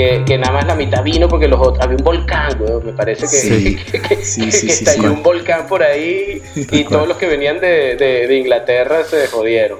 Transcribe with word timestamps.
que, 0.00 0.24
que, 0.24 0.38
nada 0.38 0.52
más 0.52 0.66
la 0.66 0.74
mitad 0.74 1.02
vino 1.02 1.28
porque 1.28 1.46
los 1.46 1.60
otros, 1.60 1.84
había 1.84 1.96
un 1.96 2.04
volcán, 2.04 2.60
weón, 2.60 2.86
me 2.86 2.92
parece 2.92 3.22
que, 3.22 3.26
Sí. 3.28 3.76
que, 4.08 4.16
Sí, 4.24 4.50
sí, 4.50 4.66
que 4.66 4.72
estalló 4.72 5.12
un 5.12 5.22
volcán 5.22 5.66
por 5.66 5.82
ahí 5.82 6.40
y 6.54 6.84
todos 6.84 7.06
los 7.06 7.16
que 7.16 7.26
venían 7.26 7.60
de, 7.60 7.96
de, 7.96 8.26
de 8.26 8.36
Inglaterra 8.36 9.04
se 9.04 9.26
jodieron. 9.28 9.78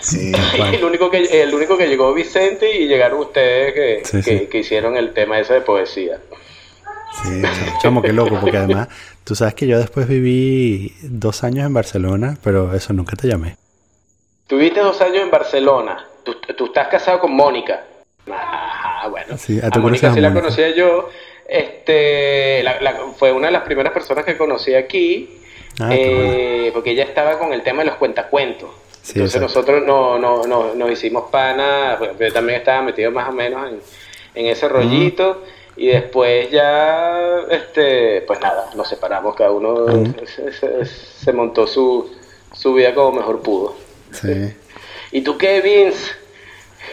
Sí, 0.00 0.32
el 0.72 0.84
único 0.84 1.10
que 1.10 1.42
el 1.42 1.54
único 1.54 1.76
que 1.76 1.88
llegó 1.88 2.12
Vicente 2.14 2.76
y 2.76 2.86
llegaron 2.86 3.20
ustedes 3.20 4.02
que, 4.12 4.48
que, 4.48 4.58
hicieron 4.58 4.96
el 4.96 5.12
tema 5.12 5.38
ese 5.38 5.54
de 5.54 5.60
poesía. 5.60 6.18
Sí, 7.22 7.42
chamo, 7.82 8.02
qué 8.02 8.12
loco, 8.12 8.38
porque 8.40 8.58
además, 8.58 8.88
tú 9.24 9.34
sabes 9.34 9.54
que 9.54 9.66
yo 9.66 9.78
después 9.78 10.06
viví 10.06 10.94
dos 11.02 11.44
años 11.44 11.64
en 11.64 11.72
Barcelona, 11.72 12.36
pero 12.42 12.74
eso 12.74 12.92
nunca 12.92 13.16
te 13.16 13.26
llamé. 13.26 13.56
Tuviste 14.46 14.80
dos 14.80 15.00
años 15.00 15.22
en 15.22 15.30
Barcelona. 15.30 16.06
Tú, 16.24 16.34
tú 16.56 16.66
estás 16.66 16.88
casado 16.88 17.20
con 17.20 17.34
Mónica. 17.34 17.84
Ajá, 18.30 19.08
bueno. 19.08 19.36
Sí, 19.38 19.60
ah, 19.62 19.68
a 19.72 19.78
Mónica 19.78 20.10
a 20.10 20.14
sí 20.14 20.20
la 20.20 20.32
conocía 20.32 20.70
yo. 20.74 21.08
Este, 21.48 22.62
la- 22.62 22.80
la- 22.80 22.96
fue 23.16 23.32
una 23.32 23.46
de 23.46 23.52
las 23.52 23.62
primeras 23.62 23.92
personas 23.92 24.24
que 24.24 24.36
conocí 24.36 24.74
aquí. 24.74 25.38
Ah, 25.80 25.90
eh, 25.94 26.56
bueno. 26.58 26.72
Porque 26.74 26.90
ella 26.92 27.04
estaba 27.04 27.38
con 27.38 27.52
el 27.52 27.62
tema 27.62 27.80
de 27.82 27.86
los 27.90 27.96
cuentacuentos. 27.96 28.70
Sí, 29.02 29.12
Entonces 29.14 29.36
exacto. 29.40 29.40
nosotros 29.76 29.82
no, 29.86 30.18
no, 30.18 30.44
no- 30.46 30.74
nos 30.74 30.90
hicimos 30.90 31.30
pana. 31.30 31.96
pues, 31.98 32.12
Yo 32.18 32.32
también 32.32 32.58
estaba 32.58 32.82
metido 32.82 33.10
más 33.10 33.28
o 33.28 33.32
menos 33.32 33.70
en, 33.70 33.80
en 34.34 34.46
ese 34.46 34.68
rollito. 34.68 35.42
Y 35.76 35.88
después 35.88 36.50
ya, 36.50 37.40
este, 37.50 38.22
pues 38.22 38.40
nada, 38.40 38.70
nos 38.74 38.88
separamos. 38.88 39.34
Cada 39.36 39.50
uno 39.52 39.86
se, 40.24 40.52
se- 40.52 40.84
se 40.86 41.32
montó 41.32 41.66
su, 41.66 42.10
su 42.52 42.72
vida 42.74 42.94
como 42.94 43.18
mejor 43.18 43.42
pudo. 43.42 43.76
Sí. 44.10 44.54
¿Y 45.12 45.20
tú 45.20 45.36
qué, 45.36 45.60
Vince? 45.60 46.12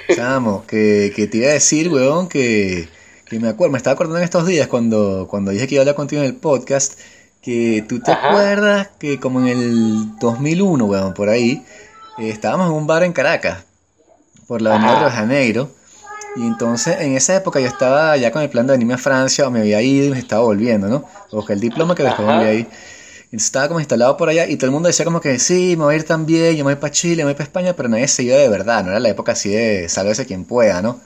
Chamo, 0.10 0.66
que, 0.68 1.12
que 1.16 1.28
te 1.28 1.38
iba 1.38 1.48
a 1.48 1.54
decir, 1.54 1.90
weón, 1.90 2.28
que, 2.28 2.88
que 3.26 3.40
me 3.40 3.50
acuerdo, 3.50 3.72
me 3.72 3.78
estaba 3.78 3.94
acordando 3.94 4.18
en 4.18 4.24
estos 4.24 4.46
días 4.46 4.68
cuando, 4.68 5.28
cuando 5.30 5.52
dije 5.52 5.68
que 5.68 5.76
iba 5.76 5.82
a 5.82 5.84
hablar 5.84 5.96
contigo 5.96 6.22
en 6.22 6.28
el 6.28 6.36
podcast, 6.36 7.00
que 7.42 7.84
tú 7.88 8.00
te 8.00 8.12
Ajá. 8.12 8.28
acuerdas 8.28 8.90
que 9.00 9.20
como 9.20 9.40
en 9.42 9.48
el 9.48 10.20
2001, 10.20 10.86
weón, 10.86 11.14
por 11.14 11.30
ahí, 11.30 11.64
eh, 12.20 12.30
estábamos 12.30 12.68
en 12.68 12.74
un 12.74 12.88
bar 12.88 13.04
en 13.04 13.14
Caracas, 13.14 13.66
por 14.48 14.62
la 14.62 14.72
avenida 14.72 15.06
de 15.06 15.12
Janeiro, 15.12 15.70
y 16.36 16.42
entonces 16.46 16.98
en 17.00 17.16
esa 17.16 17.36
época 17.36 17.60
yo 17.60 17.68
estaba 17.68 18.18
ya 18.18 18.32
con 18.32 18.42
el 18.42 18.50
plan 18.50 18.66
de 18.68 18.74
venirme 18.74 18.96
a 18.96 18.98
Francia, 18.98 19.48
o 19.48 19.52
me 19.52 19.60
había 19.62 19.82
ido 19.82 20.08
y 20.08 20.10
me 20.10 20.20
estaba 20.20 20.44
volviendo, 20.44 20.88
¿no? 20.88 21.06
Busqué 21.32 21.54
el 21.54 21.60
diploma 21.60 21.96
que 21.96 22.04
después 22.04 22.26
volví 22.26 22.44
ahí. 22.44 22.68
Estaba 23.36 23.68
como 23.68 23.80
instalado 23.80 24.16
por 24.16 24.30
allá 24.30 24.48
y 24.48 24.58
todo 24.58 24.68
el 24.68 24.72
mundo 24.72 24.88
decía 24.88 25.06
como 25.06 25.20
que 25.20 25.40
sí, 25.40 25.76
me 25.76 25.86
voy 25.86 25.96
a 25.96 25.98
ir 25.98 26.04
también, 26.04 26.56
yo 26.56 26.64
me 26.64 26.74
voy 26.74 26.80
para 26.80 26.92
Chile, 26.92 27.24
me 27.24 27.26
voy 27.26 27.34
para 27.34 27.46
España, 27.46 27.76
pero 27.76 27.90
nadie 27.90 28.08
se 28.08 28.22
iba 28.22 28.36
de 28.36 28.48
verdad, 28.48 28.84
no 28.84 28.92
era 28.92 29.00
la 29.00 29.10
época 29.10 29.32
así 29.32 29.50
de 29.50 29.90
sálvese 29.90 30.28
quien 30.28 30.46
pueda, 30.46 30.84
¿no? 30.84 31.02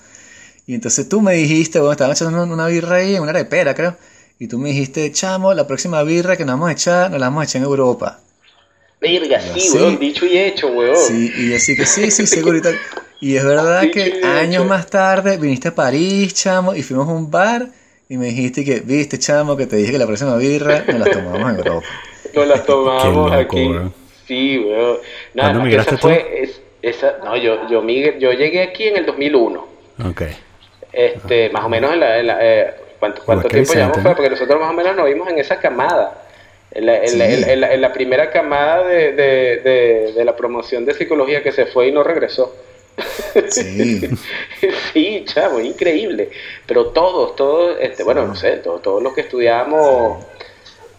Y 0.65 0.73
entonces 0.73 1.07
tú 1.07 1.21
me 1.21 1.35
dijiste, 1.35 1.79
bueno, 1.79 1.93
estábamos 1.93 2.21
echando 2.21 2.43
una, 2.43 2.67
birra 2.67 2.97
ahí, 2.97 3.17
una 3.17 3.29
arepera 3.29 3.73
creo, 3.73 3.95
y 4.39 4.47
tú 4.47 4.59
me 4.59 4.69
dijiste, 4.69 5.09
chamo, 5.13 5.53
la 5.53 5.65
próxima 5.67 6.03
birra 6.03 6.35
que 6.35 6.43
nos 6.43 6.55
vamos 6.55 6.69
a 6.69 6.73
echar, 6.73 7.09
nos 7.09 7.19
la 7.19 7.27
vamos 7.27 7.41
a 7.41 7.45
echar 7.45 7.61
en 7.61 7.67
Europa. 7.67 8.19
Verga, 8.99 9.39
sí, 9.39 9.61
sí. 9.61 9.77
weón, 9.77 9.97
dicho 9.97 10.25
y 10.25 10.37
hecho, 10.37 10.67
weón. 10.67 10.97
Sí, 10.97 11.31
y 11.33 11.53
así 11.53 11.77
que 11.77 11.85
sí, 11.85 12.11
sí, 12.11 12.27
seguro 12.27 12.57
y 12.57 12.61
tal. 12.61 12.77
Y 13.21 13.37
es 13.37 13.45
verdad 13.45 13.81
Dicho 13.83 13.93
que 13.93 14.07
hecho. 14.07 14.27
años 14.27 14.65
más 14.65 14.87
tarde 14.87 15.37
viniste 15.37 15.69
a 15.69 15.75
París, 15.75 16.33
chamo, 16.33 16.75
y 16.75 16.83
fuimos 16.83 17.07
a 17.07 17.11
un 17.11 17.31
bar 17.31 17.69
y 18.09 18.17
me 18.17 18.27
dijiste 18.27 18.65
que, 18.65 18.81
viste, 18.81 19.17
chamo, 19.17 19.55
que 19.55 19.65
te 19.65 19.77
dije 19.77 19.93
que 19.93 19.97
la 19.97 20.05
próxima 20.05 20.35
birra 20.35 20.83
nos 20.85 20.99
la 20.99 21.11
tomamos 21.11 21.49
en 21.51 21.57
Europa. 21.57 21.87
Nos 22.37 22.47
las 22.47 22.65
tomamos 22.65 23.31
loco, 23.31 23.33
aquí. 23.33 23.71
Sí, 24.27 24.59
weón. 24.59 24.97
Nada, 25.33 25.49
¿Cuándo 25.49 25.61
migraste 25.65 25.95
esa 25.95 26.01
fue, 26.01 26.39
es- 26.43 26.61
esa, 26.81 27.17
no, 27.23 27.35
yo, 27.37 27.67
yo, 27.69 27.81
migre- 27.81 28.17
yo 28.19 28.31
llegué 28.33 28.61
aquí 28.61 28.87
en 28.87 28.97
el 28.97 29.05
2001. 29.05 29.67
Ok. 30.09 30.21
Este, 30.93 31.49
más 31.49 31.63
o 31.65 31.69
menos 31.69 31.93
en 31.93 31.99
la, 31.99 32.19
en 32.19 32.27
la- 32.27 32.37
eh, 32.41 32.73
¿cuánto, 32.99 33.21
cuánto 33.25 33.47
tiempo 33.47 33.73
llevamos? 33.73 33.97
¿no? 33.97 34.03
fue? 34.03 34.15
Porque 34.15 34.29
nosotros 34.29 34.59
más 34.59 34.69
o 34.69 34.73
menos 34.73 34.95
nos 34.95 35.05
vimos 35.05 35.27
en 35.29 35.39
esa 35.39 35.59
camada. 35.59 36.23
En 36.71 36.85
la, 36.85 36.97
en 36.97 37.17
la- 37.17 37.25
Sí. 37.27 37.33
en- 37.43 37.49
en 37.49 37.61
la- 37.61 37.73
en 37.73 37.81
la 37.81 37.93
primera 37.93 38.29
camada 38.29 38.85
de, 38.87 39.11
de, 39.13 39.57
de, 39.57 40.13
de 40.13 40.25
la 40.25 40.35
promoción 40.35 40.85
de 40.85 40.93
psicología 40.93 41.41
que 41.41 41.51
se 41.51 41.65
fue 41.65 41.87
y 41.87 41.91
no 41.91 42.03
regresó. 42.03 42.55
Sí. 43.49 44.01
sí, 44.93 45.23
chavo, 45.25 45.59
increíble. 45.59 46.29
Pero 46.65 46.87
todos, 46.87 47.35
todos, 47.35 47.77
este, 47.79 48.03
bueno, 48.03 48.25
no 48.25 48.35
sé, 48.35 48.57
todos, 48.57 48.81
todos 48.81 49.01
los 49.03 49.13
que 49.13 49.21
estudiamos, 49.21 50.23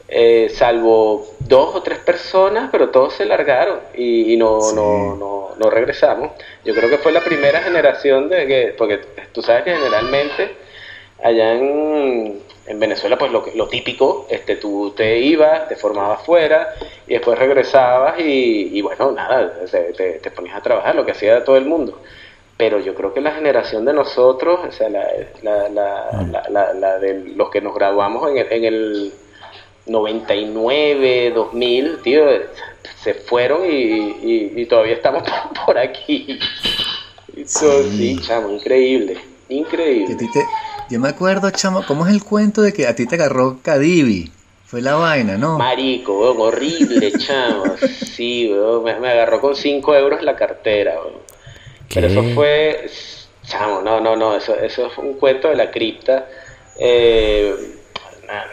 eh, 0.09 0.49
salvo 0.55 1.27
dos 1.41 1.75
o 1.75 1.83
tres 1.83 1.99
personas, 1.99 2.71
pero 2.73 2.89
todos 2.91 3.15
se 3.15 3.27
largaron 3.27 3.81
y, 3.95 4.33
y 4.33 4.37
no, 4.37 4.61
Sí. 4.61 4.77
no, 4.77 5.17
no, 5.17 5.51
no 5.59 5.71
regresamos. 5.71 6.31
Yo 6.65 6.75
creo 6.75 6.89
que 6.89 6.99
fue 6.99 7.13
la 7.13 7.23
primera 7.23 7.61
generación 7.61 8.29
de 8.29 8.47
que, 8.47 8.75
porque 8.77 8.99
tú 9.33 9.43
sabes 9.43 9.65
que 9.65 9.75
generalmente 9.77 10.57
allá 11.23 11.53
en, 11.55 12.41
en 12.67 12.81
Venezuela, 12.81 13.19
pues 13.19 13.33
lo, 13.33 13.45
que- 13.45 13.55
lo 13.55 13.69
típico, 13.69 14.27
este, 14.31 14.57
tú 14.57 14.93
te 14.97 15.19
ibas, 15.19 15.69
te 15.69 15.77
formabas 15.77 16.23
fuera 16.23 16.75
y 17.07 17.13
después 17.15 17.39
regresabas 17.39 18.19
y, 18.21 18.71
y 18.79 18.81
bueno, 18.83 19.11
nada, 19.13 19.53
te, 19.71 19.93
te, 19.93 20.13
te 20.21 20.31
ponías 20.31 20.57
a 20.57 20.63
trabajar, 20.63 20.95
lo 20.95 21.05
que 21.05 21.13
hacía 21.13 21.45
todo 21.45 21.57
el 21.57 21.65
mundo. 21.67 22.01
Pero 22.57 22.81
yo 22.81 22.95
creo 22.95 23.13
que 23.15 23.21
la 23.21 23.33
generación 23.33 23.85
de 23.85 23.93
nosotros, 23.93 24.61
o 24.69 24.73
sea, 24.73 24.89
la, 24.89 25.07
la, 25.43 25.69
la, 25.69 26.23
la, 26.31 26.45
la- 26.51 26.73
la 26.75 26.99
de 26.99 27.15
los 27.37 27.51
que 27.51 27.61
nos 27.61 27.75
graduamos 27.75 28.31
en 28.31 28.39
el, 28.39 28.53
en 28.53 28.65
el 28.65 29.13
99, 29.89 31.31
2000, 31.35 31.99
tío, 32.03 32.25
se 33.03 33.15
fueron 33.15 33.65
y, 33.65 33.71
y- 33.73 34.53
y 34.57 34.67
todavía 34.67 34.95
estamos 34.95 35.23
por, 35.67 35.79
aquí. 35.79 36.39
Y 37.37 37.45
todo, 37.45 37.83
Sí. 37.85 38.17
sí, 38.17 38.21
chamo, 38.23 38.51
increíble, 38.51 39.19
increíble. 39.49 40.15
te- 40.17 40.47
Yo 40.91 40.99
me 41.01 41.09
acuerdo, 41.09 41.51
chamo, 41.51 41.85
¿cómo 41.87 42.07
es 42.07 42.13
el 42.13 42.25
cuento 42.25 42.63
de 42.63 42.73
que 42.73 42.87
a 42.87 42.95
ti 42.95 43.07
te 43.07 43.15
agarró 43.17 43.59
Cadivi? 43.63 44.31
Fue 44.67 44.83
la 44.83 44.97
vaina, 44.97 45.39
¿no? 45.39 45.57
Marico, 45.59 46.19
weón, 46.21 46.37
horrible, 46.41 47.13
chamo. 47.19 47.75
Sí, 48.05 48.51
weón, 48.53 48.85
me, 48.85 48.99
me 49.01 49.09
agarró 49.11 49.41
con 49.41 49.55
5 49.57 49.95
euros 49.95 50.23
la 50.23 50.37
cartera, 50.37 50.95
weón. 51.01 51.19
Pero 51.95 52.09
¿Qué? 52.09 52.13
eso 52.13 52.23
fue, 52.35 52.91
chamo, 53.47 53.81
no, 53.81 54.01
no, 54.01 54.15
no, 54.17 54.37
eso, 54.37 54.55
eso 54.57 54.91
fue 54.91 55.05
un 55.05 55.15
cuento 55.15 55.49
de 55.49 55.57
la 55.57 55.71
cripta. 55.71 56.27
Eh, 56.79 57.55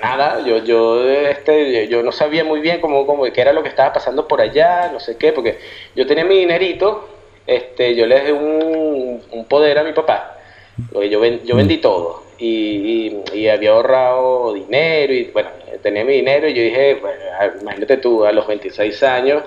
nada, 0.01 0.41
yo, 0.45 0.57
yo, 0.63 1.09
este, 1.09 1.87
yo 1.89 2.01
no 2.03 2.11
sabía 2.11 2.43
muy 2.43 2.61
bien 2.61 2.79
cómo, 2.79 3.05
cómo, 3.05 3.23
qué 3.31 3.41
era 3.41 3.53
lo 3.53 3.61
que 3.63 3.69
estaba 3.69 3.91
pasando 3.93 4.27
por 4.27 4.41
allá, 4.41 4.89
no 4.91 4.99
sé 4.99 5.17
qué, 5.17 5.33
porque 5.33 5.59
yo 5.95 6.05
tenía 6.07 6.23
mi 6.25 6.37
dinerito, 6.39 7.09
este, 7.45 7.95
yo 7.95 8.05
le 8.05 8.15
dejé 8.15 8.31
un, 8.33 9.23
un 9.31 9.47
poder 9.47 9.77
a 9.79 9.83
mi 9.83 9.91
papá, 9.93 10.37
porque 10.91 11.09
yo, 11.09 11.19
ven- 11.19 11.41
yo 11.45 11.55
vendí 11.55 11.77
todo 11.79 12.33
y, 12.37 13.07
y- 13.33 13.39
y 13.39 13.47
había 13.49 13.71
ahorrado 13.71 14.53
dinero 14.53 15.13
y 15.13 15.31
bueno, 15.31 15.49
tenía 15.81 16.05
mi 16.05 16.13
dinero 16.13 16.47
y 16.47 16.53
yo 16.53 16.61
dije, 16.63 16.95
bueno, 16.95 17.19
imagínate 17.61 17.97
tú, 17.97 18.23
a 18.25 18.31
los 18.31 18.47
26 18.47 19.03
años, 19.03 19.43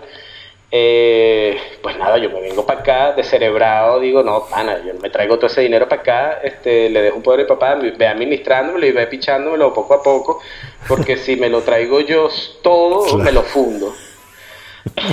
eh, 0.70 1.58
pues 1.82 1.96
nada, 1.96 2.18
yo 2.18 2.28
me 2.30 2.40
vengo 2.40 2.66
para 2.66 2.80
acá 2.80 3.12
descerebrado, 3.12 4.00
digo, 4.00 4.22
no, 4.22 4.44
pana, 4.50 4.78
yo 4.84 4.92
me 5.00 5.08
traigo 5.08 5.36
todo 5.36 5.46
ese 5.46 5.62
dinero 5.62 5.88
para 5.88 6.02
acá, 6.02 6.40
este, 6.42 6.90
le 6.90 7.00
dejo 7.00 7.16
un 7.16 7.22
poder 7.22 7.40
de 7.40 7.46
papá, 7.46 7.74
ve 7.76 8.06
administrándomelo 8.06 8.86
y 8.86 8.92
ve 8.92 9.06
pichándomelo 9.06 9.72
poco 9.72 9.94
a 9.94 10.02
poco, 10.02 10.40
porque 10.86 11.16
si 11.16 11.36
me 11.36 11.48
lo 11.48 11.62
traigo 11.62 12.00
yo 12.00 12.28
todo, 12.62 13.02
Claro. 13.04 13.18
me 13.24 13.32
lo 13.32 13.42
fundo. 13.42 13.94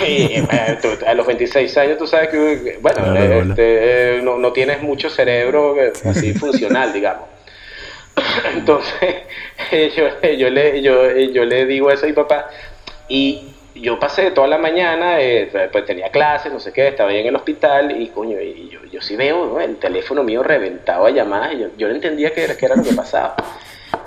Y, 0.05 0.33
eh, 0.33 0.77
a 1.05 1.13
los 1.13 1.25
26 1.25 1.77
años 1.77 1.97
tú 1.97 2.07
sabes 2.07 2.29
que, 2.29 2.77
bueno, 2.81 3.03
Claro, 3.03 3.19
eh, 3.21 3.45
este, 3.49 4.19
no, 4.23 4.38
no 4.38 4.51
tienes 4.51 4.81
mucho 4.81 5.09
cerebro 5.09 5.75
así 6.05 6.33
funcional, 6.33 6.91
digamos. 6.91 7.27
Entonces, 8.55 9.15
yo, 9.95 10.29
yo, 10.38 10.49
le, 10.49 10.81
yo, 10.81 11.11
yo 11.11 11.45
le 11.45 11.65
digo 11.65 11.91
eso 11.91 12.05
a 12.05 12.07
mi 12.07 12.13
papá 12.13 12.49
y 13.07 13.54
yo 13.75 14.00
pasé 14.00 14.31
toda 14.31 14.47
la 14.47 14.58
mañana, 14.58 15.19
eh, 15.19 15.50
pues 15.72 15.86
tenía 15.86 16.09
clases, 16.09 16.52
no 16.52 16.59
sé 16.59 16.72
qué, 16.72 16.88
estaba 16.88 17.09
ahí 17.09 17.19
en 17.19 17.28
el 17.28 17.36
hospital 17.36 18.01
y 18.01 18.07
coño, 18.07 18.39
y 18.39 18.69
yo, 18.69 18.80
yo 18.86 19.01
sí 19.01 19.16
veo 19.16 19.45
¿no? 19.45 19.60
el 19.60 19.75
teléfono 19.75 20.24
mío 20.24 20.42
reventado 20.44 21.06
a 21.06 21.12
llamadas 21.12 21.54
y 21.54 21.60
yo, 21.60 21.68
yo 21.77 21.88
no 21.89 21.95
entendía 21.95 22.33
qué 22.33 22.45
era, 22.45 22.57
qué 22.57 22.66
era 22.66 22.75
lo 22.75 22.83
que 22.83 22.94
pasaba. 22.94 23.36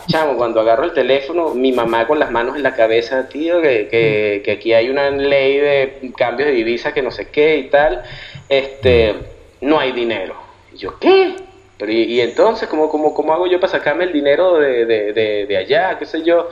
Chamo, 0.09 0.37
cuando 0.37 0.61
agarro 0.61 0.85
el 0.85 0.93
teléfono, 0.93 1.55
mi 1.55 1.73
mamá 1.73 2.06
con 2.06 2.19
las 2.19 2.31
manos 2.31 2.56
en 2.56 2.62
la 2.62 2.75
cabeza, 2.75 3.29
tío, 3.29 3.61
que, 3.61 3.88
que, 3.88 4.41
que 4.43 4.53
aquí 4.53 4.73
hay 4.73 4.88
una 4.88 5.11
ley 5.11 5.59
de 5.59 6.12
cambios 6.17 6.49
de 6.49 6.55
divisa 6.55 6.94
que 6.94 7.03
no 7.03 7.11
sé 7.11 7.29
qué 7.29 7.59
y 7.59 7.64
tal, 7.64 8.03
este, 8.49 9.14
no 9.61 9.79
hay 9.79 9.93
dinero. 9.93 10.35
Yo, 10.75 10.99
¿qué? 10.99 11.37
Pero 11.76 11.93
y, 11.93 12.21
entonces, 12.23 12.69
¿cómo, 12.69 12.88
cómo, 12.88 13.14
¿cómo 13.14 13.35
hago 13.35 13.47
yo 13.47 13.61
para 13.61 13.71
sacarme 13.71 14.05
el 14.05 14.12
dinero 14.12 14.59
de, 14.59 14.87
de, 14.87 15.47
de 15.47 15.56
allá? 15.56 15.99
¿Qué 15.99 16.06
sé 16.06 16.23
yo? 16.25 16.49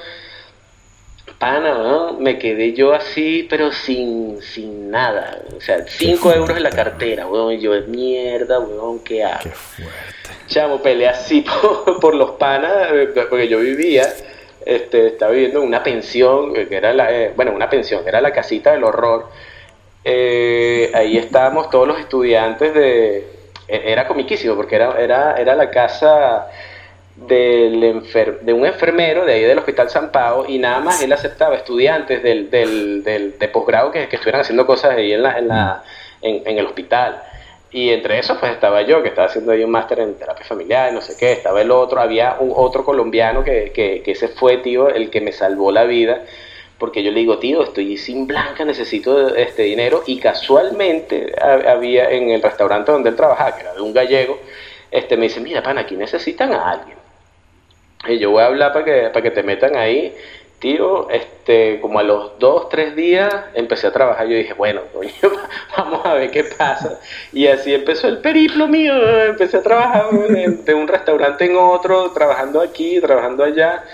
Pana, 1.38 1.74
¿no? 1.78 2.14
me 2.14 2.38
quedé 2.38 2.72
yo 2.72 2.94
así, 2.94 3.46
pero 3.50 3.70
sin, 3.72 4.40
sin 4.40 4.90
nada. 4.90 5.42
O 5.56 5.60
sea, 5.60 5.84
5 5.86 6.18
fuerte, 6.22 6.38
euros 6.40 6.56
en 6.56 6.62
la 6.62 6.70
cartera, 6.70 7.26
weón. 7.26 7.52
Y 7.54 7.58
yo, 7.60 7.72
mierda, 7.88 8.58
weón, 8.60 9.00
¿qué 9.00 9.22
hago? 9.24 9.42
Qué 9.42 9.50
fuerte. 9.50 9.94
Chamo, 10.46 10.80
peleé 10.80 11.08
así 11.08 11.44
por, 11.62 12.00
por 12.00 12.14
los 12.14 12.32
panas, 12.32 12.88
eh, 12.92 13.08
porque 13.28 13.48
yo 13.48 13.58
vivía, 13.58 14.04
este, 14.64 15.08
estaba 15.08 15.32
viviendo 15.32 15.60
en 15.60 15.66
una 15.68 15.82
pensión, 15.82 16.52
eh, 16.56 16.68
que 16.68 16.76
era 16.76 16.92
la, 16.94 17.12
eh, 17.12 17.32
bueno, 17.36 17.52
una 17.52 17.68
pensión, 17.68 18.02
era 18.06 18.20
la 18.20 18.32
casita 18.32 18.72
del 18.72 18.84
horror. 18.84 19.28
Eh, 20.04 20.90
ahí 20.94 21.18
estábamos 21.18 21.68
todos 21.68 21.88
los 21.88 21.98
estudiantes 21.98 22.72
de, 22.72 23.18
e- 23.68 23.82
era 23.92 24.06
comiquísimo, 24.06 24.54
porque 24.54 24.76
era, 24.76 24.96
era, 24.98 25.34
era 25.36 25.54
la 25.56 25.68
casa, 25.70 26.46
del 27.16 28.02
de 28.42 28.52
un 28.52 28.66
enfermero 28.66 29.24
de 29.24 29.32
ahí 29.32 29.42
del 29.42 29.58
Hospital 29.58 29.88
San 29.88 30.12
Pau 30.12 30.44
y 30.46 30.58
nada 30.58 30.80
más 30.80 31.02
él 31.02 31.12
aceptaba 31.12 31.56
estudiantes 31.56 32.22
del, 32.22 32.50
del, 32.50 33.02
del 33.02 33.38
de 33.38 33.48
posgrado 33.48 33.90
que, 33.90 34.06
que, 34.08 34.16
estuvieran 34.16 34.42
haciendo 34.42 34.66
cosas 34.66 34.92
ahí 34.92 35.12
en, 35.12 35.22
la, 35.22 35.38
en, 35.38 35.48
la, 35.48 35.82
en, 36.20 36.58
el 36.58 36.66
hospital. 36.66 37.22
Y 37.72 37.90
entre 37.90 38.18
esos 38.18 38.36
pues 38.38 38.52
estaba 38.52 38.82
yo, 38.82 39.02
que 39.02 39.08
estaba 39.08 39.28
haciendo 39.28 39.52
ahí 39.52 39.64
un 39.64 39.70
máster 39.70 40.00
en 40.00 40.14
terapia 40.14 40.44
familiar, 40.44 40.92
no 40.92 41.00
sé 41.00 41.16
qué, 41.18 41.32
estaba 41.32 41.62
el 41.62 41.70
otro, 41.70 42.00
había 42.00 42.36
un 42.38 42.52
otro 42.54 42.84
colombiano 42.84 43.42
que, 43.42 43.72
que, 43.74 44.02
que 44.04 44.12
ese 44.12 44.28
fue, 44.28 44.58
tío, 44.58 44.88
el 44.88 45.10
que 45.10 45.20
me 45.20 45.32
salvó 45.32 45.72
la 45.72 45.84
vida, 45.84 46.22
porque 46.78 47.02
yo 47.02 47.10
le 47.10 47.20
digo, 47.20 47.38
tío, 47.38 47.62
estoy 47.62 47.96
sin 47.96 48.26
blanca, 48.26 48.64
necesito 48.64 49.34
este 49.34 49.62
dinero, 49.62 50.02
y 50.06 50.20
casualmente 50.20 51.34
había 51.40 52.10
en 52.10 52.30
el 52.30 52.42
restaurante 52.42 52.92
donde 52.92 53.10
él 53.10 53.16
trabajaba, 53.16 53.56
que 53.56 53.62
era 53.62 53.74
de 53.74 53.80
un 53.80 53.92
gallego, 53.92 54.38
este 54.90 55.16
me 55.16 55.24
dice, 55.24 55.40
mira, 55.40 55.62
pan, 55.62 55.76
aquí 55.76 55.96
necesitan 55.96 56.52
a 56.52 56.70
alguien 56.70 56.95
y 58.08 58.18
yo 58.18 58.30
voy 58.30 58.42
a 58.42 58.46
hablar 58.46 58.72
para 58.72 58.84
que, 58.84 59.10
para 59.12 59.22
que 59.22 59.30
te 59.30 59.42
metan 59.42 59.76
ahí. 59.76 60.14
Tío, 60.58 61.10
este, 61.10 61.80
como 61.82 61.98
a 61.98 62.02
los 62.02 62.38
dos, 62.38 62.70
tres 62.70 62.96
días 62.96 63.32
empecé 63.54 63.88
a 63.88 63.92
trabajar. 63.92 64.26
Yo 64.26 64.36
dije, 64.36 64.54
bueno, 64.54 64.80
coño, 64.92 65.10
vamos 65.76 66.04
a 66.04 66.14
ver 66.14 66.30
qué 66.30 66.44
pasa. 66.44 66.98
Y 67.32 67.46
así 67.46 67.74
empezó 67.74 68.08
el 68.08 68.18
periplo 68.18 68.66
mío. 68.66 68.94
Empecé 69.26 69.58
a 69.58 69.62
trabajar 69.62 70.10
de 70.10 70.74
un 70.74 70.88
restaurante 70.88 71.44
en 71.44 71.56
otro, 71.56 72.10
trabajando 72.12 72.60
aquí, 72.60 73.00
trabajando 73.00 73.44
allá. 73.44 73.84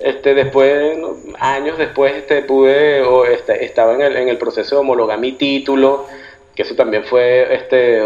Este, 0.00 0.32
después, 0.34 0.96
años 1.38 1.76
después, 1.76 2.14
este, 2.14 2.42
pude, 2.42 3.02
o 3.02 3.26
este, 3.26 3.64
estaba 3.64 3.94
en 3.94 4.00
el, 4.00 4.16
en 4.16 4.28
el 4.28 4.38
proceso 4.38 4.76
de 4.76 4.80
homologar 4.80 5.18
mi 5.18 5.32
título, 5.32 6.06
que 6.54 6.62
eso 6.62 6.74
también 6.74 7.04
fue 7.04 7.54
este, 7.54 8.02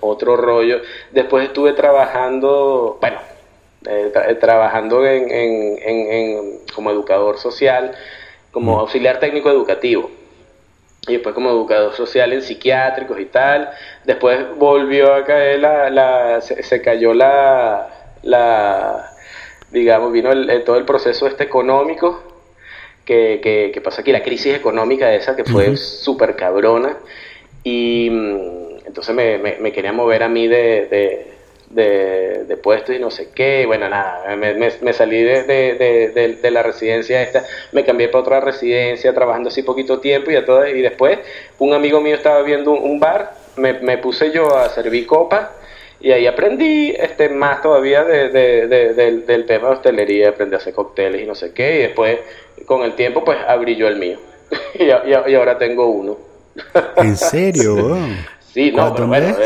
otro 0.00 0.36
rollo. 0.36 0.80
Después 1.12 1.46
estuve 1.46 1.74
trabajando, 1.74 2.98
bueno, 3.00 3.18
eh, 3.86 4.36
trabajando 4.40 5.06
en, 5.06 5.30
en, 5.30 5.78
en, 5.82 6.58
como 6.74 6.90
educador 6.90 7.38
social, 7.38 7.92
como 8.50 8.80
auxiliar 8.80 9.20
técnico 9.20 9.50
educativo. 9.50 10.10
Y 11.06 11.12
después 11.12 11.34
como 11.34 11.50
educador 11.50 11.94
social 11.94 12.32
en 12.32 12.42
psiquiátricos 12.42 13.18
y 13.20 13.26
tal. 13.26 13.70
Después 14.04 14.38
volvió 14.56 15.14
a 15.14 15.24
caer 15.24 15.60
la... 15.60 15.90
la 15.90 16.40
se, 16.40 16.82
cayó 16.82 17.14
la, 17.14 17.88
la... 18.22 19.10
digamos, 19.70 20.12
vino 20.12 20.32
el, 20.32 20.64
todo 20.64 20.76
el 20.76 20.84
proceso 20.84 21.26
este 21.26 21.44
económico 21.44 22.22
que, 23.04 23.40
que, 23.42 23.70
que, 23.72 23.80
pasó 23.80 24.02
aquí, 24.02 24.12
la 24.12 24.22
crisis 24.22 24.54
económica 24.54 25.14
esa 25.14 25.34
que 25.34 25.44
fue 25.44 25.76
súper 25.76 26.36
cabrona. 26.36 26.98
Y 27.64 28.10
mm, 28.10 28.86
entonces 28.86 29.14
me, 29.14 29.38
me, 29.38 29.56
me, 29.60 29.72
quería 29.72 29.92
mover 29.92 30.22
a 30.24 30.28
mí 30.28 30.46
de 30.46 30.86
de, 30.90 31.37
de, 31.70 32.58
puestos 32.62 32.94
y 32.94 32.98
no 32.98 33.10
sé 33.10 33.30
qué. 33.34 33.66
Bueno, 33.66 33.88
nada, 33.88 34.36
me, 34.36 34.54
me, 34.54 34.92
salí 34.92 35.22
de, 35.22 35.44
de, 35.44 36.38
de, 36.40 36.50
la 36.50 36.62
residencia 36.62 37.22
esta, 37.22 37.44
me 37.72 37.84
cambié 37.84 38.08
para 38.08 38.22
otra 38.22 38.40
residencia, 38.40 39.14
trabajando 39.14 39.48
así 39.48 39.62
poquito 39.62 40.00
tiempo 40.00 40.30
y, 40.30 40.36
a 40.36 40.44
todo, 40.44 40.66
y 40.66 40.82
después 40.82 41.18
un 41.58 41.72
amigo 41.72 42.00
mío 42.00 42.16
estaba 42.16 42.42
viendo 42.42 42.72
un, 42.72 42.98
bar, 42.98 43.34
me, 43.56 43.74
me, 43.74 43.98
puse 43.98 44.30
yo 44.32 44.56
a 44.56 44.68
servir 44.70 45.06
copas 45.06 45.50
y 46.00 46.12
ahí 46.12 46.26
aprendí 46.26 46.94
este 46.96 47.28
más 47.28 47.60
todavía 47.60 48.04
de, 48.04 48.28
del, 48.28 49.26
del 49.26 49.46
tema 49.46 49.68
de 49.68 49.74
hostelería, 49.74 50.30
aprendí 50.30 50.54
a 50.54 50.58
hacer 50.58 50.72
cócteles 50.74 51.22
y 51.22 51.26
no 51.26 51.34
sé 51.34 51.52
qué, 51.52 51.76
y 51.76 51.78
después 51.78 52.18
con 52.66 52.82
el 52.82 52.94
tiempo 52.94 53.24
pues 53.24 53.38
abrí 53.46 53.76
yo 53.76 53.88
el 53.88 53.96
mío 53.96 54.18
y, 54.74 54.84
y, 54.84 55.34
ahora 55.34 55.58
tengo 55.58 55.88
uno. 55.88 56.16
¿En 56.96 57.16
serio? 57.16 57.96
sí, 58.52 58.72
no, 58.72 58.94
pero 58.94 59.06
bueno... 59.06 59.36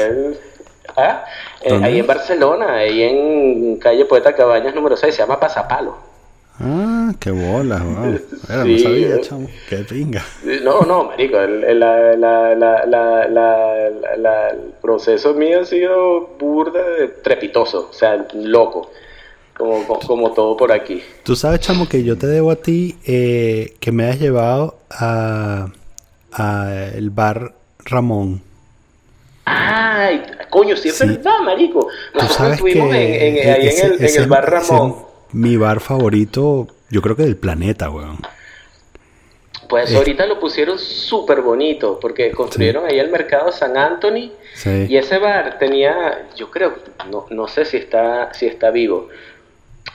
¿Ah? 0.97 1.25
Eh, 1.65 1.81
ahí 1.83 1.99
en 2.01 2.07
Barcelona, 2.07 2.75
ahí 2.75 3.03
en 3.03 3.77
calle 3.77 4.05
Poeta 4.05 4.35
Cabañas 4.35 4.75
número 4.75 4.97
6, 4.97 5.15
se 5.15 5.23
llama 5.23 5.39
Pasapalo. 5.39 6.13
Ah, 6.61 7.13
qué 7.19 7.31
bola, 7.31 7.79
wow. 7.79 8.21
Era, 8.49 8.65
no 8.65 8.79
sabía, 8.79 9.21
chamo. 9.21 9.49
Qué 9.69 9.79
pinga. 9.79 10.25
No, 10.63 10.83
no, 10.83 11.05
marico, 11.05 11.41
el, 11.41 11.65
el, 11.65 11.81
la, 11.81 12.17
la, 12.17 12.55
la, 13.27 14.49
el 14.51 14.73
proceso 14.81 15.35
mío 15.35 15.61
ha 15.61 15.65
sido 15.65 16.29
burda, 16.39 16.81
trepitoso, 17.23 17.89
o 17.91 17.93
sea, 17.93 18.27
loco. 18.35 18.91
Como, 19.57 19.85
como, 20.01 20.33
todo 20.33 20.57
por 20.57 20.73
aquí. 20.73 21.03
Tú 21.23 21.37
sabes, 21.37 21.61
chamo, 21.61 21.89
que 21.89 22.03
yo 22.03 22.17
te 22.17 22.27
debo 22.27 22.51
a 22.51 22.57
ti 22.57 22.97
eh, 23.05 23.75
que 23.81 23.93
me 23.93 24.09
has 24.09 24.19
llevado 24.19 24.79
a, 24.91 25.69
a 26.33 26.75
el 26.95 27.11
bar 27.11 27.55
Ramón. 27.85 28.43
Ay, 29.45 30.23
coño, 30.51 30.77
sí 30.77 30.89
es 30.89 30.99
verdad, 31.01 31.41
marico. 31.41 31.89
Nosotros 32.15 32.53
estuvimos 32.53 32.95
en, 32.95 33.37
en, 33.37 33.51
ahí 33.51 33.69
en, 33.69 33.93
el, 33.93 34.05
en 34.05 34.23
el 34.23 34.27
bar 34.29 34.51
Ramón. 34.51 34.97
mi 35.33 35.57
bar 35.57 35.81
favorito, 35.81 36.69
yo 36.91 37.03
creo 37.03 37.17
que 37.17 37.25
del 37.25 37.37
planeta, 37.37 37.91
weón. 37.91 38.19
Pues 39.69 39.95
ahorita 39.95 40.27
lo 40.27 40.39
pusieron 40.39 40.79
súper 40.79 41.41
bonito, 41.41 41.99
porque 41.99 42.31
construyeron 42.31 42.85
ahí 42.85 42.99
el 42.99 43.11
mercado 43.11 43.51
San 43.51 43.77
Anthony. 43.77 44.31
Sí. 44.55 44.87
Y 44.89 44.97
ese 44.99 45.19
bar 45.19 45.59
tenía, 45.59 46.27
yo 46.37 46.51
creo, 46.51 46.75
no, 47.11 47.27
no 47.31 47.49
sé 47.49 47.65
si 47.65 47.79
está, 47.79 48.35
si 48.35 48.47
está 48.47 48.71
vivo 48.71 49.09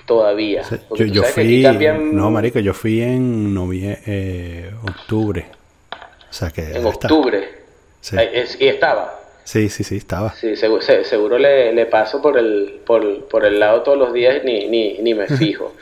todavía. 0.08 0.64
Yo, 0.96 1.06
yo 1.06 1.24
fui, 1.24 1.64
no, 2.12 2.32
marico, 2.32 2.58
yo 2.58 2.74
fui 2.74 3.02
en 3.02 3.54
noviembre, 3.54 4.02
eh, 4.08 4.72
octubre. 4.82 5.46
O 5.92 6.34
sea 6.34 6.50
que 6.50 6.72
en 6.76 6.86
octubre. 6.86 7.62
Sí. 8.02 8.16
y 8.60 8.68
estaba. 8.68 9.20
Sí, 9.48 9.70
sí, 9.70 9.86
sí, 9.86 9.96
estaba. 9.96 10.34
Sí, 10.34 10.58
seguro, 10.58 10.82
seguro 10.82 11.38
le, 11.38 11.72
le, 11.72 11.86
paso 11.86 12.22
por 12.22 12.38
el, 12.38 12.82
por, 12.86 13.30
por, 13.30 13.46
el 13.46 13.62
lado 13.62 13.82
todos 13.82 13.98
los 13.98 14.12
días 14.12 14.44
y 14.44 14.68
ni, 14.68 14.98
ni, 14.98 15.14
me 15.14 15.26
fijo. 15.40 15.74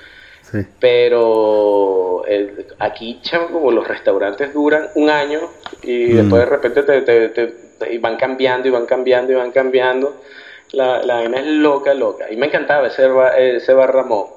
sí. 0.44 0.60
Pero 0.80 2.24
el, 2.28 2.68
aquí, 2.78 3.18
chamo, 3.24 3.48
como 3.48 3.72
los 3.72 3.88
restaurantes 3.88 4.54
duran 4.54 4.90
un 4.94 5.10
año 5.10 5.40
y 5.82 6.10
mm. 6.10 6.16
después 6.16 6.42
de 6.42 6.46
repente 6.46 6.84
te, 6.84 7.02
te, 7.02 7.30
te, 7.30 7.92
y 7.92 7.98
van 7.98 8.18
cambiando 8.18 8.68
y 8.68 8.72
van 8.72 8.86
cambiando 8.86 9.32
y 9.32 9.36
van 9.36 9.52
cambiando. 9.52 10.22
La, 10.74 11.02
la 11.02 11.16
vaina 11.16 11.40
es 11.40 11.48
loca, 11.48 11.96
loca. 11.96 12.32
Y 12.32 12.38
me 12.38 12.46
encantaba 12.46 12.86
ese, 12.86 13.10
ese 13.56 13.74
bar 13.74 13.92
Ramón. 13.92 14.28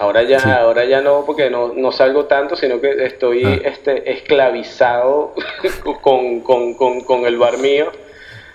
Ahora 0.00 0.24
ya, 0.24 0.62
ahora 0.62 0.84
ya 0.84 1.00
no, 1.00 1.24
porque 1.24 1.48
no, 1.48 1.74
no 1.74 1.92
salgo 1.92 2.24
tanto, 2.24 2.56
sino 2.56 2.80
que 2.80 3.04
estoy 3.04 3.44
ah. 3.44 3.60
este, 3.66 4.10
esclavizado 4.10 5.32
con, 6.02 6.40
con, 6.40 6.74
con, 6.74 7.02
con 7.02 7.24
el 7.24 7.38
bar 7.38 7.58
mío 7.58 7.92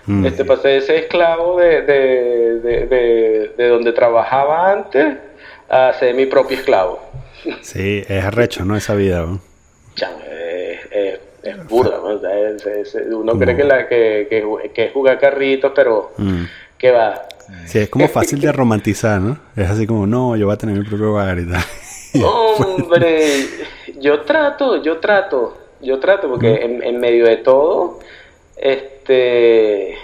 Mm. 0.08 0.24
Este, 0.24 0.44
pasé 0.46 0.68
de 0.68 0.80
ser 0.80 0.96
esclavo 1.04 1.58
de, 1.58 1.82
de, 1.82 3.52
de, 3.56 3.68
donde 3.68 3.92
trabajaba 3.92 4.72
antes 4.72 5.18
a 5.68 5.92
ser 5.92 6.14
mi 6.14 6.24
propio 6.24 6.56
esclavo. 6.56 6.98
Sí, 7.60 8.02
es 8.08 8.24
arrecho, 8.24 8.64
¿no? 8.64 8.74
Esa 8.74 8.94
vida, 8.94 9.20
¿no? 9.20 9.38
es, 9.94 10.80
es, 10.90 11.20
es 11.42 11.68
burda, 11.68 12.00
uno 12.00 13.38
cree 13.38 13.54
que, 13.54 13.64
la, 13.64 13.86
que, 13.86 14.26
que, 14.30 14.70
que, 14.72 14.84
es 14.86 14.92
jugar 14.92 15.18
carritos, 15.20 15.72
pero 15.74 16.12
mm. 16.16 16.42
que 16.78 16.90
va. 16.90 17.28
Sí, 17.66 17.80
es 17.80 17.90
como 17.90 18.08
fácil 18.08 18.40
de 18.40 18.50
romantizar, 18.50 19.20
¿no? 19.20 19.38
Es 19.56 19.68
así 19.68 19.86
como, 19.86 20.06
no, 20.06 20.36
yo 20.36 20.46
voy 20.46 20.54
a 20.54 20.58
tener 20.58 20.74
mi 20.74 20.84
propio 20.84 21.12
hogar 21.12 21.38
y 21.38 21.50
tal. 21.50 21.62
Hombre, 22.24 23.44
yo 24.00 24.22
trato, 24.22 24.82
yo 24.82 24.98
trato, 24.98 25.58
yo 25.82 25.98
trato, 25.98 26.28
porque 26.30 26.48
mm. 26.48 26.62
en, 26.62 26.82
en 26.82 26.98
medio 26.98 27.26
de 27.26 27.36
todo, 27.36 28.00
este, 28.60 29.96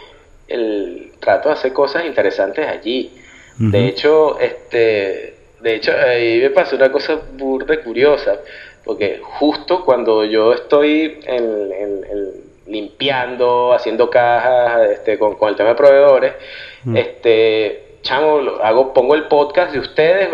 el, 0.49 1.13
trato 1.21 1.49
de 1.49 1.55
hacer 1.55 1.73
cosas 1.73 2.05
interesantes 2.05 2.67
allí. 2.67 3.13
De 3.57 3.87
hecho, 3.87 4.39
este, 4.41 5.35
de 5.61 5.75
hecho, 5.77 5.93
ahí 5.93 6.41
me 6.41 6.51
pasó 6.51 6.77
una 6.77 6.91
cosa 6.93 7.19
burda 7.33 7.83
curiosa, 7.83 8.41
porque 8.85 9.21
justo 9.23 9.85
cuando 9.85 10.25
yo 10.25 10.53
estoy 10.53 11.21
limpiando, 12.67 13.73
haciendo 13.73 14.11
cajas, 14.11 14.91
este, 14.91 15.19
con, 15.19 15.37
el 15.49 15.57
tema 15.57 15.71
de 15.71 15.75
proveedores, 15.75 16.33
este, 16.95 17.85
chamo, 18.03 18.41
hago, 18.63 18.93
pongo 18.93 19.15
el 19.15 19.25
podcast 19.25 19.73
de 19.73 19.79
ustedes, 19.79 20.29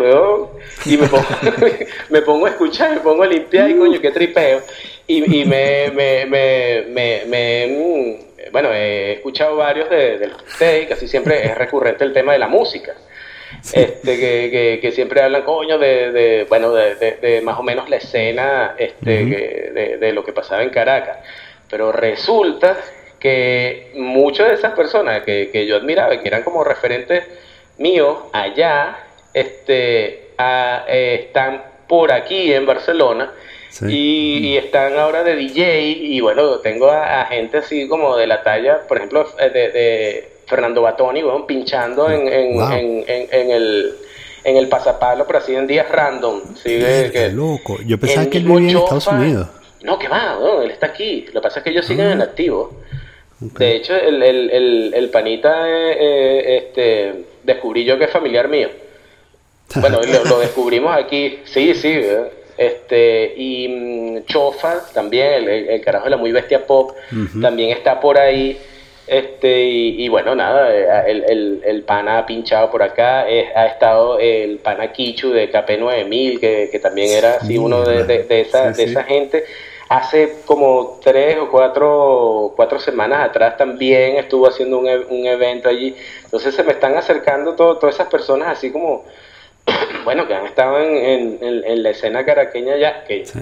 y 0.85 0.97
me 0.97 1.07
pongo, 1.07 1.23
me 2.09 2.21
pongo 2.21 2.45
a 2.47 2.49
escuchar, 2.49 2.95
me 2.95 2.99
pongo 2.99 3.23
a 3.23 3.27
limpiar, 3.27 3.69
y 3.69 3.77
coño, 3.77 4.01
qué 4.01 4.11
tripeo. 4.11 4.59
Y, 5.07 5.41
y 5.41 5.45
me, 5.45 5.91
me, 5.91 6.25
me, 6.25 7.25
me, 7.25 7.67
mm, 7.67 8.51
bueno, 8.51 8.71
he 8.73 9.13
escuchado 9.13 9.57
varios 9.57 9.89
de, 9.89 10.17
de 10.19 10.27
ustedes 10.27 10.83
y 10.83 10.87
casi 10.87 11.07
siempre 11.07 11.45
es 11.45 11.57
recurrente 11.57 12.03
el 12.03 12.13
tema 12.13 12.33
de 12.33 12.39
la 12.39 12.47
música. 12.47 12.93
Este, 13.73 14.17
que, 14.17 14.79
que, 14.81 14.91
siempre 14.91 15.21
hablan, 15.21 15.43
coño, 15.43 15.77
de, 15.77 16.11
de 16.11 16.45
bueno, 16.45 16.73
de, 16.73 16.95
de, 16.95 17.41
más 17.41 17.59
o 17.59 17.63
menos 17.63 17.89
la 17.89 17.97
escena 17.97 18.75
este, 18.77 19.25
de, 19.73 19.97
de 19.97 20.13
lo 20.13 20.23
que 20.23 20.31
pasaba 20.31 20.63
en 20.63 20.69
Caracas. 20.69 21.17
Pero 21.69 21.91
resulta 21.91 22.77
que 23.19 23.91
muchas 23.95 24.47
de 24.47 24.53
esas 24.55 24.73
personas 24.73 25.23
que, 25.23 25.49
que 25.51 25.67
yo 25.67 25.75
admiraba, 25.75 26.19
que 26.21 26.27
eran 26.27 26.43
como 26.43 26.63
referentes 26.63 27.23
míos 27.77 28.17
allá, 28.33 28.97
este, 29.33 30.31
eh, 30.37 31.19
están 31.25 31.63
por 31.87 32.11
aquí 32.11 32.53
en 32.53 32.65
Barcelona 32.65 33.31
y, 33.87 34.57
están 34.57 34.97
ahora 34.97 35.23
de 35.23 35.35
DJ 35.35 35.81
y 35.81 36.19
bueno, 36.19 36.59
tengo 36.59 36.89
a, 36.89 37.25
gente 37.25 37.57
así 37.57 37.87
como 37.87 38.17
de 38.17 38.27
la 38.27 38.43
talla, 38.43 38.81
por 38.87 38.97
ejemplo, 38.97 39.27
eh, 39.39 39.49
de, 39.49 40.29
Fernando 40.47 40.81
Batoni, 40.81 41.21
bueno, 41.21 41.45
pinchando 41.47 42.09
en, 42.11 42.27
en, 42.27 43.05
en, 43.07 43.51
el 43.51 43.95
en 44.43 44.57
el 44.57 44.67
pasapalo, 44.67 45.25
pero 45.25 45.39
así 45.39 45.55
en 45.55 45.67
días 45.67 45.87
random. 45.89 46.41
¿sí? 46.55 46.79
Qué 46.79 47.09
Que- 47.13 47.29
loco. 47.29 47.77
Yo 47.85 47.97
pensaba 47.99 48.29
que 48.29 48.39
él 48.39 48.45
vivía 48.45 48.71
en 48.71 48.77
Estados 48.77 49.07
Unidos. 49.07 49.47
No, 49.83 49.97
que 49.97 50.07
va, 50.07 50.35
no, 50.39 50.61
él 50.61 50.71
está 50.71 50.87
aquí. 50.87 51.25
Lo 51.27 51.41
que 51.41 51.41
pasa 51.41 51.59
es 51.59 51.63
que 51.63 51.69
ellos 51.69 51.85
siguen 51.85 52.07
Ah. 52.07 52.11
en 52.13 52.21
activo. 52.21 52.73
De 53.39 53.75
hecho, 53.75 53.95
el, 53.95 54.21
el, 54.21 54.49
el, 54.51 54.93
el 54.93 55.09
panita 55.09 55.67
eh, 55.67 55.97
eh, 55.99 56.57
este, 56.57 57.25
descubrí 57.43 57.83
yo 57.85 57.97
que 57.97 58.05
es 58.05 58.11
familiar 58.11 58.47
mío. 58.47 58.69
Bueno, 59.75 60.01
lo, 60.01 60.25
lo 60.25 60.39
descubrimos 60.39 60.93
aquí, 60.95 61.39
sí, 61.45 61.73
sí. 61.73 61.97
¿verdad? 61.97 62.27
Este, 62.61 63.33
y 63.35 63.67
mm, 63.67 64.25
Chofa 64.25 64.85
también, 64.93 65.33
el, 65.33 65.49
el- 65.49 65.81
carajo 65.81 66.05
de 66.05 66.11
la 66.11 66.17
muy 66.17 66.31
bestia 66.31 66.65
pop, 66.65 66.91
también 67.41 67.71
está 67.71 67.99
por 67.99 68.17
ahí. 68.17 68.57
Este, 69.07 69.63
y, 69.63 70.05
y 70.05 70.09
bueno, 70.09 70.35
nada, 70.35 70.73
eh, 70.73 71.11
el, 71.11 71.23
el, 71.27 71.61
el 71.65 71.81
pana 71.83 72.19
ha 72.19 72.25
pinchado 72.25 72.69
por 72.69 72.83
acá. 72.83 73.27
eh, 73.29 73.49
ha 73.55 73.65
estado 73.65 74.19
el 74.19 74.59
pana 74.59 74.91
Kichu 74.93 75.31
de 75.31 75.49
KP9000, 75.51 76.39
que, 76.39 76.69
que 76.71 76.79
también 76.79 77.09
era 77.11 77.37
así 77.37 77.57
uno 77.57 77.83
de, 77.83 78.03
de, 78.05 78.23
de 78.23 78.41
esa, 78.41 78.73
Sí, 78.73 78.81
de 78.81 78.85
sí. 78.87 78.91
esa 78.91 79.03
gente. 79.03 79.43
Hace 79.89 80.43
como 80.45 80.99
tres 81.03 81.37
o 81.37 81.49
cuatro, 81.49 82.53
cuatro 82.55 82.79
semanas 82.79 83.27
atrás 83.27 83.57
también 83.57 84.15
estuvo 84.15 84.47
haciendo 84.47 84.77
un, 84.79 84.87
e- 84.87 85.05
un 85.09 85.25
evento 85.25 85.67
allí. 85.67 85.93
Entonces 86.23 86.55
se 86.55 86.63
me 86.63 86.71
están 86.71 86.95
acercando 86.95 87.55
todo- 87.55 87.77
todas 87.77 87.95
esas 87.95 88.07
personas 88.07 88.47
así 88.57 88.71
como, 88.71 89.03
bueno, 90.03 90.27
que 90.27 90.33
han 90.35 90.45
estado 90.45 90.79
en, 90.79 90.95
en- 90.95 91.37
en- 91.41 91.63
en 91.65 91.83
la 91.83 91.89
escena 91.91 92.25
caraqueña 92.25 92.77
ya, 92.77 93.03
que, 93.05 93.25
Sí. 93.25 93.39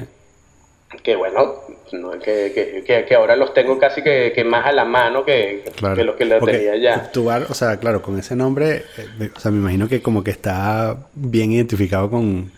que 1.04 1.16
bueno, 1.16 1.56
no, 1.92 2.12
que, 2.20 2.84
que, 3.08 3.16
ahora 3.16 3.36
los 3.36 3.54
tengo 3.54 3.78
casi 3.80 4.02
que, 4.04 4.32
que 4.34 4.44
más 4.44 4.66
a 4.66 4.72
la 4.72 4.86
mano 4.86 5.24
que, 5.26 5.64
Claro. 5.76 5.96
que 5.96 6.04
los 6.04 6.16
que 6.16 6.26
los 6.26 6.44
tenía 6.44 6.76
ya. 6.78 7.12
Tu 7.12 7.24
bar, 7.26 7.46
o 7.50 7.54
sea, 7.54 7.78
claro, 7.78 8.02
con 8.02 8.18
ese 8.20 8.36
nombre, 8.36 8.84
eh, 8.98 9.30
o 9.36 9.40
sea, 9.40 9.52
me 9.52 9.58
imagino 9.58 9.88
que 9.88 10.02
como 10.02 10.24
que 10.24 10.32
está 10.32 10.98
bien 11.16 11.52
identificado 11.52 12.10
con, 12.10 12.52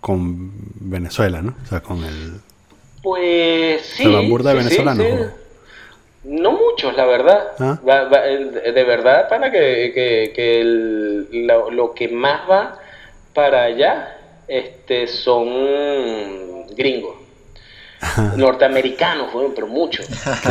con 0.00 0.50
Venezuela, 0.80 1.42
¿no? 1.42 1.54
O 1.64 1.66
sea, 1.68 1.80
con 1.80 2.04
el... 2.04 2.34
Pues 3.02 3.82
sí. 3.82 4.02
¿Se 4.02 4.08
burda 4.28 4.52
de 4.54 4.62
sí, 4.64 4.76
sí? 4.76 4.82
No 6.24 6.52
muchos, 6.52 6.96
la 6.96 7.06
verdad. 7.06 7.52
¿Ah? 7.60 7.78
Va- 7.88 8.08
va- 8.08 8.22
de 8.22 8.72
de 8.72 8.84
verdad, 8.84 9.28
para 9.28 9.50
que, 9.52 9.92
que, 9.94 10.32
que 10.34 10.60
el- 10.60 11.46
lo, 11.46 11.70
lo 11.70 11.94
que 11.94 12.08
más 12.08 12.40
va 12.50 12.80
para 13.36 13.62
allá 13.64 14.16
este, 14.48 15.06
son 15.06 16.66
gringos. 16.74 17.14
Norteamericanos, 18.36 19.32
bueno, 19.32 19.52
pero 19.54 19.66
muchos. 19.66 20.06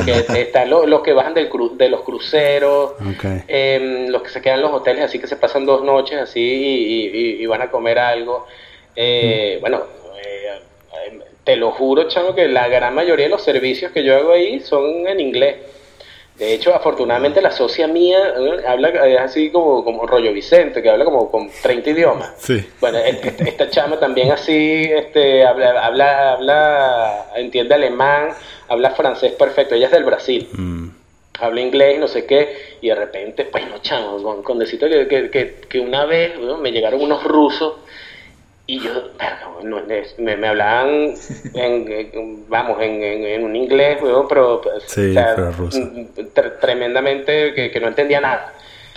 Que 0.05 0.41
están 0.41 0.69
los, 0.69 0.87
los 0.87 1.01
que 1.01 1.13
bajan 1.13 1.33
del 1.33 1.49
cru- 1.49 1.75
de 1.77 1.89
los 1.89 2.01
cruceros. 2.01 2.93
Em, 3.47 4.07
los 4.07 4.21
que 4.23 4.29
se 4.29 4.41
quedan 4.41 4.57
en 4.57 4.61
los 4.63 4.71
hoteles, 4.73 5.03
así 5.05 5.19
que 5.19 5.27
se 5.27 5.35
pasan 5.35 5.65
dos 5.65 5.83
noches 5.83 6.19
así 6.19 6.39
y, 6.41 7.07
y- 7.07 7.43
y 7.43 7.45
van 7.45 7.61
a 7.61 7.69
comer 7.71 7.99
algo. 7.99 8.45
Eh, 8.95 9.57
Bueno, 9.61 9.83
eh, 10.23 10.59
eh, 11.11 11.19
te 11.43 11.55
lo 11.55 11.71
juro, 11.71 12.07
chamo, 12.07 12.33
que 12.33 12.47
la 12.47 12.67
gran 12.67 12.95
mayoría 12.95 13.25
de 13.25 13.31
los 13.31 13.43
servicios 13.43 13.91
que 13.91 14.03
yo 14.03 14.15
hago 14.15 14.31
ahí 14.31 14.59
son 14.61 15.07
en 15.07 15.19
inglés. 15.19 15.57
De 16.37 16.53
hecho, 16.53 16.75
afortunadamente 16.75 17.41
la 17.41 17.49
socia 17.51 17.87
mía 17.87 18.17
eh, 18.37 18.63
habla 18.67 18.89
es 18.89 19.19
así 19.19 19.51
como, 19.51 19.85
como 19.85 20.05
rollo 20.05 20.33
Vicente, 20.33 20.81
que 20.81 20.89
habla 20.89 21.05
como 21.05 21.31
con 21.31 21.49
30 21.61 21.89
idiomas. 21.91 22.33
Sí. 22.37 22.61
Bueno, 22.81 22.97
este- 22.97 23.35
esta 23.49 23.69
chama 23.69 23.97
también 23.99 24.31
así, 24.31 24.83
este, 24.83 25.45
habla, 25.45 25.85
habla, 25.85 26.33
habla, 26.33 27.25
entiende 27.35 27.75
alemán, 27.75 28.29
habla 28.67 28.91
francés 28.91 29.31
perfecto. 29.31 29.75
Ella 29.75 29.85
es 29.85 29.91
del 29.93 30.03
Brasil 30.03 30.49
Mm. 30.51 30.89
habla 31.39 31.61
inglés, 31.61 31.99
no 31.99 32.07
sé 32.09 32.25
qué, 32.25 32.77
y 32.81 32.89
de 32.89 32.95
repente, 32.95 33.47
bueno, 33.51 33.77
chamo, 33.81 34.21
con, 34.21 34.43
con 34.43 34.59
decirte 34.59 34.89
que, 34.89 35.07
que, 35.07 35.29
que, 35.29 35.55
que 35.69 35.79
una 35.79 36.05
vez 36.05 36.33
me 36.59 36.71
llegaron 36.71 37.01
unos 37.01 37.23
rusos 37.23 37.75
y 38.67 38.79
yo, 38.79 38.91
no, 39.63 39.81
me, 40.17 40.35
me 40.37 40.47
hablaban, 40.47 41.13
en, 41.53 42.45
vamos, 42.49 42.81
en, 42.81 43.03
en, 43.03 43.23
en 43.25 43.43
un 43.43 43.55
inglés, 43.55 44.01
weón, 44.01 44.27
pero, 44.27 44.61
pues, 44.61 44.83
Sí, 44.87 45.13
mm, 45.77 46.05
tre- 46.33 46.59
tremendamente 46.59 47.53
que, 47.53 47.71
que 47.71 47.79
no 47.79 47.87
entendía 47.87 48.21
nada. 48.21 48.53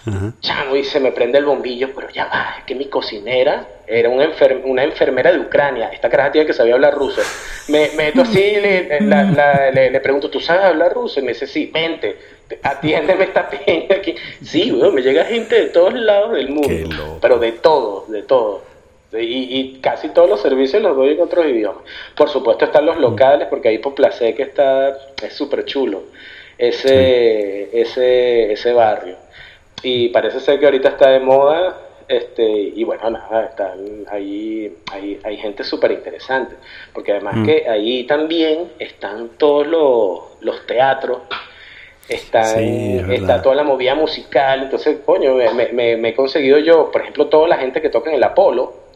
Ajá. 0.07 0.33
Chamo, 0.41 0.75
y 0.77 0.85
se 0.85 1.01
me 1.01 1.13
prende 1.13 1.37
el 1.39 1.45
bombillo, 1.45 1.91
pero 1.95 2.09
ya 2.09 2.27
va, 2.27 2.55
es 2.59 2.65
que 2.65 2.75
mi 2.75 2.87
cocinera 2.87 3.67
era 3.87 4.09
una, 4.09 4.25
enfer- 4.25 4.63
una 4.65 4.85
enfermera 4.85 5.33
de 5.33 5.39
Ucrania. 5.39 5.91
Esta 5.93 6.09
caraja 6.09 6.33
tiene 6.33 6.47
que 6.47 6.55
sabía 6.55 6.75
hablar 6.75 6.95
ruso. 6.95 7.21
Me 7.69 7.91
meto 7.97 8.23
así, 8.23 8.41
le, 8.41 9.01
la- 9.03 9.25
la- 9.25 9.71
le, 9.71 9.91
le 9.91 10.01
pregunto, 10.01 10.31
¿tú 10.31 10.41
sabes 10.41 10.65
hablar 10.65 10.95
ruso? 10.95 11.21
Y 11.21 11.25
me 11.25 11.33
dice, 11.33 11.47
sí, 11.47 11.71
vente, 11.73 12.17
atiéndeme 12.63 13.25
esta 13.25 13.51
peña 13.51 13.97
aquí. 13.97 14.15
Sí, 14.43 14.73
weón, 14.73 14.95
me 14.95 15.03
llega 15.03 15.25
gente 15.27 15.55
de 15.57 15.67
todos 15.67 15.93
lados 15.93 16.33
del 16.33 16.49
mundo, 16.49 16.69
pero 17.21 17.39
de 17.39 17.53
todo, 17.53 18.07
de 18.09 18.23
todo. 18.23 18.63
Y, 19.13 19.17
y 19.59 19.79
casi 19.81 20.09
todos 20.11 20.29
los 20.29 20.41
servicios 20.41 20.83
los 20.83 20.95
doy 20.97 21.13
en 21.13 21.21
otros 21.23 21.47
idiomas. 21.47 21.83
Por 22.15 22.29
supuesto 22.29 22.67
están 22.67 22.85
los 22.85 22.99
locales, 22.99 23.49
porque 23.49 23.69
ahí 23.69 23.79
por 23.79 23.95
Placé 23.95 24.35
que 24.35 24.43
está, 24.43 24.91
es 25.23 25.33
súper 25.33 25.65
chulo, 25.65 26.03
ese, 26.59 27.69
ese, 27.81 28.53
ese 28.53 28.73
barrio. 28.73 29.17
Y 29.83 30.09
parece 30.09 30.41
ser 30.41 30.59
que 30.59 30.67
ahorita 30.67 30.89
está 30.91 31.11
de 31.11 31.21
moda, 31.21 31.79
este, 32.09 32.43
y 32.45 32.85
bueno, 32.85 33.09
nada, 33.11 33.45
están 33.47 34.05
ahí, 34.11 34.75
hay, 34.93 35.21
hay 35.25 35.37
gente 35.37 35.63
súper 35.65 35.93
interesante, 35.93 36.57
porque 36.93 37.13
además 37.13 37.37
Mm. 37.37 37.45
que 37.45 37.69
ahí 37.69 38.05
también 38.05 38.71
están 38.79 39.31
todos 39.39 39.67
los, 39.67 40.21
los 40.41 40.67
teatros, 40.67 41.19
están, 42.09 42.45
Sí, 42.59 42.97
es 42.97 43.03
verdad. 43.07 43.15
está 43.15 43.43
toda 43.43 43.55
la 43.55 43.63
movida 43.63 43.95
musical, 43.95 44.63
entonces, 44.63 44.99
coño, 45.05 45.35
me, 45.35 45.73
me- 45.73 45.97
me 45.97 46.09
he 46.09 46.15
conseguido 46.15 46.59
yo, 46.59 46.91
por 46.91 47.03
ejemplo, 47.03 47.27
toda 47.27 47.47
la 47.49 47.59
gente 47.59 47.83
que 47.83 47.91
toca 47.91 48.09
en 48.11 48.17
el 48.17 48.25
Apolo, 48.25 48.88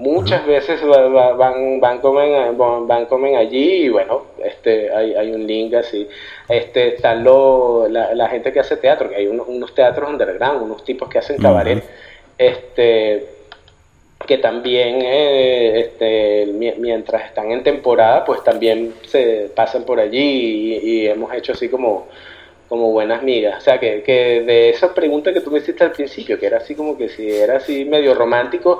muchas 0.00 0.46
veces 0.46 0.80
va- 0.82 1.08
va- 1.08 1.34
van, 1.34 1.78
van, 1.78 1.98
comen, 2.00 2.56
van, 2.56 2.86
van 2.88 3.04
comen 3.06 3.36
allí 3.36 3.84
y 3.84 3.88
bueno, 3.90 4.22
este, 4.42 4.90
hay, 4.94 5.14
hay 5.14 5.30
un 5.30 5.46
link 5.46 5.74
así. 5.74 6.08
Este, 6.48 6.88
están 6.94 7.22
lo- 7.22 7.86
la, 7.88 8.14
la 8.14 8.28
gente 8.28 8.50
que 8.52 8.60
hace 8.60 8.76
teatro, 8.78 9.08
que 9.10 9.16
hay 9.16 9.26
unos, 9.26 9.46
unos 9.46 9.74
teatros 9.74 10.08
underground, 10.08 10.62
unos 10.62 10.82
tipos 10.84 11.08
que 11.08 11.18
hacen 11.18 11.36
cabaret, 11.36 11.84
este, 12.38 13.24
que 14.26 14.38
también 14.38 15.00
eh, 15.02 15.80
este, 15.80 16.46
mi- 16.46 16.72
mientras 16.78 17.24
están 17.26 17.50
en 17.52 17.62
temporada, 17.62 18.24
pues 18.24 18.42
también 18.42 18.94
se 19.06 19.50
pasan 19.54 19.84
por 19.84 20.00
allí 20.00 20.18
y, 20.82 20.90
y 21.02 21.06
hemos 21.08 21.32
hecho 21.34 21.52
así 21.52 21.68
como 21.68 22.06
como 22.70 22.90
buenas 22.92 23.22
migas. 23.22 23.58
O 23.58 23.60
sea, 23.60 23.78
que, 23.78 24.02
que 24.02 24.42
de 24.46 24.70
esa 24.70 24.94
pregunta 24.94 25.32
que 25.34 25.40
tú 25.42 25.50
me 25.50 25.58
hiciste 25.58 25.84
al 25.84 25.90
principio, 25.92 26.38
que 26.38 26.46
era 26.46 26.58
así 26.58 26.74
como 26.76 26.96
que 26.96 27.08
si 27.10 27.28
era 27.30 27.56
así 27.56 27.84
medio 27.84 28.14
romántico, 28.14 28.78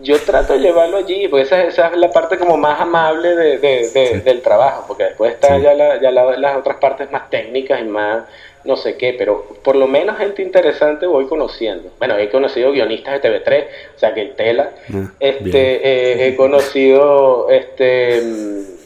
yo 0.00 0.18
trato 0.20 0.52
de 0.54 0.58
llevarlo 0.58 0.96
allí, 0.98 1.28
porque 1.28 1.44
esa, 1.44 1.62
esa 1.64 1.86
es 1.88 1.96
la 1.96 2.10
parte 2.10 2.36
como 2.36 2.56
más 2.56 2.80
amable 2.80 3.34
de, 3.36 3.58
de- 3.58 3.88
de- 3.90 4.06
Sí. 4.14 4.20
del 4.20 4.42
trabajo, 4.42 4.84
porque 4.88 5.04
después 5.04 5.32
está 5.34 5.56
Sí. 5.56 5.62
ya, 5.62 5.72
la- 5.74 6.00
ya 6.00 6.10
la- 6.10 6.36
las 6.36 6.56
otras 6.56 6.76
partes 6.78 7.10
más 7.12 7.30
técnicas 7.30 7.80
y 7.80 7.84
más 7.84 8.24
no 8.64 8.76
sé 8.76 8.96
qué, 8.96 9.14
pero 9.16 9.46
por 9.62 9.76
lo 9.76 9.86
menos 9.86 10.18
gente 10.18 10.42
interesante 10.42 11.06
voy 11.06 11.26
conociendo. 11.26 11.90
Bueno, 11.98 12.18
he 12.18 12.28
conocido 12.28 12.72
guionistas 12.72 13.14
de 13.14 13.20
TV3, 13.20 13.64
o 13.94 13.98
sea 13.98 14.12
que 14.14 14.20
el 14.20 14.34
tela, 14.34 14.70
Ah, 14.92 15.12
este, 15.20 15.76
eh, 15.76 16.26
he 16.28 16.36
conocido 16.36 17.48
este 17.50 18.20
mm, 18.20 18.77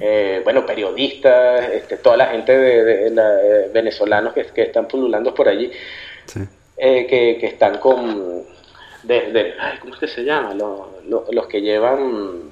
eh, 0.00 0.40
bueno 0.44 0.64
periodistas 0.66 1.68
este, 1.70 1.96
toda 1.98 2.16
la 2.16 2.26
gente 2.28 2.56
de, 2.56 2.84
de- 2.84 3.10
la- 3.10 3.40
eh, 3.42 3.70
venezolanos 3.72 4.32
que, 4.32 4.44
que 4.46 4.62
están 4.62 4.88
pululando 4.88 5.34
por 5.34 5.48
allí 5.48 5.70
Sí. 6.26 6.40
eh, 6.76 7.06
que, 7.06 7.36
que 7.40 7.46
están 7.46 7.78
con 7.78 8.44
de, 9.02 9.32
de- 9.32 9.54
ay, 9.58 9.78
¿cómo 9.80 9.94
es 9.94 10.00
que 10.00 10.08
se 10.08 10.22
llama? 10.24 10.54
Los, 10.54 11.04
los, 11.06 11.34
los 11.34 11.46
que 11.46 11.60
llevan 11.60 12.50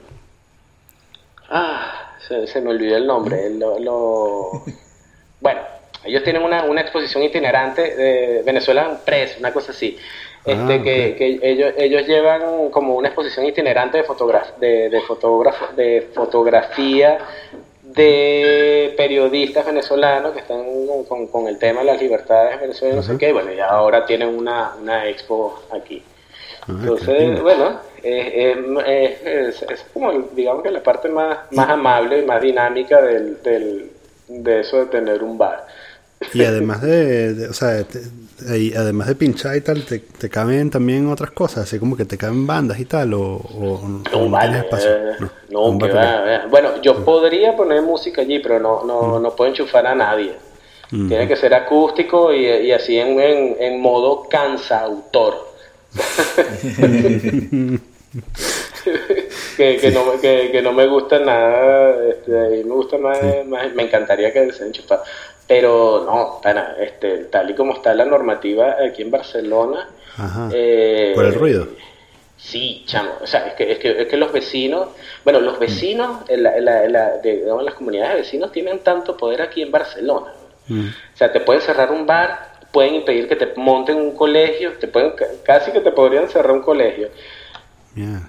ah 1.51 2.13
se, 2.27 2.47
se 2.47 2.61
me 2.61 2.71
olvidó 2.71 2.97
el 2.97 3.07
nombre 3.07 3.51
lo, 3.51 3.79
lo- 3.79 4.63
bueno 5.41 5.61
ellos 6.05 6.23
tienen 6.23 6.43
una, 6.43 6.65
una 6.65 6.81
exposición 6.81 7.23
itinerante 7.25 7.95
de 7.97 8.43
Venezuela 8.45 9.01
Press 9.05 9.37
una 9.39 9.53
cosa 9.53 9.73
así 9.73 9.99
este 10.45 10.75
Ah, 10.75 10.83
que, 10.83 11.11
ok. 11.13 11.17
que 11.19 11.39
ellos 11.43 11.73
ellos 11.77 12.07
llevan 12.07 12.71
como 12.71 12.95
una 12.97 13.09
exposición 13.09 13.45
itinerante 13.47 13.99
de 13.99 14.05
fotogra- 14.05 14.55
de, 14.59 14.89
de 14.89 15.01
fotógrafo- 15.03 15.75
de 15.75 16.09
fotografía 16.15 17.19
de 17.83 18.95
periodistas 18.97 19.65
venezolanos 19.67 20.33
que 20.33 20.41
están 20.41 20.63
con, 21.09 21.27
con- 21.29 21.49
el 21.49 21.59
tema 21.59 21.81
de 21.81 21.87
las 21.87 22.01
libertades 22.01 22.61
venezolanas, 22.61 22.97
no 22.97 23.03
sé 23.03 23.11
Ajá. 23.13 23.19
qué, 23.19 23.33
bueno, 23.33 23.53
y 23.53 23.61
ahora 23.61 24.05
tienen 24.07 24.29
una, 24.29 24.75
una 24.81 25.07
expo 25.09 25.61
aquí. 25.71 26.03
Ah, 26.63 26.67
Entonces, 26.69 27.41
bueno, 27.41 27.81
eh, 28.03 28.55
eh, 28.87 29.49
es, 29.49 29.63
es 29.63 29.87
como, 29.93 30.13
digamos 30.13 30.63
que 30.63 30.71
la 30.71 30.83
parte 30.83 31.09
más, 31.09 31.39
más 31.53 31.69
amable, 31.71 32.23
más 32.23 32.43
dinámica 32.43 33.01
del, 33.01 33.43
del, 33.43 33.91
de 34.29 34.61
eso 34.61 34.79
de 34.81 34.87
tener 34.87 35.23
un 35.23 35.39
bar. 35.39 35.67
Y 36.35 36.45
además 36.45 36.83
de, 36.83 37.35
de- 37.35 37.49
o 37.49 37.53
sea, 37.53 37.85
te- 37.85 38.03
ahí, 38.51 38.73
además 38.77 39.09
de 39.09 39.15
pinchar 39.15 39.57
y 39.57 39.61
tal, 39.61 39.85
te, 39.85 39.99
te 40.01 40.29
caben 40.29 40.71
también 40.71 41.09
otras 41.09 41.31
cosas, 41.31 41.65
así 41.65 41.79
como 41.79 41.97
que 41.97 42.05
te 42.05 42.19
caben 42.19 42.47
bandas 42.47 42.79
y 42.81 42.85
tal, 42.85 43.15
o, 43.15 43.21
o- 43.23 43.75
o 43.75 43.89
No, 43.89 44.25
no 44.25 44.31
vale, 44.31 44.59
espacio. 44.59 44.91
eh, 44.91 45.17
No, 45.51 45.73
no, 45.73 45.79
que 45.79 45.93
va, 45.93 46.21
va. 46.21 46.47
Bueno, 46.47 46.83
yo 46.83 47.05
podría 47.05 47.57
poner 47.57 47.83
música 47.83 48.21
allí, 48.23 48.39
pero 48.41 48.59
no, 48.61 48.85
no, 48.85 49.19
no 49.21 49.35
puedo 49.37 49.51
enchufar 49.51 49.87
a 49.87 49.95
nadie. 49.95 50.35
Tiene 50.91 51.29
que 51.29 51.37
ser 51.37 51.53
acústico 51.53 52.33
y, 52.33 52.47
y 52.47 52.73
así 52.73 52.97
en, 52.99 53.21
en, 53.21 53.57
en 53.61 53.81
modo 53.81 54.23
cansautor. 54.29 55.49
que, 59.57 59.77
que, 59.77 59.91
no, 59.91 60.19
que, 60.21 60.49
que, 60.51 60.63
no 60.63 60.73
me 60.73 60.87
gusta 60.87 61.19
nada, 61.19 61.95
este, 62.09 62.31
me 62.65 62.75
gusta 62.75 62.97
más, 62.99 63.19
me 63.75 63.83
encantaría 63.83 64.33
que 64.33 64.51
se 64.53 64.67
enchufara. 64.67 65.03
Pero 65.49 66.05
no, 66.05 66.41
este, 66.79 67.25
tal 67.25 67.51
y 67.51 67.55
como 67.55 67.73
está 67.73 67.95
la 67.95 68.05
normativa 68.05 68.77
aquí 68.87 69.03
en 69.03 69.11
Barcelona. 69.11 69.89
Eh, 70.53 71.13
Por 71.15 71.25
el 71.25 71.35
ruido. 71.35 71.69
Sí, 72.37 72.85
chamo. 72.87 73.13
O 73.23 73.27
sea, 73.27 73.49
es 73.49 73.55
que, 73.55 73.73
es 73.73 73.79
que, 73.79 74.03
es 74.03 74.09
que 74.09 74.17
los 74.17 74.31
vecinos, 74.31 74.89
bueno, 75.25 75.41
los 75.41 75.59
vecinos, 75.59 76.29
en 76.29 76.43
la, 76.43 76.57
en 76.57 76.93
la, 76.93 77.17
de, 77.17 77.37
digamos, 77.37 77.65
las 77.65 77.75
comunidades 77.75 78.13
de 78.13 78.21
vecinos 78.21 78.53
tienen 78.53 78.81
tanto 78.81 79.17
poder 79.17 79.41
aquí 79.43 79.63
en 79.63 79.73
Barcelona. 79.73 80.33
Mm. 80.69 80.89
O 80.89 81.17
sea, 81.17 81.33
te 81.33 81.41
pueden 81.41 81.63
cerrar 81.63 81.91
un 81.91 82.07
bar, 82.07 82.61
pueden 82.71 82.97
impedir 82.97 83.27
que 83.27 83.37
te 83.37 83.55
monten 83.57 83.97
un 83.97 84.15
colegio, 84.15 84.75
te 84.75 84.87
pueden, 84.87 85.15
casi 85.43 85.73
que 85.73 85.81
te 85.81 85.93
podrían 85.93 86.29
cerrar 86.29 86.53
un 86.53 86.63
colegio. 86.63 87.09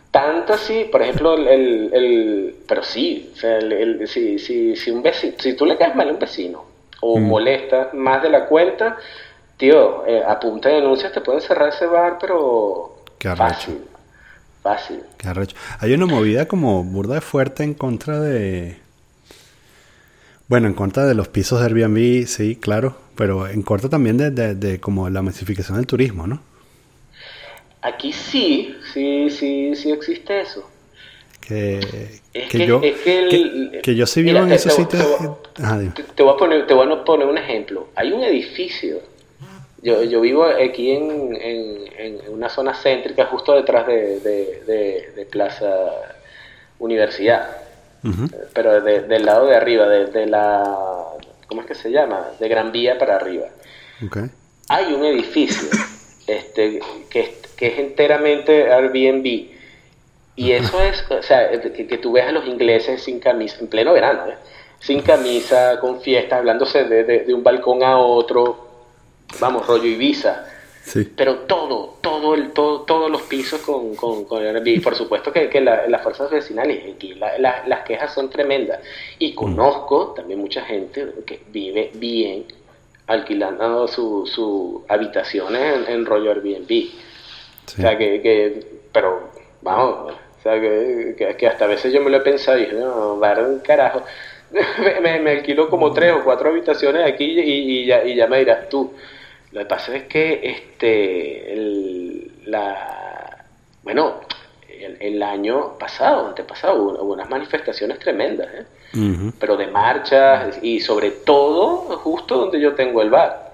Tanto 0.09 0.53
así, 0.53 0.85
por 0.91 1.03
ejemplo, 1.03 1.35
el, 1.35 1.93
el, 1.93 2.55
pero 2.67 2.81
sí, 2.81 3.29
o 3.33 3.37
sea, 3.37 3.57
el, 3.59 4.07
si, 4.07 4.39
si, 4.39 4.75
si, 4.75 4.89
un 4.89 5.03
vecino, 5.03 5.35
si 5.37 5.53
tú 5.53 5.65
le 5.67 5.77
caes 5.77 5.95
mal 5.95 6.09
a 6.09 6.13
un 6.13 6.17
vecino 6.17 6.68
o 7.01 7.19
mm. 7.19 7.23
molestas 7.23 7.93
más 7.93 8.21
de 8.21 8.29
la 8.29 8.45
cuenta, 8.45 8.97
tío, 9.57 10.05
eh, 10.05 10.23
a 10.25 10.39
punta 10.39 10.69
de 10.69 10.75
denuncias 10.75 11.11
te 11.11 11.21
pueden 11.21 11.41
cerrar 11.41 11.69
ese 11.69 11.85
bar, 11.85 12.17
pero 12.19 13.03
fácil, 13.35 13.81
fácil. 14.61 15.01
Qué 15.17 15.29
Hay 15.79 15.93
una 15.93 16.05
movida 16.05 16.47
como 16.47 16.83
burda 16.83 17.15
de 17.15 17.21
fuerte 17.21 17.63
en 17.63 17.73
contra 17.73 18.19
de, 18.19 18.77
bueno, 20.47 20.67
en 20.67 20.73
contra 20.73 21.05
de 21.05 21.13
los 21.13 21.27
pisos 21.27 21.59
de 21.59 21.65
Airbnb, 21.67 22.25
sí, 22.25 22.55
claro, 22.55 22.95
pero 23.15 23.47
en 23.47 23.61
contra 23.61 23.89
también 23.89 24.17
de, 24.17 24.31
de, 24.31 24.55
de 24.55 24.79
como 24.79 25.09
la 25.09 25.21
masificación 25.21 25.77
del 25.77 25.87
turismo, 25.87 26.27
¿no? 26.27 26.41
Aquí 27.81 28.11
sí, 28.11 28.75
sí, 28.93 29.29
sí, 29.29 29.73
sí 29.75 29.91
existe 29.91 30.41
eso. 30.41 30.69
Que, 31.49 31.79
que, 32.47 32.67
yo, 32.67 32.79
que, 32.79 33.95
yo 33.95 34.05
sí 34.05 34.21
vivo 34.21 34.37
en 34.37 34.51
esos 34.51 34.71
sitios. 34.71 35.03
Te, 36.13 36.21
voy 36.21 36.35
a 36.35 36.37
poner, 36.37 36.67
te 36.67 36.75
voy 36.75 36.93
a 36.93 37.03
poner 37.03 37.25
un 37.25 37.39
ejemplo. 37.39 37.87
Hay 37.95 38.11
un 38.11 38.21
edificio. 38.21 38.99
Yo, 39.81 40.03
yo 40.03 40.21
vivo 40.21 40.45
aquí 40.45 40.91
en, 40.91 41.35
en, 41.41 42.19
una 42.29 42.49
zona 42.49 42.75
céntrica, 42.75 43.25
justo 43.25 43.55
detrás 43.55 43.87
de, 43.87 44.19
de, 44.19 45.25
Plaza 45.31 45.73
Universidad. 46.77 47.49
Pero 48.53 48.81
del 48.81 49.25
lado 49.25 49.47
de 49.47 49.55
arriba, 49.55 49.87
de, 49.87 50.27
la. 50.27 50.63
¿Cómo 51.47 51.61
es 51.61 51.67
que 51.67 51.73
se 51.73 51.89
llama? 51.89 52.27
De 52.39 52.47
Gran 52.47 52.71
Vía 52.71 52.99
para 52.99 53.15
arriba. 53.15 53.47
Hay 54.67 54.93
un 54.93 55.03
edificio 55.03 55.67
este, 56.27 56.79
que, 57.09 57.33
que 57.57 57.67
es 57.67 57.79
enteramente 57.79 58.71
Airbnb. 58.71 59.58
Y 60.39 60.53
eso 60.53 60.81
es, 60.81 61.03
o 61.09 61.21
sea, 61.21 61.51
que, 61.51 61.97
tú 61.97 62.13
ves 62.13 62.25
a 62.25 62.31
los 62.31 62.47
ingleses 62.47 63.03
sin 63.03 63.19
camisa, 63.19 63.57
en 63.59 63.67
pleno 63.67 63.91
verano, 63.91 64.25
¿eh? 64.29 64.37
sin 64.79 65.01
camisa, 65.01 65.81
con 65.81 65.99
fiestas, 65.99 66.39
hablándose 66.39 66.85
de, 66.85 67.03
de, 67.03 67.33
un 67.33 67.43
balcón 67.43 67.83
a 67.83 67.97
otro, 67.97 68.69
vamos, 69.41 69.67
rollo 69.67 69.83
Ibiza. 69.83 70.45
Sí. 70.81 71.11
Pero 71.13 71.39
todo, 71.39 71.97
todo, 71.99 72.35
el, 72.35 72.51
todo, 72.51 72.83
todos 72.83 73.11
los 73.11 73.23
pisos 73.23 73.59
con, 73.59 73.97
con, 73.97 74.23
con 74.23 74.41
Airbnb. 74.41 74.81
Por 74.81 74.95
supuesto 74.95 75.33
que, 75.33 75.49
que 75.49 75.59
las 75.59 76.01
fuerzas 76.01 76.31
vecinales, 76.31 76.95
aquí 76.95 77.15
las 77.15 77.81
quejas 77.85 78.13
son 78.13 78.29
tremendas. 78.29 78.79
Y 79.17 79.35
conozco 79.35 80.13
también 80.15 80.39
mucha 80.39 80.61
gente 80.61 81.05
que 81.25 81.41
vive 81.49 81.91
bien 81.95 82.45
alquilando 83.07 83.89
sus 83.89 84.31
su 84.31 84.85
habitaciones 84.87 85.89
en, 85.89 86.05
rollo 86.05 86.31
Airbnb. 86.31 86.85
O 87.67 87.71
sea, 87.71 87.97
que, 87.97 88.21
que, 88.21 88.65
pero 88.93 89.31
vamos, 89.61 90.13
o 90.39 90.41
sea, 90.41 90.59
que, 90.59 91.35
que, 91.37 91.47
hasta 91.47 91.65
a 91.65 91.67
veces 91.67 91.91
yo 91.91 92.01
me 92.01 92.09
lo 92.09 92.17
he 92.17 92.21
pensado 92.21 92.57
y 92.57 92.61
dije, 92.61 92.75
no, 92.75 93.19
va 93.19 93.37
un 93.39 93.59
carajo. 93.59 94.03
me, 95.01 95.19
me, 95.19 95.31
alquilo 95.31 95.69
como 95.69 95.91
tres 95.93 96.13
o 96.13 96.23
cuatro 96.23 96.49
habitaciones 96.49 97.05
aquí 97.05 97.25
y, 97.25 97.81
y, 97.81 97.85
ya, 97.85 98.03
y 98.03 98.15
ya 98.15 98.27
me 98.27 98.39
dirás 98.39 98.69
tú. 98.69 98.93
Lo 99.51 99.59
que 99.59 99.65
pasa 99.65 99.95
es 99.95 100.03
que 100.03 100.39
este 100.43 101.53
el, 101.53 102.31
la 102.45 103.45
bueno 103.83 104.21
el, 104.99 105.21
año 105.21 105.77
pasado, 105.77 106.27
antepasado, 106.27 106.81
hubo, 106.81 107.03
hubo 107.03 107.13
unas 107.13 107.29
manifestaciones 107.29 107.99
tremendas, 107.99 108.47
¿eh? 108.53 108.65
pero 109.39 109.57
de 109.57 109.67
marchas 109.67 110.59
y 110.61 110.79
sobre 110.79 111.11
todo 111.11 111.97
justo 111.97 112.37
donde 112.37 112.59
yo 112.59 112.75
tengo 112.75 113.01
el 113.01 113.09
bar. 113.09 113.48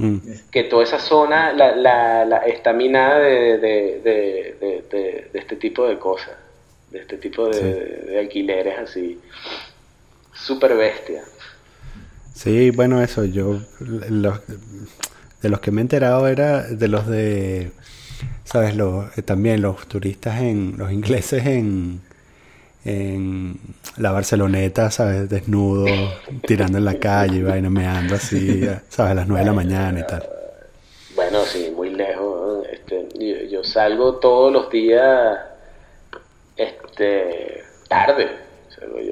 Mm. 0.00 0.16
Que 0.50 0.64
toda 0.64 0.84
esa 0.84 0.98
zona 0.98 1.52
la, 1.52 1.76
la, 1.76 2.24
la 2.24 2.38
está 2.38 2.72
minada 2.72 3.18
de, 3.18 3.58
de, 3.58 4.00
de, 4.02 4.84
de, 4.90 5.30
este 5.34 5.56
tipo 5.56 5.86
de 5.86 5.98
cosas, 5.98 6.32
de 6.90 7.00
este 7.00 7.18
tipo 7.18 7.46
de, 7.50 8.18
alquileres 8.18 8.78
así, 8.78 9.20
súper 10.32 10.74
bestia. 10.74 11.22
Sí, 12.34 12.70
bueno, 12.70 13.02
eso, 13.02 13.26
yo, 13.26 13.60
los, 13.78 14.40
de 15.42 15.48
los 15.50 15.60
que 15.60 15.70
me 15.70 15.82
he 15.82 15.82
enterado 15.82 16.26
era 16.28 16.62
de 16.62 16.88
los 16.88 17.06
de, 17.06 17.70
¿sabes? 18.44 18.74
Los, 18.74 19.18
eh, 19.18 19.22
también 19.22 19.60
los 19.60 19.86
turistas 19.86 20.40
en, 20.40 20.78
los 20.78 20.90
ingleses 20.92 21.44
en, 21.44 22.00
en 22.84 23.58
la 23.98 24.12
Barceloneta, 24.12 24.90
¿sabes? 24.90 25.28
Desnudo, 25.28 25.86
tirando 26.46 26.78
en 26.78 26.84
la 26.84 26.98
calle, 26.98 27.42
vaina 27.42 27.70
meando 27.70 28.14
así, 28.14 28.66
¿sabes? 28.88 29.12
A 29.12 29.14
las 29.14 29.28
9 29.28 29.40
de 29.40 29.46
la 29.46 29.54
mañana 29.54 30.00
y 30.00 30.06
tal. 30.06 30.22
Bueno, 31.14 31.44
sí, 31.44 31.72
muy 31.74 31.90
lejos. 31.90 32.66
Este, 32.70 33.48
yo, 33.48 33.62
salgo 33.62 34.16
todos 34.16 34.52
los 34.52 34.70
días 34.70 35.38
este, 36.56 37.62
tarde. 37.88 38.28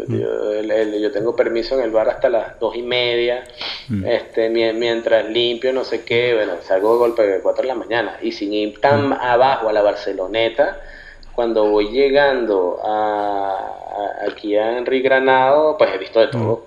Mm. 0.06 0.98
Yo, 1.02 1.12
tengo 1.12 1.36
permiso 1.36 1.74
en 1.74 1.84
el 1.84 1.90
bar 1.90 2.08
hasta 2.08 2.30
las 2.30 2.58
dos 2.58 2.74
y 2.74 2.82
media, 2.82 3.44
mm. 3.88 4.06
este, 4.06 4.48
mientras 4.48 5.28
limpio, 5.28 5.72
no 5.74 5.84
sé 5.84 6.04
qué, 6.04 6.34
bueno, 6.34 6.54
salgo 6.62 6.94
de 6.94 6.98
golpe 6.98 7.22
de 7.26 7.40
4 7.40 7.62
de 7.62 7.68
la 7.68 7.74
mañana. 7.74 8.16
Y 8.22 8.32
sin 8.32 8.54
ir 8.54 8.80
tan 8.80 9.10
mm. 9.10 9.12
abajo 9.12 9.68
a 9.68 9.72
la 9.72 9.82
Barceloneta, 9.82 10.80
cuando 11.38 11.70
voy 11.70 11.92
llegando 11.92 12.80
a, 12.84 14.24
aquí 14.28 14.56
a 14.56 14.76
Enrique 14.76 15.04
Granado, 15.04 15.78
pues 15.78 15.94
he 15.94 15.98
visto 15.98 16.18
de 16.18 16.26
todo. 16.26 16.66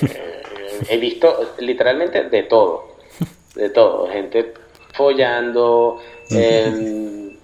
Eh, 0.00 0.42
he 0.88 0.96
visto 0.96 1.54
literalmente 1.58 2.24
de 2.24 2.42
todo. 2.44 2.96
De 3.54 3.68
todo. 3.68 4.08
Gente 4.08 4.54
follando. 4.94 6.00
Em, 6.30 7.36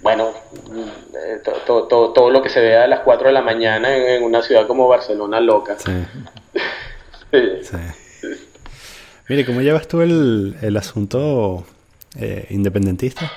bueno, 0.00 0.30
eh, 0.72 1.42
todo, 1.66 2.30
lo 2.30 2.40
que 2.40 2.48
se 2.48 2.62
ve 2.62 2.78
a 2.78 2.86
las 2.86 3.00
4 3.00 3.26
de 3.26 3.34
la 3.34 3.42
mañana 3.42 3.94
en, 3.94 4.22
una 4.22 4.40
ciudad 4.40 4.66
como 4.66 4.88
Barcelona 4.88 5.38
loca. 5.38 5.76
Sí. 7.30 7.76
Mire, 9.28 9.44
¿cómo 9.44 9.60
llevas 9.60 9.86
tú 9.86 10.00
el, 10.00 10.56
el 10.62 10.76
asunto 10.78 11.66
eh, 12.18 12.46
independentista? 12.48 13.30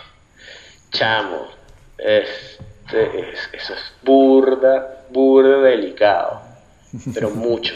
Chamo, 0.92 1.59
este, 2.04 3.32
eso 3.54 3.74
es 3.74 3.94
burda, 4.04 5.06
burda 5.10 5.62
delicado, 5.62 6.42
pero 7.14 7.30
mucho. 7.32 7.76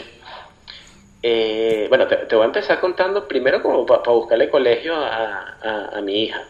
Eh, 1.22 1.86
bueno, 1.88 2.06
te, 2.06 2.34
voy 2.34 2.42
a 2.42 2.46
empezar 2.46 2.80
contando 2.80 3.26
primero 3.26 3.62
como 3.62 3.86
para 3.86 4.02
buscarle 4.12 4.50
colegio 4.50 4.94
a, 4.94 5.90
a, 5.94 6.00
mi 6.02 6.24
hija. 6.24 6.42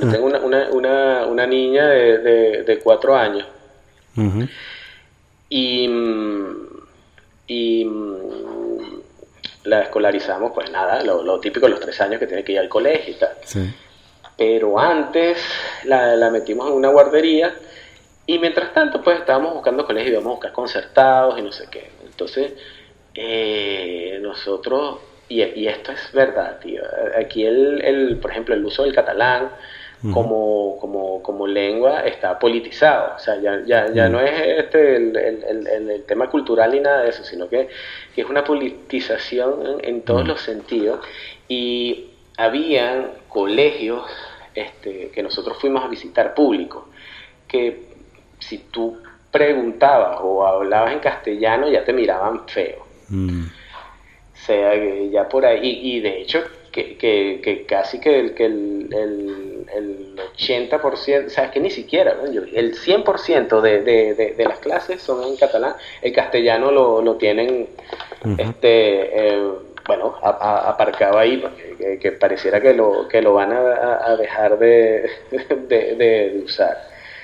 Yo 0.00 0.10
tengo 0.10 0.26
una, 0.26 0.38
una, 0.70 1.26
una, 1.26 1.46
niña 1.46 1.86
de, 1.88 2.62
de, 2.64 2.78
cuatro 2.78 3.14
años. 3.14 3.46
Y, 5.50 5.88
y 7.46 7.86
la 9.64 9.82
escolarizamos, 9.82 10.52
pues 10.54 10.70
nada, 10.70 11.02
lo, 11.02 11.22
lo, 11.22 11.38
típico 11.38 11.66
de 11.66 11.72
los 11.72 11.80
tres 11.80 12.00
años 12.00 12.18
que 12.18 12.26
tiene 12.26 12.42
que 12.42 12.52
ir 12.52 12.58
al 12.58 12.68
colegio 12.68 13.14
y 13.14 13.18
tal. 13.18 13.32
Sí 13.44 13.74
pero 14.36 14.78
antes 14.78 15.38
la, 15.84 16.30
metimos 16.30 16.68
en 16.68 16.74
una 16.74 16.88
guardería 16.88 17.54
y 18.26 18.38
mientras 18.38 18.72
tanto 18.72 19.02
pues 19.02 19.18
estábamos 19.20 19.54
buscando 19.54 19.86
colegios, 19.86 20.12
íbamos 20.12 20.30
a 20.30 20.34
buscar 20.34 20.52
concertados 20.52 21.38
y 21.38 21.42
no 21.42 21.52
sé 21.52 21.68
qué. 21.70 21.90
Entonces 22.04 22.52
eh, 23.14 24.18
nosotros, 24.22 24.98
y, 25.28 25.66
esto 25.66 25.92
es 25.92 26.12
verdad, 26.12 26.58
tío, 26.60 26.82
aquí 27.18 27.44
el, 27.44 27.80
el, 27.82 28.16
por 28.18 28.30
ejemplo 28.30 28.54
el 28.54 28.64
uso 28.64 28.82
del 28.82 28.94
catalán 28.94 29.50
como, 30.12 30.76
como, 30.80 31.22
como 31.22 31.46
lengua 31.46 32.00
está 32.00 32.38
politizado, 32.38 33.14
o 33.16 33.18
sea, 33.18 33.40
ya, 33.40 33.62
ya, 33.64 33.90
ya 33.90 34.08
no 34.08 34.20
es 34.20 34.32
este 34.58 34.96
el, 34.96 35.16
el, 35.16 35.66
el, 35.66 36.04
tema 36.04 36.28
cultural 36.28 36.72
ni 36.72 36.80
nada 36.80 37.02
de 37.02 37.08
eso, 37.08 37.24
sino 37.24 37.48
que, 37.48 37.68
que 38.14 38.20
es 38.20 38.28
una 38.28 38.44
politización 38.44 39.78
en, 39.82 40.02
todos 40.02 40.26
los 40.26 40.42
sentidos. 40.42 41.00
Y 41.48 42.10
habían 42.36 43.12
colegios 43.28 44.04
este, 44.54 45.10
que 45.10 45.22
nosotros 45.22 45.56
fuimos 45.60 45.84
a 45.84 45.88
visitar 45.88 46.34
público, 46.34 46.88
que 47.48 47.82
si 48.38 48.58
tú 48.58 48.98
preguntabas 49.30 50.18
o 50.20 50.46
hablabas 50.46 50.92
en 50.92 51.00
castellano 51.00 51.68
ya 51.68 51.84
te 51.84 51.92
miraban 51.92 52.46
feo. 52.46 52.86
Mm. 53.08 53.46
O 53.46 54.46
sea, 54.46 54.74
ya 55.10 55.28
por 55.28 55.46
ahí, 55.46 55.80
y, 55.82 56.00
de 56.00 56.20
hecho 56.20 56.42
que, 56.70 56.96
que, 56.96 57.64
casi 57.66 58.00
que, 58.00 58.18
el, 58.18 58.34
que 58.34 58.46
el, 58.46 58.88
el, 58.92 59.66
el 59.74 60.16
80%, 60.36 61.26
o 61.26 61.30
sea, 61.30 61.50
que 61.50 61.60
ni 61.60 61.70
siquiera, 61.70 62.16
el 62.24 62.74
100% 62.74 63.60
de, 63.60 63.82
de, 63.82 64.14
de, 64.14 64.44
las 64.44 64.58
clases 64.58 65.00
son 65.00 65.22
en 65.22 65.36
catalán, 65.36 65.74
el 66.02 66.12
castellano 66.12 66.72
lo, 66.72 67.00
lo 67.00 67.14
tienen, 67.14 67.68
este, 68.38 69.36
eh, 69.36 69.50
bueno, 69.86 70.14
aparcado 70.22 71.18
ahí, 71.18 71.36
porque, 71.38 71.98
que, 72.00 72.12
pareciera 72.12 72.60
que 72.60 72.74
lo, 72.74 73.06
que 73.08 73.20
lo 73.20 73.34
van 73.34 73.52
a, 73.52 74.16
dejar 74.16 74.58
de, 74.58 75.10
de, 75.68 76.42
usar. 76.44 76.76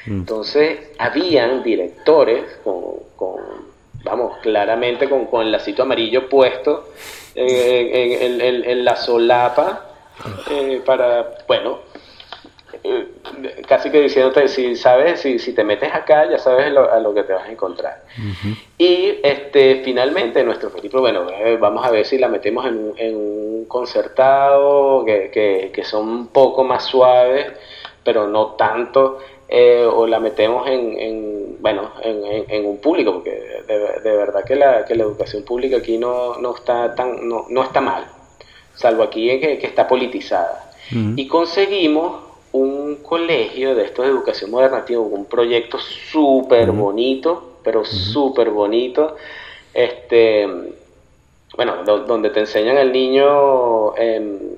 Mm. 0.06 0.20
Entonces, 0.20 0.78
habían 0.98 1.62
directores 1.62 2.44
con, 2.64 3.00
con 3.16 3.70
vamos, 4.04 4.38
claramente 4.42 5.08
con, 5.08 5.26
con 5.26 5.42
el 5.42 5.52
lacito 5.52 5.82
amarillo 5.82 6.28
puesto 6.28 6.90
en, 7.34 8.84
la 8.84 8.96
solapa 8.96 9.86
eh, 10.50 10.80
para, 10.84 11.38
bueno, 11.46 11.78
eh, 11.89 11.89
casi 13.66 13.90
que 13.90 14.00
diciéndote, 14.00 14.48
si 14.48 14.76
sabes, 14.76 15.20
si, 15.20 15.38
si 15.38 15.52
te 15.52 15.64
metes 15.64 15.92
acá, 15.92 16.28
ya 16.30 16.38
sabes 16.38 16.66
a 16.66 16.98
lo 17.00 17.14
que 17.14 17.22
te 17.24 17.32
vas 17.32 17.48
a 17.48 17.52
encontrar. 17.52 18.02
Y 18.78 19.18
este 19.22 19.82
finalmente 19.84 20.42
nuestro 20.42 20.70
película, 20.70 21.00
bueno, 21.00 21.30
eh, 21.30 21.56
vamos 21.56 21.84
a 21.84 21.90
ver 21.90 22.04
si 22.04 22.18
la 22.18 22.28
metemos 22.28 22.66
en, 22.66 22.92
en 22.96 23.16
un 23.16 23.64
concertado, 23.66 25.04
que, 25.04 25.30
que, 25.30 25.70
que, 25.72 25.84
son 25.84 26.08
un 26.08 26.26
poco 26.28 26.64
más 26.64 26.84
suaves, 26.84 27.46
pero 28.04 28.26
no 28.26 28.52
tanto. 28.52 29.18
Eh, 29.52 29.84
o 29.84 30.06
la 30.06 30.20
metemos 30.20 30.68
en, 30.68 30.96
en 30.96 31.56
bueno, 31.60 31.90
en, 32.04 32.44
en, 32.48 32.66
un 32.66 32.78
público, 32.78 33.14
porque 33.14 33.32
de, 33.66 34.16
verdad 34.16 34.44
que 34.44 34.54
la, 34.54 34.84
que 34.84 34.94
la 34.94 35.02
educación 35.02 35.42
pública 35.42 35.78
aquí 35.78 35.98
no, 35.98 36.36
no 36.36 36.54
está 36.54 36.94
tan, 36.94 37.28
no, 37.28 37.46
no 37.48 37.64
está 37.64 37.80
mal, 37.80 38.04
salvo 38.76 39.02
aquí 39.02 39.40
que, 39.40 39.58
que 39.58 39.66
está 39.66 39.88
politizada. 39.88 40.70
Y 40.92 41.28
conseguimos 41.28 42.29
un 42.52 42.96
colegio 42.96 43.74
de 43.74 43.84
esto 43.84 44.02
de 44.02 44.08
educación 44.08 44.50
modernativa, 44.50 45.00
un 45.00 45.26
proyecto 45.26 45.78
súper 45.78 46.72
bonito, 46.72 47.58
pero 47.62 47.84
súper 47.84 48.50
bonito, 48.50 49.16
este, 49.72 50.48
bueno, 51.56 51.84
donde 51.84 52.30
te 52.30 52.40
enseñan 52.40 52.78
al 52.78 52.92
niño, 52.92 53.96
eh, 53.96 54.56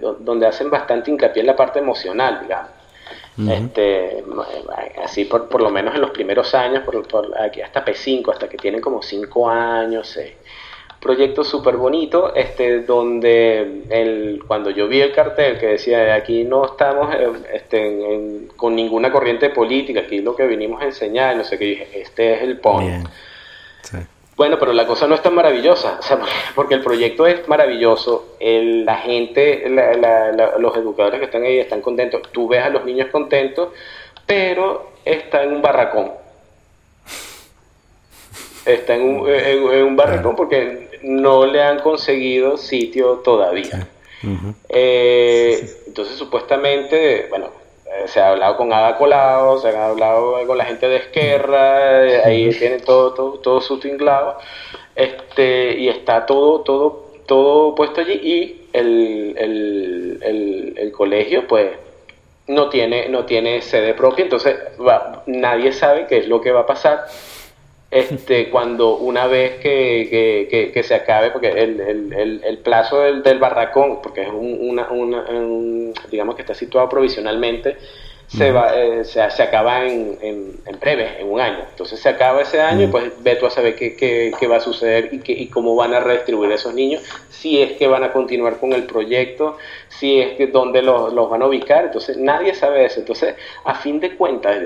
donde 0.00 0.46
hacen 0.46 0.70
bastante 0.70 1.10
hincapié 1.10 1.40
en 1.40 1.46
la 1.46 1.56
parte 1.56 1.78
emocional, 1.78 2.40
digamos. 2.42 2.70
Este, 3.48 4.22
así 5.02 5.24
por, 5.24 5.48
por 5.48 5.62
lo 5.62 5.70
menos 5.70 5.94
en 5.94 6.02
los 6.02 6.10
primeros 6.10 6.54
años, 6.54 6.84
por, 6.84 7.32
aquí 7.40 7.62
hasta 7.62 7.82
P5, 7.82 8.30
hasta 8.30 8.46
que 8.46 8.58
tienen 8.58 8.80
como 8.80 9.02
5 9.02 9.48
años, 9.48 10.18
proyecto 11.02 11.42
súper 11.42 11.76
bonito, 11.76 12.32
este, 12.34 12.82
donde 12.82 13.82
el, 13.90 14.44
cuando 14.46 14.70
yo 14.70 14.86
vi 14.86 15.00
el 15.00 15.12
cartel 15.12 15.58
que 15.58 15.66
decía 15.66 16.14
aquí 16.14 16.44
no 16.44 16.64
estamos 16.64 17.12
eh, 17.14 17.28
este, 17.52 18.46
con 18.56 18.76
ninguna 18.76 19.10
corriente 19.10 19.50
política, 19.50 20.00
aquí 20.00 20.20
lo 20.20 20.36
que 20.36 20.46
vinimos 20.46 20.80
a 20.80 20.86
enseñar, 20.86 21.36
no 21.36 21.44
sé 21.44 21.58
qué, 21.58 21.64
dije, 21.64 22.00
este 22.00 22.34
es 22.34 22.42
el 22.42 22.58
PON. 22.58 23.04
Bueno, 24.34 24.58
pero 24.58 24.72
la 24.72 24.86
cosa 24.86 25.06
no 25.06 25.14
es 25.14 25.22
tan 25.22 25.34
maravillosa, 25.34 26.00
porque 26.54 26.74
el 26.74 26.82
proyecto 26.82 27.26
es 27.26 27.46
maravilloso, 27.48 28.36
la 28.40 28.96
gente, 28.96 29.68
los 30.58 30.76
educadores 30.76 31.18
que 31.18 31.26
están 31.26 31.42
ahí 31.42 31.58
están 31.58 31.82
contentos, 31.82 32.22
tú 32.32 32.48
ves 32.48 32.62
a 32.62 32.70
los 32.70 32.84
niños 32.84 33.08
contentos, 33.10 33.70
pero 34.24 34.92
está 35.04 35.42
en 35.42 35.54
un 35.54 35.62
barracón. 35.62 36.21
Está 38.64 38.94
en 38.94 39.02
un, 39.02 39.28
en, 39.28 39.96
barracón 39.96 40.36
porque 40.36 40.88
no 41.02 41.46
le 41.46 41.62
han 41.62 41.80
conseguido 41.80 42.56
sitio 42.56 43.16
todavía. 43.24 43.88
Eh, 44.68 45.68
entonces, 45.86 46.16
supuestamente, 46.16 47.26
bueno, 47.28 47.50
eh, 47.86 48.06
se 48.06 48.20
ha 48.20 48.30
hablado 48.30 48.56
con 48.56 48.72
Ada 48.72 48.96
Colau, 48.96 49.58
se 49.58 49.68
ha 49.68 49.88
hablado 49.88 50.46
con 50.46 50.56
la 50.56 50.64
gente 50.64 50.88
de 50.88 50.96
Esquerra, 50.96 52.06
eh, 52.06 52.22
ahí 52.24 52.50
tiene 52.50 52.78
todo, 52.78 53.12
todo, 53.12 53.38
todo 53.40 53.60
su 53.60 53.78
tinglado, 53.78 54.38
este, 54.94 55.76
y 55.78 55.88
está 55.88 56.24
todo, 56.24 56.60
todo, 56.60 57.10
todo 57.26 57.74
puesto 57.74 58.00
allí, 58.00 58.12
y 58.12 58.68
el, 58.72 59.34
el, 59.38 60.74
el, 60.78 60.92
colegio, 60.92 61.46
pues, 61.48 61.72
no 62.46 62.68
tiene, 62.68 63.08
no 63.08 63.24
tiene 63.24 63.60
sede 63.60 63.94
propia, 63.94 64.24
entonces 64.24 64.56
nadie 65.26 65.72
sabe 65.72 66.06
qué 66.06 66.18
es 66.18 66.28
lo 66.28 66.40
que 66.40 66.52
va 66.52 66.60
a 66.60 66.66
pasar 66.66 67.06
este, 67.92 68.48
cuando 68.48 68.96
una 68.96 69.26
vez 69.26 69.56
que, 69.60 70.48
que, 70.72 70.82
se 70.82 70.94
acabe, 70.94 71.30
porque 71.30 71.48
el, 71.48 71.78
el, 71.78 72.40
el 72.42 72.58
plazo 72.58 73.00
del, 73.00 73.22
del, 73.22 73.38
barracón, 73.38 74.00
porque 74.02 74.22
es 74.22 74.30
una, 74.32 74.90
una, 74.90 75.24
digamos 76.10 76.34
que 76.34 76.40
está 76.40 76.54
situado 76.54 76.88
provisionalmente, 76.88 77.76
se, 78.28 78.50
va, 78.50 78.74
eh, 78.74 79.04
se, 79.04 79.30
se, 79.30 79.42
acaba 79.42 79.84
en, 79.84 80.18
en, 80.22 80.80
breve, 80.80 81.20
en 81.20 81.30
un 81.30 81.40
año. 81.40 81.64
Entonces 81.70 82.00
se 82.00 82.08
acaba 82.08 82.42
ese 82.42 82.60
año 82.60 82.84
y 82.84 82.86
pues 82.86 83.12
ve 83.22 83.36
tú 83.36 83.46
a 83.46 83.50
saber 83.50 83.76
qué, 83.76 83.94
qué, 83.94 84.32
qué 84.38 84.46
va 84.46 84.56
a 84.56 84.60
suceder 84.60 85.10
y, 85.12 85.18
qué, 85.18 85.32
y 85.32 85.48
cómo 85.48 85.76
van 85.76 85.92
a 85.92 86.00
redistribuir 86.00 86.50
esos 86.52 86.74
niños, 86.74 87.02
si 87.30 87.60
es 87.60 87.72
que 87.72 87.86
van 87.88 88.04
a 88.04 88.12
continuar 88.12 88.58
con 88.58 88.72
el 88.72 88.84
proyecto, 88.84 89.58
si 89.88 90.20
es 90.20 90.36
que 90.36 90.46
dónde 90.46 90.80
los, 90.80 91.12
los 91.12 91.28
van 91.28 91.42
a 91.42 91.46
ubicar. 91.46 91.84
Entonces 91.84 92.16
nadie 92.16 92.54
sabe 92.54 92.86
eso. 92.86 93.00
Entonces, 93.00 93.34
a 93.64 93.74
fin 93.74 94.00
de 94.00 94.16
cuentas, 94.16 94.56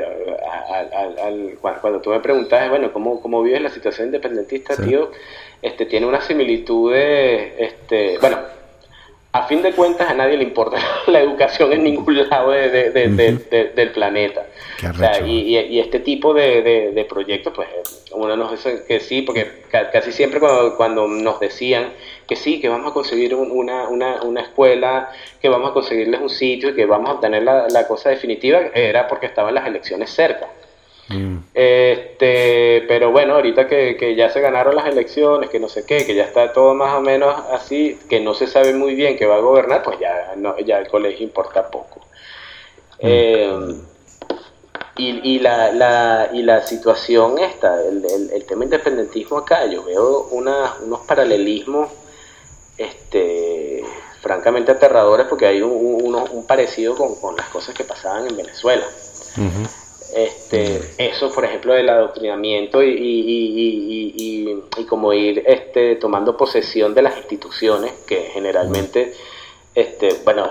al, 1.20 1.58
cuando, 1.60 2.00
tú 2.00 2.10
me 2.10 2.20
preguntas, 2.20 2.68
bueno, 2.68 2.92
¿cómo, 2.92 3.20
cómo 3.20 3.42
vives 3.42 3.62
la 3.62 3.70
situación 3.70 4.08
independentista, 4.08 4.76
tío? 4.76 5.10
Este, 5.60 5.86
tiene 5.86 6.06
una 6.06 6.20
similitud 6.20 6.92
de, 6.92 7.54
este, 7.58 8.18
bueno, 8.18 8.38
a 9.36 9.42
fin 9.46 9.60
de 9.62 9.72
cuentas 9.72 10.08
a 10.08 10.14
nadie 10.14 10.36
le 10.38 10.44
importa 10.44 10.78
la 11.06 11.20
educación 11.20 11.72
en 11.72 11.84
ningún 11.84 12.28
lado 12.28 12.50
del 12.50 13.90
planeta. 13.92 14.46
y, 15.26 15.78
este 15.78 16.00
tipo 16.00 16.32
de, 16.32 17.06
proyectos, 17.08 17.52
pues 17.54 17.68
uno 18.12 18.36
nos 18.36 18.52
dice 18.52 18.84
que 18.88 19.00
sí, 19.00 19.22
porque 19.22 19.46
casi 19.70 20.12
siempre 20.12 20.40
cuando, 20.76 21.06
nos 21.06 21.38
decían 21.38 21.92
que 22.26 22.34
sí, 22.34 22.60
que 22.60 22.68
vamos 22.68 22.90
a 22.90 22.94
conseguir 22.94 23.34
una, 23.34 23.88
una, 23.88 24.40
escuela, 24.40 25.12
que 25.40 25.48
vamos 25.48 25.70
a 25.70 25.74
conseguirles 25.74 26.20
un 26.20 26.30
sitio 26.30 26.70
y 26.70 26.74
que 26.74 26.86
vamos 26.86 27.10
a 27.10 27.12
obtener 27.14 27.42
la, 27.42 27.68
la 27.68 27.86
cosa 27.86 28.10
definitiva, 28.10 28.60
era 28.74 29.06
porque 29.06 29.26
estaban 29.26 29.54
las 29.54 29.66
elecciones 29.66 30.10
cerca. 30.10 30.48
Mm. 31.08 31.38
Este, 31.54 32.84
pero 32.88 33.12
bueno, 33.12 33.34
ahorita 33.34 33.68
que, 33.68 34.14
ya 34.16 34.30
se 34.30 34.40
ganaron 34.40 34.74
las 34.74 34.86
elecciones, 34.86 35.50
que 35.50 35.60
no 35.60 35.68
sé 35.68 35.84
qué, 35.86 36.04
que 36.04 36.14
ya 36.14 36.24
está 36.24 36.52
todo 36.52 36.74
más 36.74 36.94
o 36.94 37.00
menos 37.00 37.34
así, 37.52 37.98
que 38.08 38.20
no 38.20 38.34
se 38.34 38.46
sabe 38.46 38.74
muy 38.74 38.94
bien 38.94 39.16
que 39.16 39.26
va 39.26 39.36
a 39.36 39.40
gobernar, 39.40 39.82
pues 39.82 39.98
ya, 39.98 40.34
no, 40.36 40.58
ya 40.58 40.78
el 40.78 40.88
colegio 40.88 41.24
importa 41.24 41.70
poco. 41.70 42.00
Mm. 42.00 43.00
Eh, 43.00 43.52
y, 44.98 45.34
y, 45.34 45.38
la, 45.40 45.72
la, 45.72 46.30
y 46.32 46.42
la 46.42 46.66
situación 46.66 47.38
esta, 47.38 47.82
el, 47.82 48.02
el, 48.32 48.46
tema 48.46 48.64
independentismo 48.64 49.38
acá, 49.38 49.66
yo 49.66 49.84
veo 49.84 50.28
una, 50.30 50.74
unos 50.82 51.00
paralelismos 51.00 51.90
este, 52.78 53.84
francamente 54.22 54.72
aterradores 54.72 55.26
porque 55.26 55.46
hay 55.46 55.60
un, 55.60 56.14
un, 56.14 56.46
parecido 56.46 56.96
con, 56.96 57.14
con, 57.16 57.36
las 57.36 57.48
cosas 57.48 57.74
que 57.74 57.84
pasaban 57.84 58.26
en 58.26 58.36
Venezuela. 58.36 58.86
Este, 60.14 60.80
eso, 60.98 61.32
por 61.32 61.44
ejemplo, 61.44 61.74
del 61.74 61.88
adoctrinamiento 61.88 62.82
y, 62.82 62.90
y, 62.90 64.62
y, 64.76 64.84
como 64.84 65.12
ir 65.12 65.42
este, 65.46 65.96
tomando 65.96 66.36
posesión 66.36 66.94
de 66.94 67.02
las 67.02 67.16
instituciones, 67.16 67.92
que 68.06 68.30
generalmente, 68.32 69.12
este, 69.74 70.14
bueno, 70.24 70.48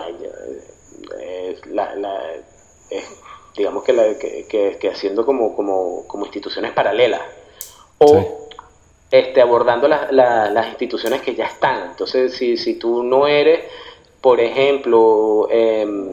digamos 3.57 3.83
que, 3.83 3.93
la, 3.93 4.17
que, 4.17 4.77
que, 4.79 4.89
haciendo 4.89 5.25
como, 5.25 5.55
como, 5.55 6.05
como 6.07 6.25
instituciones 6.25 6.71
paralelas, 6.73 7.21
o 7.97 8.49
este, 9.09 9.41
abordando 9.41 9.87
las 9.87 10.67
instituciones 10.67 11.21
que 11.21 11.35
ya 11.35 11.45
están. 11.45 11.91
Entonces, 11.91 12.33
si, 12.35 12.57
si 12.57 12.75
tú 12.75 13.03
no 13.03 13.27
eres 13.27 13.61
por 14.25 14.39
ejemplo, 14.39 15.47
em, 15.51 16.07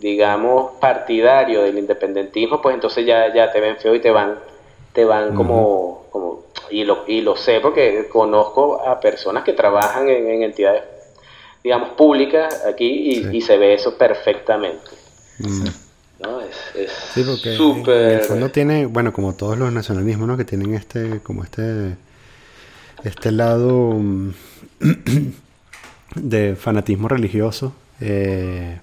digamos, 0.00 0.72
partidario 0.80 1.62
del 1.62 1.78
independentismo, 1.78 2.60
pues 2.60 2.74
entonces 2.74 3.06
ya, 3.06 3.32
ya 3.32 3.52
te 3.52 3.60
ven 3.60 3.76
feo 3.76 3.94
y 3.94 4.00
te 4.00 4.10
van, 4.10 4.40
te 4.92 5.04
van 5.04 5.36
como, 5.36 6.06
como 6.10 6.46
y 6.68 6.82
lo, 6.82 7.04
y 7.06 7.20
lo 7.20 7.36
sé 7.36 7.60
porque 7.60 8.08
conozco 8.10 8.80
a 8.84 8.98
personas 8.98 9.44
que 9.44 9.52
trabajan 9.52 10.08
en, 10.08 10.42
entidades, 10.42 10.82
digamos, 11.62 11.90
públicas 11.90 12.64
aquí 12.66 13.22
y, 13.32 13.40
se 13.40 13.56
ve 13.56 13.74
eso 13.74 13.96
perfectamente. 13.96 14.90
Mm. 15.38 15.64
¿no? 16.24 16.40
Es, 16.40 16.90
sí, 17.14 17.22
porque 17.22 17.54
en 17.54 18.18
el 18.18 18.20
fondo 18.22 18.48
tiene, 18.48 18.86
bueno, 18.86 19.12
como 19.12 19.34
todos 19.34 19.56
los 19.56 19.72
nacionalismos, 19.72 20.26
¿no? 20.26 20.36
Que 20.36 20.44
tienen 20.44 20.74
este, 20.74 21.20
como 21.20 21.44
este, 21.44 21.94
este 23.04 23.30
lado 23.30 23.92
mm, 23.92 24.30
de 26.14 26.56
fanatismo 26.56 27.08
religioso, 27.08 27.72
eh, 28.00 28.78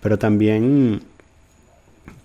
pero 0.00 0.18
también 0.18 1.02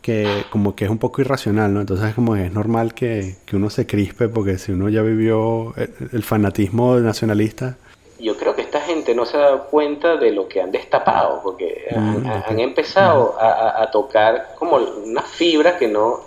que 0.02 0.44
como 0.50 0.76
que 0.76 0.86
es 0.86 0.92
un 0.92 0.98
poco 0.98 1.22
irracional, 1.22 1.74
¿no? 1.74 1.80
Entonces 1.80 2.14
como 2.14 2.36
es 2.36 2.52
normal 2.52 2.94
que, 2.94 3.38
uno 3.54 3.70
se 3.70 3.88
crispe 3.88 4.28
porque 4.28 4.58
si 4.58 4.72
uno 4.72 4.90
ya 4.90 5.02
vivió 5.02 5.74
el, 5.78 6.24
fanatismo 6.24 7.00
nacionalista. 7.00 7.78
Yo 8.20 8.38
creo 8.38 8.56
que 8.56 8.62
esta 8.64 8.82
gente 8.82 9.16
no 9.16 9.26
se 9.26 9.38
ha 9.38 9.42
dado 9.42 9.68
cuenta 9.68 10.18
de 10.18 10.32
lo 10.32 10.48
que 10.48 10.62
han 10.62 10.72
destapado, 10.72 11.42
porque 11.44 11.88
han, 11.96 12.26
han 12.26 12.60
empezado 12.60 13.40
a, 13.40 13.82
a, 13.82 13.92
tocar 13.92 14.56
como 14.58 14.78
unas 14.78 15.30
fibras 15.30 15.76
que 15.76 15.88
no, 15.88 16.22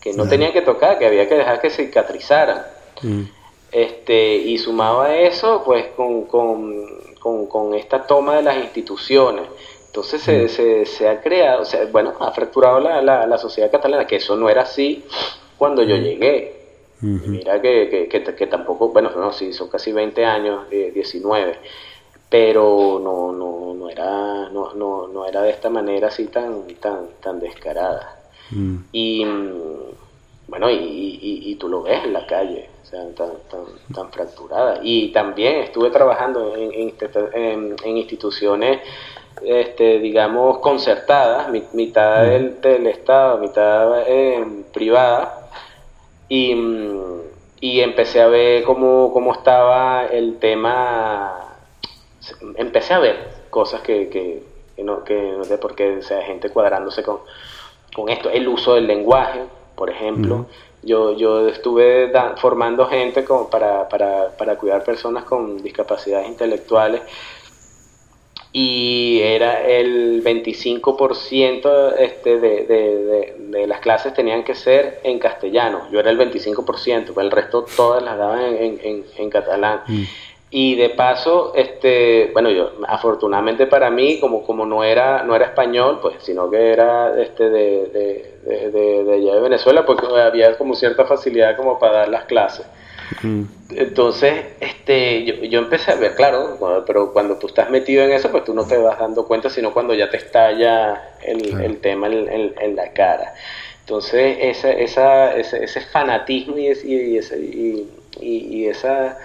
que 0.00 0.12
no 0.12 0.28
tenían 0.28 0.52
que 0.52 0.60
tocar, 0.60 0.98
que 0.98 1.06
había 1.06 1.26
que 1.26 1.34
dejar 1.34 1.60
que 1.62 1.70
cicatrizaran. 1.70 2.62
Este, 3.72 4.36
y 4.36 4.58
sumado 4.58 5.00
a 5.00 5.16
eso, 5.16 5.62
pues 5.64 5.86
con, 5.96 6.26
con, 6.26 6.86
con, 7.24 7.74
esta 7.74 8.06
toma 8.06 8.36
de 8.36 8.42
las 8.42 8.56
instituciones. 8.58 9.46
Entonces 9.86 10.22
se, 10.22 10.48
se, 10.48 10.86
se, 10.86 11.08
ha 11.08 11.20
creado, 11.20 11.62
o 11.62 11.64
sea, 11.64 11.86
bueno, 11.86 12.14
ha 12.18 12.32
fracturado 12.32 12.80
la, 12.80 13.00
la, 13.00 13.26
la, 13.26 13.38
sociedad 13.38 13.70
catalana, 13.70 14.06
que 14.06 14.16
eso 14.16 14.36
no 14.36 14.50
era 14.50 14.62
así 14.62 15.04
cuando 15.56 15.82
yo 15.82 15.96
llegué. 15.96 16.52
Mira 17.00 17.60
que, 17.60 18.08
que, 18.10 18.22
que, 18.22 18.46
tampoco, 18.46 18.88
bueno, 18.88 19.10
no, 19.14 19.32
sí, 19.32 19.52
son 19.52 19.68
casi 19.68 19.92
20 19.92 20.24
años, 20.24 20.70
19, 20.70 21.58
pero 22.30 22.98
no, 23.02 23.32
no, 23.32 23.74
no, 23.74 23.90
era, 23.90 24.48
no, 24.48 24.72
no, 24.74 25.06
no 25.08 25.26
era 25.26 25.42
de 25.42 25.50
esta 25.50 25.68
manera 25.68 26.08
así 26.08 26.26
tan, 26.26 26.66
tan, 26.80 27.08
tan 27.20 27.40
descarada. 27.40 28.20
Mm. 28.50 28.76
Y 28.92 29.26
bueno, 30.46 30.70
y, 30.70 31.18
y, 31.42 31.54
tú 31.56 31.68
lo 31.68 31.82
ves 31.82 32.04
en 32.04 32.12
la 32.12 32.26
calle, 32.26 32.68
o 32.82 32.86
sea, 32.86 33.00
tan, 33.16 33.30
tan, 33.50 33.64
tan 33.94 34.12
fracturada. 34.12 34.80
Y 34.82 35.10
también 35.10 35.60
estuve 35.60 35.90
trabajando 35.90 36.54
en, 36.54 36.92
en, 37.82 37.96
instituciones, 37.96 38.80
este, 39.42 39.98
digamos, 40.00 40.58
concertadas, 40.58 41.48
mitad 41.72 42.24
del, 42.24 42.60
del 42.60 42.86
Estado, 42.86 43.38
mitad 43.38 44.02
eh, 44.06 44.44
privada, 44.72 45.48
y, 46.28 46.54
y, 47.60 47.80
empecé 47.80 48.20
a 48.20 48.28
ver 48.28 48.64
cómo, 48.64 49.12
cómo 49.14 49.32
estaba 49.32 50.06
el 50.06 50.38
tema, 50.38 51.56
empecé 52.56 52.94
a 52.94 52.98
ver 52.98 53.16
cosas 53.48 53.80
que, 53.80 54.10
que, 54.10 54.82
no, 54.82 55.04
que 55.04 55.14
no 55.38 55.44
sé 55.44 55.56
por 55.56 55.74
qué, 55.74 55.96
o 55.96 56.02
sea, 56.02 56.20
gente 56.22 56.50
cuadrándose 56.50 57.02
con, 57.02 57.20
con 57.94 58.10
esto, 58.10 58.30
el 58.30 58.46
uso 58.46 58.74
del 58.74 58.86
lenguaje 58.86 59.40
por 59.74 59.90
ejemplo. 59.90 60.46
Yo, 60.82 61.16
yo 61.16 61.48
estuve 61.48 62.12
formando 62.36 62.86
gente 62.86 63.24
como 63.24 63.48
para, 63.48 63.88
para, 63.88 64.36
para 64.36 64.56
cuidar 64.56 64.84
personas 64.84 65.24
con 65.24 65.62
discapacidades 65.62 66.28
intelectuales 66.28 67.00
y 68.56 69.18
era 69.20 69.66
el 69.66 70.22
25% 70.22 71.94
este 71.98 72.38
de, 72.38 72.64
de, 72.64 73.34
de, 73.36 73.66
las 73.66 73.80
clases 73.80 74.14
tenían 74.14 74.44
que 74.44 74.54
ser 74.54 75.00
en 75.02 75.18
castellano. 75.18 75.88
Yo 75.90 75.98
era 75.98 76.10
el 76.10 76.18
25%, 76.18 77.20
el 77.20 77.30
resto 77.32 77.64
todas 77.76 78.00
las 78.00 78.16
daban 78.16 78.44
en, 78.44 78.78
en, 78.80 79.04
en 79.16 79.30
catalán. 79.30 79.80
Mm. 79.88 80.02
Y 80.56 80.76
de 80.76 80.90
paso, 80.90 81.52
este, 81.56 82.30
bueno, 82.32 82.48
yo 82.48 82.70
afortunadamente 82.86 83.66
para 83.66 83.90
mí, 83.90 84.20
como, 84.20 84.44
como 84.44 84.64
no 84.64 84.84
era 84.84 85.24
no 85.24 85.34
era 85.34 85.46
español, 85.46 85.98
pues, 86.00 86.22
sino 86.22 86.48
que 86.48 86.70
era 86.70 87.20
este 87.20 87.50
de, 87.50 87.88
de, 88.46 88.70
de, 88.70 89.14
allá 89.14 89.34
de 89.34 89.40
Venezuela, 89.40 89.84
pues 89.84 89.98
había 90.04 90.56
como 90.56 90.76
cierta 90.76 91.06
facilidad 91.06 91.56
como 91.56 91.80
para 91.80 91.94
dar 91.94 92.08
las 92.08 92.26
clases. 92.26 92.66
Entonces, 93.70 94.44
este, 94.60 95.24
yo, 95.24 95.34
yo, 95.42 95.58
empecé 95.58 95.90
a 95.90 95.96
ver, 95.96 96.14
claro, 96.14 96.56
pero 96.86 97.12
cuando 97.12 97.36
tú 97.36 97.48
estás 97.48 97.68
metido 97.68 98.04
en 98.04 98.12
eso, 98.12 98.30
pues 98.30 98.44
tú 98.44 98.54
no 98.54 98.64
te 98.64 98.76
vas 98.78 98.96
dando 98.96 99.26
cuenta, 99.26 99.50
sino 99.50 99.74
cuando 99.74 99.92
ya 99.92 100.08
te 100.08 100.18
estalla 100.18 101.16
el, 101.20 101.60
el 101.62 101.80
tema 101.80 102.06
en, 102.06 102.54
en, 102.60 102.76
la 102.76 102.92
cara. 102.92 103.34
Entonces, 103.80 104.38
esa, 104.40 104.70
esa, 104.70 105.34
ese, 105.34 105.64
ese 105.64 105.80
fanatismo 105.80 106.56
y, 106.56 106.68
y, 106.68 107.18
y, 107.18 107.88
y 108.20 108.68
esa 108.68 109.18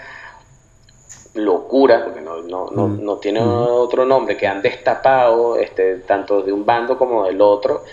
locura, 1.35 2.03
porque 2.03 2.21
no, 2.21 2.41
no, 2.41 2.69
no, 2.71 2.87
mm. 2.87 3.03
no 3.03 3.17
tiene 3.17 3.41
mm. 3.41 3.47
otro 3.47 4.05
nombre, 4.05 4.35
que 4.37 4.47
han 4.47 4.61
destapado 4.61 5.57
este, 5.57 5.97
tanto 5.97 6.41
de 6.41 6.51
un 6.51 6.65
bando 6.65 6.97
como 6.97 7.25
del 7.25 7.41
otro, 7.41 7.83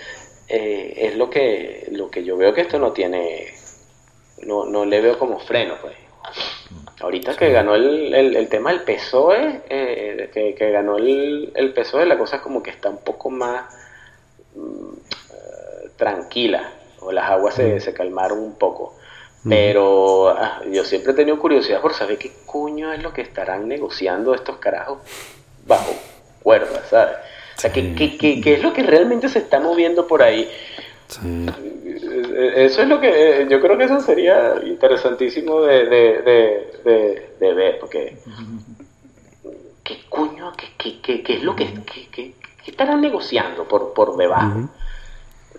eh, 0.48 0.94
es 0.96 1.16
lo 1.16 1.28
que, 1.28 1.88
lo 1.92 2.10
que 2.10 2.24
yo 2.24 2.36
veo 2.36 2.54
que 2.54 2.62
esto 2.62 2.78
no 2.78 2.92
tiene, 2.92 3.46
no, 4.42 4.64
no 4.64 4.84
le 4.84 5.00
veo 5.00 5.18
como 5.18 5.38
freno. 5.38 5.74
Pues. 5.80 5.94
Ahorita 7.00 7.36
que 7.36 7.52
ganó 7.52 7.74
el, 7.74 8.14
el, 8.14 8.48
tema 8.48 8.70
del 8.70 8.82
PSOE, 8.82 9.62
eh, 9.68 10.30
que, 10.32 10.54
que, 10.54 10.70
ganó 10.70 10.96
el, 10.96 11.52
el 11.54 11.72
PSOE, 11.74 12.06
la 12.06 12.16
cosa 12.16 12.40
como 12.40 12.62
que 12.62 12.70
está 12.70 12.88
un 12.88 12.98
poco 12.98 13.28
más 13.30 13.64
mm, 14.54 14.94
eh, 15.30 15.90
tranquila, 15.96 16.72
o 17.00 17.12
las 17.12 17.30
aguas 17.30 17.54
se, 17.54 17.80
se 17.80 17.92
calmaron 17.92 18.38
un 18.38 18.54
poco. 18.54 18.94
Pero 19.48 20.30
ah, 20.30 20.62
yo 20.70 20.84
siempre 20.84 21.12
he 21.12 21.14
tenido 21.14 21.38
curiosidad 21.38 21.80
por 21.80 21.94
saber 21.94 22.18
qué 22.18 22.32
coño 22.46 22.92
es 22.92 23.02
lo 23.02 23.12
que 23.12 23.22
estarán 23.22 23.68
negociando 23.68 24.34
estos 24.34 24.56
carajos 24.56 24.98
bajo 25.66 25.94
cuerda, 26.42 26.82
¿sabes? 26.88 27.16
O 27.56 27.60
sea, 27.60 27.72
¿qué, 27.72 27.94
qué, 27.94 28.18
qué, 28.18 28.54
es 28.54 28.62
lo 28.62 28.72
que 28.72 28.82
realmente 28.82 29.28
se 29.28 29.38
está 29.38 29.60
moviendo 29.60 30.06
por 30.06 30.22
ahí? 30.22 30.48
Eso 32.56 32.82
es 32.82 32.88
lo 32.88 33.00
que 33.00 33.46
yo 33.48 33.60
creo 33.60 33.78
que 33.78 33.84
eso 33.84 34.00
sería 34.00 34.56
interesantísimo 34.64 35.62
de, 35.62 35.86
de, 35.86 36.72
de, 36.84 37.30
de 37.38 37.54
ver, 37.54 37.78
porque 37.78 38.18
¿qué 39.84 40.00
coño, 40.08 40.52
qué, 40.56 41.00
qué, 41.00 41.22
qué, 41.22 41.34
es 41.34 41.42
lo 41.42 41.54
que, 41.54 41.72
qué, 42.12 42.34
estarán 42.66 43.00
negociando 43.00 43.66
por, 43.66 43.94
por 43.94 44.16
debajo? 44.16 44.68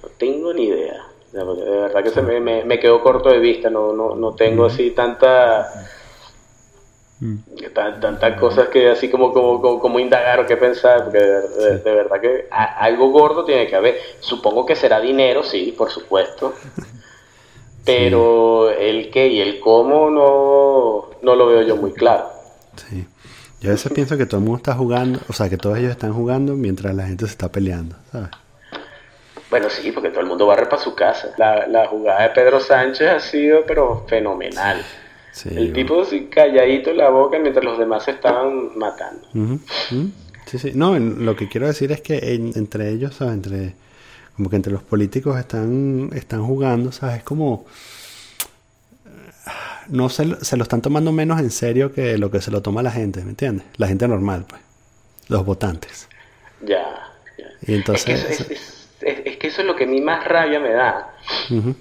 No 0.01 0.09
tengo 0.17 0.53
ni 0.53 0.65
idea 0.65 1.06
de 1.31 1.43
verdad 1.43 2.03
que 2.03 2.09
se 2.09 2.21
me, 2.21 2.39
me, 2.39 2.79
quedó 2.79 3.01
corto 3.01 3.29
de 3.29 3.39
vista, 3.39 3.69
no, 3.69 3.93
no, 3.93 4.15
no 4.15 4.33
tengo 4.33 4.65
así 4.65 4.91
tanta 4.91 5.87
mm. 7.19 7.35
tantas 7.73 8.39
cosas 8.39 8.69
que 8.69 8.89
así 8.89 9.09
como, 9.09 9.33
como, 9.33 9.79
como, 9.79 9.99
indagar 9.99 10.39
o 10.39 10.45
que 10.45 10.57
pensar, 10.57 11.03
porque 11.03 11.19
de, 11.19 11.79
verdad 11.83 12.21
que 12.21 12.47
algo 12.49 13.09
gordo 13.11 13.43
tiene 13.43 13.67
que 13.67 13.75
haber. 13.75 13.97
Supongo 14.19 14.65
que 14.65 14.75
será 14.75 14.99
dinero, 14.99 15.43
sí, 15.43 15.73
por 15.77 15.91
supuesto, 15.91 16.53
pero 17.85 18.69
el 18.69 19.09
qué 19.11 19.27
y 19.27 19.41
el 19.41 19.59
cómo 19.59 20.09
no, 20.09 21.09
no 21.21 21.35
lo 21.35 21.47
veo 21.47 21.61
yo 21.63 21.75
muy 21.75 21.91
claro. 21.91 22.29
Sí. 22.75 23.05
Yo 23.59 23.71
a 23.71 23.73
veces 23.73 23.91
pienso 23.91 24.17
que 24.17 24.27
todo 24.27 24.37
el 24.37 24.45
mundo 24.45 24.57
está 24.57 24.75
jugando, 24.75 25.19
o 25.27 25.33
sea, 25.33 25.49
que 25.49 25.57
todos 25.57 25.79
ellos 25.79 25.91
están 25.91 26.13
jugando 26.13 26.53
mientras 26.53 26.93
la 26.93 27.07
gente 27.07 27.25
se 27.25 27.31
está 27.31 27.51
peleando, 27.51 27.95
¿sabes? 28.11 28.29
Bueno, 29.49 29.69
sí, 29.69 29.91
porque 29.91 30.09
todo 30.09 30.21
el 30.21 30.27
mundo 30.27 30.45
barre 30.45 30.65
para 30.65 30.81
su 30.81 30.93
casa. 30.93 31.33
La, 31.37 31.67
la 31.67 31.87
jugada 31.87 32.23
de 32.23 32.29
Pedro 32.29 32.59
Sánchez 32.59 33.07
ha 33.07 33.19
sido, 33.19 33.65
pero 33.65 34.05
fenomenal. 34.07 34.83
el 35.45 35.71
tipo 35.73 36.01
así 36.01 36.25
calladito 36.25 36.89
en 36.89 36.97
la 36.97 37.09
boca 37.09 37.39
mientras 37.39 37.63
los 37.63 37.77
demás 37.77 38.03
se 38.03 38.11
estaban 38.11 38.77
matando. 38.77 39.27
Sí, 40.45 40.57
sí. 40.59 40.71
No, 40.73 40.97
lo 40.97 41.35
que 41.35 41.47
quiero 41.47 41.67
decir 41.67 41.91
es 41.91 42.01
que 42.01 42.17
entre 42.55 42.89
ellos, 42.89 43.15
¿sabes? 43.15 43.35
Entre, 43.35 43.73
como 44.35 44.49
que 44.49 44.55
entre 44.57 44.71
los 44.73 44.83
políticos 44.83 45.37
están, 45.37 46.09
están 46.13 46.43
jugando, 46.45 46.91
¿sabes? 46.91 47.17
Es 47.17 47.23
como... 47.23 47.65
No 49.89 50.09
se, 50.09 50.43
se 50.43 50.57
lo 50.57 50.63
están 50.63 50.81
tomando 50.81 51.13
menos 51.13 51.39
en 51.39 51.49
serio 51.49 51.93
que 51.93 52.17
lo 52.17 52.29
que 52.29 52.41
se 52.41 52.51
lo 52.51 52.61
toma 52.61 52.83
la 52.83 52.91
gente, 52.91 53.23
¿me 53.23 53.29
entiendes? 53.29 53.65
La 53.77 53.87
gente 53.87 54.05
normal, 54.05 54.45
pues. 54.47 54.61
Los 55.29 55.45
votantes. 55.45 56.09
Ya, 56.61 56.83
ya. 57.37 57.45
Y 57.61 57.73
entonces 57.75 58.49
es, 58.49 58.76
que 58.99 59.47
eso 59.47 59.61
es 59.61 59.67
lo 59.67 59.75
que 59.75 59.83
a 59.83 59.87
mí 59.87 60.01
más 60.01 60.25
rabia 60.25 60.59
me 60.59 60.71
da, 60.71 61.13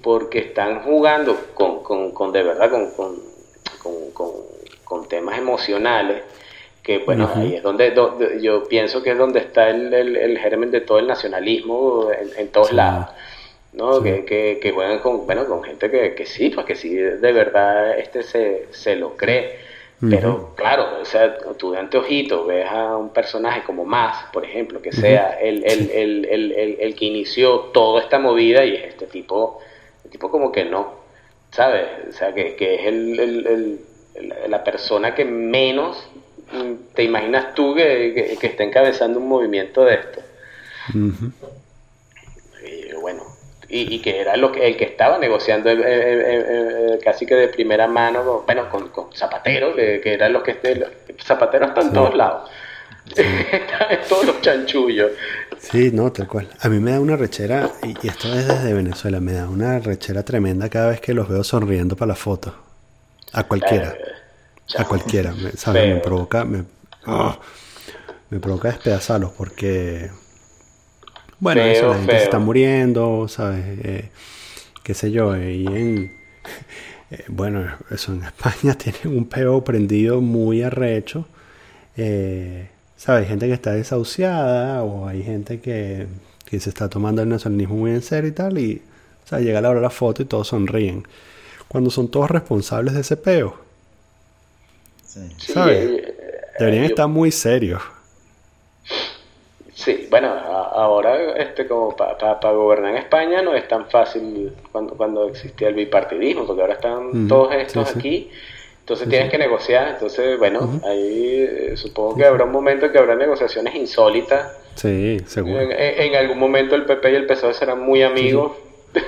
porque 0.03 0.39
están 0.39 0.81
jugando 0.81 1.37
con, 1.53 1.83
con, 1.83 2.11
con 2.11 2.31
de 2.31 2.43
verdad, 2.43 2.69
con, 2.69 2.91
con, 2.91 3.15
con, 4.83 5.07
temas 5.07 5.37
emocionales, 5.37 6.23
que 6.83 6.99
bueno, 6.99 7.29
ahí 7.33 7.55
es 7.55 7.63
donde, 7.63 7.93
yo 8.41 8.67
pienso 8.67 9.01
que 9.01 9.11
es 9.11 9.17
donde 9.17 9.39
está 9.39 9.69
el, 9.69 9.93
el, 9.93 10.37
germen 10.37 10.71
de 10.71 10.81
todo 10.81 10.99
el 10.99 11.07
nacionalismo 11.07 12.09
en, 12.37 12.49
todos 12.49 12.73
lados. 12.73 13.07
¿no? 13.73 14.01
Que, 14.01 14.25
que, 14.25 14.59
que, 14.61 14.71
juegan 14.71 14.99
con, 14.99 15.25
bueno, 15.25 15.45
con 15.45 15.63
gente 15.63 15.89
que, 15.91 16.15
que 16.15 16.25
sí, 16.25 16.49
pues 16.49 16.65
que 16.65 16.75
sí, 16.75 16.93
de 16.95 17.31
verdad 17.31 17.97
este 17.97 18.23
se, 18.23 18.67
se 18.71 18.95
lo 18.95 19.15
cree. 19.15 19.66
Pero 19.99 20.53
claro, 20.55 21.01
o 21.01 21.05
sea, 21.05 21.37
tú 21.57 21.71
de 21.71 21.79
anteojito 21.79 22.45
ves 22.45 22.69
a 22.69 22.95
un 22.95 23.09
personaje 23.09 23.63
como 23.63 23.83
Más, 23.83 24.25
por 24.31 24.45
ejemplo, 24.45 24.79
que 24.79 24.91
sea 24.91 25.39
el, 25.41 25.63
el, 25.65 25.89
el, 26.25 26.75
el, 26.79 26.95
que 26.95 27.05
inició 27.05 27.71
toda 27.73 28.01
esta 28.01 28.19
movida 28.19 28.63
y 28.63 28.75
es 28.75 28.83
este 28.89 29.07
tipo, 29.07 29.59
el 30.05 30.11
tipo 30.11 30.29
como 30.29 30.51
que 30.51 30.65
no, 30.65 30.93
¿sabes? 31.51 31.87
O 32.09 32.11
sea, 32.11 32.31
que, 32.35 32.55
que 32.55 32.75
es 32.75 32.85
el, 32.85 33.79
la 34.47 34.63
persona 34.63 35.15
que 35.15 35.25
menos 35.25 36.07
te 36.93 37.03
imaginas 37.03 37.55
tú 37.55 37.73
que, 37.73 38.37
que, 38.39 38.47
está 38.47 38.63
encabezando 38.63 39.19
un 39.19 39.27
movimiento 39.27 39.83
de 39.83 39.95
esto. 39.95 40.21
Y 42.63 42.93
bueno, 43.01 43.23
y, 43.69 43.99
que 43.99 44.21
era 44.21 44.37
lo 44.37 44.51
que, 44.51 44.65
el 44.65 44.77
que 44.77 44.85
estaba 44.85 45.17
negociando 45.17 45.69
eh, 45.69 45.75
eh, 45.79 46.45
eh, 46.49 46.99
casi 47.03 47.25
que 47.25 47.35
de 47.35 47.47
primera 47.49 47.87
mano, 47.87 48.43
bueno, 48.45 48.69
con, 48.69 48.89
con 48.89 49.13
Zapatero, 49.13 49.75
que, 49.75 50.01
eran 50.05 50.33
los 50.33 50.43
que 50.43 50.55
Zapatero 51.21 51.65
está 51.67 51.81
en 51.81 51.93
todos 51.93 52.15
lados. 52.15 52.49
está 53.15 53.87
en 53.89 53.99
todos 54.07 54.25
los 54.25 54.41
chanchullos. 54.41 55.11
Sí, 55.59 55.91
no, 55.93 56.11
tal 56.11 56.27
cual. 56.27 56.47
A 56.61 56.69
mí 56.69 56.79
me 56.79 56.91
da 56.91 56.99
una 56.99 57.15
rechera, 57.15 57.69
y, 57.83 58.07
esto 58.07 58.27
es 58.33 58.47
desde 58.47 58.73
Venezuela, 58.73 59.19
me 59.19 59.33
da 59.33 59.49
una 59.49 59.79
rechera 59.79 60.23
tremenda 60.23 60.69
cada 60.69 60.89
vez 60.89 61.01
que 61.01 61.13
los 61.13 61.27
veo 61.27 61.43
sonriendo 61.43 61.95
para 61.95 62.09
la 62.09 62.15
foto. 62.15 62.53
A 63.33 63.43
cualquiera. 63.43 63.95
a 64.77 64.85
cualquiera, 64.85 65.33
¿sabes? 65.55 65.93
Me 65.93 65.99
provoca, 65.99 66.45
me, 66.45 66.63
ah, 67.05 67.37
me 68.29 68.39
provoca 68.39 68.69
despedazarlos 68.69 69.31
porque, 69.31 70.09
bueno, 71.39 71.61
eso, 71.61 71.89
la 71.89 71.95
gente 71.95 72.17
se 72.17 72.23
está 72.23 72.39
muriendo, 72.39 73.27
¿sabes? 73.27 73.63
Eh, 73.83 74.09
qué 74.83 74.93
sé 74.93 75.11
yo, 75.11 75.35
y 75.35 75.67
en, 75.67 76.11
eh, 77.11 77.25
bueno, 77.27 77.65
eso 77.91 78.13
en 78.13 78.23
España 78.23 78.73
tienen 78.77 79.17
un 79.17 79.25
peo 79.25 79.63
prendido 79.63 80.21
muy 80.21 80.63
arrecho. 80.63 81.27
Eh, 81.95 82.69
¿Sabes? 82.95 83.23
Hay 83.23 83.29
gente 83.29 83.47
que 83.47 83.53
está 83.53 83.73
desahuciada 83.73 84.83
o 84.83 85.07
hay 85.07 85.21
gente 85.23 85.59
que, 85.59 86.07
que, 86.45 86.59
se 86.59 86.69
está 86.69 86.89
tomando 86.89 87.21
el 87.21 87.29
nacionalismo 87.29 87.75
muy 87.75 87.91
en 87.91 88.01
serio 88.01 88.29
y 88.29 88.33
tal. 88.33 88.57
Y, 88.57 88.81
o 89.23 89.27
sea, 89.27 89.39
llega 89.39 89.61
la 89.61 89.69
hora 89.69 89.79
de 89.79 89.83
la 89.83 89.91
foto 89.91 90.23
y 90.23 90.25
todos 90.25 90.47
sonríen. 90.47 91.07
Cuando 91.67 91.91
son 91.91 92.09
todos 92.09 92.31
responsables 92.31 92.95
de 92.95 93.01
ese 93.01 93.17
peo. 93.17 93.57
¿Sabes? 95.05 95.77
Eh, 95.77 96.15
Deberían 96.59 96.85
estar 96.85 97.07
muy 97.07 97.31
serios. 97.31 97.81
Sí, 99.77 100.07
bueno, 100.09 100.27
ahora 100.27 101.37
este 101.37 101.67
como 101.67 101.95
para 101.95 102.51
gobernar 102.51 102.93
en 102.93 102.97
España 102.97 103.43
no 103.43 103.53
es 103.53 103.67
tan 103.67 103.87
fácil 103.87 104.51
cuando, 104.71 104.97
cuando 104.97 105.27
existía 105.27 105.67
el 105.67 105.75
bipartidismo, 105.75 106.47
porque 106.47 106.61
ahora 106.63 106.73
están 106.73 107.27
todos 107.27 107.53
estos 107.53 107.95
aquí, 107.95 108.31
entonces 108.79 109.07
tienes 109.07 109.29
que 109.29 109.37
negociar, 109.37 109.89
entonces 109.89 110.39
bueno, 110.39 110.81
ahí 110.83 111.45
eh, 111.47 111.73
supongo 111.77 112.15
que 112.17 112.25
habrá 112.25 112.45
un 112.45 112.53
momento 112.53 112.87
en 112.87 112.91
que 112.91 112.97
habrá 112.97 113.13
negociaciones 113.13 113.75
insólitas. 113.75 114.57
Sí, 114.73 115.19
seguro. 115.27 115.59
En, 115.61 116.15
algún 116.15 116.39
momento 116.39 116.73
el 116.73 116.85
PP 116.85 117.11
y 117.11 117.15
el 117.15 117.27
PSOE 117.27 117.53
serán 117.53 117.79
muy 117.79 118.01
amigos. 118.01 118.53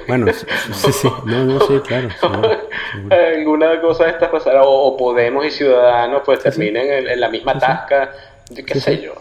Bueno, 0.08 0.32
sí, 0.32 0.92
sí, 0.92 1.10
no, 1.26 1.46
no, 1.46 1.62
sí, 1.62 1.80
claro. 1.80 2.10
Alguna 3.10 3.82
cosa 3.82 4.04
de 4.04 4.12
estas 4.12 4.30
pasará, 4.30 4.62
o, 4.64 4.96
Podemos 4.96 5.44
y 5.48 5.50
Ciudadanos 5.50 6.22
pues 6.24 6.44
terminen 6.44 7.08
en, 7.08 7.20
la 7.20 7.28
misma 7.28 7.58
tasca, 7.58 8.12
qué 8.54 8.80
sé 8.80 9.02
yo. 9.02 9.16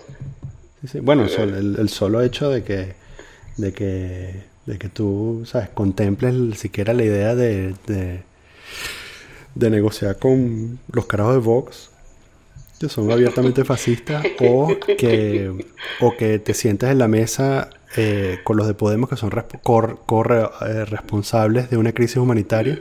Bueno, 1.02 1.26
el, 1.26 1.88
solo 1.88 2.22
hecho 2.22 2.50
de 2.50 2.62
que, 2.62 2.94
de 3.56 3.72
que, 3.72 4.42
de 4.66 4.78
que 4.78 4.88
tú, 4.88 5.42
sabes, 5.44 5.68
contemples 5.70 6.58
siquiera 6.58 6.92
la 6.94 7.04
idea 7.04 7.34
de, 7.34 7.74
de, 7.86 9.70
negociar 9.70 10.18
con 10.18 10.78
los 10.92 11.06
carajos 11.06 11.34
de 11.34 11.40
Vox, 11.40 11.90
que 12.78 12.88
son 12.88 13.10
abiertamente 13.12 13.64
fascistas, 13.64 14.24
o 14.40 14.68
que, 14.98 15.66
o 16.00 16.16
que 16.16 16.38
te 16.38 16.54
sientes 16.54 16.90
en 16.90 16.98
la 16.98 17.08
mesa 17.08 17.70
eh, 17.96 18.38
con 18.44 18.56
los 18.56 18.66
de 18.68 18.74
Podemos, 18.74 19.10
que 19.10 19.16
son 19.16 19.30
corre, 19.62 20.48
eh, 20.66 20.84
responsables 20.84 21.70
de 21.70 21.76
una 21.76 21.92
crisis 21.92 22.18
humanitaria 22.18 22.78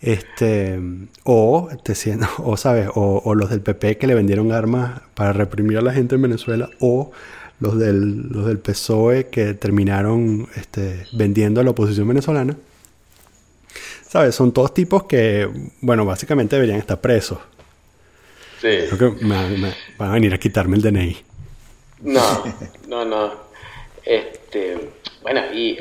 este, 0.00 0.80
o, 1.24 1.68
te, 1.82 1.94
o, 2.38 2.56
¿sabes? 2.56 2.88
O, 2.94 3.34
los 3.34 3.50
del 3.50 3.60
PP 3.60 3.98
que 3.98 4.06
le 4.06 4.14
vendieron 4.14 4.52
armas 4.52 5.02
para 5.14 5.32
reprimir 5.32 5.78
a 5.78 5.82
la 5.82 5.92
gente 5.92 6.14
en 6.14 6.22
Venezuela, 6.22 6.70
o 6.80 7.12
los 7.60 7.78
del, 7.78 8.28
los 8.28 8.46
del 8.46 8.58
PSOE 8.58 9.28
que 9.28 9.54
terminaron 9.54 10.48
este, 10.56 11.06
vendiendo 11.12 11.60
a 11.60 11.64
la 11.64 11.70
oposición 11.70 12.08
venezolana. 12.08 12.56
¿Sabes? 14.08 14.34
Son 14.34 14.52
todos 14.52 14.74
tipos 14.74 15.04
que, 15.04 15.48
bueno, 15.82 16.04
básicamente 16.04 16.56
deberían 16.56 16.78
estar 16.78 17.00
presos. 17.00 17.38
Sí. 18.60 18.68
Creo 18.90 19.16
que 19.16 19.24
me, 19.24 19.74
van 19.96 20.10
a 20.10 20.14
venir 20.14 20.34
a 20.34 20.38
quitarme 20.38 20.76
el 20.76 20.82
DNI. 20.82 21.16
No, 22.02 22.44
no, 22.88 23.04
no. 23.04 23.32
Este, 24.04 24.90
bueno, 25.22 25.40
y 25.54 25.78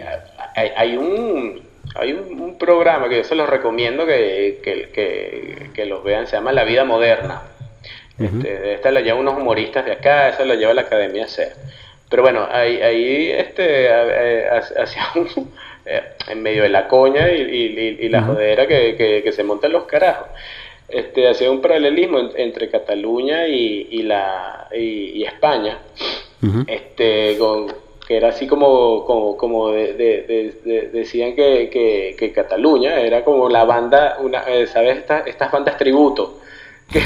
hay 0.56 0.98
un 0.98 1.69
hay 1.96 2.14
un, 2.14 2.58
programa 2.58 3.08
que 3.08 3.18
yo 3.18 3.24
se 3.24 3.36
los 3.36 3.50
recomiendo 3.50 4.06
que, 4.06 4.60
que, 4.62 5.70
que, 5.74 5.86
los 5.86 6.04
vean, 6.04 6.28
se 6.28 6.36
llama 6.36 6.52
La 6.52 6.64
Vida 6.64 6.84
Moderna. 6.84 7.42
este, 8.20 8.74
esta 8.74 8.92
la 8.92 9.00
llevan 9.00 9.22
unos 9.22 9.38
humoristas 9.38 9.86
de 9.86 9.94
acá, 9.94 10.30
esa 10.30 10.44
la 10.46 10.56
lleva 10.56 10.74
la 10.74 10.82
Academia 10.82 11.28
C. 11.28 11.54
Pero 12.10 12.24
bueno, 12.24 12.48
ahí, 12.52 12.82
ahí 12.82 13.32
este, 13.32 13.90
hacia 13.92 15.08
eh, 15.86 16.04
en 16.28 16.42
medio 16.42 16.64
de 16.64 16.70
la 16.70 16.88
coña 16.88 17.32
y, 17.32 18.10
la 18.10 18.24
jodera 18.24 18.68
que, 18.68 19.32
se 19.34 19.44
montan 19.44 19.72
los 19.72 19.86
carajos. 19.86 20.28
Este, 20.88 21.30
hacía 21.30 21.52
un 21.52 21.62
paralelismo 21.62 22.32
entre 22.36 22.70
Cataluña 22.70 23.48
y, 23.48 24.02
la, 24.04 24.68
y, 24.76 25.24
España. 25.24 25.78
este, 26.68 27.38
con, 27.38 27.68
que 28.10 28.18
era 28.18 28.30
así 28.30 28.48
como, 28.48 29.06
como, 29.06 29.38
como 29.38 29.70
de, 29.70 30.90
decían 30.92 31.36
que, 31.36 31.70
que, 32.18 32.32
Cataluña 32.34 33.00
era 33.02 33.24
como 33.24 33.48
la 33.50 33.66
banda, 33.66 34.18
una, 34.20 34.40
eh, 34.48 34.66
¿sabes? 34.66 35.04
estas 35.28 35.52
bandas 35.52 35.78
tributo 35.78 36.40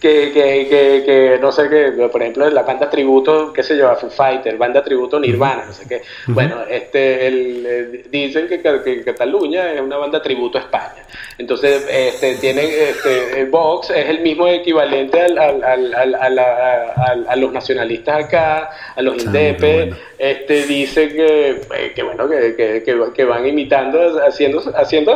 que, 0.00 0.32
que, 0.32 1.02
que, 1.04 1.38
no 1.40 1.52
sé 1.52 1.68
qué, 1.68 1.92
por 2.10 2.22
ejemplo, 2.22 2.48
la 2.48 2.62
banda 2.62 2.88
tributo, 2.88 3.52
qué 3.52 3.62
sé 3.62 3.76
yo, 3.76 3.90
a 3.90 3.96
Foo 3.96 4.08
Fighter, 4.08 4.56
banda 4.56 4.82
tributo 4.82 5.20
Nirvana, 5.20 5.66
no 5.66 5.74
sé 5.74 5.86
qué. 5.86 6.00
Bueno, 6.28 6.62
este, 6.70 7.26
el, 7.26 8.06
dicen 8.10 8.48
que, 8.48 8.62
Cataluña 9.04 9.74
es 9.74 9.80
una 9.82 9.98
banda 9.98 10.22
tributo 10.22 10.56
a 10.56 10.62
España. 10.62 11.04
Entonces, 11.36 11.86
este, 11.90 12.36
tienen, 12.36 12.66
este, 12.66 13.40
el 13.40 13.50
Vox 13.50 13.90
es 13.90 14.08
el 14.08 14.20
mismo 14.20 14.48
equivalente 14.48 15.20
al, 15.20 15.38
al, 15.38 15.94
al, 15.94 16.38
a, 16.38 17.36
los 17.36 17.52
nacionalistas 17.52 18.24
acá, 18.24 18.70
a 18.96 19.02
los 19.02 19.22
indepes, 19.22 19.94
este, 20.18 20.62
dice 20.64 21.08
que, 21.10 21.50
eh, 21.50 21.92
que 21.94 22.02
bueno, 22.02 22.26
que, 22.26 22.82
que, 23.14 23.24
van 23.24 23.46
imitando, 23.46 24.18
haciendo, 24.26 24.62
haciendo 24.74 25.14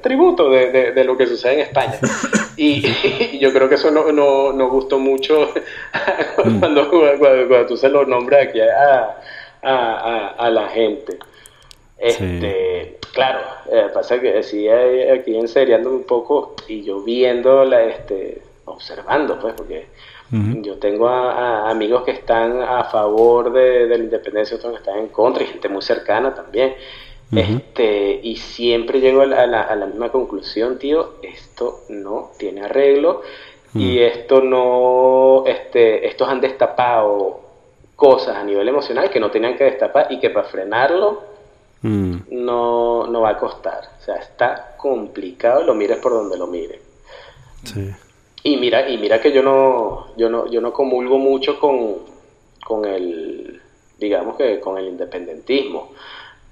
tributo 0.00 0.48
de, 0.50 0.70
de, 0.70 0.92
de 0.92 1.04
lo 1.04 1.16
que 1.16 1.26
sucede 1.26 1.54
en 1.54 1.60
España. 1.60 1.98
Y, 2.58 3.38
yo 3.38 3.52
creo 3.52 3.68
que 3.68 3.74
eso 3.74 3.90
no, 3.90 4.10
no, 4.12 4.68
gustó 4.70 4.98
mucho 4.98 5.52
mm. 6.44 6.58
cuando, 6.58 6.88
cuando, 6.88 7.66
tú 7.66 7.76
se 7.76 7.90
lo 7.90 8.06
nombras 8.06 8.48
aquí 8.48 8.60
a, 8.60 10.34
a, 10.38 10.50
la 10.50 10.66
gente. 10.68 11.18
Este, 11.98 12.98
Claro, 13.16 13.40
eh, 13.72 13.86
pasa 13.94 14.20
que 14.20 14.42
sí, 14.42 14.68
aquí 14.68 15.34
enseriando 15.34 15.88
un 15.88 16.04
poco 16.04 16.54
y 16.68 16.82
yo 16.82 17.00
viendo, 17.00 17.64
la, 17.64 17.82
este, 17.82 18.42
observando, 18.66 19.38
pues, 19.40 19.54
porque 19.54 19.86
yo 20.30 20.76
tengo 20.76 21.08
a, 21.08 21.70
amigos 21.70 22.02
que 22.02 22.10
están 22.10 22.60
a 22.60 22.84
favor 22.84 23.50
de, 23.54 23.86
de 23.86 23.96
la 23.96 24.04
independencia, 24.04 24.58
otros 24.58 24.72
que 24.72 24.78
están 24.80 24.98
en 24.98 25.08
contra 25.08 25.44
y 25.44 25.46
gente 25.46 25.70
muy 25.70 25.80
cercana 25.80 26.34
también 26.34 26.74
este, 27.32 28.20
y 28.22 28.36
siempre 28.36 29.00
llego 29.00 29.22
a 29.22 29.26
la, 29.26 29.62
a 29.62 29.76
la, 29.76 29.86
misma 29.86 30.10
conclusión, 30.10 30.78
tío, 30.78 31.14
esto 31.22 31.80
no 31.88 32.30
tiene 32.38 32.62
arreglo 32.62 33.22
y 33.74 33.98
esto 33.98 34.40
no, 34.40 35.44
este, 35.46 36.06
estos 36.06 36.28
han 36.28 36.40
destapado 36.40 37.40
cosas 37.94 38.36
a 38.36 38.44
nivel 38.44 38.68
emocional 38.68 39.10
que 39.10 39.20
no 39.20 39.30
tenían 39.30 39.56
que 39.56 39.64
destapar 39.64 40.06
y 40.10 40.18
que 40.20 40.30
para 40.30 40.48
frenarlo 40.48 41.22
no, 41.82 43.06
no 43.06 43.20
va 43.20 43.30
a 43.30 43.38
costar. 43.38 43.90
O 44.00 44.04
sea, 44.04 44.16
está 44.16 44.74
complicado, 44.76 45.62
lo 45.62 45.74
mires 45.74 45.98
por 45.98 46.12
donde 46.12 46.38
lo 46.38 46.46
mires. 46.46 46.80
Y 48.42 48.56
mira, 48.56 48.88
y 48.88 48.98
mira 48.98 49.20
que 49.20 49.32
yo 49.32 49.42
no, 49.42 50.16
yo 50.16 50.28
no, 50.28 50.50
yo 50.50 50.60
no 50.60 50.72
comulgo 50.72 51.18
mucho 51.18 51.58
con, 51.58 51.96
con 52.64 52.84
el, 52.84 53.60
digamos 53.98 54.36
que 54.36 54.60
con 54.60 54.78
el 54.78 54.86
independentismo. 54.86 55.92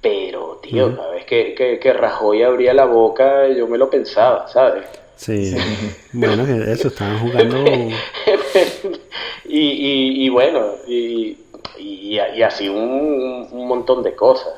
Pero, 0.05 0.61
tío, 0.63 0.95
cada 0.95 1.13
vez 1.13 1.25
que, 1.25 1.55
que, 1.55 1.79
que, 1.79 1.93
Rajoy 1.95 2.43
abría 2.43 2.75
la 2.75 2.85
boca, 2.85 3.49
yo 3.49 3.67
me 3.67 3.79
lo 3.79 3.89
pensaba, 3.89 4.47
¿sabes? 4.49 4.85
Sí, 5.17 5.57
bueno, 6.13 6.45
eso, 6.67 6.89
estaban 6.89 7.21
jugando. 7.21 7.57
y, 9.47 10.27
y, 10.27 10.29
bueno, 10.29 10.73
y, 10.87 11.39
y, 11.79 12.19
así 12.19 12.69
un, 12.69 13.49
un, 13.51 13.67
montón 13.67 14.03
de 14.03 14.15
cosas. 14.15 14.53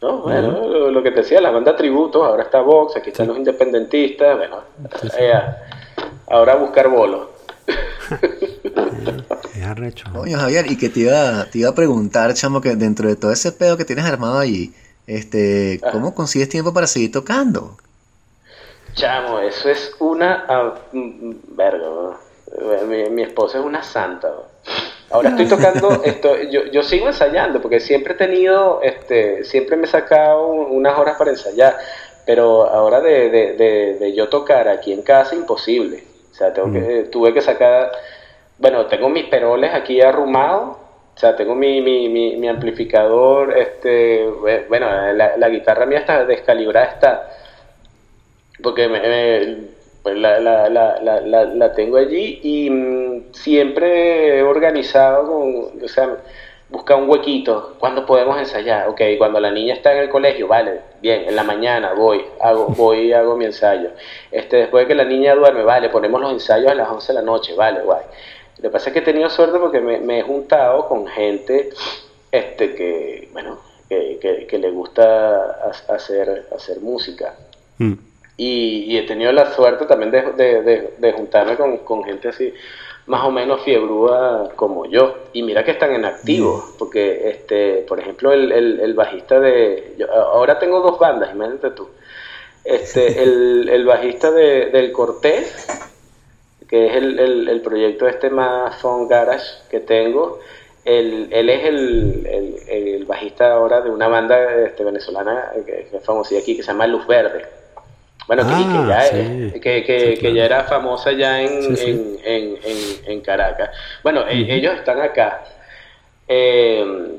¿no? 0.00 0.22
Bueno, 0.22 0.90
lo, 0.90 1.02
que 1.04 1.12
te 1.12 1.20
decía, 1.20 1.40
la 1.40 1.52
banda 1.52 1.76
tributo, 1.76 2.24
ahora 2.24 2.42
está 2.42 2.60
Vox, 2.60 2.96
aquí 2.96 3.10
están 3.10 3.28
los 3.28 3.36
independentistas, 3.36 4.36
bueno, 4.36 4.62
eh, 5.16 5.32
ahora 6.26 6.54
a 6.54 6.56
buscar 6.56 6.88
bolos. 6.88 7.28
Coño, 10.12 10.38
Javier, 10.38 10.70
y 10.70 10.76
que 10.76 10.88
te 10.88 11.00
iba, 11.00 11.44
te 11.46 11.58
iba 11.58 11.70
a 11.70 11.74
preguntar, 11.74 12.34
chamo, 12.34 12.60
que 12.60 12.74
dentro 12.76 13.08
de 13.08 13.16
todo 13.16 13.32
ese 13.32 13.52
pedo 13.52 13.76
que 13.76 13.84
tienes 13.84 14.04
armado 14.04 14.38
allí, 14.38 14.72
este, 15.06 15.80
¿cómo 15.92 16.14
consigues 16.14 16.48
tiempo 16.48 16.72
para 16.72 16.86
seguir 16.86 17.12
tocando? 17.12 17.76
Chamo, 18.94 19.40
eso 19.40 19.68
es 19.68 19.94
una... 20.00 20.44
Ah, 20.48 20.74
mm, 20.92 20.98
mm, 20.98 21.36
verga, 21.56 21.88
mi, 23.10 23.22
esposa 23.22 23.58
es 23.58 23.64
una 23.64 23.82
santa. 23.82 24.28
Ahora 25.10 25.30
estoy 25.30 25.46
tocando, 25.48 26.02
esto, 26.04 26.36
yo, 26.50 26.64
yo 26.66 26.82
sigo 26.82 27.06
ensayando, 27.06 27.62
porque 27.62 27.80
siempre 27.80 28.14
he 28.14 28.16
tenido, 28.16 28.80
este, 28.82 29.44
siempre 29.44 29.76
me 29.76 29.84
he 29.84 29.90
sacado 29.90 30.46
unas 30.46 30.98
horas 30.98 31.16
para 31.16 31.30
ensayar, 31.30 31.76
pero 32.26 32.68
ahora 32.68 33.00
de, 33.00 33.30
de, 33.30 33.96
de, 33.98 34.14
yo 34.14 34.28
tocar 34.28 34.68
aquí 34.68 34.92
en 34.92 35.02
casa, 35.02 35.34
imposible. 35.34 36.04
O 36.30 36.34
sea, 36.34 36.52
tengo 36.52 36.72
que, 36.72 37.08
tuve 37.10 37.32
que 37.32 37.42
sacar 37.42 37.92
bueno, 38.58 38.86
tengo 38.86 39.08
mis 39.08 39.24
peroles 39.24 39.72
aquí 39.74 40.00
arrumados, 40.00 40.76
o 41.14 41.18
sea, 41.18 41.36
tengo 41.36 41.54
mi, 41.54 41.80
mi, 41.82 42.08
mi, 42.08 42.48
amplificador, 42.48 43.56
este, 43.56 44.26
bueno, 44.68 44.86
la, 45.12 45.48
guitarra 45.48 45.84
mía 45.86 45.98
está 45.98 46.24
descalibrada, 46.24 46.86
está, 46.86 47.30
porque 48.62 48.88
pues 50.02 50.16
la, 50.16 50.40
la, 50.40 50.68
la, 50.68 51.00
la, 51.00 51.72
tengo 51.74 51.98
allí 51.98 52.40
y 52.42 52.70
mm, 52.70 53.32
siempre 53.32 54.38
he 54.38 54.42
organizado, 54.42 55.26
con, 55.26 55.84
o 55.84 55.88
sea, 55.88 56.16
busca 56.72 56.96
un 56.96 57.08
huequito, 57.08 57.76
¿cuándo 57.78 58.06
podemos 58.06 58.38
ensayar? 58.38 58.88
Ok, 58.88 59.00
cuando 59.18 59.38
la 59.38 59.50
niña 59.50 59.74
está 59.74 59.92
en 59.92 59.98
el 59.98 60.08
colegio, 60.08 60.48
vale, 60.48 60.80
bien, 61.02 61.24
en 61.28 61.36
la 61.36 61.44
mañana 61.44 61.92
voy, 61.92 62.24
hago, 62.40 62.68
voy 62.68 63.08
y 63.08 63.12
hago 63.12 63.36
mi 63.36 63.44
ensayo. 63.44 63.90
Este, 64.30 64.56
después 64.56 64.84
de 64.84 64.88
que 64.88 64.94
la 64.94 65.04
niña 65.04 65.34
duerme, 65.34 65.62
vale, 65.62 65.90
ponemos 65.90 66.20
los 66.20 66.32
ensayos 66.32 66.72
a 66.72 66.74
las 66.74 66.88
11 66.88 67.12
de 67.12 67.14
la 67.14 67.22
noche, 67.22 67.54
vale, 67.54 67.82
guay. 67.82 68.02
Lo 68.62 68.68
que 68.68 68.72
pasa 68.72 68.90
es 68.90 68.92
que 68.92 69.00
he 69.00 69.02
tenido 69.02 69.28
suerte 69.28 69.58
porque 69.58 69.80
me, 69.80 70.20
he 70.20 70.22
juntado 70.22 70.86
con 70.86 71.08
gente 71.08 71.70
este, 72.30 72.74
que, 72.74 73.28
bueno, 73.32 73.58
que, 73.88 74.46
que, 74.48 74.58
le 74.58 74.70
gusta 74.70 75.72
hacer, 75.88 76.46
hacer 76.54 76.80
música. 76.80 77.34
Mm. 77.78 77.94
Y, 78.36 78.96
he 78.96 79.02
tenido 79.02 79.32
la 79.32 79.52
suerte 79.52 79.84
también 79.86 80.12
de, 80.12 80.92
de, 80.96 81.12
juntarme 81.12 81.56
con, 81.56 81.78
con 81.78 82.04
gente 82.04 82.28
así 82.28 82.54
más 83.06 83.24
o 83.24 83.32
menos 83.32 83.62
fiebrúa 83.62 84.50
como 84.54 84.86
yo. 84.86 85.16
Y 85.32 85.42
mira 85.42 85.64
que 85.64 85.72
están 85.72 85.92
en 85.94 86.04
activo, 86.04 86.64
porque, 86.78 87.30
este, 87.30 87.84
por 87.88 87.98
ejemplo, 87.98 88.32
el, 88.32 88.52
el, 88.52 88.94
bajista 88.94 89.40
de... 89.40 89.96
ahora 90.08 90.58
tengo 90.60 90.80
dos 90.80 90.98
bandas, 91.00 91.34
imagínate 91.34 91.70
tú. 91.70 91.88
Este, 92.64 93.22
el, 93.24 93.68
el 93.68 93.84
bajista 93.84 94.30
de, 94.30 94.66
del 94.66 94.92
Cortés, 94.92 95.66
que 96.72 96.86
es 96.86 96.94
el, 96.94 97.48
el, 97.50 97.60
proyecto 97.60 98.08
este 98.08 98.30
más 98.30 98.76
fun 98.76 99.06
garage 99.06 99.44
que 99.70 99.80
tengo, 99.80 100.40
él, 100.86 101.28
él 101.30 101.50
es 101.50 101.64
el, 101.66 102.26
el, 102.66 103.04
bajista 103.04 103.52
ahora 103.52 103.82
de 103.82 103.90
una 103.90 104.08
banda 104.08 104.54
este, 104.64 104.82
venezolana 104.82 105.52
que, 105.66 105.88
que 105.90 105.96
es 105.98 106.02
famosa 106.02 106.34
aquí, 106.38 106.56
que 106.56 106.62
se 106.62 106.68
llama 106.68 106.86
Luz 106.86 107.06
Verde. 107.06 107.44
Bueno, 108.26 108.42
que, 108.46 108.52
ah, 108.54 109.04
ya, 109.12 109.60
que, 109.60 110.32
ya 110.34 110.44
era 110.46 110.64
famosa 110.64 111.12
ya 111.12 111.42
en, 111.42 111.76
en, 112.24 112.58
en, 113.04 113.20
Caracas. 113.20 113.68
Bueno, 114.02 114.26
e, 114.26 114.54
ellos 114.54 114.72
están 114.76 114.98
acá. 115.02 115.44
Eh, 116.26 117.18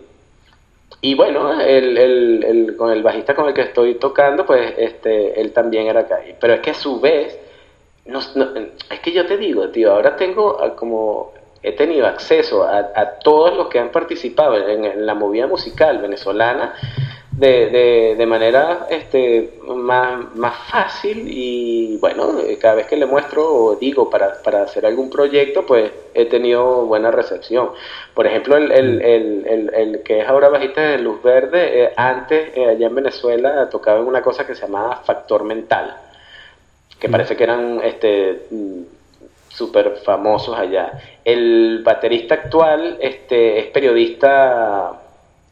y 1.02 1.14
bueno, 1.14 1.62
el, 1.62 1.96
el, 1.96 2.44
el, 2.44 2.76
con 2.76 2.92
el 2.92 3.04
bajista 3.04 3.36
con 3.36 3.50
el 3.50 3.54
que 3.54 3.62
estoy 3.62 4.00
tocando, 4.00 4.48
pues 4.48 4.74
este, 4.80 5.40
él 5.40 5.54
también 5.54 5.86
era 5.86 6.00
acá. 6.00 6.22
Pero 6.42 6.56
es 6.56 6.62
que 6.62 6.72
a 6.72 6.74
su 6.74 7.00
vez, 7.00 7.38
no, 8.06 8.20
es 8.20 9.00
que 9.00 9.12
yo 9.12 9.26
te 9.26 9.38
digo, 9.38 9.70
tío, 9.70 9.94
ahora 9.94 10.16
tengo 10.16 10.58
como 10.76 11.34
he 11.64 11.72
tenido 11.72 12.06
acceso 12.06 12.64
a, 12.64 12.92
a 12.94 13.20
todos 13.20 13.56
los 13.56 13.70
que 13.70 13.80
han 13.80 13.90
participado 13.90 14.58
en, 14.68 15.06
la 15.06 15.16
movida 15.16 15.48
musical 15.48 16.00
venezolana 16.00 16.76
de, 17.32 18.16
de, 18.16 18.26
manera 18.28 18.86
este, 18.92 19.58
más, 19.66 20.36
más, 20.36 20.56
fácil 20.70 21.26
y 21.28 21.98
bueno, 21.98 22.36
cada 22.62 22.76
vez 22.76 22.88
que 22.88 22.96
le 22.96 23.08
muestro 23.08 23.52
o 23.52 23.76
digo 23.76 24.08
para, 24.10 24.42
para, 24.44 24.64
hacer 24.64 24.86
algún 24.86 25.10
proyecto, 25.10 25.66
pues 25.66 25.92
he 26.14 26.26
tenido 26.26 26.86
buena 26.86 27.10
recepción. 27.10 27.72
Por 28.14 28.28
ejemplo, 28.28 28.56
el, 28.56 28.72
el, 28.72 29.02
el, 29.02 29.74
el 29.74 30.04
que 30.04 30.20
es 30.20 30.28
ahora 30.28 30.50
bajista 30.50 30.82
de 30.82 31.00
Luz 31.00 31.24
Verde, 31.24 31.86
eh, 31.86 31.94
antes 31.96 32.56
eh, 32.56 32.68
allá 32.70 32.88
en 32.88 32.96
Venezuela 32.96 33.68
tocaba 33.70 34.00
en 34.00 34.06
una 34.06 34.22
cosa 34.22 34.46
que 34.46 34.54
se 34.54 34.62
llamaba 34.62 34.98
Factor 34.98 35.44
Mental, 35.44 35.98
que 37.04 37.10
parece 37.10 37.36
que 37.36 37.44
eran 37.44 37.82
este 37.84 38.44
súper 39.50 39.98
famosos 40.06 40.58
allá. 40.58 41.02
El 41.26 41.82
baterista 41.84 42.36
actual 42.36 42.98
este, 43.02 43.60
es 43.60 43.66
periodista 43.66 45.02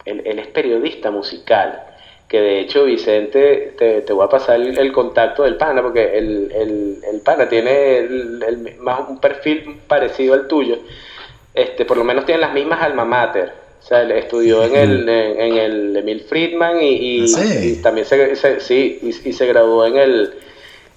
él, 0.05 0.21
es 0.25 0.47
periodista 0.47 1.11
musical, 1.11 1.83
que 2.29 2.39
de 2.39 2.61
hecho 2.61 2.85
Vicente, 2.85 3.73
te, 3.77 3.99
te 3.99 4.13
voy 4.13 4.23
a 4.23 4.29
pasar 4.29 4.61
el, 4.61 4.91
contacto 4.93 5.43
del 5.43 5.57
pana, 5.57 5.81
porque 5.81 6.17
el, 6.17 6.53
el, 6.55 6.97
el 7.11 7.19
pana 7.19 7.49
tiene 7.49 7.97
el, 7.97 8.77
más 8.79 9.09
un 9.09 9.19
perfil 9.19 9.77
parecido 9.89 10.35
al 10.35 10.47
tuyo, 10.47 10.77
este, 11.53 11.83
por 11.83 11.97
lo 11.97 12.05
menos 12.05 12.25
tiene 12.25 12.39
las 12.39 12.53
mismas 12.53 12.81
alma 12.81 13.03
mater. 13.03 13.51
O 13.77 13.83
sea, 13.83 14.03
él 14.03 14.11
estudió 14.11 14.63
en 14.63 14.75
el, 14.77 15.09
en, 15.09 15.57
el 15.57 15.97
Emil 15.97 16.21
Friedman 16.21 16.77
y, 16.81 17.25
¿Ah, 17.35 17.81
también 17.83 18.07
se, 18.07 18.59
sí, 18.61 18.99
y, 19.01 19.33
se 19.33 19.45
graduó 19.47 19.85
en 19.85 19.97
el 19.97 20.33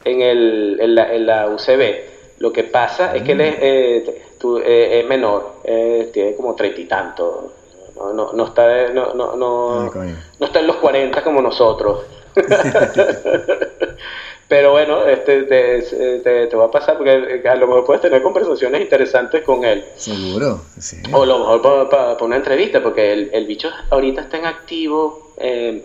en, 0.05 0.21
el, 0.21 0.79
en, 0.81 0.95
la, 0.95 1.15
en 1.15 1.27
la 1.27 1.49
UCB. 1.49 2.15
Lo 2.39 2.53
que 2.53 2.65
pasa 2.65 3.15
es 3.15 3.23
que 3.23 3.33
él 3.33 3.41
es, 3.41 3.57
eh, 3.61 4.23
eh, 4.65 5.01
es 5.01 5.07
menor, 5.09 5.61
eh, 5.65 6.11
tiene 6.13 6.35
como 6.35 6.55
treinta 6.55 6.81
y 6.81 6.85
tanto, 6.85 7.53
no, 7.97 8.13
no, 8.13 8.33
no 8.33 8.47
está, 8.47 8.89
no, 8.89 9.15
no, 9.15 9.37
no, 9.37 9.81
ah, 9.81 9.91
no 10.41 10.47
está 10.47 10.61
en 10.61 10.67
los 10.67 10.77
40 10.77 11.23
como 11.23 11.41
nosotros. 11.41 12.03
Pero 14.47 14.73
bueno, 14.73 15.07
este, 15.07 15.45
te, 15.45 15.83
te, 16.21 16.47
te, 16.47 16.57
va 16.57 16.67
a 16.67 16.71
pasar 16.71 16.99
porque 16.99 17.43
a 17.49 17.55
lo 17.55 17.67
mejor 17.67 17.85
puedes 17.87 18.03
tener 18.03 18.23
conversaciones 18.23 18.83
interesantes 18.83 19.43
con 19.43 19.65
él. 19.65 19.85
Seguro, 19.97 20.61
O 21.13 21.23
a 21.23 21.27
lo 21.27 21.39
mejor 21.39 21.89
para, 21.89 22.23
una 22.23 22.37
entrevista, 22.37 22.83
porque 22.83 23.13
el, 23.13 23.31
el, 23.33 23.47
bicho 23.47 23.71
ahorita 23.91 24.21
está 24.21 24.37
en 24.37 24.47
activo, 24.47 25.33
eh, 25.39 25.83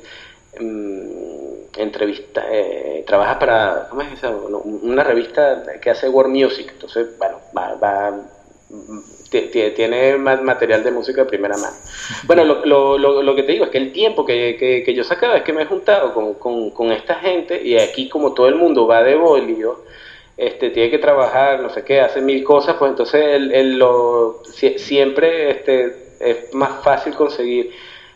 entrevista, 1.77 2.45
eh, 2.51 3.03
trabaja 3.05 3.39
para, 3.39 3.87
¿cómo 3.89 4.01
es 4.01 4.13
eso? 4.13 4.47
Una 4.81 5.03
revista 5.03 5.63
que 5.81 5.89
hace 5.89 6.09
World 6.09 6.33
Music. 6.33 6.69
Entonces, 6.73 7.17
bueno, 7.17 7.37
va, 7.55 7.75
va 7.75 8.29
tiene 9.29 10.17
más 10.17 10.41
material 10.41 10.83
de 10.83 10.91
música 10.91 11.23
de 11.23 11.29
primera 11.29 11.55
mano. 11.57 11.75
Bueno, 12.25 12.43
lo, 12.43 12.97
lo, 12.97 13.23
lo, 13.23 13.35
que 13.35 13.43
te 13.43 13.53
digo 13.53 13.65
es 13.65 13.71
que 13.71 13.77
el 13.77 13.91
tiempo 13.91 14.25
que, 14.25 14.83
que, 14.85 14.93
yo 14.93 15.03
sacaba 15.03 15.37
es 15.37 15.43
que 15.43 15.53
me 15.53 15.63
he 15.63 15.65
juntado 15.65 16.13
con, 16.13 16.35
con, 16.35 16.71
con, 16.71 16.91
esta 16.91 17.15
gente 17.15 17.61
y 17.61 17.77
aquí 17.77 18.09
como 18.09 18.33
todo 18.33 18.47
el 18.47 18.55
mundo 18.55 18.87
va 18.87 19.03
de 19.03 19.15
bolio, 19.15 19.83
este, 20.37 20.69
tiene 20.69 20.89
que 20.89 20.99
trabajar, 20.99 21.59
no 21.59 21.69
sé 21.69 21.83
qué, 21.83 21.99
hace 22.01 22.21
mil 22.21 22.43
cosas, 22.43 22.75
pues 22.79 22.91
entonces 22.91 23.23
el, 23.35 23.77
lo, 23.77 24.41
siempre 24.77 25.51
este, 25.51 26.15
es 26.19 26.53
más 26.53 26.83
fácil 26.83 27.13
conseguir 27.13 27.71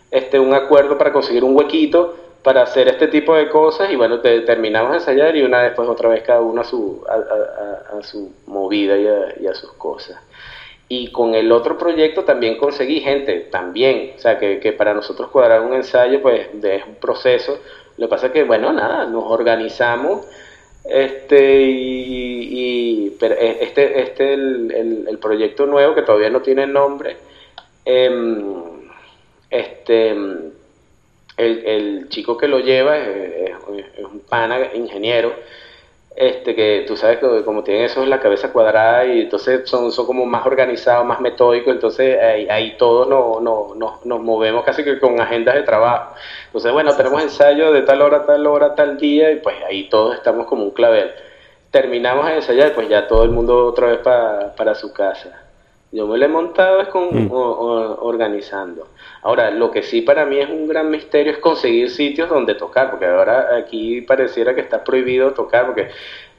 este, 0.10 0.39
un 0.39 0.54
acuerdo 0.54 0.97
para 0.97 1.12
conseguir 1.12 1.43
un 1.43 1.56
huequito 1.56 2.16
para 2.44 2.64
hacer 2.64 2.88
este 2.89 3.08
tipo 3.08 3.36
de 3.36 3.50
cosas 3.50 3.89
y 3.91 3.96
bueno, 3.96 4.20
terminamos 4.20 4.91
de 4.91 4.98
ensayar 4.98 5.36
y 5.36 5.44
una 5.44 5.64
después 5.64 5.88
otra 5.88 6.10
vez 6.10 6.24
cada 6.24 6.41
uno 6.41 6.62
a 6.62 6.64
su, 6.66 7.04
a, 7.08 8.02
su 8.04 8.34
movida 8.48 8.98
y 8.98 9.48
a 9.48 9.54
sus 9.54 9.74
cosas. 9.74 10.20
Y 10.89 11.12
con 11.12 11.34
el 11.34 11.52
otro 11.52 11.78
proyecto 11.78 12.24
también 12.24 12.58
conseguí 12.58 13.00
gente, 13.00 13.48
también, 13.52 14.14
o 14.16 14.20
sea, 14.20 14.38
que, 14.38 14.60
que 14.60 14.74
para 14.74 14.94
nosotros 14.94 15.30
cuadrar 15.30 15.62
un 15.62 15.74
ensayo, 15.74 16.22
pues 16.22 16.50
es 16.62 16.86
un 16.86 16.96
proceso. 16.96 17.58
Lo 17.98 18.08
que 18.08 18.10
pasa 18.10 18.28
es 18.28 18.34
que, 18.34 18.44
bueno, 18.44 18.72
nada, 18.74 19.06
nos 19.06 19.24
organizamos 19.26 20.28
este 20.84 21.64
y, 21.64 23.18
e, 23.20 23.58
este 23.62 24.02
este 24.02 24.34
el, 24.34 25.06
el, 25.08 25.18
proyecto 25.18 25.66
nuevo 25.66 25.96
que 25.96 26.02
todavía 26.02 26.30
no 26.30 26.41
tiene 26.41 26.68
nombre 26.68 27.16
em, 27.86 28.54
este 29.50 30.14
el, 31.38 31.65
el, 31.65 32.09
chico 32.09 32.38
que 32.38 32.47
lo 32.47 32.59
lleva 32.59 32.97
es, 32.97 33.51
es 33.97 34.05
un 34.05 34.19
pana 34.21 34.73
ingeniero 34.73 35.34
este 36.15 36.53
que 36.53 36.86
tú 36.88 36.95
sabes 36.95 37.17
que 37.17 37.43
como 37.43 37.63
tienen 37.63 37.86
eso 37.86 38.03
en 38.03 38.09
la 38.09 38.19
cabeza 38.19 38.51
cuadrada 38.51 39.05
y 39.05 39.21
entonces 39.21 39.67
son, 39.67 39.91
son 39.91 40.05
como 40.05 40.25
más 40.25 40.45
organizados, 40.45 41.05
más 41.05 41.19
metódicos, 41.19 41.73
entonces 41.73 42.19
ahí, 42.21 42.75
todos 42.77 43.07
no, 43.07 43.39
no, 43.39 43.73
no, 43.75 43.99
nos 44.05 44.19
movemos 44.21 44.63
casi 44.63 44.84
que 44.84 44.99
con 44.99 45.19
agendas 45.19 45.55
de 45.55 45.63
trabajo. 45.63 46.13
Entonces, 46.47 46.71
bueno, 46.71 46.95
tenemos 46.95 47.21
ensayo 47.23 47.71
de 47.71 47.81
tal 47.81 48.01
hora, 48.01 48.25
tal 48.25 48.45
hora, 48.45 48.75
tal 48.75 48.97
día 48.97 49.31
y 49.31 49.38
pues 49.38 49.55
ahí 49.67 49.89
todos 49.89 50.15
estamos 50.15 50.45
como 50.45 50.63
un 50.63 50.71
clavel. 50.71 51.11
Terminamos 51.71 52.27
de 52.27 52.36
ensayar 52.36 52.67
y 52.69 52.71
pues 52.71 52.88
ya 52.88 53.07
todo 53.07 53.23
el 53.23 53.31
mundo 53.31 53.65
otra 53.65 53.88
vez 53.88 53.97
para, 53.99 54.55
para 54.55 54.75
su 54.75 54.93
casa. 54.93 55.41
Yo 55.91 56.05
me 56.07 56.17
lo 56.17 56.25
he 56.25 56.27
montado 56.27 56.81
es 56.81 56.89
con, 56.89 57.27
mm. 57.27 57.31
organizando. 57.31 58.88
Ahora, 59.24 59.51
lo 59.51 59.71
que 59.71 59.84
sí 59.84 60.01
para 60.01 60.26
mí 60.26 60.39
es 60.39 60.49
un 60.49 60.67
gran 60.67 60.91
misterio 60.91 61.32
es 61.32 61.39
conseguir 61.39 61.89
sitios 61.89 62.30
donde 62.30 62.55
tocar, 62.55 62.91
porque 62.91 63.05
ahora 63.05 63.55
aquí 63.55 64.01
pareciera 64.01 64.53
que 64.53 64.61
está 64.61 64.84
prohibido 64.84 65.32
tocar, 65.32 65.67
porque 65.67 65.89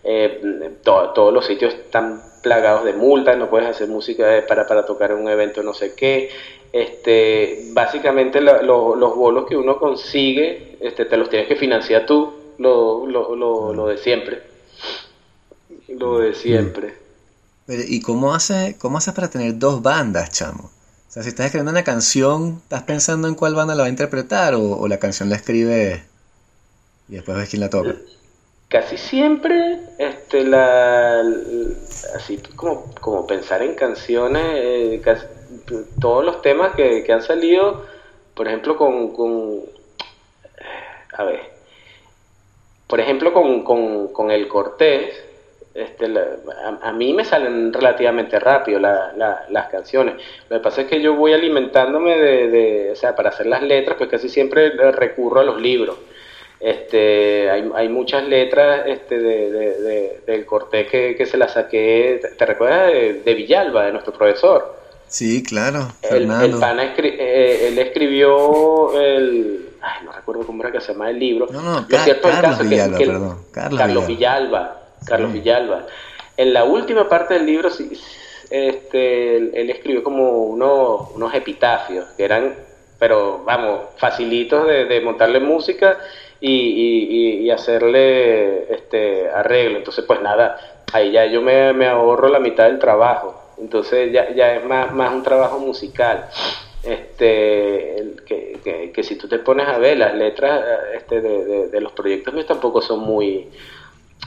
eh, 0.04 0.70
todos 0.82 1.32
los 1.32 1.46
sitios 1.46 1.72
están 1.72 2.22
plagados 2.42 2.84
de 2.84 2.92
multas, 2.92 3.38
no 3.38 3.48
puedes 3.48 3.68
hacer 3.68 3.88
música 3.88 4.44
para, 4.46 4.66
para 4.66 4.84
tocar 4.84 5.12
en 5.12 5.18
un 5.18 5.28
evento 5.28 5.62
no 5.62 5.72
sé 5.72 5.94
qué. 5.94 6.28
Este, 6.72 7.68
básicamente 7.72 8.40
los 8.40 9.16
bolos 9.16 9.46
que 9.46 9.56
uno 9.56 9.78
consigue, 9.78 10.76
este, 10.80 11.06
te 11.06 11.16
los 11.16 11.30
tienes 11.30 11.48
que 11.48 11.56
financiar 11.56 12.04
tú, 12.04 12.34
lo, 12.58 13.06
lo, 13.06 13.34
lo, 13.34 13.72
lo 13.72 13.86
de 13.86 13.96
siempre. 13.96 14.42
Lo 15.88 16.18
de 16.18 16.34
siempre. 16.34 16.94
¿Y 17.66 18.02
cómo 18.02 18.34
haces 18.34 18.76
cómo 18.76 18.98
hace 18.98 19.12
para 19.12 19.30
tener 19.30 19.58
dos 19.58 19.80
bandas, 19.80 20.30
chamo? 20.30 20.73
O 21.14 21.16
sea, 21.16 21.22
si 21.22 21.28
estás 21.28 21.46
escribiendo 21.46 21.70
una 21.70 21.84
canción, 21.84 22.60
¿estás 22.64 22.82
pensando 22.82 23.28
en 23.28 23.36
cuál 23.36 23.54
banda 23.54 23.76
la 23.76 23.82
va 23.82 23.86
a 23.86 23.88
interpretar 23.88 24.56
o, 24.56 24.88
la 24.88 24.98
canción 24.98 25.30
la 25.30 25.36
escribe 25.36 26.02
y 27.08 27.12
después 27.12 27.36
ves 27.36 27.48
quién 27.48 27.60
la 27.60 27.70
toca? 27.70 27.94
Casi 28.66 28.96
siempre, 28.96 29.78
este, 29.98 30.42
la, 30.42 31.22
así 32.16 32.38
como, 32.56 32.92
como 33.00 33.28
pensar 33.28 33.62
en 33.62 33.76
canciones, 33.76 34.42
eh, 34.56 35.02
todos 36.00 36.24
los 36.24 36.42
temas 36.42 36.74
que, 36.74 37.06
han 37.12 37.22
salido, 37.22 37.86
por 38.34 38.48
ejemplo, 38.48 38.76
con, 38.76 39.14
con, 39.14 39.60
a 41.16 41.22
ver, 41.22 41.42
por 42.88 42.98
ejemplo, 42.98 43.32
con, 43.32 43.62
con, 43.62 44.08
con 44.08 44.32
el 44.32 44.48
Cortés, 44.48 45.14
este, 45.74 46.06
a, 46.82 46.92
mí 46.92 47.12
me 47.12 47.24
salen 47.24 47.72
relativamente 47.72 48.38
rápido 48.38 48.78
las 48.78 49.68
canciones. 49.72 50.14
Lo 50.48 50.58
que 50.58 50.62
pasa 50.62 50.82
es 50.82 50.86
que 50.86 51.00
yo 51.00 51.16
voy 51.16 51.32
alimentándome 51.32 52.16
de, 52.16 52.90
o 52.92 52.96
sea, 52.96 53.16
para 53.16 53.30
hacer 53.30 53.46
las 53.46 53.60
letras, 53.62 53.96
pues 53.98 54.08
casi 54.08 54.28
siempre 54.28 54.70
recurro 54.92 55.40
a 55.40 55.44
los 55.44 55.60
libros. 55.60 55.96
Este, 56.60 57.50
hay, 57.50 57.68
hay 57.74 57.88
muchas 57.88 58.24
letras 58.26 58.84
este, 58.86 59.18
de, 59.18 60.20
del 60.24 60.46
Cortés 60.46 60.88
que, 60.88 61.16
que, 61.16 61.26
se 61.26 61.36
las 61.36 61.54
saqué, 61.54 62.20
¿te, 62.38 62.46
recuerdas? 62.46 62.92
De, 62.92 63.34
Villalba, 63.34 63.86
de 63.86 63.92
nuestro 63.92 64.12
profesor. 64.12 64.76
Sí, 65.08 65.42
claro. 65.42 65.88
El, 66.02 66.30
eh, 66.30 67.68
él 67.68 67.78
escribió 67.80 68.98
el... 68.98 69.70
Ay, 69.82 70.06
no 70.06 70.12
recuerdo 70.12 70.46
cómo 70.46 70.62
era 70.62 70.72
que 70.72 70.80
se 70.80 70.92
llama 70.92 71.10
el 71.10 71.18
libro. 71.18 71.48
No, 71.50 71.60
no, 71.60 71.86
Carlos 71.88 72.60
Villalba, 72.60 72.98
perdón. 72.98 73.38
Carlos, 73.52 74.06
Villalba 74.06 74.83
Carlos 75.04 75.32
Villalba. 75.32 75.86
En 76.36 76.52
la 76.52 76.64
última 76.64 77.08
parte 77.08 77.34
del 77.34 77.46
libro, 77.46 77.70
este, 78.50 79.36
él, 79.36 79.70
escribió 79.70 80.02
como 80.02 80.44
unos, 80.44 81.10
unos 81.14 81.34
epitafios, 81.34 82.06
que 82.16 82.24
eran, 82.24 82.54
pero 82.98 83.42
vamos, 83.44 83.80
facilitos 83.96 84.66
de, 84.66 85.00
montarle 85.00 85.40
música 85.40 85.98
y, 86.40 87.48
hacerle 87.50 88.72
este 88.72 89.30
arreglo. 89.30 89.78
Entonces, 89.78 90.04
pues 90.06 90.20
nada, 90.20 90.84
ahí 90.92 91.12
ya 91.12 91.26
yo 91.26 91.40
me, 91.40 91.86
ahorro 91.86 92.28
la 92.28 92.40
mitad 92.40 92.64
del 92.64 92.78
trabajo. 92.78 93.40
Entonces 93.58 94.10
ya, 94.12 94.34
ya 94.34 94.56
es 94.56 94.64
más, 94.64 94.92
más 94.92 95.12
un 95.14 95.22
trabajo 95.22 95.60
musical. 95.60 96.28
Este, 96.82 98.14
que, 98.26 98.90
que, 98.92 99.02
si 99.04 99.16
tú 99.16 99.28
te 99.28 99.38
pones 99.38 99.68
a 99.68 99.78
ver 99.78 99.96
las 99.98 100.14
letras 100.14 100.62
este, 100.94 101.20
de, 101.20 101.68
de 101.68 101.80
los 101.80 101.92
proyectos 101.92 102.34
míos 102.34 102.46
tampoco 102.46 102.82
son 102.82 103.00
muy 103.00 103.48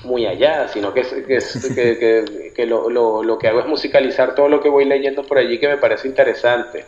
muy 0.03 0.25
allá, 0.25 0.67
sino 0.67 0.93
que, 0.93 1.01
que, 1.01 2.51
que, 2.55 2.65
lo, 2.65 2.89
lo, 2.89 3.37
que 3.37 3.47
hago 3.47 3.59
es 3.59 3.67
musicalizar 3.67 4.35
todo 4.35 4.47
lo 4.47 4.61
que 4.61 4.69
voy 4.69 4.85
leyendo 4.85 5.23
por 5.23 5.37
allí 5.37 5.59
que 5.59 5.67
me 5.67 5.77
parece 5.77 6.07
interesante. 6.07 6.85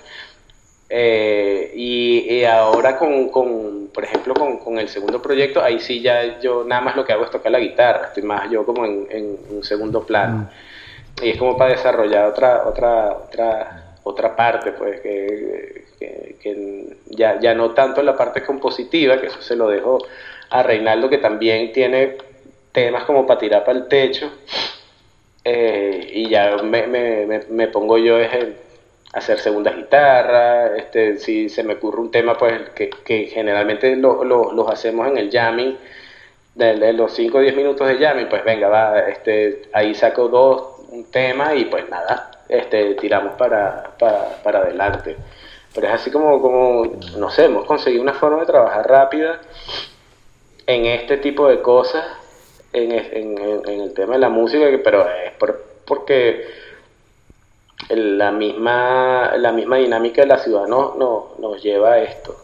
Eh, 0.92 1.72
y, 1.76 2.44
ahora 2.46 2.98
con, 2.98 3.30
con, 3.30 3.90
por 3.94 4.04
ejemplo, 4.04 4.34
con, 4.34 4.58
con, 4.58 4.80
el 4.80 4.90
segundo 4.90 5.22
proyecto, 5.22 5.62
ahí 5.62 5.80
sí 5.80 6.02
ya 6.02 6.40
yo 6.40 6.64
nada 6.64 6.82
más 6.82 6.96
lo 6.96 7.06
que 7.06 7.14
hago 7.14 7.26
es 7.26 7.32
tocar 7.32 7.52
la 7.52 7.60
guitarra, 7.60 8.08
estoy 8.08 8.24
más 8.24 8.50
yo 8.50 8.66
como 8.66 8.86
en, 8.86 9.08
en 9.10 9.38
un 9.50 9.64
segundo 9.64 10.04
plano. 10.04 10.50
Mm. 11.22 11.26
Y 11.26 11.30
es 11.32 11.38
como 11.38 11.58
para 11.58 11.72
desarrollar 11.72 12.26
otra, 12.26 12.68
otra, 12.68 13.12
otra, 13.12 13.96
otra 14.04 14.36
parte, 14.36 14.72
pues, 14.72 15.02
que, 15.02 15.86
que, 16.00 16.96
ya, 17.10 17.40
ya 17.40 17.54
no 17.54 17.72
tanto 17.72 18.02
la 18.02 18.16
parte 18.16 18.44
compositiva, 18.44 19.20
que 19.20 19.28
eso 19.28 19.42
se 19.42 19.56
lo 19.56 19.68
dejo 19.68 20.00
a 20.50 20.64
Reinaldo, 20.64 21.10
que 21.10 21.18
también 21.18 21.72
tiene 21.74 22.18
temas 22.72 23.04
como 23.04 23.26
para 23.26 23.40
tirar 23.40 23.64
para 23.64 23.80
el 23.80 23.88
techo 23.88 24.32
eh, 25.44 26.12
y 26.14 26.30
ya 26.30 26.58
me, 26.58 26.88
me, 26.88 27.42
me, 27.50 27.68
pongo 27.68 27.98
yo 27.98 28.20
es 28.20 28.30
hacer 29.14 29.40
segunda 29.40 29.72
guitarra, 29.72 30.78
este, 30.78 31.18
si 31.18 31.50
se 31.50 31.64
me 31.64 31.74
ocurre 31.74 32.02
un 32.02 32.12
tema 32.12 32.38
pues 32.38 32.70
que, 32.76 32.90
que 32.90 33.28
generalmente 33.28 33.96
lo, 33.96 34.24
los 34.24 34.70
hacemos 34.70 35.08
en 35.08 35.18
el 35.18 35.32
jamming, 35.32 35.78
de, 36.56 36.94
los 36.94 37.14
5 37.14 37.38
o 37.38 37.42
10 37.42 37.56
minutos 37.56 37.88
de 37.88 37.98
jamming, 37.98 38.28
pues 38.28 38.44
venga, 38.44 38.68
va, 38.68 39.00
este, 39.00 39.64
ahí 39.74 39.96
saco 39.96 40.28
dos, 40.28 40.82
un 40.90 41.06
tema 41.10 41.56
y 41.56 41.66
pues 41.66 41.90
nada, 41.90 42.32
este, 42.50 42.96
tiramos 42.96 43.36
para, 43.36 43.92
para, 43.98 44.42
para 44.44 44.60
adelante. 44.60 45.16
Pero 45.74 45.88
es 45.88 45.94
así 45.94 46.12
como, 46.12 46.42
como, 46.42 46.98
no 47.18 47.30
sé, 47.30 47.46
hemos 47.46 47.66
conseguido 47.66 48.02
una 48.02 48.14
forma 48.14 48.42
de 48.42 48.48
trabajar 48.48 48.90
rápida 48.90 49.40
en 50.68 50.86
este 50.86 51.18
tipo 51.18 51.48
de 51.48 51.62
cosas 51.62 52.06
en, 52.74 52.92
en, 52.92 53.82
el 53.82 53.94
tema 53.94 54.14
de 54.14 54.20
la 54.20 54.30
música, 54.30 54.66
pero 54.84 55.08
es 55.10 55.34
porque 55.86 56.46
la 57.90 58.32
misma, 58.32 59.36
la 59.38 59.52
misma 59.52 59.78
dinámica 59.78 60.22
de 60.22 60.28
la 60.28 60.38
ciudad 60.38 60.68
no, 60.68 60.96
no, 60.96 61.30
nos 61.40 61.62
lleva 61.64 61.94
a 61.94 62.04
esto. 62.04 62.38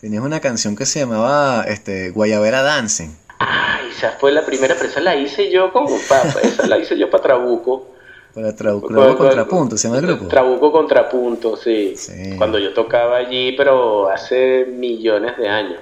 Tenías 0.00 0.22
una 0.22 0.40
canción 0.40 0.76
que 0.76 0.86
se 0.86 1.00
llamaba 1.00 1.64
este, 1.68 2.10
Guayabera 2.10 2.62
Dancing. 2.62 3.10
Ay, 3.38 3.88
esa 3.90 4.12
fue 4.12 4.32
la 4.32 4.44
primera, 4.44 4.74
pero 4.76 4.88
esa 4.88 5.00
la 5.00 5.16
hice 5.16 5.50
yo 5.50 5.72
como 5.72 5.96
papá, 6.08 6.40
esa 6.42 6.66
la 6.66 6.78
hice 6.78 6.96
yo 6.96 7.10
para 7.10 7.22
Trabuco. 7.22 7.88
Para 8.34 8.54
Trabuco, 8.54 9.16
Contrapunto, 9.16 9.76
¿se 9.76 9.88
llama 9.88 10.00
el 10.00 10.06
grupo? 10.06 10.28
Trabuco 10.28 10.72
Contrapunto, 10.72 11.56
sí. 11.56 11.94
Cuando 12.38 12.58
yo 12.58 12.72
tocaba 12.72 13.16
allí, 13.16 13.52
pero 13.52 14.08
hace 14.08 14.66
millones 14.66 15.36
de 15.36 15.48
años. 15.48 15.80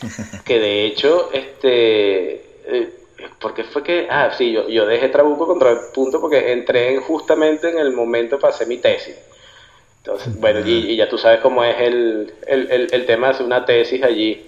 que 0.44 0.58
de 0.58 0.86
hecho, 0.86 1.30
este, 1.32 2.34
eh, 2.66 3.03
porque 3.40 3.64
fue 3.64 3.82
que, 3.82 4.06
ah, 4.10 4.30
sí, 4.36 4.52
yo, 4.52 4.68
yo 4.68 4.86
dejé 4.86 5.08
Trabuco 5.08 5.46
contra 5.46 5.70
el 5.70 5.78
punto 5.94 6.20
porque 6.20 6.52
entré 6.52 6.96
justamente 6.98 7.68
en 7.68 7.78
el 7.78 7.92
momento 7.92 8.38
para 8.38 8.54
hacer 8.54 8.66
mi 8.66 8.78
tesis. 8.78 9.16
Entonces, 9.98 10.34
bueno, 10.40 10.60
y, 10.64 10.96
ya 10.96 11.08
tú 11.08 11.18
sabes 11.18 11.40
cómo 11.40 11.64
es 11.64 11.80
el, 11.80 12.32
el, 12.46 12.88
el, 12.90 13.06
tema 13.06 13.28
de 13.28 13.34
hacer 13.34 13.46
una 13.46 13.64
tesis 13.64 14.02
allí. 14.02 14.46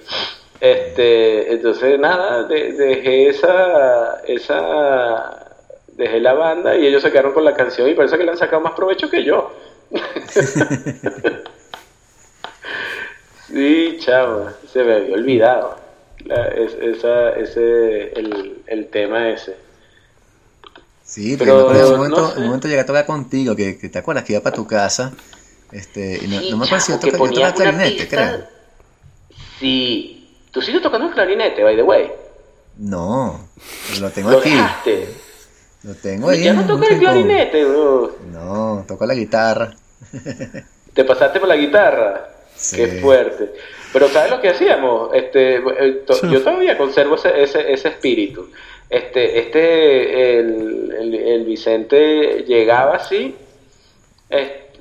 Este, 0.60 1.52
entonces, 1.52 1.98
nada, 1.98 2.44
dejé 2.44 3.28
esa, 3.28 4.22
esa, 4.26 5.46
dejé 5.88 6.20
la 6.20 6.34
banda 6.34 6.76
y 6.76 6.86
ellos 6.86 7.02
se 7.02 7.10
quedaron 7.10 7.32
con 7.32 7.44
la 7.44 7.54
canción 7.54 7.88
y 7.88 7.94
parece 7.94 8.16
que 8.16 8.24
le 8.24 8.30
han 8.30 8.38
sacado 8.38 8.62
más 8.62 8.72
provecho 8.72 9.10
que 9.10 9.22
yo. 9.22 9.52
sí, 13.46 13.98
chavo, 14.00 14.48
se 14.72 14.82
me 14.82 14.94
había 14.94 15.14
olvidado 15.14 15.85
esa, 16.30 17.30
ese, 17.30 18.12
el, 18.12 18.62
el 18.66 18.88
tema 18.88 19.30
ese. 19.30 19.56
Sí, 21.04 21.36
pero, 21.38 21.72
en 21.72 21.84
un 21.84 21.96
momento, 21.96 22.34
momento 22.36 22.66
llegué 22.68 22.80
a 22.80 22.86
tocar 22.86 23.06
contigo, 23.06 23.54
que, 23.54 23.74
te 23.74 23.98
acuerdas 23.98 24.24
que 24.24 24.32
iba 24.32 24.42
para 24.42 24.56
tu 24.56 24.66
casa, 24.66 25.12
este, 25.70 26.18
y 26.22 26.26
no, 26.26 26.40
no 26.50 26.56
me 26.58 26.66
pareció 26.66 26.98
tocar, 26.98 27.20
yo 27.20 27.30
tocaba 27.30 27.54
clarinete, 27.54 28.08
creo. 28.08 28.44
Sí, 29.60 30.36
tú 30.50 30.60
sigues 30.60 30.82
tocando 30.82 31.06
el 31.06 31.14
clarinete, 31.14 31.62
by 31.62 31.76
the 31.76 31.82
way. 31.82 32.10
No, 32.78 33.48
lo 34.00 34.10
tengo 34.10 34.30
aquí. 34.30 34.54
Lo 35.84 35.94
tengo 35.94 36.28
ahí. 36.30 36.42
¿Ya 36.42 36.52
no 36.52 36.66
tocas 36.66 36.90
el 36.90 36.98
clarinete, 36.98 37.64
bro? 37.64 38.18
No, 38.32 38.84
toco 38.88 39.06
la 39.06 39.14
guitarra. 39.14 39.74
¿Te 40.92 41.04
pasaste 41.04 41.38
por 41.38 41.48
la 41.48 41.56
guitarra? 41.56 42.35
Sí. 42.56 42.76
Qué 42.76 42.86
fuerte. 43.00 43.52
Pero 43.92 44.08
¿sabes 44.08 44.30
lo 44.30 44.40
que 44.40 44.48
hacíamos? 44.48 45.14
Este, 45.14 45.56
eh, 45.56 46.02
yo 46.30 46.42
todavía 46.42 46.76
conservo 46.76 47.14
ese, 47.14 47.42
ese, 47.42 47.72
ese 47.72 47.88
espíritu. 47.88 48.50
Este, 48.88 49.38
este, 49.38 50.38
el, 50.38 51.12
el, 51.12 51.44
Vicente 51.44 52.44
llegaba 52.46 52.96
así 52.96 53.34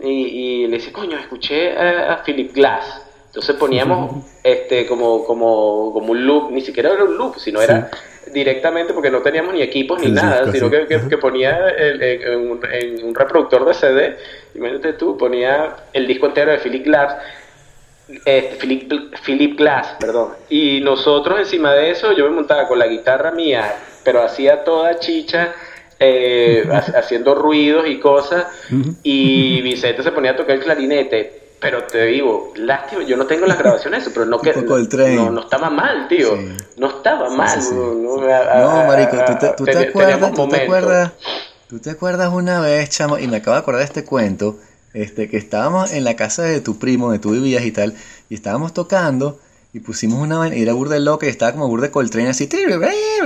y, 0.01 0.67
le 0.67 0.77
decía, 0.77 0.93
coño, 0.93 1.17
escuché 1.17 1.71
a, 1.77 2.21
Philip 2.23 2.53
Glass. 2.53 3.01
Entonces 3.27 3.55
poníamos 3.55 4.23
este 4.43 4.85
como, 4.85 5.25
como, 5.25 5.91
como 5.91 6.11
un 6.11 6.25
loop, 6.25 6.51
ni 6.51 6.61
siquiera 6.61 6.93
era 6.93 7.03
un 7.03 7.17
loop, 7.17 7.37
sino 7.37 7.61
era 7.61 7.89
directamente 8.33 8.93
porque 8.93 9.11
no 9.11 9.21
teníamos 9.21 9.53
ni 9.53 9.61
equipos 9.61 9.99
ni 9.99 10.11
nada, 10.11 10.51
sino 10.51 10.69
que, 10.69 10.87
que, 10.87 11.17
ponía 11.17 11.69
en, 11.77 12.37
un, 12.37 12.59
en, 12.71 13.03
un, 13.03 13.13
reproductor 13.13 13.65
de 13.65 13.73
CD, 13.73 14.17
imagínate 14.55 14.93
tú, 14.93 15.17
ponía 15.17 15.75
el 15.93 16.07
disco 16.07 16.27
entero 16.27 16.51
de 16.51 16.59
Philip 16.59 16.85
Glass 16.85 17.15
este, 18.07 18.57
Philip, 18.59 19.15
Philip 19.25 19.57
Glass, 19.57 19.95
perdón. 19.99 20.29
Y 20.49 20.81
nosotros 20.81 21.39
encima 21.39 21.73
de 21.73 21.91
eso, 21.91 22.11
yo 22.13 22.25
me 22.25 22.35
montaba 22.35 22.67
con 22.67 22.79
la 22.79 22.87
guitarra 22.87 23.31
mía, 23.31 23.75
pero 24.03 24.23
hacía 24.23 24.63
toda 24.63 24.99
chicha, 24.99 25.53
eh, 25.99 26.67
haciendo 26.95 27.35
ruidos 27.35 27.87
y 27.87 27.99
cosas, 27.99 28.45
y 29.03 29.61
Vicente 29.61 30.03
se 30.03 30.11
ponía 30.11 30.31
a 30.31 30.35
tocar 30.35 30.55
el 30.55 30.63
clarinete. 30.63 31.41
Pero 31.57 31.83
te 31.85 32.05
digo, 32.05 32.51
lástima, 32.57 33.03
yo 33.03 33.17
no 33.17 33.25
tengo 33.25 33.47
las 33.47 33.57
grabaciones, 33.57 34.07
pero 34.13 34.25
no, 34.25 34.39
que, 34.39 34.53
no, 34.53 35.31
no, 35.31 35.41
estaba 35.41 35.69
mal, 35.69 36.07
tío. 36.07 36.37
No 36.77 36.87
estaba 36.87 37.29
mal. 37.29 37.59
no, 37.71 38.83
marico, 38.85 39.17
¿tú 39.57 39.63
te, 39.63 39.77
acuerdas, 39.77 40.33
¿tú 40.33 40.47
te 40.47 40.61
acuerdas? 40.61 41.11
¿Tú 41.67 41.79
te 41.79 41.89
acuerdas 41.89 42.31
una 42.31 42.59
vez, 42.59 42.89
chamo? 42.91 43.17
Y 43.17 43.27
me 43.27 43.37
acabo 43.37 43.55
de 43.55 43.61
acordar 43.61 43.79
de 43.79 43.85
este 43.85 44.03
cuento 44.03 44.57
este, 44.95 45.27
que 45.27 45.37
estábamos 45.37 45.91
en 45.91 46.05
la 46.05 46.15
casa 46.15 46.43
de 46.43 46.61
tu 46.61 46.79
primo, 46.79 47.11
de 47.11 47.19
tu 47.19 47.31
vivías 47.31 47.65
y 47.65 47.71
tal, 47.71 47.93
y 48.29 48.33
estábamos 48.33 48.73
tocando 48.73 49.39
y 49.73 49.81
pusimos 49.81 50.21
una 50.21 50.55
y 50.55 50.61
era 50.61 50.71
burde 50.71 51.01
loca 51.01 51.25
y 51.25 51.29
estaba 51.29 51.51
como 51.51 51.67
burde 51.67 51.91
Coltrane 51.91 52.29
así, 52.29 52.47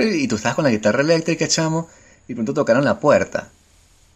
y 0.02 0.28
tú 0.28 0.34
estabas 0.34 0.56
con 0.56 0.64
la 0.64 0.70
guitarra 0.70 1.02
eléctrica, 1.02 1.46
chamo, 1.46 1.88
y 2.26 2.34
pronto 2.34 2.52
tocaron 2.52 2.84
la 2.84 2.98
puerta. 2.98 3.50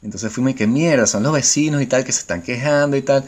Entonces 0.03 0.33
fuimos 0.33 0.51
y 0.53 0.55
que 0.55 0.67
mierda, 0.67 1.07
son 1.07 1.23
los 1.23 1.33
vecinos 1.33 1.81
y 1.81 1.87
tal 1.87 2.05
que 2.05 2.11
se 2.11 2.21
están 2.21 2.43
quejando 2.43 2.97
y 2.97 3.03
tal. 3.03 3.25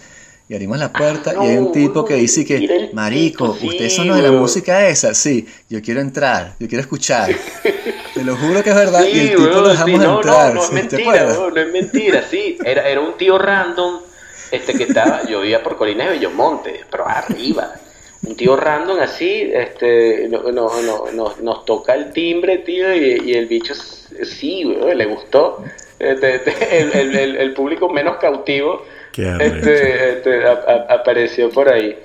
Y 0.48 0.54
abrimos 0.54 0.78
la 0.78 0.92
puerta 0.92 1.32
y 1.34 1.46
hay 1.46 1.56
un 1.56 1.72
tipo 1.72 2.04
que 2.04 2.14
dice 2.14 2.44
que, 2.44 2.90
marico, 2.92 3.56
ustedes 3.62 3.94
son 3.94 4.08
los 4.08 4.16
de 4.16 4.24
la 4.24 4.32
música 4.32 4.88
esa, 4.88 5.14
sí, 5.14 5.46
yo 5.70 5.80
quiero 5.80 6.00
entrar, 6.00 6.56
yo 6.58 6.68
quiero 6.68 6.82
escuchar. 6.82 7.30
Te 8.14 8.24
lo 8.24 8.36
juro 8.36 8.62
que 8.64 8.70
es 8.70 8.76
verdad. 8.76 9.04
y 9.04 9.18
el 9.20 9.36
tipo 9.36 9.42
lo 9.42 9.68
dejamos 9.68 10.04
entrar. 10.04 10.54
No, 10.54 10.60
no, 10.60 10.64
es 10.64 10.72
mentira, 10.72 11.24
no, 11.24 11.56
es 11.56 11.72
mentira, 11.72 12.24
sí. 12.28 12.58
Era, 12.64 12.88
era 12.88 13.00
un 13.00 13.16
tío 13.16 13.38
random 13.38 14.05
este 14.50 14.74
que 14.74 14.84
estaba, 14.84 15.24
yo 15.26 15.40
vivía 15.40 15.62
por 15.62 15.76
Colina 15.76 16.04
de 16.04 16.10
Bellomonte, 16.10 16.84
pero 16.90 17.06
arriba. 17.06 17.74
un 18.22 18.36
tío 18.36 18.56
random 18.56 19.00
así, 19.00 19.50
este, 19.52 20.28
no, 20.28 20.50
no, 20.50 20.70
no, 21.12 21.34
nos 21.40 21.64
toca 21.64 21.94
el 21.94 22.12
timbre, 22.12 22.58
tío, 22.58 22.94
y, 22.94 23.34
el 23.34 23.46
bicho 23.46 23.74
sí, 23.74 24.64
le 24.64 25.04
gustó. 25.06 25.62
Este, 25.98 26.36
este, 26.36 26.80
el, 26.80 27.16
el, 27.16 27.36
el, 27.36 27.54
público 27.54 27.88
menos 27.88 28.18
cautivo 28.18 28.82
este, 29.18 30.10
este 30.10 30.46
apareció 30.46 31.50
por 31.50 31.72
ahí. 31.72 31.96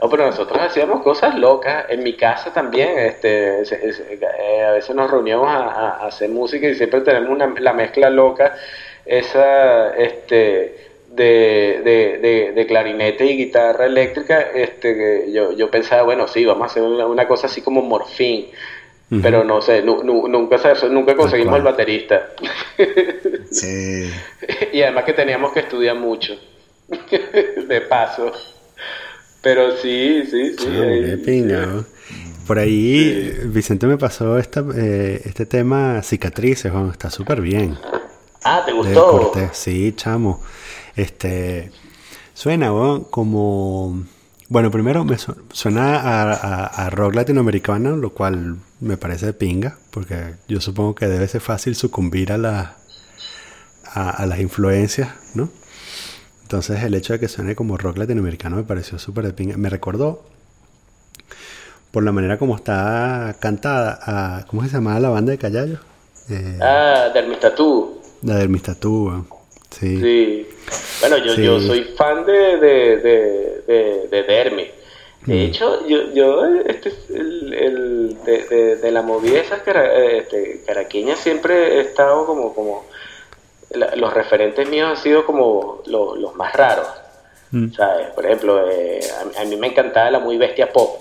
No, 0.00 0.10
pero 0.10 0.26
nosotros 0.26 0.60
hacíamos 0.60 1.02
cosas 1.02 1.34
locas. 1.36 1.86
En 1.88 2.02
mi 2.02 2.14
casa 2.14 2.52
también, 2.52 2.98
este, 2.98 3.62
eh, 3.62 4.64
a 4.66 4.72
veces 4.72 4.94
nos 4.94 5.10
reuníamos 5.10 5.48
a, 5.48 6.06
hacer 6.06 6.28
música 6.28 6.68
y 6.68 6.74
siempre 6.74 7.00
tenemos 7.00 7.30
una, 7.30 7.54
la 7.58 7.72
mezcla 7.72 8.10
loca, 8.10 8.54
esa, 9.04 9.96
este, 9.96 10.88
de, 11.16 11.80
de, 12.22 12.52
de, 12.54 12.66
clarinete 12.66 13.24
y 13.26 13.36
guitarra 13.36 13.86
eléctrica. 13.86 14.40
Este, 14.54 15.30
yo, 15.32 15.52
yo 15.52 15.70
pensaba, 15.70 16.02
bueno, 16.02 16.28
sí, 16.28 16.44
vamos 16.44 16.64
a 16.64 16.66
hacer 16.66 16.82
una, 16.82 17.26
cosa 17.26 17.46
así 17.46 17.62
como 17.62 17.82
morfín. 17.82 18.46
Pero 19.22 19.44
no 19.44 19.62
sé, 19.62 19.82
nunca, 19.82 20.04
nunca 20.88 21.14
conseguimos 21.16 21.56
el 21.56 21.62
baterista. 21.62 22.30
Sí. 23.48 24.10
y 24.72 24.82
además 24.82 25.04
que 25.04 25.12
teníamos 25.14 25.52
que 25.52 25.60
estudiar 25.60 25.96
mucho. 25.96 26.34
de 27.68 27.80
paso. 27.82 28.32
Pero 29.40 29.76
sí, 29.76 30.24
sí, 30.30 30.56
sí. 30.58 31.84
Por 32.46 32.58
ahí 32.58 33.32
Vicente 33.44 33.86
me 33.86 33.96
pasó 33.96 34.38
esta, 34.38 34.64
eh, 34.76 35.20
este 35.24 35.46
tema 35.46 36.02
cicatrices, 36.02 36.72
está 36.92 37.10
súper 37.10 37.40
bien. 37.40 37.76
Ah, 38.44 38.62
¿te 38.64 38.72
gustó? 38.72 39.32
Sí, 39.52 39.92
chamo. 39.96 40.40
Este 40.96 41.70
suena 42.34 42.68
como 43.10 44.04
bueno, 44.48 44.70
primero 44.70 45.04
me 45.04 45.16
suena 45.52 46.66
a, 46.66 46.90
rock 46.90 47.16
latinoamericano, 47.16 47.96
lo 47.96 48.10
cual 48.10 48.58
me 48.80 48.96
parece 48.96 49.32
pinga, 49.32 49.76
porque 49.90 50.36
yo 50.46 50.60
supongo 50.60 50.94
que 50.94 51.06
debe 51.08 51.26
ser 51.26 51.40
fácil 51.40 51.74
sucumbir 51.74 52.30
a 52.32 52.38
la 52.38 52.76
a, 53.84 54.10
a 54.10 54.26
las 54.26 54.38
influencias, 54.40 55.08
¿no? 55.34 55.48
Entonces 56.42 56.84
el 56.84 56.94
hecho 56.94 57.12
de 57.12 57.18
que 57.18 57.28
suene 57.28 57.56
como 57.56 57.76
rock 57.76 57.98
latinoamericano 57.98 58.56
me 58.56 58.62
pareció 58.62 59.00
súper 59.00 59.26
de 59.26 59.32
pinga. 59.32 59.56
Me 59.56 59.68
recordó 59.68 60.24
por 61.90 62.04
la 62.04 62.12
manera 62.12 62.38
como 62.38 62.54
está 62.54 63.36
cantada 63.40 63.98
a, 64.02 64.46
¿cómo 64.46 64.62
se 64.62 64.68
llamaba 64.68 65.00
la 65.00 65.08
banda 65.08 65.32
de 65.32 65.38
Callayo? 65.38 65.78
Eh, 66.28 66.58
ah, 66.62 67.10
Dermistatú. 67.12 68.00
La 68.22 68.36
Dermistatú, 68.36 69.24
sí. 69.78 70.00
Sí. 70.00 70.46
Bueno, 71.00 71.18
yo, 71.18 71.34
yo 71.34 71.60
soy 71.60 71.84
fan 71.96 72.24
de, 72.24 72.56
de, 72.56 72.96
de, 73.66 74.08
de, 74.10 74.22
Dermi. 74.22 74.70
De 75.26 75.34
mm. 75.34 75.38
hecho, 75.38 75.86
yo, 75.86 76.12
yo 76.12 76.44
este, 76.66 76.92
el, 77.10 77.52
el 77.54 78.24
de, 78.24 78.76
de, 78.76 78.90
la 78.90 79.02
movida 79.02 79.40
esa 79.40 79.56
este, 79.56 80.62
caraqueña 80.66 81.16
siempre 81.16 81.76
he 81.76 81.80
estado 81.80 82.26
como, 82.26 82.54
como 82.54 82.84
los 83.96 84.14
referentes 84.14 84.68
míos 84.68 84.90
han 84.90 84.96
sido 84.96 85.26
como 85.26 85.82
los 85.86 86.34
más 86.36 86.52
raros. 86.54 86.88
Mm. 87.50 87.68
Por 88.14 88.26
ejemplo, 88.26 88.70
eh, 88.70 89.00
a, 89.38 89.44
mí 89.44 89.56
me 89.56 89.68
encantaba 89.68 90.10
la 90.10 90.18
muy 90.18 90.36
bestia 90.36 90.72
pop. 90.72 91.00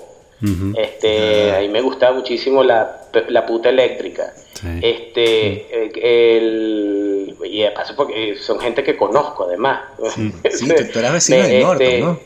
este, 0.76 1.56
A 1.56 1.60
mí 1.60 1.70
me 1.70 1.82
gustaba 1.82 2.16
muchísimo 2.16 2.64
la, 2.64 3.04
la 3.30 3.46
puta 3.46 3.70
eléctrica. 3.70 4.34
Este, 4.82 5.68
eh, 5.70 6.38
el, 6.38 7.36
y 7.44 7.62
de 7.62 7.72
paso 7.72 7.96
porque 7.96 8.36
son 8.38 8.60
gente 8.60 8.84
que 8.84 8.98
conozco 8.98 9.46
además. 9.46 9.82
Sí, 10.50 10.68
tú, 10.94 11.00
eras 11.00 11.14
vecino 11.14 11.44
de, 11.44 11.60
Norton, 11.60 11.88
este, 11.88 12.00
¿no? 12.00 12.20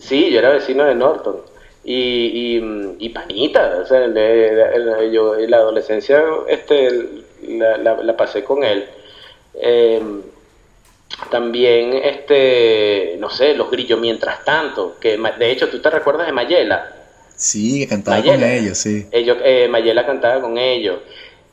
Sí, 0.00 0.30
yo 0.30 0.38
era 0.38 0.50
vecino 0.50 0.84
de 0.84 0.94
Norton. 0.94 1.36
Y, 1.84 2.60
y, 2.98 3.08
panita, 3.08 3.78
o 3.82 3.86
sea, 3.86 4.06
yo 5.10 5.36
en 5.38 5.50
la 5.50 5.56
adolescencia 5.56 6.22
este, 6.46 6.90
la, 7.48 7.78
la 7.78 8.16
pasé 8.16 8.44
con 8.44 8.62
él. 8.62 8.84
Eh, 9.54 10.02
también, 11.30 11.94
este, 11.94 13.16
no 13.18 13.28
sé, 13.28 13.54
los 13.54 13.70
grillos 13.70 14.00
mientras 14.00 14.44
tanto, 14.44 14.96
que 15.00 15.16
de 15.16 15.50
hecho 15.50 15.68
tú 15.68 15.80
te 15.80 15.90
recuerdas 15.90 16.26
de 16.26 16.32
Mayela. 16.32 16.94
Sí, 17.36 17.80
que 17.80 17.88
cantaba 17.88 18.22
con 18.22 18.42
ellos, 18.42 18.78
sí. 18.78 19.06
Ellos, 19.10 19.38
eh, 19.44 19.68
Mayela 19.68 20.06
cantaba 20.06 20.40
con 20.40 20.58
ellos. 20.58 20.98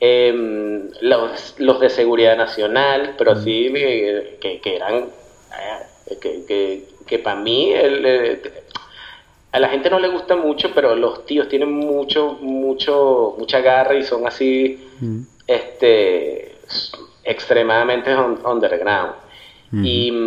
Em, 0.07 0.91
los, 1.01 1.55
los, 1.57 1.79
de 1.79 1.89
Seguridad 1.89 2.37
Nacional, 2.37 3.15
pero 3.17 3.35
sí 3.41 3.71
eh, 3.75 4.37
que, 4.39 4.59
que, 4.59 4.75
eran, 4.75 4.95
eh, 4.95 6.17
que, 6.21 6.45
que, 6.45 6.83
que 7.07 7.17
para 7.19 7.39
mí, 7.39 7.71
el, 7.71 8.39
a 9.51 9.59
la 9.59 9.69
gente 9.69 9.89
no 9.89 9.99
le 9.99 10.09
gusta 10.09 10.35
mucho, 10.35 10.69
pero 10.75 10.95
los 10.95 11.25
tíos 11.25 11.49
tienen 11.49 11.71
mucho, 11.71 12.37
mucho, 12.39 13.35
mucha 13.39 13.61
garra 13.61 13.95
y 13.95 14.03
son 14.03 14.27
así, 14.27 14.79
este 15.47 16.55
extremadamente 17.23 18.15
underground. 18.15 19.13
Y 19.73 20.11
mm, 20.11 20.24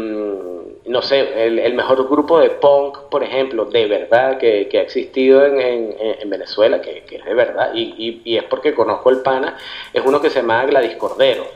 no 0.89 1.03
sé, 1.03 1.47
el, 1.47 1.75
mejor 1.75 2.09
grupo 2.09 2.41
de 2.41 2.51
punk, 2.51 2.99
por 3.11 3.23
ejemplo, 3.23 3.65
de 3.67 3.87
verdad 3.87 4.39
que, 4.39 4.69
ha 4.73 4.81
existido 4.81 5.45
en, 5.47 5.95
en, 5.99 6.31
Venezuela, 6.31 6.81
que, 6.81 7.05
es 7.11 7.25
de 7.25 7.35
verdad, 7.35 7.73
y, 7.75 8.21
y, 8.25 8.37
es 8.37 8.45
porque 8.45 8.75
conozco 8.75 9.11
el 9.11 9.21
pana, 9.21 9.57
es 9.93 10.03
uno 10.05 10.21
que 10.21 10.31
se 10.31 10.41
llama 10.41 10.65
Gladys 10.67 10.97
Cordero. 10.97 11.47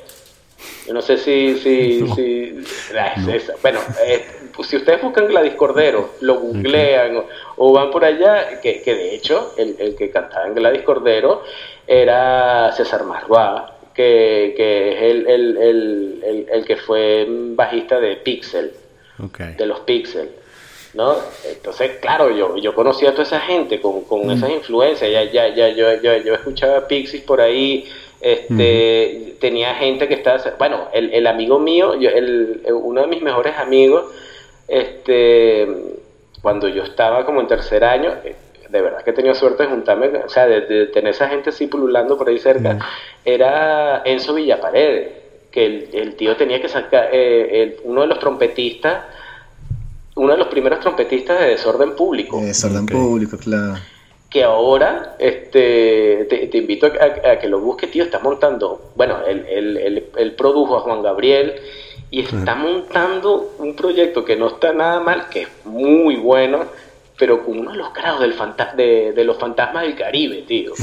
Yo 0.86 0.94
no 0.94 1.02
sé 1.02 1.16
si. 1.16 1.58
si, 1.58 2.06
si 2.14 2.64
bueno, 3.62 3.80
eh, 4.04 4.24
pues 4.54 4.68
si 4.68 4.76
ustedes 4.76 5.02
buscan 5.02 5.26
Gladys 5.26 5.54
Cordero, 5.54 6.10
lo 6.20 6.38
googlean 6.40 7.22
o, 7.56 7.72
van 7.72 7.90
por 7.90 8.04
allá, 8.04 8.60
que, 8.60 8.82
que 8.82 8.94
de 8.94 9.14
hecho 9.14 9.54
el, 9.56 9.76
el, 9.78 9.96
que 9.96 10.10
cantaba 10.10 10.46
en 10.46 10.54
Gladys 10.54 10.82
Cordero 10.82 11.42
era 11.86 12.70
César 12.72 13.04
Marguá 13.04 13.72
que, 13.94 14.54
que 14.56 14.92
es 14.92 15.02
el, 15.02 15.26
el, 15.26 15.56
el, 15.58 16.46
el, 16.50 16.64
que 16.64 16.76
fue 16.76 17.26
bajista 17.28 18.00
de 18.00 18.16
Pixel, 18.16 18.72
de 19.56 19.66
los 19.66 19.80
Pixel. 19.80 20.30
¿no? 20.94 21.16
Entonces, 21.50 21.92
claro, 22.00 22.30
yo, 22.30 22.56
yo 22.56 22.74
conocía 22.74 23.10
a 23.10 23.12
toda 23.12 23.24
esa 23.24 23.40
gente 23.40 23.80
con, 23.80 24.04
con 24.04 24.30
esas 24.30 24.50
influencias, 24.50 25.10
ya, 25.10 25.24
ya, 25.24 25.48
ya, 25.48 25.70
yo, 25.70 26.00
yo, 26.02 26.16
yo 26.18 26.34
escuchaba 26.34 26.86
Pixies 26.86 27.22
por 27.22 27.40
ahí, 27.40 27.88
este, 28.20 29.36
tenía 29.40 29.74
gente 29.74 30.06
que 30.06 30.14
estaba, 30.14 30.38
bueno, 30.58 30.88
el, 30.92 31.12
el 31.14 31.26
amigo 31.26 31.58
mío, 31.58 31.98
yo, 31.98 32.10
el, 32.10 32.62
uno 32.70 33.00
de 33.00 33.06
mis 33.06 33.22
mejores 33.22 33.56
amigos, 33.56 34.04
este, 34.68 35.66
cuando 36.42 36.68
yo 36.68 36.82
estaba 36.82 37.24
como 37.24 37.40
en 37.40 37.48
tercer 37.48 37.84
año, 37.84 38.14
de 38.68 38.80
verdad 38.80 39.02
que 39.02 39.10
he 39.10 39.14
tenido 39.14 39.34
suerte 39.34 39.64
de 39.64 39.70
juntarme, 39.70 40.08
o 40.24 40.28
sea, 40.28 40.46
de, 40.46 40.86
tener 40.86 41.10
esa 41.10 41.28
gente 41.28 41.50
así 41.50 41.66
pululando 41.66 42.16
por 42.16 42.28
ahí 42.28 42.38
cerca, 42.38 42.78
era 43.24 44.02
Enzo 44.04 44.34
Villaparedes, 44.34 45.21
que 45.52 45.88
el, 45.92 46.14
tío 46.16 46.34
tenía 46.36 46.60
que 46.60 46.68
sacar, 46.68 47.10
eh, 47.12 47.78
uno 47.84 48.00
de 48.00 48.06
los 48.08 48.18
trompetistas, 48.18 49.04
uno 50.16 50.32
de 50.32 50.38
los 50.38 50.48
primeros 50.48 50.80
trompetistas 50.80 51.38
de 51.40 51.48
Desorden 51.48 51.94
Público. 51.94 52.40
desorden 52.40 52.86
Público, 52.86 53.36
claro. 53.36 53.74
Que 54.30 54.42
ahora 54.44 55.16
este, 55.18 56.26
te, 56.28 56.56
invito 56.56 56.86
a, 56.86 57.38
que 57.38 57.48
lo 57.48 57.60
busques, 57.60 57.90
tío, 57.90 58.04
está 58.04 58.18
montando, 58.18 58.92
bueno, 58.96 59.18
él, 59.26 60.34
produjo 60.38 60.78
a 60.78 60.80
Juan 60.80 61.02
Gabriel 61.02 61.54
y 62.10 62.20
está 62.20 62.54
montando 62.54 63.54
un 63.58 63.76
proyecto 63.76 64.24
que 64.24 64.36
no 64.36 64.48
está 64.48 64.72
nada 64.72 65.00
mal, 65.00 65.28
que 65.28 65.42
es 65.42 65.48
muy 65.64 66.16
bueno, 66.16 66.64
pero 67.22 67.44
con 67.44 67.56
uno 67.56 67.70
de 67.70 67.76
los 67.76 67.94
grados 67.94 68.20
del 68.20 68.34
de, 68.76 69.12
de, 69.12 69.24
los 69.24 69.38
fantasmas 69.38 69.84
del 69.84 69.94
Caribe, 69.94 70.42
tío. 70.42 70.72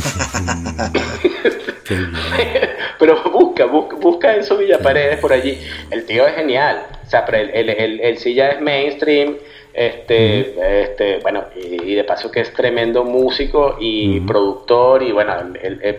pero 2.98 3.22
busca, 3.30 3.66
busca, 3.66 3.98
busca 3.98 4.36
Enzo 4.36 4.56
Villaparedes 4.56 5.20
por 5.20 5.34
allí. 5.34 5.60
El 5.92 6.06
tío 6.06 6.26
es 6.26 6.36
genial. 6.36 6.86
O 7.06 7.10
sea, 7.10 7.26
pero 7.26 7.40
él, 7.40 8.18
sí 8.20 8.36
ya 8.36 8.52
es 8.52 8.62
mainstream. 8.62 9.36
Este, 9.74 10.82
este, 10.84 11.18
bueno, 11.18 11.44
y, 11.58 11.94
de 11.94 12.06
paso 12.06 12.32
que 12.32 12.40
es 12.40 12.54
tremendo 12.54 13.04
músico 13.04 13.76
y 13.78 14.22
productor, 14.22 15.04
y 15.04 15.12
bueno, 15.12 15.34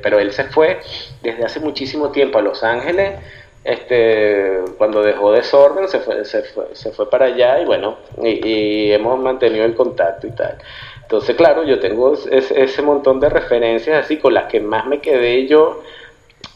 pero 0.03 0.19
él 0.21 0.33
se 0.33 0.45
fue 0.45 0.81
desde 1.21 1.45
hace 1.45 1.61
muchísimo 1.61 2.09
tiempo 2.13 2.39
a 2.39 2.43
Los 2.43 2.65
Ángeles 2.65 3.21
este 3.65 4.61
cuando 4.79 5.03
dejó 5.03 5.33
desorden 5.33 5.89
se 5.89 6.01
fue, 6.01 6.25
se 6.25 6.43
fue, 6.43 6.69
se 6.73 6.93
fue 6.93 7.11
para 7.11 7.27
allá 7.27 7.61
y 7.61 7.67
bueno 7.67 7.99
y, 8.23 8.91
hemos 8.91 9.19
mantenido 9.21 9.65
el 9.65 9.75
contacto 9.75 10.27
y 10.27 10.33
tal. 10.33 10.57
Entonces 11.03 11.37
claro 11.37 11.65
yo 11.65 11.79
tengo 11.79 12.15
ese, 12.15 12.83
montón 12.83 13.21
de 13.21 13.29
referencias 13.29 14.05
así 14.05 14.17
con 14.19 14.35
las 14.35 14.45
que 14.45 14.61
más 14.61 14.87
me 14.87 15.01
quedé 15.01 15.47
yo 15.47 15.83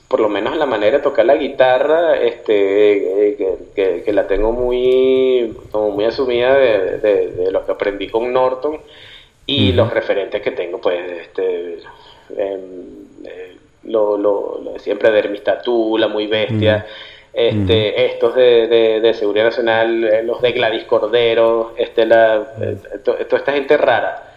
por 0.08 0.20
lo 0.20 0.28
menos 0.28 0.56
la 0.56 0.66
manera 0.66 0.98
de 0.98 1.02
tocar 1.02 1.26
la 1.26 1.34
guitarra 1.36 2.16
este 2.16 3.32
eh, 3.32 3.58
que, 3.74 4.12
la 4.12 4.26
tengo 4.26 4.52
muy 4.52 5.54
como 5.70 5.90
muy 5.90 6.04
asumida 6.04 6.56
de, 6.56 7.48
lo 7.50 7.66
que 7.66 7.72
aprendí 7.72 8.08
con 8.08 8.32
Norton 8.32 8.80
y 9.46 9.72
los 9.72 9.92
referentes 9.92 10.40
que 10.40 10.52
tengo 10.52 10.80
pues 10.80 11.00
este 11.20 11.78
em, 12.36 13.04
lo, 13.86 14.16
lo, 14.16 14.60
lo 14.62 14.72
de 14.72 14.78
siempre, 14.78 15.10
Dermistatú, 15.10 15.98
La 15.98 16.08
Muy 16.08 16.26
Bestia, 16.26 16.86
este, 17.32 18.12
estos 18.12 18.34
de, 18.36 19.00
de, 19.02 19.14
Seguridad 19.14 19.46
Nacional, 19.46 20.04
eh, 20.04 20.22
los 20.22 20.40
de 20.40 20.52
Gladys 20.52 20.84
Cordero, 20.84 21.74
este, 21.76 22.06
la, 22.06 22.54
eh, 22.60 22.76
toda 23.02 23.18
esta 23.18 23.52
gente 23.52 23.76
rara. 23.76 24.30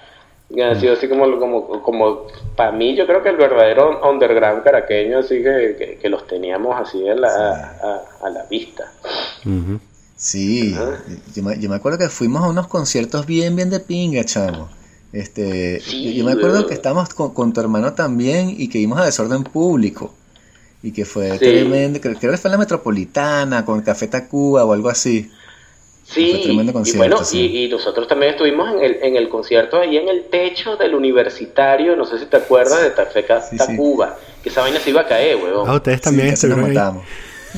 Ha 0.64 0.76
sido 0.76 0.94
así 0.94 1.10
como, 1.10 1.38
como, 1.40 1.84
como 1.84 2.28
para 2.56 2.72
mí 2.72 2.96
yo 2.96 3.06
creo 3.06 3.22
que 3.22 3.28
el 3.28 3.36
verdadero 3.36 4.00
underground 4.10 4.64
caraqueño, 4.64 5.20
así 5.20 5.44
que, 5.44 6.00
que, 6.02 6.10
los 6.10 6.26
teníamos 6.26 6.74
así 6.80 7.08
a 7.08 7.16
la, 7.16 8.00
a, 8.22 8.30
la 8.30 8.46
vista. 8.46 8.90
Sí, 10.16 10.74
yo, 11.36 11.44
me, 11.44 11.60
yo, 11.60 11.70
me, 11.70 11.76
acuerdo 11.76 11.98
que 11.98 12.08
fuimos 12.08 12.44
a 12.44 12.50
unos 12.50 12.68
conciertos 12.68 13.26
bien, 13.26 13.58
bien 13.58 13.70
de 13.70 13.82
pinga, 13.82 14.24
chamo. 14.24 14.70
Este, 15.14 15.80
yo, 15.80 16.26
me 16.26 16.34
acuerdo 16.34 16.68
que 16.68 16.74
estábamos 16.74 17.10
con, 17.14 17.54
tu 17.54 17.62
hermano 17.62 17.94
también 17.94 18.54
y 18.58 18.68
que 18.70 18.78
vimos 18.78 19.00
a 19.00 19.06
Desorden 19.06 19.44
Público. 19.44 20.14
Y 20.84 20.92
que 20.92 21.06
fue 21.06 21.38
tremendo, 21.40 22.00
creo, 22.00 22.14
que 22.20 22.38
fue 22.38 22.50
en 22.50 22.52
la 22.52 22.58
Metropolitana, 22.58 23.66
con 23.66 23.82
Café 23.82 24.08
Tacuba 24.08 24.64
o 24.64 24.74
algo 24.74 24.90
así. 24.90 25.30
Sí, 26.10 26.42
y 26.46 26.56
bueno, 26.96 27.22
y, 27.34 27.68
nosotros 27.68 28.08
también 28.08 28.32
estuvimos 28.32 28.74
en 28.74 28.82
el, 28.82 28.98
en 29.02 29.18
el 29.18 29.28
concierto 29.28 29.78
ahí 29.78 29.98
en 29.98 30.08
el 30.08 30.26
techo 30.26 30.78
del 30.78 30.96
universitario, 30.96 31.98
no 31.98 32.06
sé 32.06 32.18
si 32.18 32.28
te 32.28 32.38
acuerdas 32.38 32.82
de 32.82 32.92
Tafeca 32.92 33.44
Tacuba, 33.58 34.18
que 34.42 34.48
esa 34.48 34.62
vaina 34.62 34.80
se 34.80 34.92
iba 34.92 35.02
a 35.02 35.06
caer, 35.06 35.36
weón. 35.36 35.68
Ah, 35.68 35.76
ustedes 35.76 36.00
también 36.00 36.38
sí, 36.38 36.48
nos 36.48 36.60
matamos. 36.60 37.04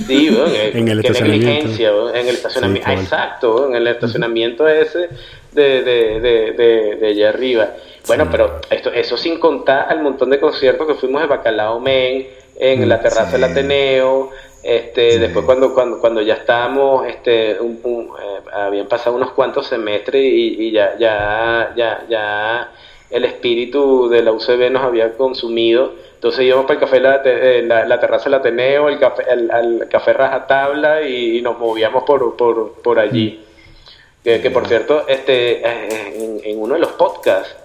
Sí, 0.07 0.31
weón, 0.31 0.51
en, 0.55 0.87
el 0.87 0.99
estacionamiento. 0.99 2.15
en 2.15 2.27
el 2.27 2.35
estacionamiento, 2.35 2.89
exacto, 2.89 3.67
en 3.67 3.75
el 3.75 3.87
estacionamiento 3.87 4.67
ese 4.67 5.09
de, 5.51 5.83
de, 5.83 6.19
de, 6.19 6.95
de, 6.95 7.07
allá 7.07 7.29
arriba. 7.29 7.69
Bueno, 8.07 8.27
pero 8.31 8.59
esto, 8.69 8.91
eso 8.91 9.17
sin 9.17 9.39
contar 9.39 9.87
al 9.89 10.01
montón 10.01 10.29
de 10.29 10.39
conciertos 10.39 10.87
que 10.87 10.95
fuimos 10.95 11.21
de 11.21 11.27
Bacalao 11.27 11.79
Men, 11.79 12.27
en 12.59 12.89
la 12.89 12.99
terraza 12.99 13.31
del 13.31 13.45
Ateneo, 13.45 14.31
este, 14.61 15.19
Después 15.19 15.45
cuando, 15.45 15.73
cuando, 15.73 15.99
cuando 15.99 16.21
ya 16.21 16.33
estábamos, 16.33 17.07
este, 17.07 17.59
un, 17.59 18.09
eh, 18.19 18.49
habían 18.51 18.87
pasado 18.87 19.15
unos 19.15 19.31
cuantos 19.31 19.67
semestres 19.67 20.21
y, 20.21 20.71
ya, 20.71 20.97
ya, 20.99 21.73
ya, 21.75 22.05
ya 22.09 22.71
el 23.09 23.25
espíritu 23.25 24.09
de 24.09 24.21
la 24.21 24.33
UCB 24.33 24.69
nos 24.69 24.83
había 24.83 25.15
consumido. 25.15 25.93
Entonces 26.15 26.45
íbamos 26.45 26.65
para 26.65 26.73
el 26.75 26.79
café, 26.81 26.99
la, 26.99 27.21
eh, 27.23 27.63
la, 27.65 27.99
terraza 28.01 28.25
del 28.25 28.33
Ateneo, 28.33 28.89
el 28.89 28.99
café, 28.99 29.23
el, 29.29 29.87
café 29.89 30.11
Raja 30.11 30.45
Tabla 30.45 31.03
y, 31.03 31.41
nos 31.41 31.57
movíamos 31.57 32.03
por, 32.03 32.35
por, 32.35 32.73
por 32.81 32.99
allí. 32.99 33.41
Que, 34.24 34.41
que, 34.41 34.51
por 34.51 34.67
cierto, 34.67 35.07
este, 35.07 35.61
eh, 35.65 36.41
en, 36.43 36.59
uno 36.59 36.74
de 36.74 36.82
los 36.82 36.91
podcasts, 36.91 37.55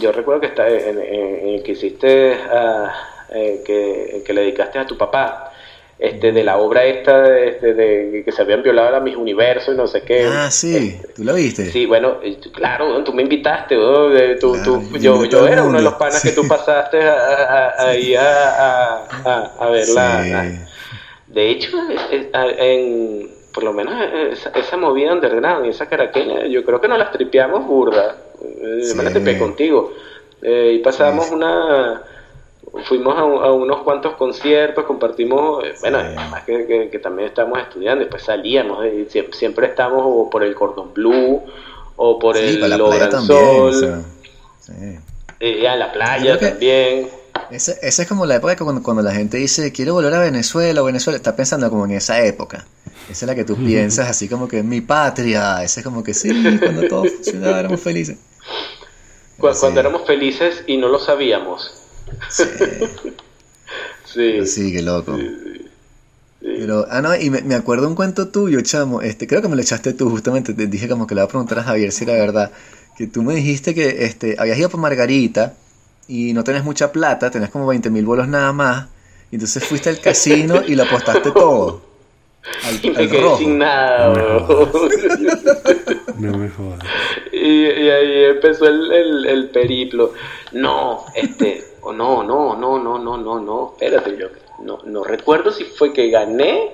yo 0.00 0.10
recuerdo 0.12 0.40
que 0.40 0.48
está 0.48 0.68
en, 0.68 0.98
el 0.98 1.62
que 1.62 1.72
hiciste, 1.72 2.34
ah, 2.34 2.92
que, 3.30 4.22
que 4.26 4.32
le 4.32 4.42
dedicaste 4.42 4.78
a 4.78 4.86
tu 4.86 4.98
papá 4.98 5.52
este, 6.02 6.32
de 6.32 6.42
la 6.42 6.56
obra 6.56 6.84
esta 6.84 7.38
este, 7.38 7.74
de, 7.74 8.22
que 8.24 8.32
se 8.32 8.42
habían 8.42 8.60
violado 8.60 8.96
a 8.96 8.98
mis 8.98 9.14
universos 9.14 9.72
y 9.72 9.76
no 9.76 9.86
sé 9.86 10.02
qué. 10.02 10.24
Ah, 10.24 10.50
sí, 10.50 10.96
este, 10.96 11.12
tú 11.14 11.22
lo 11.22 11.34
viste. 11.34 11.70
Sí, 11.70 11.86
bueno, 11.86 12.16
claro, 12.52 13.04
tú 13.04 13.12
me 13.12 13.22
invitaste, 13.22 13.76
tú, 14.40 14.58
yo, 14.98 15.24
yo 15.26 15.46
era 15.46 15.62
uno 15.62 15.78
de 15.78 15.84
los 15.84 15.94
panas 15.94 16.20
que 16.20 16.32
tú 16.32 16.48
pasaste 16.48 16.98
ahí 17.00 18.16
a, 18.16 19.04
a, 19.24 19.52
a, 19.60 19.70
verla. 19.70 20.66
De 21.28 21.50
hecho, 21.50 21.70
en, 22.32 23.30
por 23.52 23.64
lo 23.64 23.72
menos 23.72 23.94
esa, 24.54 24.76
movida 24.76 25.12
underground 25.12 25.66
y 25.66 25.70
esa 25.70 25.88
caraqueña, 25.88 26.46
yo 26.46 26.64
creo 26.64 26.80
que 26.80 26.88
nos 26.88 26.98
las 26.98 27.12
tripeamos 27.12 27.66
burda. 27.66 28.16
Eh, 28.42 28.92
me 28.96 29.02
la 29.02 29.10
tripeé 29.10 29.38
contigo. 29.38 29.92
Eh, 30.42 30.76
y 30.76 30.78
pasamos 30.80 31.30
una 31.30 32.02
fuimos 32.84 33.18
a, 33.18 33.52
unos 33.52 33.82
cuantos 33.82 34.14
conciertos, 34.14 34.84
compartimos, 34.84 35.64
eh, 35.64 35.74
bueno, 35.80 35.98
además 35.98 36.42
que, 36.44 37.00
también 37.02 37.28
estamos 37.28 37.58
estudiando, 37.58 38.00
después 38.00 38.22
salíamos, 38.22 38.84
eh, 38.84 39.06
siempre, 39.32 39.66
estamos 39.66 40.28
por 40.30 40.42
el 40.42 40.54
Cordon 40.54 40.92
Blue 40.94 41.42
o 41.96 42.18
por 42.18 42.36
el 42.36 42.60
Logran 42.60 43.26
Sol, 43.26 44.04
eh, 45.40 45.68
a 45.68 45.76
la 45.76 45.92
playa 45.92 46.38
también. 46.38 47.08
Esa, 47.50 47.72
esa, 47.82 48.02
es 48.02 48.08
como 48.08 48.24
la 48.24 48.36
época 48.36 48.56
cuando, 48.56 48.82
cuando 48.82 49.02
la 49.02 49.12
gente 49.12 49.36
dice 49.36 49.72
quiero 49.72 49.94
volver 49.94 50.14
a 50.14 50.20
Venezuela 50.20 50.82
o 50.82 50.84
Venezuela, 50.86 51.16
está 51.16 51.36
pensando 51.36 51.68
como 51.68 51.84
en 51.84 51.92
esa 51.92 52.24
época. 52.24 52.66
Esa 53.10 53.24
es 53.24 53.28
la 53.28 53.34
que 53.34 53.44
tú 53.44 53.56
piensas, 53.56 54.08
así 54.08 54.28
como 54.28 54.48
que 54.48 54.62
mi 54.62 54.80
patria. 54.80 55.62
Esa 55.62 55.80
es 55.80 55.84
como 55.84 56.02
que 56.02 56.14
sí, 56.14 56.30
cuando 56.58 56.88
todos 56.88 57.10
funcionaba, 57.12 57.60
éramos 57.60 57.80
felices. 57.80 58.16
Cuando, 59.38 59.80
éramos 59.80 60.06
felices 60.06 60.62
y 60.66 60.76
no 60.76 60.88
lo 60.88 60.98
sabíamos. 60.98 61.72
Sí. 62.30 62.44
sí. 64.04 64.46
sí, 64.46 64.72
qué 64.72 64.82
loco. 64.82 65.18
Pero, 66.40 66.86
ah, 66.90 67.02
no, 67.02 67.14
y 67.14 67.30
me, 67.30 67.54
acuerdo 67.54 67.88
un 67.88 67.94
cuento 67.94 68.28
tuyo, 68.28 68.60
chamo. 68.62 69.00
Este, 69.00 69.26
creo 69.26 69.42
que 69.42 69.48
me 69.48 69.56
lo 69.56 69.62
echaste 69.62 69.92
tú, 69.94 70.10
justamente. 70.10 70.54
Te 70.54 70.66
dije 70.66 70.88
como 70.88 71.06
que 71.06 71.14
le 71.14 71.20
iba 71.20 71.24
a 71.24 71.28
preguntar 71.28 71.58
a 71.60 71.64
Javier 71.64 71.92
si 71.92 72.04
era 72.04 72.14
verdad. 72.14 72.50
Que 72.96 73.06
tú 73.06 73.22
me 73.22 73.34
dijiste 73.34 73.74
que 73.74 74.04
este, 74.04 74.36
habías 74.38 74.58
ido 74.58 74.68
por 74.68 74.80
Margarita 74.80 75.54
y 76.08 76.32
no 76.32 76.44
tenés 76.44 76.64
mucha 76.64 76.92
plata, 76.92 77.30
tenés 77.30 77.50
como 77.50 77.66
20 77.66 77.90
mil 77.90 78.04
bolos 78.04 78.28
nada 78.28 78.52
más. 78.52 78.88
Y 79.30 79.36
entonces 79.36 79.64
fuiste 79.64 79.88
al 79.88 80.00
casino 80.00 80.62
y 80.66 80.74
lo 80.74 80.82
apostaste 80.82 81.30
todo. 81.30 81.80
y 82.82 82.90
me 82.90 83.08
quedé 83.08 83.36
sin 83.36 83.58
nada, 83.58 84.12
No 86.18 86.38
me 86.38 86.48
jodas. 86.48 86.80
Y, 87.32 87.66
ahí 87.66 88.24
empezó 88.24 88.66
el, 88.66 89.26
el 89.26 89.50
periplo. 89.50 90.12
No, 90.52 91.06
este 91.14 91.72
o 91.82 91.92
no, 91.92 92.22
no, 92.22 92.56
no, 92.56 92.78
no, 92.78 92.98
no, 92.98 93.16
no, 93.18 93.40
no, 93.40 93.72
espérate, 93.72 94.16
yo 94.16 94.28
no, 94.60 94.78
no 94.84 95.04
recuerdo 95.04 95.50
si 95.50 95.64
fue 95.64 95.92
que 95.92 96.10
gané 96.10 96.70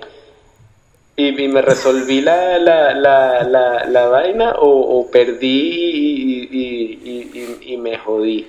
y, 1.16 1.32
me 1.48 1.62
resolví 1.62 2.20
la, 2.20 2.58
la, 2.58 2.94
la, 2.94 3.42
la, 3.42 3.84
la 3.86 4.06
vaina 4.06 4.54
o, 4.60 5.08
perdí 5.10 6.46
y, 7.60 7.76
me 7.76 7.98
jodí. 7.98 8.46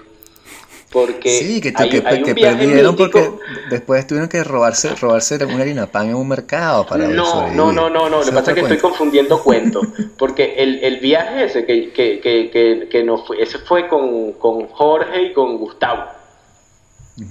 Porque 0.92 1.30
sí, 1.30 1.62
que, 1.62 1.72
hay, 1.76 1.90
que, 2.24 2.34
perdieron 2.34 2.96
porque 2.96 3.32
después 3.70 4.08
tuvieron 4.08 4.28
que 4.28 4.44
robarse 4.44 4.96
robarse 4.96 5.36
una 5.46 5.62
harina 5.62 5.86
pan 5.86 6.10
en 6.10 6.16
un 6.16 6.28
mercado 6.28 6.88
para 6.88 7.08
no 7.08 7.52
no 7.52 7.72
no 7.72 7.90
no 7.92 8.10
no. 8.10 8.20
Lo 8.20 8.26
que 8.26 8.32
pasa 8.32 8.52
es 8.52 8.56
que 8.56 8.62
estoy 8.62 8.78
confundiendo 8.78 9.40
cuentos 9.44 9.86
porque 10.18 10.56
el, 10.58 10.84
el 10.84 10.98
viaje 11.00 11.44
ese 11.44 11.66
que, 11.66 11.92
que, 11.92 12.20
que, 12.20 12.88
que, 12.90 13.04
no 13.04 13.24
fue 13.24 13.42
ese 13.42 13.60
fue 13.60 13.88
con, 13.88 14.34
con 14.34 14.68
Jorge 14.70 15.26
y 15.26 15.34
con 15.34 15.58
Gustavo. 15.58 16.06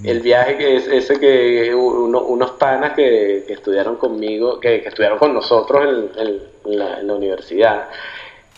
El 0.03 0.19
viaje 0.19 0.55
que 0.57 0.75
es 0.75 0.87
ese 0.87 1.19
que 1.19 1.73
unos 1.73 2.51
panas 2.51 2.93
que, 2.93 3.45
estudiaron 3.51 3.97
conmigo, 3.97 4.59
que, 4.59 4.75
estudiaron 4.85 5.17
con 5.17 5.33
nosotros 5.33 6.11
en, 6.15 6.77
la, 6.77 7.13
universidad, 7.13 7.89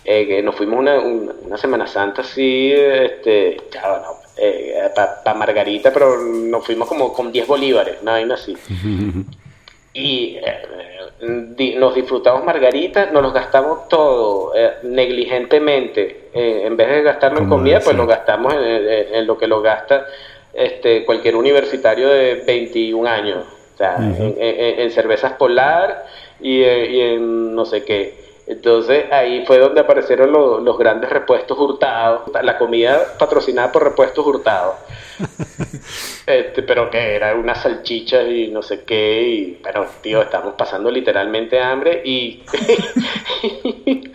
eh, 0.03 0.27
que 0.27 0.43
nos 0.43 0.55
fuimos 0.55 0.79
una, 0.79 0.99
una, 0.99 1.57
Semana 1.57 1.87
Santa 1.87 2.21
así, 2.21 2.73
este, 2.73 3.57
ya, 3.71 3.89
bueno, 3.89 4.20
eh, 4.41 4.89
para 4.95 5.37
Margarita, 5.37 5.93
pero 5.93 6.17
nos 6.19 6.65
fuimos 6.65 6.87
como 6.87 7.13
con 7.13 7.31
10 7.31 7.45
bolívares, 7.45 7.97
una 8.01 8.13
vaina 8.13 8.33
así. 8.33 8.57
y 9.93 10.37
eh, 10.37 11.75
nos 11.77 11.93
disfrutamos 11.93 12.43
Margarita, 12.43 13.11
nos 13.11 13.21
los 13.21 13.33
gastamos 13.33 13.87
todo 13.87 14.53
negligentemente. 14.83 16.29
en 16.33 16.75
vez 16.75 16.89
de 16.89 17.03
gastarlo 17.03 17.39
en 17.39 17.49
comida, 17.49 17.79
pues 17.81 17.95
lo 17.95 18.07
gastamos 18.07 18.55
en, 18.57 19.27
lo 19.27 19.37
que 19.37 19.45
lo 19.45 19.61
gasta 19.61 20.07
este, 20.53 21.05
cualquier 21.05 21.35
universitario 21.35 22.09
de 22.09 22.41
21 22.45 23.07
años, 23.07 23.45
o 23.75 23.77
sea, 23.77 23.97
en, 23.99 24.89
cervezas 24.89 25.33
polar 25.33 26.05
y, 26.39 26.63
en 26.63 27.53
no 27.53 27.65
sé 27.65 27.83
qué. 27.83 28.30
Entonces 28.47 29.11
ahí 29.11 29.45
fue 29.45 29.59
donde 29.59 29.81
aparecieron 29.81 30.31
los 30.31 30.77
grandes 30.77 31.09
repuestos 31.09 31.57
hurtados, 31.57 32.23
la 32.41 32.57
comida 32.57 33.15
patrocinada 33.17 33.71
por 33.71 33.83
repuestos 33.83 34.25
hurtados. 34.25 34.75
este, 36.25 36.63
pero 36.63 36.89
que 36.89 37.15
era 37.15 37.35
una 37.35 37.55
salchicha 37.55 38.23
y 38.23 38.49
no 38.49 38.61
sé 38.61 38.83
qué, 38.83 39.21
y 39.21 39.59
pero 39.63 39.85
tío, 40.01 40.21
estamos 40.21 40.55
pasando 40.55 40.89
literalmente 40.89 41.59
hambre 41.59 42.01
y 42.03 42.43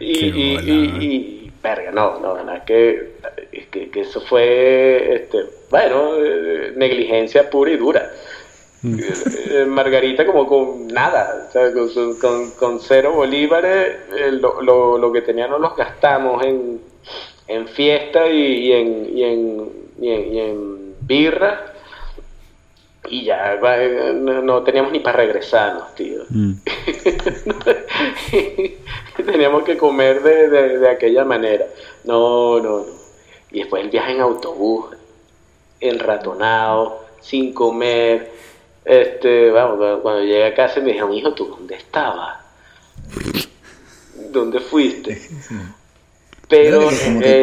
y, 0.00 1.50
verga, 1.62 1.90
no, 1.90 2.20
no, 2.20 2.42
nada, 2.44 2.64
que, 2.64 3.16
que, 3.70 3.90
que 3.90 4.00
eso 4.00 4.20
fue, 4.20 5.14
este, 5.14 5.38
bueno, 5.70 6.14
eh, 6.16 6.72
negligencia 6.76 7.50
pura 7.50 7.72
y 7.72 7.76
dura. 7.76 8.10
Eh, 8.94 9.64
Margarita 9.66 10.26
como 10.26 10.46
con 10.46 10.88
nada, 10.88 11.48
con, 12.20 12.50
con, 12.52 12.80
cero 12.80 13.12
bolívares, 13.12 13.96
eh, 14.16 14.32
lo, 14.32 14.60
lo, 14.60 14.98
lo, 14.98 15.12
que 15.12 15.22
teníamos 15.22 15.60
los 15.60 15.76
gastamos 15.76 16.44
en, 16.44 16.80
en 17.48 17.68
fiesta 17.68 18.28
y, 18.28 18.72
en, 18.72 19.16
y, 19.16 19.22
en, 19.22 19.70
y, 20.00 20.38
en, 20.38 20.94
birra 21.00 21.72
y 23.08 23.24
ya 23.24 23.56
no, 24.14 24.62
teníamos 24.62 24.92
ni 24.92 25.00
para 25.00 25.18
regresarnos, 25.18 25.94
tío. 25.94 26.22
Mm. 26.28 26.52
teníamos 29.24 29.62
que 29.62 29.76
comer 29.76 30.22
de, 30.22 30.78
de, 30.78 30.88
aquella 30.88 31.24
manera. 31.24 31.66
No, 32.04 32.60
no, 32.60 32.78
no. 32.80 32.86
Y 33.52 33.60
después 33.60 33.84
el 33.84 33.90
viaje 33.90 34.12
en 34.12 34.20
autobús, 34.20 34.86
enratonado, 35.80 37.06
sin 37.20 37.52
comer. 37.52 38.35
Este, 38.86 39.50
vamos, 39.50 40.00
cuando 40.00 40.22
llegué 40.22 40.46
a 40.46 40.54
casa 40.54 40.78
me 40.80 40.88
dijeron, 40.88 41.12
hijo, 41.12 41.32
¿tú 41.34 41.46
dónde 41.46 41.74
estabas? 41.74 42.38
¿Dónde 44.30 44.60
fuiste? 44.60 45.20
Pero 46.48 46.88
que 46.88 46.94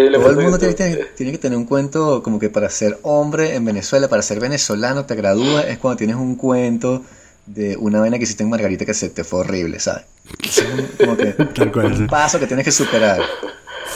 eh, 0.05 0.09
todo 0.13 0.29
el 0.29 0.37
mundo 0.37 0.57
tiene, 0.57 1.31
que 1.33 1.37
tener 1.37 1.57
un 1.57 1.65
cuento 1.65 2.23
como 2.23 2.39
que 2.39 2.49
para 2.49 2.69
ser 2.69 2.97
hombre 3.03 3.55
en 3.55 3.65
Venezuela, 3.65 4.07
para 4.07 4.21
ser 4.21 4.39
venezolano, 4.39 5.05
te 5.05 5.15
gradúas, 5.15 5.65
es 5.65 5.77
cuando 5.79 5.97
tienes 5.97 6.15
un 6.15 6.35
cuento 6.37 7.01
de 7.45 7.75
una 7.75 7.99
vaina 7.99 8.17
que 8.17 8.23
hiciste 8.23 8.43
en 8.43 8.49
Margarita 8.49 8.85
que 8.85 8.93
se 8.93 9.09
te 9.09 9.25
fue 9.25 9.41
horrible, 9.41 9.81
¿sabes? 9.81 10.05
Es 10.41 10.59
un- 10.59 10.87
como 11.05 11.17
que 11.17 11.25
Tal 11.55 11.71
cual, 11.73 11.93
sí. 11.93 12.03
un 12.03 12.07
paso 12.07 12.39
que 12.39 12.47
tienes 12.47 12.63
que 12.63 12.71
superar. 12.71 13.21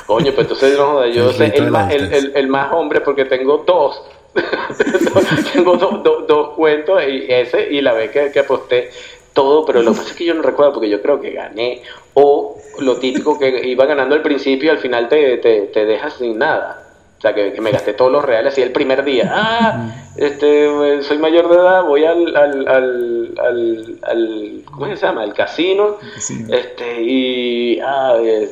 Coño, 0.05 0.33
pues 0.33 0.39
entonces 0.45 0.77
no 0.77 1.05
yo 1.07 1.31
de 1.31 1.45
el 1.45 2.13
el- 2.13 2.31
el 2.35 2.47
más 2.49 2.73
hombre 2.73 2.99
porque 2.99 3.23
tengo 3.23 3.59
dos. 3.65 4.01
tengo 5.57 5.77
do- 5.77 5.97
do- 6.03 6.21
dos 6.27 6.49
cuentos 6.55 7.01
y 7.07 7.25
ese 7.31 7.67
y 7.71 7.81
la 7.81 7.93
vez 7.93 8.11
que, 8.11 8.31
que 8.31 8.39
aposté 8.39 8.89
todo, 9.33 9.65
pero 9.65 9.81
lo 9.83 9.91
que 9.91 9.97
pasa 9.97 10.09
es 10.11 10.15
que 10.15 10.25
yo 10.25 10.33
no 10.33 10.41
recuerdo 10.41 10.73
porque 10.73 10.89
yo 10.89 11.01
creo 11.01 11.19
que 11.21 11.31
gané 11.31 11.81
o 12.15 12.57
lo 12.79 12.97
típico 12.97 13.37
que 13.37 13.67
iba 13.67 13.85
ganando 13.85 14.15
al 14.15 14.21
principio 14.21 14.67
y 14.67 14.69
al 14.71 14.79
final 14.79 15.07
te, 15.09 15.37
te, 15.37 15.61
te 15.67 15.85
dejas 15.85 16.13
sin 16.13 16.37
nada. 16.37 16.83
O 17.17 17.21
sea, 17.21 17.33
que, 17.33 17.51
que 17.51 17.61
me 17.61 17.71
gasté 17.71 17.93
todos 17.93 18.11
los 18.11 18.23
reales 18.23 18.53
así 18.53 18.61
el 18.61 18.71
primer 18.71 19.03
día. 19.03 19.31
Ah, 19.33 19.89
este, 20.15 21.01
soy 21.01 21.17
mayor 21.17 21.49
de 21.49 21.55
edad, 21.55 21.83
voy 21.83 22.05
al, 22.05 22.35
al, 22.35 22.67
al, 22.67 23.33
al, 23.39 23.99
al- 24.03 24.61
¿cómo 24.71 24.85
se 24.85 24.95
llama? 24.95 25.23
Al 25.23 25.33
casino. 25.33 25.97
Sí. 26.19 26.45
Este, 26.47 27.01
y 27.01 27.79
ah, 27.79 28.17
eh, 28.21 28.49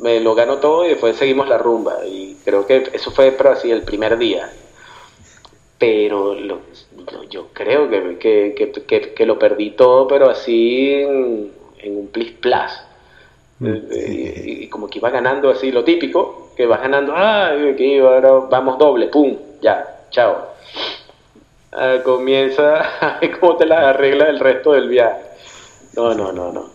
me 0.00 0.20
lo 0.20 0.34
gano 0.34 0.58
todo 0.58 0.84
y 0.84 0.90
después 0.90 1.16
seguimos 1.16 1.48
la 1.48 1.56
rumba. 1.56 2.04
Y 2.06 2.36
creo 2.44 2.66
que 2.66 2.90
eso 2.92 3.10
fue 3.10 3.32
pero 3.32 3.52
así 3.52 3.70
el 3.70 3.82
primer 3.82 4.18
día. 4.18 4.50
Pero 5.78 6.34
lo- 6.34 6.60
lo- 7.12 7.22
yo 7.30 7.46
creo 7.52 7.88
que, 7.88 8.18
que, 8.18 8.54
que, 8.56 8.72
que- 8.84 9.14
que 9.14 9.26
lo 9.26 9.38
perdí 9.38 9.70
todo, 9.70 10.08
pero 10.08 10.28
así 10.28 10.92
en, 10.94 11.52
en 11.78 11.96
un 11.96 12.08
plis 12.08 12.32
plas. 12.32 12.84
Eh, 13.64 14.42
y, 14.44 14.64
y 14.64 14.68
como 14.68 14.88
que 14.88 14.98
iba 14.98 15.10
ganando 15.10 15.50
así 15.50 15.70
lo 15.72 15.84
típico, 15.84 16.52
que 16.56 16.66
vas 16.66 16.80
ganando, 16.80 17.12
ah, 17.14 17.52
aquí 17.72 17.98
ahora 17.98 18.32
vamos 18.50 18.78
doble, 18.78 19.06
pum, 19.08 19.36
ya, 19.60 20.06
chao. 20.10 20.48
Ah, 21.72 21.98
comienza 22.04 22.80
a 23.00 23.18
ver 23.20 23.38
cómo 23.38 23.56
te 23.56 23.66
las 23.66 23.84
arregla 23.84 24.26
el 24.26 24.38
resto 24.40 24.72
del 24.72 24.88
viaje. 24.88 25.22
No, 25.94 26.14
no, 26.14 26.32
no, 26.32 26.52
no. 26.52 26.70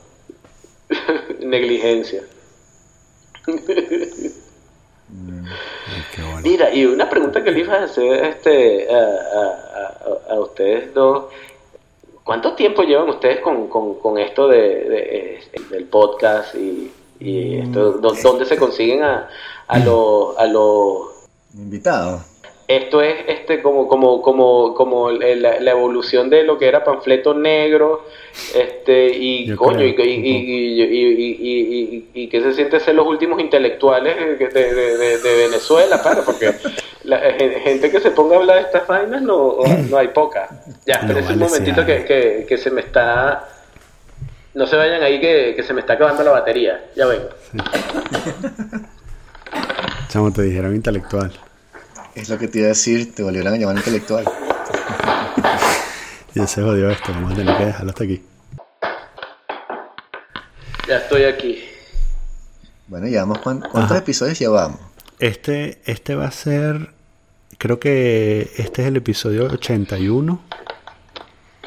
Negligencia. 1.40 2.24
Bueno. 5.16 5.50
Mira, 6.44 6.74
y 6.74 6.86
una 6.86 7.10
pregunta 7.10 7.44
que 7.44 7.52
le 7.52 7.60
iba 7.62 7.76
a 7.76 7.84
hacer 7.84 8.24
este, 8.26 8.88
a, 8.92 8.98
a- 8.98 10.30
a- 10.32 10.34
a 10.34 10.40
ustedes 10.40 10.94
dos. 10.94 11.26
¿Cuánto 12.24 12.54
tiempo 12.54 12.84
llevan 12.84 13.10
ustedes 13.10 13.42
con, 13.42 13.68
con- 13.68 13.96
con 14.00 14.18
esto 14.18 14.48
de, 14.48 14.58
de, 14.58 15.00
eh, 15.36 15.44
del 15.70 15.86
podcast 15.86 16.56
y, 16.56 16.92
y 17.20 17.58
esto? 17.60 17.94
¿Dó- 18.00 18.14
¿Dónde 18.24 18.46
se 18.46 18.58
consiguen 18.58 19.04
a, 19.04 19.30
a 19.68 19.80
los... 19.80 20.38
A 20.38 20.46
los 20.48 21.08
Invitado. 21.54 22.24
Esto 22.78 23.02
es 23.02 23.16
este 23.28 23.62
como 23.62 23.88
como 23.88 24.22
como 24.22 24.74
como 24.74 25.12
la, 25.12 25.60
la 25.60 25.72
evolución 25.72 26.30
de 26.30 26.44
lo 26.44 26.58
que 26.58 26.68
era 26.68 26.84
panfleto 26.84 27.34
negro 27.34 28.06
este 28.56 29.10
y 29.10 29.46
Yo 29.48 29.58
coño 29.58 29.84
y, 29.84 29.96
y, 29.98 30.02
y, 30.02 30.82
y, 30.82 30.84
y, 30.84 31.36
y- 31.40 32.10
y- 32.16 32.24
y 32.24 32.28
que 32.30 32.42
se 32.42 32.54
siente 32.54 32.80
ser 32.80 32.96
los 32.96 33.06
últimos 33.08 33.40
intelectuales 33.40 34.16
de, 34.40 34.48
de, 34.48 34.98
de- 34.98 35.18
de 35.20 35.36
Venezuela 35.48 36.02
claro 36.02 36.24
porque 36.26 36.54
la 37.04 37.20
gen- 37.20 37.54
gente 37.62 37.92
que 37.92 38.00
se 38.00 38.12
ponga 38.12 38.38
a 38.38 38.40
hablar 38.40 38.56
de 38.58 38.62
estas 38.64 38.88
vainas 38.88 39.22
no, 39.22 39.58
no 39.90 39.98
hay 39.98 40.08
poca. 40.10 40.50
Ya 40.86 41.02
No 41.02 41.08
pero 41.08 41.20
es 41.20 41.30
un 41.30 41.40
momentito 41.40 41.82
sí 41.82 41.88
que, 41.88 42.06
que, 42.06 42.46
que 42.48 42.58
se 42.58 42.72
me 42.72 42.82
está 42.82 43.50
no 44.54 44.68
se 44.68 44.76
vayan 44.76 45.02
ahí 45.04 45.20
que, 45.20 45.54
que 45.56 45.64
se 45.64 45.74
me 45.74 45.82
está 45.82 45.94
acabando 45.94 46.24
la 46.24 46.32
batería. 46.32 46.86
Ya 46.96 47.06
vengo. 47.08 47.30
Chamo, 50.10 50.32
te 50.32 50.44
dijeron 50.44 50.76
intelectual. 50.76 51.32
Es 52.16 52.30
lo 52.30 52.38
que 52.38 52.48
te 52.48 52.60
iba 52.60 52.66
a 52.66 52.70
decir, 52.70 53.14
te 53.14 53.24
volvieron 53.24 53.54
a 53.54 53.58
llamar 53.58 53.78
intelectual. 53.78 54.26
Ya 56.36 56.48
se 56.48 56.64
jodió 56.64 56.90
esto, 56.90 57.12
vamos 57.14 57.34
a 57.34 57.36
tener 57.36 57.56
que 57.56 57.66
dejarlo 57.66 57.92
hasta 57.92 58.06
aquí. 58.06 58.24
ya 60.88 60.98
estoy 60.98 61.26
aquí 61.26 61.64
Bueno, 62.88 63.06
llevamos 63.06 63.38
cuán- 63.38 63.60
¿cuántos 63.60 63.92
Ajá. 63.92 63.98
episodios 64.00 64.40
llevamos? 64.40 64.80
Este, 65.20 65.80
este 65.86 66.16
va 66.16 66.26
a 66.26 66.32
ser, 66.32 66.90
creo 67.60 67.80
que 67.80 68.52
este 68.58 68.82
es 68.82 68.88
el 68.88 68.96
episodio 68.98 69.46
81. 69.46 70.42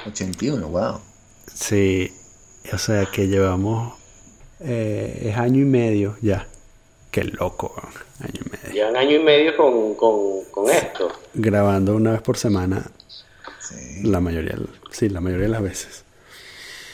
81, 0.04 0.68
wow. 0.68 1.00
Sí, 1.54 2.12
o 2.72 2.78
sea 2.78 3.06
que 3.06 3.28
llevamos, 3.28 3.94
eh, 4.58 5.28
es 5.30 5.36
año 5.36 5.60
y 5.60 5.64
medio 5.64 6.16
ya. 6.22 6.48
Qué 7.12 7.22
loco, 7.22 7.72
año 8.20 8.40
y 8.44 8.50
medio. 8.50 8.72
llevan 8.74 8.96
año 8.96 9.16
y 9.16 9.22
medio 9.22 9.56
con, 9.56 9.94
con, 9.94 10.44
con 10.50 10.70
esto 10.70 11.12
Grabando 11.34 11.94
una 11.96 12.12
vez 12.12 12.22
por 12.22 12.36
semana, 12.38 12.82
Sí. 13.60 14.02
la 14.04 14.20
mayoría, 14.20 14.56
sí, 14.90 15.08
la 15.08 15.20
mayoría 15.20 15.46
de 15.46 15.52
las 15.52 15.62
veces. 15.62 16.04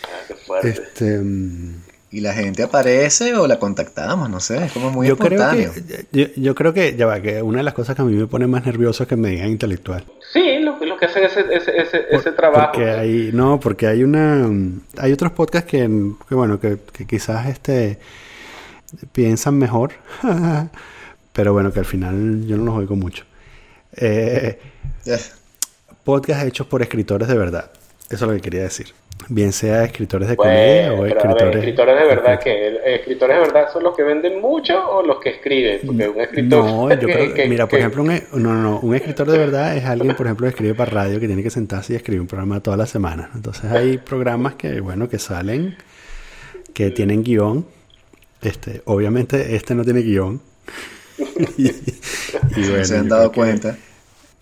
Ah, 0.05 0.07
qué 0.27 0.35
fuerte. 0.35 0.69
Este, 0.71 1.19
mm, 1.19 1.83
Y 2.13 2.21
la 2.21 2.33
gente 2.33 2.63
aparece 2.63 3.35
o 3.37 3.47
la 3.47 3.59
contactamos, 3.59 4.29
no 4.31 4.41
sé, 4.41 4.65
es 4.65 4.73
como 4.73 4.91
muy 4.91 5.07
yo 5.07 5.17
creo 5.19 5.33
espontáneo. 5.41 5.73
que, 5.73 6.07
yo, 6.13 6.27
yo 6.37 6.55
creo 6.55 6.73
que, 6.73 6.97
ya 6.97 7.07
va, 7.07 7.21
que 7.21 7.43
una 7.43 7.59
de 7.59 7.65
las 7.65 7.75
cosas 7.75 7.95
que 7.95 8.03
a 8.03 8.05
mí 8.07 8.15
me 8.15 8.27
pone 8.27 8.47
más 8.47 8.65
nervioso 8.67 9.03
es 9.03 9.09
que 9.09 9.17
me 9.17 9.29
digan 9.29 9.49
intelectual. 9.51 10.05
Sí, 10.33 10.59
lo, 10.61 10.79
lo 10.83 10.97
que 10.97 11.05
hacen 11.07 11.25
ese, 11.25 11.41
ese, 11.55 11.77
ese, 11.77 12.07
ese 12.11 12.33
trabajo. 12.33 12.73
Porque 12.73 12.91
hay, 12.91 13.31
no, 13.35 13.61
porque 13.61 13.87
hay 13.87 14.03
una, 14.03 14.49
hay 14.99 15.13
otros 15.13 15.33
podcasts 15.33 15.71
que, 15.71 15.81
que, 16.29 16.35
bueno, 16.35 16.59
que, 16.59 16.79
que 16.93 17.07
quizás 17.07 17.49
este 17.49 17.99
piensan 19.13 19.57
mejor, 19.59 19.93
pero 21.33 21.53
bueno, 21.53 21.73
que 21.73 21.79
al 21.81 21.87
final 21.87 22.47
yo 22.47 22.57
no 22.57 22.65
los 22.65 22.77
oigo 22.77 22.97
mucho. 22.97 23.25
Eh, 23.97 24.59
podcasts 26.05 26.45
hechos 26.47 26.67
por 26.67 26.83
escritores 26.83 27.29
de 27.29 27.37
verdad, 27.37 27.71
eso 28.11 28.15
es 28.25 28.31
lo 28.31 28.33
que 28.35 28.41
quería 28.41 28.63
decir. 28.63 28.89
Bien 29.29 29.53
sea 29.53 29.85
escritores 29.85 30.29
de 30.29 30.35
Bueno, 30.35 30.51
comedia 30.53 30.93
o 30.93 30.97
a 30.97 31.01
ver, 31.03 31.17
escritores, 31.17 31.57
escritores 31.57 32.01
de 32.01 32.07
verdad, 32.07 32.41
que 32.41 32.95
escritores 32.97 33.37
de 33.37 33.43
verdad 33.43 33.73
son 33.73 33.85
los 33.85 33.95
que 33.95 34.03
venden 34.03 34.41
mucho 34.41 34.75
o 34.91 35.07
los 35.07 35.21
que 35.21 35.29
escriben? 35.29 35.81
Porque 35.87 36.09
un 36.09 36.21
escritor. 36.21 36.65
No, 36.65 36.89
yo 37.01 37.07
creo 37.07 37.33
que, 37.35 37.47
mira, 37.47 37.67
por 37.67 37.71
que- 37.71 37.79
ejemplo, 37.79 38.03
un, 38.03 38.11
e- 38.11 38.25
no, 38.33 38.53
no, 38.55 38.63
no, 38.63 38.81
un 38.81 38.95
escritor 38.97 39.31
de 39.31 39.39
verdad 39.39 39.77
es 39.77 39.85
alguien, 39.85 40.17
por 40.17 40.27
ejemplo, 40.27 40.47
que 40.47 40.51
escribe 40.51 40.75
para 40.75 40.91
radio 40.91 41.21
que 41.21 41.27
tiene 41.29 41.43
que 41.43 41.51
sentarse 41.51 41.93
y 41.93 41.97
escribir 41.97 42.21
un 42.21 42.27
programa 42.27 42.61
toda 42.61 42.77
la 42.77 42.87
semana. 42.87 43.31
Entonces 43.35 43.71
hay 43.71 43.99
programas 43.99 44.55
que, 44.55 44.81
bueno, 44.81 45.09
que 45.09 45.19
salen, 45.21 45.77
que 46.75 46.91
tienen 46.91 47.23
guion. 47.23 47.65
Este, 48.41 48.83
obviamente 48.87 49.55
este 49.55 49.75
no 49.77 49.85
tiene 49.85 50.01
guion. 50.01 50.41
Y, 51.59 51.67
y 52.57 52.69
bueno, 52.71 52.85
se 52.85 52.97
han 52.99 53.09
dado 53.09 53.31
que- 53.31 53.37
cuenta. 53.41 53.77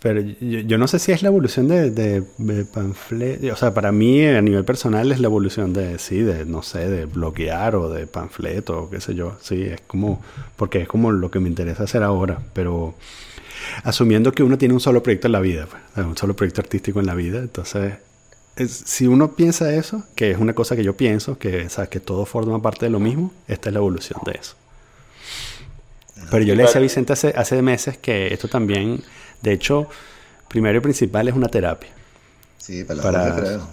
pero 0.02 0.20
yo, 0.20 0.60
yo 0.60 0.78
no 0.78 0.86
sé 0.88 0.98
si 0.98 1.12
es 1.12 1.22
la 1.22 1.28
evolución 1.28 1.68
de, 1.68 1.90
de, 1.90 2.22
de 2.38 2.64
panfleto. 2.64 3.52
O 3.52 3.56
sea, 3.56 3.74
para 3.74 3.92
mí 3.92 4.24
a 4.24 4.40
nivel 4.40 4.64
personal 4.64 5.12
es 5.12 5.20
la 5.20 5.26
evolución 5.26 5.72
de, 5.72 5.98
sí, 5.98 6.22
de, 6.22 6.44
no 6.46 6.62
sé, 6.62 6.88
de 6.88 7.04
bloquear 7.06 7.76
o 7.76 7.90
de 7.90 8.06
panfleto 8.06 8.84
o 8.84 8.90
qué 8.90 9.00
sé 9.00 9.14
yo. 9.14 9.36
Sí, 9.42 9.62
es 9.62 9.80
como, 9.86 10.22
porque 10.56 10.80
es 10.82 10.88
como 10.88 11.12
lo 11.12 11.30
que 11.30 11.38
me 11.40 11.48
interesa 11.48 11.82
hacer 11.84 12.02
ahora. 12.02 12.38
Pero 12.54 12.94
asumiendo 13.84 14.32
que 14.32 14.42
uno 14.42 14.56
tiene 14.58 14.74
un 14.74 14.80
solo 14.80 15.02
proyecto 15.02 15.28
en 15.28 15.32
la 15.32 15.40
vida, 15.40 15.66
pues, 15.70 16.06
un 16.06 16.16
solo 16.16 16.34
proyecto 16.34 16.60
artístico 16.62 17.00
en 17.00 17.06
la 17.06 17.14
vida, 17.14 17.38
entonces, 17.38 17.94
es- 18.56 18.70
si 18.86 19.06
uno 19.06 19.32
piensa 19.32 19.74
eso, 19.74 20.02
que 20.14 20.30
es 20.30 20.38
una 20.38 20.54
cosa 20.54 20.76
que 20.76 20.84
yo 20.84 20.96
pienso, 20.96 21.38
que, 21.38 21.66
o 21.66 21.68
sea, 21.70 21.86
que 21.88 22.00
todo 22.00 22.24
forma 22.26 22.60
parte 22.62 22.86
de 22.86 22.90
lo 22.90 23.00
mismo, 23.00 23.32
esta 23.48 23.68
es 23.68 23.74
la 23.74 23.78
evolución 23.80 24.20
de 24.24 24.32
eso. 24.32 24.54
Pero 26.30 26.44
yo 26.44 26.54
le 26.54 26.62
decía 26.64 26.78
a 26.78 26.82
Vicente 26.82 27.12
hace, 27.12 27.32
hace 27.36 27.60
meses 27.62 27.98
que 27.98 28.32
esto 28.32 28.48
también, 28.48 29.02
de 29.42 29.52
hecho, 29.52 29.88
primero 30.48 30.78
y 30.78 30.80
principal 30.80 31.28
es 31.28 31.34
una 31.34 31.48
terapia. 31.48 31.90
Sí, 32.58 32.84
para, 32.84 33.02
Para- 33.02 33.28
yo 33.28 33.42
creo. 33.42 33.68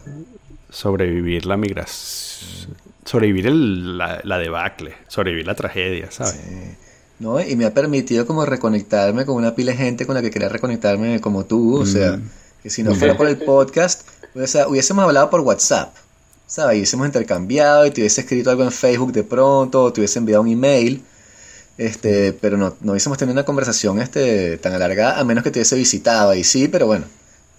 Sobrevivir 0.69 1.45
la 1.45 1.55
migración, 1.57 2.75
sobrevivir 3.05 3.47
el- 3.47 3.97
la, 3.97 4.19
la 4.23 4.37
debacle, 4.37 4.93
sobrevivir 5.07 5.47
la 5.47 5.55
tragedia, 5.55 6.11
¿sabes? 6.11 6.33
Sí. 6.33 6.75
¿no? 7.19 7.41
Y 7.41 7.55
me 7.55 7.65
ha 7.65 7.73
permitido 7.73 8.25
como 8.27 8.45
reconectarme 8.45 9.25
con 9.25 9.35
una 9.35 9.55
pila 9.55 9.71
de 9.71 9.77
gente 9.77 10.05
con 10.05 10.13
la 10.15 10.21
que 10.21 10.29
quería 10.29 10.49
reconectarme 10.49 11.19
como 11.21 11.45
tú, 11.45 11.79
o 11.81 11.85
sea, 11.85 12.19
que 12.61 12.69
si 12.69 12.83
no 12.83 12.93
fuera 12.95 13.15
por 13.17 13.27
el 13.27 13.37
podcast, 13.37 14.07
o 14.35 14.45
sea, 14.45 14.67
hubiésemos 14.67 15.03
hablado 15.05 15.29
por 15.29 15.39
WhatsApp, 15.39 15.95
¿sabes? 16.45 16.75
Y 16.75 16.79
hubiésemos 16.79 17.07
intercambiado 17.07 17.85
y 17.87 17.91
te 17.91 18.01
hubiese 18.01 18.21
escrito 18.21 18.51
algo 18.51 18.63
en 18.63 18.71
Facebook 18.71 19.13
de 19.13 19.23
pronto, 19.23 19.83
o 19.83 19.93
te 19.93 20.01
hubiese 20.01 20.19
enviado 20.19 20.41
un 20.43 20.49
email, 20.49 21.01
este, 21.77 22.33
pero 22.33 22.57
no, 22.57 22.75
no 22.81 22.91
hubiésemos 22.93 23.17
tenido 23.17 23.33
una 23.33 23.45
conversación 23.45 24.01
este, 24.01 24.57
tan 24.57 24.73
alargada, 24.73 25.19
a 25.19 25.23
menos 25.23 25.43
que 25.43 25.51
te 25.51 25.59
hubiese 25.59 25.75
visitado, 25.75 26.33
y 26.33 26.43
sí, 26.43 26.67
pero 26.67 26.85
bueno, 26.87 27.05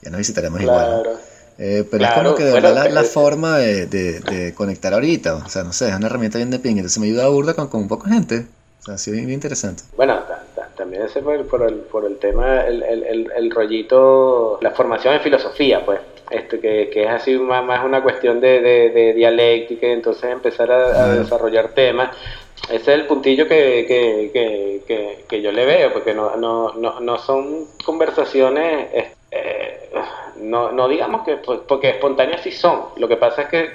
ya 0.02 0.10
nos 0.10 0.18
visitaremos 0.18 0.60
igual. 0.60 0.90
¿no? 0.90 1.02
Claro. 1.02 1.18
Eh, 1.60 1.84
pero 1.90 1.98
Claro, 1.98 2.14
es 2.16 2.22
como 2.22 2.34
que 2.36 2.44
de 2.44 2.50
bueno, 2.52 2.68
verdad 2.68 2.84
la, 2.84 2.90
la 2.90 3.00
eh, 3.02 3.04
forma 3.04 3.58
de, 3.58 3.86
de- 3.86 4.20
de 4.20 4.54
conectar 4.54 4.94
ahorita, 4.94 5.34
o 5.36 5.48
sea, 5.48 5.64
no 5.64 5.72
sé, 5.72 5.88
es 5.88 5.96
una 5.96 6.06
herramienta 6.06 6.38
bien 6.38 6.50
de 6.50 6.58
ping, 6.60 6.76
entonces 6.76 6.98
me 7.00 7.06
ayuda 7.06 7.24
a 7.24 7.28
burda 7.28 7.54
con, 7.54 7.66
con 7.68 7.80
un 7.82 7.88
poco 7.88 8.06
de 8.06 8.12
gente. 8.14 8.46
O 8.80 8.82
sea, 8.84 8.94
ha 8.94 8.98
sido 8.98 9.14
bien, 9.14 9.26
bien 9.26 9.38
interesante. 9.38 9.82
Bueno, 9.96 10.14
ta- 10.20 10.44
ta- 10.54 10.68
también 10.76 11.02
ese 11.02 11.20
por 11.20 11.34
el, 11.34 11.44
por 11.46 11.62
el, 11.68 11.74
por 11.74 12.04
el 12.04 12.16
tema, 12.18 12.60
el, 12.64 12.82
el, 12.84 13.28
el, 13.36 13.50
rollito, 13.50 14.58
la 14.62 14.70
formación 14.70 15.14
en 15.14 15.20
filosofía, 15.20 15.84
pues, 15.84 15.98
este 16.30 16.60
que, 16.60 16.90
que 16.92 17.04
es 17.04 17.10
así 17.10 17.34
más, 17.36 17.64
más 17.64 17.84
una 17.84 18.02
cuestión 18.04 18.40
de, 18.40 18.60
de, 18.60 18.90
de 18.90 19.14
dialéctica, 19.14 19.88
y 19.88 19.90
entonces 19.90 20.30
empezar 20.30 20.70
a, 20.70 21.04
a 21.06 21.08
desarrollar 21.16 21.70
temas. 21.70 22.16
Ese 22.64 22.76
es 22.76 22.88
el 22.88 23.06
puntillo 23.06 23.48
que, 23.48 23.84
que, 23.86 24.82
que, 24.86 25.24
que, 25.28 25.42
yo 25.42 25.52
le 25.52 25.64
veo, 25.64 25.92
porque 25.92 26.12
no, 26.12 26.36
no, 26.36 26.74
no, 26.74 27.00
no 27.00 27.18
son 27.18 27.66
conversaciones, 27.84 28.88
eh, 29.30 29.90
no, 30.36 30.72
no 30.72 30.86
digamos 30.88 31.22
que, 31.24 31.36
pues, 31.36 31.60
porque 31.66 31.90
espontáneas 31.90 32.42
sí 32.42 32.52
son, 32.52 32.86
lo 32.96 33.08
que 33.08 33.16
pasa 33.16 33.42
es 33.42 33.48
que, 33.48 33.72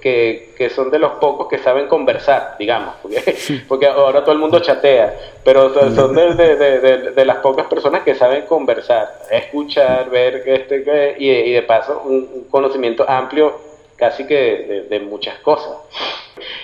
que, 0.00 0.52
que, 0.56 0.70
son 0.70 0.90
de 0.90 0.98
los 0.98 1.12
pocos 1.12 1.48
que 1.48 1.58
saben 1.58 1.86
conversar, 1.86 2.56
digamos, 2.58 2.94
porque, 3.02 3.36
porque 3.68 3.86
ahora 3.86 4.22
todo 4.22 4.32
el 4.32 4.40
mundo 4.40 4.60
chatea, 4.60 5.14
pero 5.44 5.72
son 5.94 6.14
de, 6.14 6.34
de, 6.34 6.56
de, 6.56 6.98
de 7.12 7.24
las 7.24 7.36
pocas 7.36 7.66
personas 7.66 8.02
que 8.02 8.14
saben 8.14 8.46
conversar, 8.46 9.08
escuchar, 9.30 10.10
ver 10.10 10.42
este, 10.46 11.16
y, 11.18 11.30
y 11.30 11.52
de 11.52 11.62
paso 11.62 12.02
un 12.04 12.46
conocimiento 12.50 13.08
amplio 13.08 13.73
casi 13.96 14.26
que 14.26 14.86
de 14.88 15.00
muchas 15.00 15.38
cosas 15.40 15.76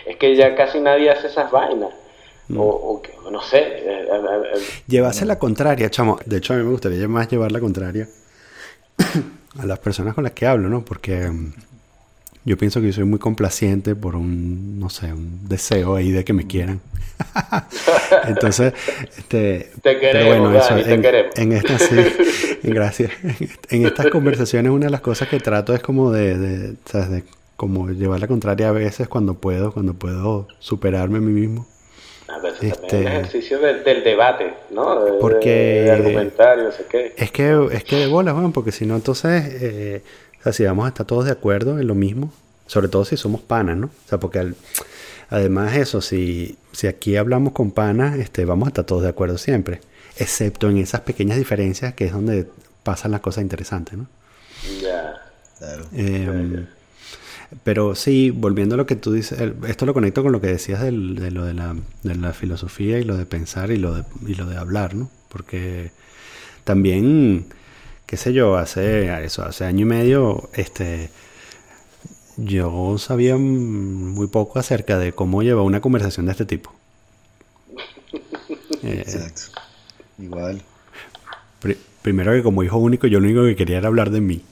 es 0.06 0.16
que 0.16 0.36
ya 0.36 0.54
casi 0.54 0.80
nadie 0.80 1.10
hace 1.10 1.28
esas 1.28 1.50
vainas. 1.50 1.92
Mm. 2.48 2.56
O, 2.58 3.02
no 3.30 3.42
sé. 3.42 3.58
Eh, 3.58 4.08
eh, 4.10 4.42
eh, 4.54 4.60
Llevarse 4.88 5.24
la 5.24 5.38
contraria, 5.38 5.88
chamo. 5.90 6.18
De 6.26 6.38
hecho, 6.38 6.52
a 6.52 6.56
mí 6.56 6.64
me 6.64 6.70
gustaría 6.70 7.06
más 7.06 7.28
llevar 7.28 7.52
la 7.52 7.60
contraria 7.60 8.08
a 9.58 9.66
las 9.66 9.78
personas 9.78 10.14
con 10.14 10.24
las 10.24 10.32
que 10.32 10.46
hablo, 10.46 10.68
¿no? 10.68 10.84
Porque 10.84 11.28
mm, 11.28 11.52
yo 12.44 12.56
pienso 12.56 12.80
que 12.80 12.86
yo 12.86 12.92
soy 12.92 13.04
muy 13.04 13.18
complaciente 13.18 13.94
por 13.94 14.16
un, 14.16 14.78
no 14.80 14.88
sé, 14.88 15.12
un 15.12 15.48
deseo 15.48 15.96
ahí 15.96 16.10
de 16.10 16.24
que 16.24 16.32
me 16.32 16.46
quieran. 16.46 16.80
Entonces, 18.28 18.72
este, 19.18 19.70
te 19.82 19.98
queremos, 19.98 20.52
bueno, 20.52 20.78
en, 20.78 20.84
te 20.84 21.00
queremos. 21.02 21.38
En 21.38 21.52
estas, 21.52 21.82
sí, 21.82 22.58
gracias. 22.62 23.12
En 23.68 23.86
estas 23.86 24.06
conversaciones 24.06 24.72
una 24.72 24.86
de 24.86 24.90
las 24.90 25.02
cosas 25.02 25.28
que 25.28 25.38
trato 25.38 25.74
es 25.74 25.82
como 25.82 26.12
de, 26.12 26.38
de, 26.38 26.76
¿sabes? 26.86 27.10
de 27.10 27.24
como 27.56 27.90
llevar 27.90 28.20
la 28.20 28.26
contraria 28.26 28.70
a 28.70 28.72
veces 28.72 29.06
cuando 29.06 29.34
puedo, 29.34 29.70
cuando 29.72 29.92
puedo 29.92 30.48
superarme 30.60 31.18
a 31.18 31.20
mí 31.20 31.32
mismo. 31.32 31.66
A 32.26 32.38
veces 32.38 32.62
este, 32.62 32.86
también 32.86 33.12
el 33.12 33.18
ejercicio 33.18 33.58
del, 33.58 34.02
debate, 34.02 34.54
¿no? 34.70 35.18
porque 35.20 35.82
de, 35.84 35.90
argumentario, 35.90 36.64
no 36.64 36.72
sé 36.72 36.86
qué. 36.88 37.12
Es 37.18 37.30
que, 37.30 37.68
es 37.72 37.84
que 37.84 37.96
de 37.96 38.06
bolas, 38.06 38.32
bueno, 38.32 38.50
porque 38.50 38.72
si 38.72 38.86
no, 38.86 38.94
entonces, 38.96 39.44
eh, 39.60 40.02
o 40.40 40.42
sea, 40.42 40.52
si 40.52 40.64
vamos 40.64 40.86
a 40.86 40.88
estar 40.88 41.06
todos 41.06 41.26
de 41.26 41.32
acuerdo 41.32 41.78
en 41.78 41.86
lo 41.86 41.94
mismo, 41.94 42.32
sobre 42.66 42.88
todo 42.88 43.04
si 43.04 43.16
somos 43.16 43.40
panas, 43.40 43.76
¿no? 43.76 43.86
O 43.86 44.08
sea, 44.08 44.18
porque 44.18 44.54
además 45.28 45.76
eso, 45.76 46.00
si, 46.00 46.56
si 46.72 46.86
aquí 46.86 47.16
hablamos 47.16 47.52
con 47.52 47.70
panas, 47.70 48.18
este, 48.18 48.44
vamos 48.44 48.66
a 48.66 48.70
estar 48.70 48.84
todos 48.84 49.02
de 49.02 49.08
acuerdo 49.08 49.38
siempre, 49.38 49.80
excepto 50.16 50.70
en 50.70 50.78
esas 50.78 51.02
pequeñas 51.02 51.36
diferencias 51.36 51.94
que 51.94 52.06
es 52.06 52.12
donde 52.12 52.48
pasan 52.82 53.10
las 53.10 53.20
cosas 53.20 53.42
interesantes, 53.42 53.98
¿no? 53.98 54.06
Ya. 54.82 55.14
Claro. 55.58 55.86
Eh, 55.92 56.66
pero 57.64 57.94
sí, 57.94 58.30
volviendo 58.30 58.74
a 58.74 58.78
lo 58.78 58.86
que 58.86 58.96
tú 58.96 59.12
dices, 59.12 59.38
esto 59.66 59.84
lo 59.84 59.92
conecto 59.92 60.22
con 60.22 60.32
lo 60.32 60.40
que 60.40 60.46
decías 60.46 60.80
de, 60.80 60.92
lo 60.92 61.44
de 61.44 61.54
la, 61.54 61.74
de 62.02 62.14
la, 62.14 62.32
filosofía 62.32 62.98
y 62.98 63.04
lo 63.04 63.16
de 63.16 63.26
pensar 63.26 63.70
y 63.72 63.76
lo 63.76 63.94
de, 63.94 64.04
y 64.26 64.34
lo 64.34 64.46
de 64.46 64.56
hablar, 64.56 64.94
¿no? 64.94 65.10
Porque 65.28 65.90
también, 66.64 67.46
qué 68.10 68.16
sé 68.16 68.32
yo, 68.32 68.56
hace 68.56 69.24
eso, 69.24 69.44
hace 69.44 69.64
año 69.64 69.82
y 69.82 69.84
medio, 69.84 70.50
este, 70.54 71.10
yo 72.36 72.98
sabía 72.98 73.36
muy 73.36 74.26
poco 74.26 74.58
acerca 74.58 74.98
de 74.98 75.12
cómo 75.12 75.44
llevar 75.44 75.64
una 75.64 75.80
conversación 75.80 76.26
de 76.26 76.32
este 76.32 76.44
tipo. 76.44 76.74
Eh, 78.82 79.04
Exacto. 79.06 79.60
Igual. 80.18 80.62
primero 82.00 82.32
que 82.32 82.42
como 82.42 82.62
hijo 82.62 82.78
único, 82.78 83.06
yo 83.06 83.20
lo 83.20 83.26
único 83.26 83.44
que 83.44 83.54
quería 83.54 83.76
era 83.76 83.88
hablar 83.88 84.08
de 84.08 84.22
mí. 84.22 84.42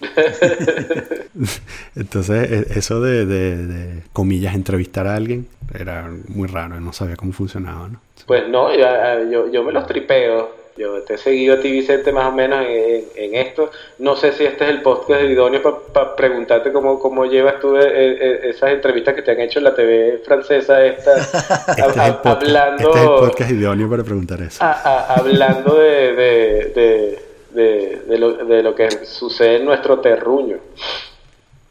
Entonces, 1.94 2.50
e, 2.50 2.78
eso 2.78 3.00
de, 3.00 4.02
comillas, 4.12 4.56
entrevistar 4.56 5.06
a 5.06 5.14
alguien 5.14 5.46
era 5.72 6.10
muy 6.26 6.48
raro, 6.48 6.80
no 6.80 6.92
sabía 6.92 7.14
cómo 7.14 7.32
funcionaba, 7.32 7.88
¿no? 7.88 8.00
Pues 8.26 8.48
no, 8.48 8.74
yo, 8.74 9.50
yo 9.52 9.62
me 9.62 9.72
los 9.72 9.86
tripeo. 9.86 10.57
Yo 10.78 11.02
te 11.02 11.14
he 11.14 11.18
seguido 11.18 11.56
a 11.56 11.60
ti, 11.60 11.70
Vicente, 11.70 12.12
más 12.12 12.26
o 12.26 12.32
menos 12.32 12.64
en, 12.64 13.34
esto. 13.34 13.70
No 13.98 14.14
sé 14.16 14.32
si 14.32 14.44
este 14.44 14.64
es 14.64 14.70
el 14.70 14.82
podcast 14.82 15.22
idóneo 15.22 15.82
para 15.92 16.14
preguntarte 16.14 16.72
cómo, 16.72 17.00
cómo 17.00 17.26
llevas 17.26 17.58
tú 17.60 17.76
eh, 17.76 17.82
eh, 17.84 18.40
esas 18.44 18.70
entrevistas 18.70 19.14
que 19.14 19.22
te 19.22 19.32
han 19.32 19.40
hecho 19.40 19.58
en 19.58 19.64
la 19.64 19.74
TV 19.74 20.22
francesa 20.24 20.84
esta, 20.84 21.18
este 21.76 22.28
hablando... 22.28 22.90
Este 22.90 23.00
es 23.00 23.04
el 23.04 23.28
podcast 23.28 23.50
idóneo 23.50 23.90
para 23.90 24.04
preguntar 24.04 24.40
eso. 24.40 24.62
hablando 24.62 25.74
de 25.74 27.18
de, 27.54 28.02
de, 28.06 28.18
lo, 28.18 28.32
de 28.32 28.62
lo 28.62 28.74
que 28.74 28.90
sucede 29.04 29.56
en 29.56 29.64
nuestro 29.64 30.00
terruño. 30.00 30.58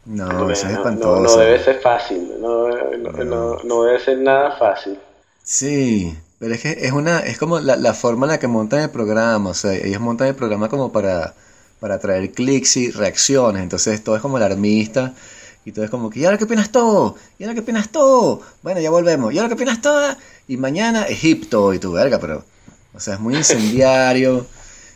No, 0.06 0.50
es 0.50 0.64
no, 0.64 1.20
no, 1.20 1.36
debe 1.36 1.58
ser 1.58 1.80
fácil, 1.80 2.40
no, 2.40 2.68
no, 3.62 3.84
debe 3.84 3.98
ser 3.98 4.18
nada 4.18 4.52
fácil. 4.52 4.98
Sí, 5.42 6.16
pero 6.38 6.54
es 6.54 6.60
que 6.60 6.78
es 6.80 6.92
una, 6.92 7.20
es 7.20 7.38
como 7.38 7.60
la, 7.60 7.76
la, 7.76 7.94
forma 7.94 8.26
en 8.26 8.32
la 8.32 8.38
que 8.38 8.46
montan 8.46 8.80
el 8.80 8.90
programa, 8.90 9.50
o 9.50 9.54
sea, 9.54 9.74
ellos 9.74 10.00
montan 10.00 10.28
el 10.28 10.34
programa 10.34 10.68
como 10.68 10.92
para, 10.92 11.34
para 11.80 11.98
traer 11.98 12.32
clics 12.32 12.76
y 12.76 12.90
reacciones, 12.90 13.62
entonces 13.62 14.02
todo 14.02 14.16
es 14.16 14.22
como 14.22 14.36
alarmista, 14.36 15.14
y 15.64 15.72
todo 15.72 15.84
es 15.84 15.90
como 15.90 16.10
que, 16.10 16.20
¿y 16.20 16.24
ahora 16.24 16.38
qué 16.38 16.44
opinas 16.44 16.70
todo? 16.70 17.16
¿Y 17.38 17.44
ahora 17.44 17.54
qué 17.54 17.60
opinas 17.60 17.90
todo? 17.90 18.42
Bueno, 18.62 18.80
ya 18.80 18.90
volvemos, 18.90 19.32
¿y 19.34 19.38
ahora 19.38 19.48
qué 19.48 19.54
opinas 19.54 19.82
todo? 19.82 20.16
Y 20.46 20.56
mañana 20.56 21.02
Egipto, 21.04 21.74
y 21.74 21.78
tu 21.78 21.92
verga, 21.92 22.18
pero, 22.18 22.44
o 22.94 23.00
sea, 23.00 23.14
es 23.14 23.20
muy 23.20 23.36
incendiario. 23.36 24.46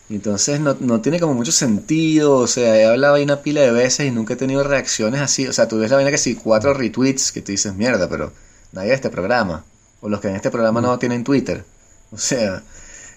Entonces 0.08 0.60
no, 0.60 0.76
no, 0.80 1.00
tiene 1.00 1.20
como 1.20 1.34
mucho 1.34 1.52
sentido, 1.52 2.36
o 2.36 2.46
sea, 2.46 2.76
he 2.76 2.84
hablado 2.84 3.14
ahí 3.14 3.24
una 3.24 3.42
pila 3.42 3.62
de 3.62 3.70
veces 3.72 4.06
y 4.06 4.10
nunca 4.10 4.34
he 4.34 4.36
tenido 4.36 4.62
reacciones 4.62 5.20
así, 5.20 5.46
o 5.46 5.52
sea, 5.52 5.68
tú 5.68 5.78
ves 5.78 5.90
la 5.90 5.96
vaina 5.96 6.10
que 6.10 6.18
sí, 6.18 6.34
cuatro 6.34 6.74
retweets 6.74 7.32
que 7.32 7.40
tú 7.40 7.52
dices, 7.52 7.74
mierda, 7.74 8.08
pero 8.08 8.32
nadie 8.72 8.90
de 8.90 8.94
este 8.94 9.10
programa, 9.10 9.64
o 10.02 10.10
los 10.10 10.20
que 10.20 10.28
en 10.28 10.36
este 10.36 10.50
programa 10.50 10.82
no 10.82 10.98
tienen 10.98 11.24
Twitter, 11.24 11.64
o 12.12 12.18
sea, 12.18 12.62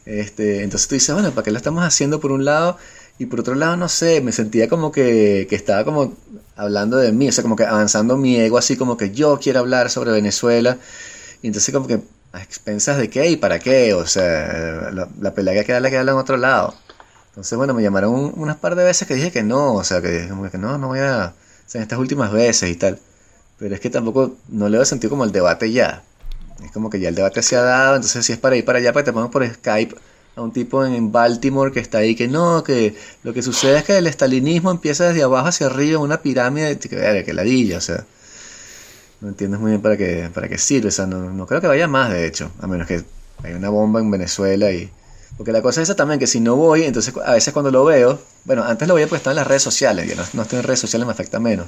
este, 0.06 0.64
entonces 0.64 0.88
tú 0.88 0.96
dices, 0.96 1.14
bueno, 1.14 1.32
¿para 1.32 1.44
qué 1.44 1.52
lo 1.52 1.58
estamos 1.58 1.84
haciendo 1.84 2.22
por 2.22 2.32
un 2.32 2.46
lado? 2.46 2.78
Y 3.18 3.26
por 3.26 3.42
otro 3.42 3.56
lado, 3.56 3.76
no 3.78 3.90
sé, 3.90 4.22
me 4.22 4.32
sentía 4.32 4.70
como 4.70 4.92
que, 4.92 5.48
que 5.50 5.56
estaba 5.56 5.84
como 5.84 6.14
hablando 6.56 6.98
de 6.98 7.12
mí, 7.12 7.28
o 7.28 7.32
sea, 7.32 7.42
como 7.44 7.56
que 7.58 7.66
avanzando 7.66 8.18
mi 8.18 8.38
ego, 8.38 8.58
así 8.58 8.78
como 8.78 8.98
que 8.98 9.12
yo 9.12 9.40
quiero 9.42 9.60
hablar 9.60 9.90
sobre 9.90 10.12
Venezuela, 10.12 10.78
y 11.42 11.48
entonces 11.48 11.74
como 11.74 11.88
que 11.88 12.00
a 12.34 12.42
expensas 12.42 12.98
de 12.98 13.10
qué 13.10 13.30
y 13.30 13.38
para 13.38 13.60
qué, 13.60 13.94
o 13.94 14.06
sea, 14.06 14.92
la, 14.92 15.10
la 15.20 15.34
pelea 15.34 15.54
que 15.54 15.66
queda 15.66 15.90
que 15.90 15.96
darla 15.96 16.12
en 16.14 16.18
otro 16.18 16.38
lado. 16.38 16.76
Entonces, 17.36 17.58
bueno, 17.58 17.74
me 17.74 17.84
llamaron 17.84 18.32
unas 18.38 18.56
par 18.58 18.76
de 18.76 18.86
veces 18.86 19.08
que 19.08 19.16
dije 19.16 19.32
que 19.32 19.44
no, 19.44 19.74
o 19.74 19.84
sea, 19.84 20.02
que, 20.02 20.30
que 20.52 20.58
no, 20.58 20.78
no 20.78 20.88
voy 20.88 21.00
a, 21.00 21.34
o 21.36 21.70
sea, 21.70 21.80
en 21.80 21.84
estas 21.84 22.00
últimas 22.00 22.32
veces 22.32 22.70
y 22.70 22.76
tal. 22.76 23.00
Pero 23.60 23.76
es 23.76 23.82
que 23.82 23.90
tampoco, 23.90 24.38
no 24.50 24.70
le 24.70 24.82
he 24.82 24.86
sentido 24.86 25.10
como 25.12 25.26
el 25.26 25.34
debate 25.34 25.72
ya. 25.72 26.04
Es 26.64 26.72
como 26.72 26.90
que 26.90 27.00
ya 27.00 27.10
el 27.10 27.16
debate 27.16 27.42
se 27.42 27.56
ha 27.56 27.62
dado, 27.62 27.96
entonces 27.96 28.26
si 28.26 28.34
es 28.34 28.40
para 28.40 28.56
ir 28.56 28.64
para 28.64 28.80
allá, 28.80 28.94
pues 28.94 29.06
te 29.06 29.14
pongo 29.14 29.30
por 29.30 29.46
Skype 29.46 29.96
a 30.36 30.42
un 30.42 30.52
tipo 30.52 30.86
en 30.86 31.12
Baltimore 31.12 31.72
que 31.72 31.80
está 31.80 32.00
ahí 32.00 32.16
que 32.16 32.28
no, 32.28 32.64
que 32.64 32.96
lo 33.24 33.34
que 33.34 33.42
sucede 33.42 33.80
es 33.80 33.84
que 33.84 33.98
el 33.98 34.08
estalinismo 34.08 34.72
empieza 34.72 35.08
desde 35.08 35.24
abajo 35.24 35.48
hacia 35.48 35.68
arriba, 35.68 36.00
una 36.00 36.22
pirámide, 36.22 36.78
que, 36.78 37.24
que 37.26 37.34
ladilla, 37.34 37.78
o 37.78 37.82
sea, 37.82 38.06
no 39.22 39.30
entiendes 39.30 39.60
muy 39.60 39.72
bien 39.72 39.82
para 39.82 39.98
qué, 39.98 40.30
para 40.34 40.48
qué 40.50 40.58
sirve, 40.58 40.90
o 40.90 40.92
sea, 40.92 41.06
no, 41.06 41.32
no 41.32 41.48
creo 41.48 41.62
que 41.62 41.68
vaya 41.68 41.88
más, 41.88 42.12
de 42.12 42.28
hecho, 42.28 42.52
a 42.60 42.68
menos 42.68 42.88
que 42.88 43.04
haya 43.44 43.56
una 43.56 43.70
bomba 43.70 44.00
en 44.00 44.12
Venezuela 44.12 44.72
y 44.72 44.90
porque 45.38 45.52
la 45.52 45.62
cosa 45.62 45.82
es 45.82 45.90
esa 45.90 45.96
también, 45.96 46.20
que 46.20 46.28
si 46.28 46.40
no 46.40 46.56
voy, 46.56 46.84
entonces 46.84 47.14
a 47.26 47.34
veces 47.34 47.54
cuando 47.54 47.72
lo 47.72 47.84
veo, 47.84 48.20
bueno, 48.46 48.64
antes 48.64 48.88
lo 48.88 48.96
veía 48.96 49.08
porque 49.08 49.18
estaba 49.18 49.34
en 49.34 49.38
las 49.38 49.48
redes 49.48 49.64
sociales, 49.64 50.08
ya 50.08 50.16
no, 50.34 50.42
estoy 50.42 50.60
en 50.60 50.64
redes 50.64 50.80
sociales 50.80 51.06
me 51.06 51.12
afecta 51.12 51.40
menos, 51.40 51.68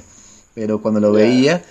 pero 0.54 0.80
cuando 0.80 1.00
lo 1.00 1.12
veía, 1.12 1.62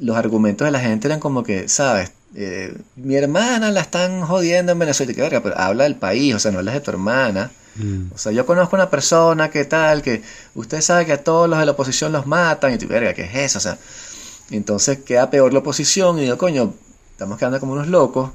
los 0.00 0.16
argumentos 0.16 0.64
de 0.66 0.70
la 0.70 0.80
gente 0.80 1.08
eran 1.08 1.20
como 1.20 1.42
que, 1.42 1.68
¿sabes? 1.68 2.12
Eh, 2.34 2.76
mi 2.96 3.16
hermana 3.16 3.70
la 3.70 3.80
están 3.80 4.22
jodiendo 4.22 4.72
en 4.72 4.78
Venezuela, 4.78 5.12
y 5.12 5.14
que 5.14 5.22
verga, 5.22 5.42
pero 5.42 5.58
habla 5.58 5.84
del 5.84 5.96
país, 5.96 6.34
o 6.34 6.38
sea, 6.38 6.50
no 6.50 6.58
hablas 6.58 6.74
de 6.74 6.80
tu 6.80 6.90
hermana. 6.90 7.50
Mm. 7.76 8.12
O 8.14 8.18
sea, 8.18 8.32
yo 8.32 8.44
conozco 8.44 8.76
una 8.76 8.90
persona 8.90 9.50
que 9.50 9.64
tal, 9.64 10.02
que 10.02 10.22
usted 10.54 10.80
sabe 10.80 11.06
que 11.06 11.12
a 11.12 11.24
todos 11.24 11.48
los 11.48 11.58
de 11.58 11.66
la 11.66 11.72
oposición 11.72 12.12
los 12.12 12.26
matan, 12.26 12.74
y 12.74 12.78
tú, 12.78 12.86
verga, 12.86 13.14
¿qué 13.14 13.24
es 13.24 13.34
eso? 13.34 13.58
O 13.58 13.62
sea, 13.62 13.78
entonces 14.50 14.98
queda 14.98 15.30
peor 15.30 15.52
la 15.52 15.60
oposición, 15.60 16.18
y 16.18 16.22
digo, 16.22 16.36
coño, 16.38 16.74
estamos 17.12 17.38
quedando 17.38 17.60
como 17.60 17.72
unos 17.72 17.88
locos 17.88 18.30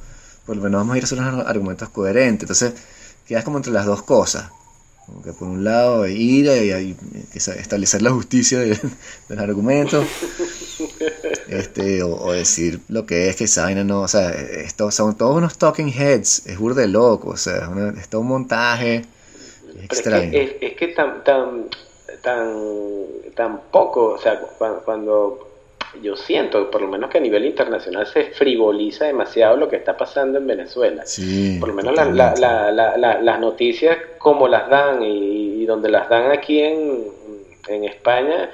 por 0.45 0.57
lo 0.57 0.63
menos 0.63 0.81
vamos 0.81 0.95
a 0.95 0.97
ir 0.97 1.03
a 1.03 1.05
hacer 1.05 1.19
unos 1.19 1.47
argumentos 1.47 1.89
coherentes. 1.89 2.43
Entonces, 2.43 2.73
quedas 3.25 3.43
como 3.43 3.57
entre 3.57 3.71
las 3.71 3.85
dos 3.85 4.03
cosas. 4.03 4.49
Como 5.05 5.21
que 5.21 5.33
por 5.33 5.47
un 5.47 5.63
lado 5.63 6.07
ir 6.07 6.45
y, 6.45 6.95
establecer 7.33 8.01
la 8.01 8.11
justicia 8.11 8.59
del, 8.59 8.79
argumento, 9.37 10.05
este, 11.57 12.03
o, 12.03 12.31
decir 12.31 12.79
lo 12.89 13.05
que 13.05 13.29
es 13.29 13.35
que 13.35 13.45
esa 13.45 13.69
no, 13.71 14.01
o 14.01 14.07
sea, 14.07 14.29
esto, 14.31 14.91
son 14.91 15.17
todos 15.17 15.37
unos 15.37 15.57
talking 15.57 15.89
heads, 15.89 16.47
es 16.47 16.57
burde 16.57 16.87
loco, 16.87 17.29
o 17.29 17.37
sea, 17.37 17.69
es, 17.97 18.09
todo 18.09 18.21
un 18.21 18.27
montaje 18.27 19.03
extraño. 19.81 20.31
Es 20.33 20.73
que, 20.73 20.87
tan, 20.89 21.23
tan, 21.23 21.69
tan, 22.21 22.55
tan 23.35 23.61
poco, 23.71 24.13
o 24.13 24.17
sea, 24.17 24.39
cuando 24.85 25.53
yo 26.01 26.15
siento, 26.15 26.71
por 26.71 26.81
lo 26.81 26.87
menos 26.87 27.09
que 27.09 27.19
a 27.19 27.21
nivel 27.21 27.45
internacional 27.45 28.07
se 28.07 28.25
frivoliza 28.31 29.05
demasiado 29.05 29.57
lo 29.57 29.69
que 29.69 29.75
está 29.75 29.95
pasando 29.95 30.39
en 30.39 30.47
Venezuela. 30.47 31.03
por 31.59 31.69
lo 31.69 31.75
menos 31.75 31.93
las 31.95 33.39
noticias 33.39 33.97
como 34.17 34.47
las 34.47 34.69
dan 34.69 35.03
y, 35.03 35.65
donde 35.65 35.89
las 35.89 36.09
dan 36.09 36.31
aquí 36.31 36.59
en, 36.59 37.13
España, 37.85 38.51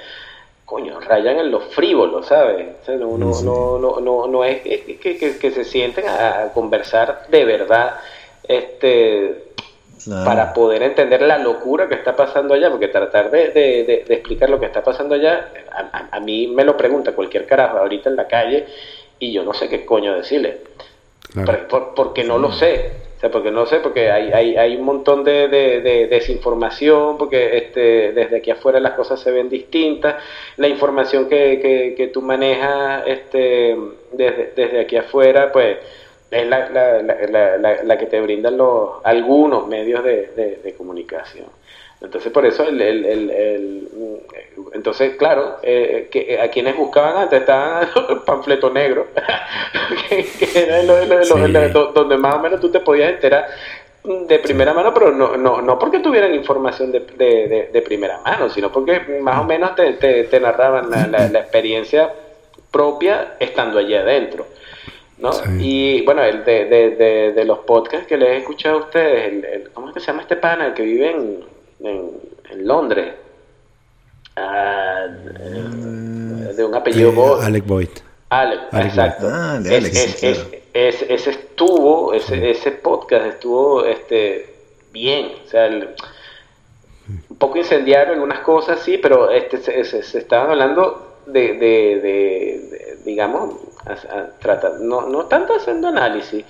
coño, 0.70 1.00
rayan 1.00 1.36
en 1.38 1.50
lo 1.50 1.58
frívolo, 1.58 2.22
¿sabes? 2.22 2.64
no, 2.86 3.18
no, 3.18 3.42
no, 3.80 4.00
no, 4.00 4.26
no, 4.28 4.44
es 4.44 4.60
que, 4.62 5.36
que, 5.36 5.50
se 5.50 5.64
sienten 5.64 6.04
a, 6.08 6.52
conversar 6.54 7.26
de 7.28 7.44
verdad, 7.44 7.96
este, 8.44 9.46
para 10.24 10.54
poder 10.54 10.84
entender 10.84 11.22
la 11.22 11.38
locura 11.38 11.88
que 11.88 11.96
está 11.96 12.14
pasando 12.14 12.54
allá, 12.54 12.70
porque 12.70 12.86
tratar 12.86 13.32
de, 13.32 13.50
de, 13.50 14.04
explicar 14.14 14.48
lo 14.48 14.60
que 14.60 14.66
está 14.66 14.84
pasando 14.84 15.16
allá, 15.16 15.48
a, 16.12 16.20
mí 16.20 16.46
me 16.46 16.64
lo 16.64 16.76
pregunta 16.76 17.16
cualquier 17.16 17.46
carajo 17.46 17.78
ahorita 17.78 18.08
en 18.08 18.14
la 18.14 18.28
calle 18.28 18.66
y 19.18 19.32
yo 19.32 19.42
no 19.42 19.52
sé 19.52 19.68
qué 19.68 19.84
coño 19.84 20.14
decirle, 20.14 20.58
porque 21.96 22.22
no 22.22 22.38
lo 22.38 22.52
sé 22.52 23.09
sea, 23.20 23.30
porque 23.30 23.50
no 23.50 23.66
sé, 23.66 23.80
porque 23.80 24.10
hay, 24.10 24.32
hay, 24.32 24.56
hay 24.56 24.76
un 24.76 24.84
montón 24.84 25.24
de, 25.24 25.48
de, 25.48 26.06
desinformación, 26.08 27.18
porque 27.18 27.58
este, 27.58 28.12
desde 28.12 28.38
aquí 28.38 28.50
afuera 28.50 28.80
las 28.80 28.92
cosas 28.92 29.20
se 29.20 29.30
ven 29.30 29.48
distintas, 29.50 30.16
la 30.56 30.68
información 30.68 31.28
que, 31.28 31.60
que, 31.60 31.94
que 31.96 32.06
tú 32.08 32.22
manejas 32.22 33.04
este, 33.06 33.76
desde, 34.12 34.52
desde 34.56 34.80
aquí 34.80 34.96
afuera, 34.96 35.52
pues 35.52 35.78
es 36.30 36.46
la, 36.46 36.70
la, 36.70 37.02
la, 37.02 37.82
la, 37.82 37.98
que 37.98 38.06
te 38.06 38.20
brindan 38.20 38.56
los, 38.56 39.04
algunos 39.04 39.66
medios 39.66 40.02
de, 40.02 40.58
de 40.62 40.74
comunicación. 40.74 41.59
Entonces, 42.00 42.32
por 42.32 42.46
eso, 42.46 42.64
el, 42.64 42.80
el, 42.80 43.04
el, 43.30 43.88
entonces, 44.72 45.16
claro, 45.16 45.56
eh, 45.62 46.08
que, 46.10 46.40
a 46.40 46.48
quienes 46.48 46.76
buscaban 46.76 47.16
antes 47.16 47.40
estaban 47.40 47.88
el 48.08 48.18
panfleto 48.20 48.70
negro, 48.70 49.08
que, 50.08 50.26
era 50.54 50.82
lo, 50.82 51.92
donde 51.92 52.16
más 52.16 52.36
o 52.36 52.38
menos 52.40 52.60
tú 52.60 52.70
te 52.70 52.80
podías 52.80 53.12
enterar 53.12 53.46
de 54.02 54.38
primera 54.38 54.72
mano, 54.72 54.94
pero 54.94 55.12
no, 55.12 55.36
no, 55.36 55.60
no 55.60 55.78
porque 55.78 55.98
tuvieran 55.98 56.34
información 56.34 56.90
de, 56.90 57.00
de, 57.00 57.68
de, 57.70 57.82
primera 57.82 58.18
mano, 58.24 58.48
sino 58.48 58.72
porque 58.72 59.00
más 59.20 59.40
o 59.40 59.44
menos 59.44 59.74
te, 59.74 59.92
te, 60.24 60.40
narraban 60.40 60.90
la, 60.90 61.28
la, 61.28 61.40
experiencia 61.40 62.10
propia 62.70 63.34
estando 63.38 63.78
allí 63.78 63.94
adentro. 63.94 64.46
¿no? 65.18 65.30
Y 65.58 66.02
bueno, 66.06 66.22
el 66.22 66.44
de, 66.46 66.64
de, 66.64 67.32
de, 67.32 67.44
los 67.44 67.58
podcasts 67.58 68.06
que 68.06 68.16
les 68.16 68.30
he 68.30 68.36
escuchado 68.38 68.78
a 68.78 68.80
ustedes, 68.80 69.44
el, 69.44 69.70
¿cómo 69.74 69.88
es 69.88 69.94
que 69.94 70.00
se 70.00 70.06
llama 70.06 70.22
este 70.22 70.36
pana? 70.36 70.68
El 70.68 70.72
que 70.72 70.82
vive 70.82 71.10
en, 71.10 71.44
en, 71.82 72.66
Londres. 72.66 73.14
Ah, 74.36 75.06
de 75.08 76.64
un 76.64 76.74
apellido 76.74 77.12
Boyd. 77.12 77.42
Alec 77.42 77.66
Boyd. 77.66 77.88
Alec, 78.30 78.60
exacto. 78.72 79.28
Ah, 79.30 79.60
ese 80.72 81.30
estuvo, 81.30 82.14
ese, 82.14 82.50
ese 82.50 82.70
podcast 82.72 83.26
estuvo 83.26 83.84
este 83.84 84.54
bien, 84.92 85.32
o 85.44 85.48
sea, 85.48 85.68
un 87.28 87.36
poco 87.36 87.58
incendiario 87.58 88.14
en 88.14 88.20
unas 88.20 88.40
cosas, 88.40 88.80
sí, 88.80 88.98
pero 88.98 89.30
este 89.30 89.58
se, 89.58 90.02
se, 90.02 90.18
estaban 90.18 90.50
hablando 90.50 91.18
de, 91.26 91.54
de, 91.54 92.00
de, 92.00 92.98
digamos, 93.04 93.56
no, 94.80 95.08
no 95.08 95.26
tanto 95.26 95.54
haciendo 95.54 95.88
análisis, 95.88 96.44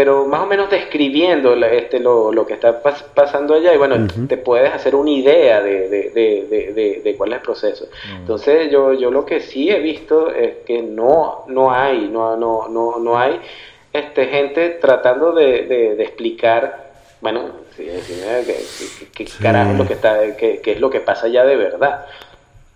pero 0.00 0.24
más 0.24 0.40
o 0.40 0.46
menos 0.46 0.70
describiendo 0.70 1.54
este, 1.66 2.00
lo, 2.00 2.32
lo 2.32 2.46
que 2.46 2.54
está 2.54 2.80
pasando 2.82 3.52
allá 3.52 3.74
y 3.74 3.76
bueno, 3.76 4.08
te 4.26 4.38
puedes 4.38 4.72
hacer 4.72 4.94
una 4.94 5.10
idea 5.10 5.60
de, 5.60 5.90
de, 5.90 7.02
de, 7.04 7.16
cuál 7.18 7.32
es 7.32 7.36
el 7.36 7.42
proceso. 7.42 7.84
Mm. 7.84 8.16
Entonces 8.16 8.72
yo, 8.72 8.94
yo 8.94 9.10
lo 9.10 9.26
que 9.26 9.40
sí 9.40 9.68
he 9.68 9.78
visto 9.78 10.30
es 10.30 10.64
que 10.64 10.80
no, 10.80 11.44
no 11.48 11.70
hay, 11.70 12.08
no, 12.08 12.34
no, 12.34 12.66
no, 12.68 12.98
no 12.98 13.18
hay 13.18 13.42
este, 13.92 14.24
gente 14.28 14.70
tratando 14.80 15.32
de, 15.32 16.02
explicar, 16.02 16.92
bueno, 17.20 17.50
qué 17.76 19.26
carajo 19.42 19.72
es 19.72 19.78
lo 19.80 19.86
que, 19.86 19.92
está, 19.92 20.34
qué, 20.34 20.62
es 20.64 20.80
lo 20.80 20.88
que 20.88 21.00
pasa 21.00 21.26
allá 21.26 21.44
de 21.44 21.56
verdad. 21.56 22.06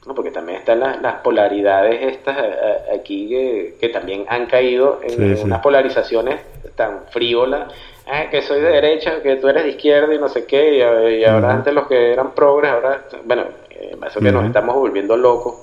¿No? 0.07 0.15
porque 0.15 0.31
también 0.31 0.59
están 0.59 0.81
las, 0.81 1.01
las 1.01 1.17
polaridades 1.17 2.17
estas 2.17 2.39
eh, 2.39 2.55
eh, 2.63 2.99
aquí 3.01 3.29
que, 3.29 3.77
que, 3.81 3.89
también 3.89 4.25
han 4.29 4.47
caído 4.47 5.01
en 5.03 5.43
unas 5.43 5.61
polarizaciones 5.61 6.41
tan 6.77 7.07
frívola, 7.11 7.69
ah, 8.07 8.29
que 8.31 8.43
soy 8.43 8.61
de 8.61 8.69
derecha, 8.69 9.23
que 9.23 9.37
tú 9.37 9.49
eres 9.49 9.65
de 9.65 9.71
izquierda 9.71 10.15
y 10.15 10.19
no 10.19 10.29
sé 10.29 10.45
qué, 10.45 10.79
y, 10.79 11.25
ahora 11.25 11.53
antes 11.53 11.73
los 11.73 11.87
que 11.87 12.13
eran 12.13 12.33
progres, 12.35 12.73
ahora, 12.73 13.05
bueno, 13.25 13.45
eh, 13.71 13.97
eso 14.07 14.21
que 14.21 14.33
nos 14.33 14.45
estamos 14.45 14.75
volviendo 14.75 15.17
locos 15.17 15.55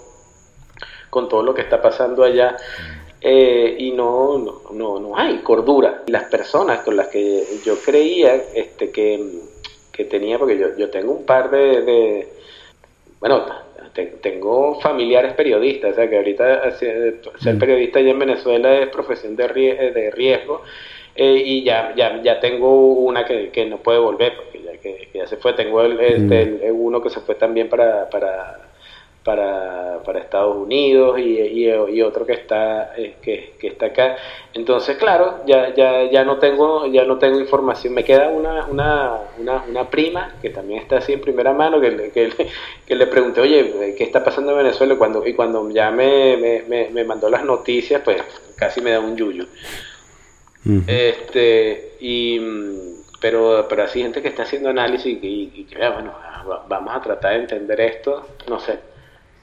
con 1.10 1.28
todo 1.28 1.44
lo 1.44 1.54
que 1.54 1.62
está 1.62 1.82
pasando 1.82 2.24
allá. 2.24 2.58
Eh, 3.24 3.76
y 3.78 3.92
no, 3.92 4.64
no, 4.72 5.00
no, 5.00 5.16
hay 5.16 5.40
cordura. 5.40 6.02
Las 6.08 6.24
personas 6.24 6.80
con 6.80 6.96
las 6.96 7.08
que 7.10 7.44
yo 7.64 7.76
creía 7.80 8.34
este, 8.56 8.90
que, 8.92 9.42
que 9.92 10.06
tenía, 10.06 10.40
porque 10.40 10.58
yo, 10.58 10.76
yo 10.76 10.90
tengo 10.90 11.12
un 11.12 11.24
par 11.24 11.52
de, 11.52 11.82
de 11.82 12.34
bueno, 13.20 13.46
tengo 13.94 14.80
familiares 14.82 15.34
periodistas, 15.34 15.94
o 15.94 15.96
sea 15.96 16.10
que 16.10 16.18
ahorita 16.18 16.72
ser 16.72 17.56
mm. 17.56 17.60
periodista 17.60 18.00
allá 18.00 18.12
en 18.12 18.20
Venezuela 18.20 18.80
es 18.80 18.90
profesión 18.90 19.36
de, 19.36 19.48
de 19.48 20.12
riesgo 20.12 20.64
eh, 21.16 21.44
y 21.46 21.64
ya, 21.64 21.94
ya, 21.96 22.22
ya 22.22 22.40
tengo 22.40 22.94
una 22.94 23.26
que, 23.26 23.50
que, 23.50 23.66
no 23.66 23.78
puede 23.78 24.00
volver, 24.00 24.34
porque 24.36 24.62
ya, 24.64 24.78
que, 24.78 25.10
ya 25.14 25.28
se 25.28 25.38
fue, 25.38 25.54
tengo 25.54 25.82
el, 25.82 26.00
este, 26.00 26.46
mm. 26.46 26.60
el, 26.64 26.72
uno 26.72 27.02
que 27.02 27.10
se 27.10 27.20
fue 27.20 27.36
también 27.36 27.68
para, 27.68 28.10
para, 28.10 28.71
para, 29.24 30.00
para 30.04 30.20
Estados 30.20 30.56
Unidos 30.56 31.20
y, 31.20 31.40
y, 31.40 32.02
otro 32.02 32.26
que 32.26 32.34
está, 32.34 32.94
eh, 32.98 33.16
que, 33.22 33.54
que, 33.60 33.68
está 33.68 33.88
acá. 33.88 34.16
Entonces, 34.54 34.98
claro, 34.98 35.42
ya, 35.46 35.74
ya, 35.76 36.10
ya, 36.10 36.24
no 36.24 36.38
tengo, 36.38 36.88
ya 36.88 37.06
no 37.06 37.18
tengo 37.18 37.40
información. 37.40 37.94
Me 37.94 38.04
queda 38.04 38.30
una, 38.30 38.66
una, 38.66 39.20
una, 39.38 39.64
una 39.68 39.90
prima 39.90 40.36
que 40.42 40.50
también 40.50 40.82
está 40.82 40.98
así 40.98 41.14
en 41.14 41.22
primera 41.22 41.54
mano, 41.54 41.80
que, 41.80 42.12
que, 42.12 42.50
que, 42.86 42.96
le 42.96 43.08
pregunté, 43.08 43.42
oye, 43.42 43.96
¿qué 43.98 44.04
está 44.04 44.24
pasando 44.24 44.52
en 44.52 44.58
Venezuela? 44.58 44.96
Cuando, 44.98 45.26
y 45.28 45.34
cuando 45.34 45.70
ya 45.70 45.92
me, 45.92 46.64
me, 46.68 46.90
me 46.90 47.04
mandó 47.04 47.30
las 47.30 47.46
noticias, 47.46 48.02
pues 48.04 48.22
casi 48.58 48.82
me 48.82 48.92
da 48.92 49.00
un 49.00 49.16
yuyu 49.16 49.46
este, 50.88 51.94
y, 52.00 52.40
pero, 53.20 53.66
pero 53.68 53.84
así 53.84 54.02
gente 54.02 54.22
que 54.22 54.28
está 54.28 54.44
haciendo 54.44 54.70
análisis 54.70 55.18
y, 55.22 55.66
que, 55.66 55.78
bueno, 55.78 56.14
vamos 56.68 56.96
a 56.96 57.02
tratar 57.02 57.34
de 57.34 57.40
entender 57.40 57.82
esto, 57.82 58.28
no 58.48 58.60
sé, 58.60 58.80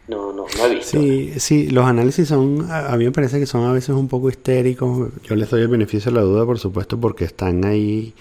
no, 0.09 0.33
no, 0.33 0.47
no 0.57 0.67
he. 0.67 0.83
Sí, 0.83 1.35
sí, 1.39 1.69
los 1.69 1.85
análisis 1.85 2.29
son, 2.29 2.71
a 2.71 2.97
mí 2.97 3.05
me 3.05 3.13
parece 3.13 3.39
que 3.39 3.47
son 3.47 3.65
a 3.65 3.73
veces 3.73 3.91
un 3.91 4.09
poco 4.09 4.31
histéricos. 4.31 5.11
Yo 5.23 5.37
les 5.37 5.51
doy 5.51 5.63
el 5.63 5.69
beneficio 5.69 6.11
de 6.11 6.17
la 6.17 6.23
duda, 6.23 6.47
por 6.47 6.59
supuesto, 6.59 6.99
porque 6.99 7.25
están 7.25 7.65
ahí 7.65 8.15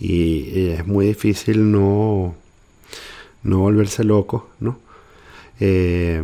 y, 0.00 0.70
es 0.70 0.86
muy 0.86 1.06
difícil 1.06 1.70
no, 1.70 2.34
no 3.42 3.58
volverse 3.58 4.02
loco, 4.02 4.48
¿no? 4.60 4.78
Eh, 5.60 6.22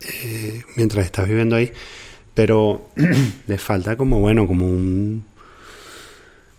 eh, 0.00 0.62
mientras 0.76 1.04
estás 1.04 1.28
viviendo 1.28 1.56
ahí. 1.56 1.72
Pero 2.34 2.88
le 3.48 3.58
falta 3.58 3.96
como, 3.96 4.20
bueno, 4.20 4.46
como 4.46 4.66
un... 4.66 5.24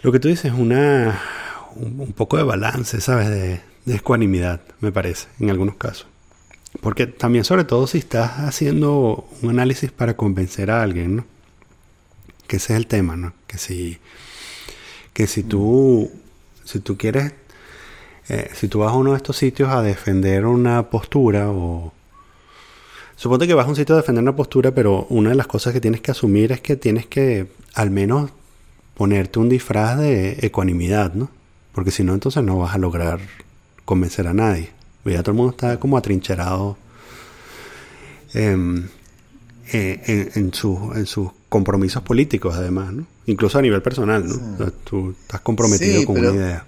Lo 0.02 0.12
que 0.12 0.20
tú 0.20 0.28
dices, 0.28 0.52
una, 0.52 1.22
un, 1.76 2.12
poco 2.14 2.36
de 2.36 2.44
balance, 2.44 3.00
¿sabes? 3.00 3.30
De, 3.30 3.62
de 3.86 3.96
ecuanimidad, 3.96 4.62
me 4.82 4.92
parece, 4.92 5.28
en 5.40 5.50
algunos 5.50 5.76
casos. 5.76 6.09
Porque 6.82 7.08
también, 7.08 7.44
sobre 7.46 7.64
todo, 7.64 7.88
si 7.88 7.98
estás 7.98 8.40
haciendo 8.40 9.28
un 9.42 9.50
análisis 9.50 9.92
para 9.92 10.16
convencer 10.16 10.72
a 10.72 10.82
alguien, 10.82 11.18
¿no? 11.18 11.26
Que 12.48 12.58
ese 12.58 12.74
es 12.74 12.78
el 12.78 12.88
tema, 12.88 13.16
¿no? 13.16 13.34
Que 13.48 13.58
si, 13.58 13.98
que 15.14 15.28
si 15.28 15.44
tú, 15.44 16.12
si 16.64 16.80
tú 16.80 16.98
quieres, 16.98 17.34
eh, 18.30 18.50
si 18.54 18.68
tú 18.68 18.80
vas 18.80 18.92
a 18.92 18.96
uno 18.96 19.12
de 19.12 19.18
estos 19.18 19.38
sitios 19.38 19.70
a 19.70 19.82
defender 19.82 20.46
una 20.46 20.90
postura 20.90 21.50
o, 21.50 21.94
Suponte 23.20 23.48
que 23.48 23.54
vas 23.54 23.66
a 23.66 23.70
un 23.70 23.76
sitio 23.76 23.96
a 23.96 23.98
defender 23.98 24.22
una 24.22 24.34
postura, 24.38 24.72
pero 24.72 25.06
una 25.10 25.32
de 25.32 25.36
las 25.36 25.46
cosas 25.46 25.74
que 25.74 25.82
tienes 25.82 26.00
que 26.00 26.12
asumir 26.12 26.54
es 26.54 26.62
que 26.62 26.78
tienes 26.78 27.06
que 27.06 27.48
al 27.74 27.92
menos 27.92 28.32
ponerte 28.94 29.40
un 29.40 29.50
disfraz 29.50 30.00
de 30.00 30.38
ecuanimidad, 30.42 31.14
¿no? 31.16 31.30
Porque 31.74 31.92
si 31.92 32.06
no, 32.06 32.14
entonces 32.14 32.42
no 32.46 32.60
vas 32.60 32.76
a 32.76 32.78
lograr 32.78 33.20
convencer 33.84 34.26
a 34.26 34.34
nadie. 34.34 34.70
Ya 35.06 35.24
todo 35.24 35.32
el 35.32 35.38
mundo 35.38 35.52
está 35.52 35.80
como 35.80 35.98
atrincherado 35.98 36.78
en, 38.34 38.90
en, 39.72 40.54
sus 40.54 41.32
compromisos 41.48 42.04
políticos, 42.04 42.56
además, 42.56 42.94
¿no? 42.94 43.06
Incluso 43.26 43.58
a 43.58 43.62
nivel 43.62 43.82
personal, 43.82 44.28
¿no? 44.28 44.72
tú 44.84 45.16
estás 45.22 45.42
comprometido 45.42 46.06
con 46.06 46.18
una 46.18 46.32
idea. 46.32 46.66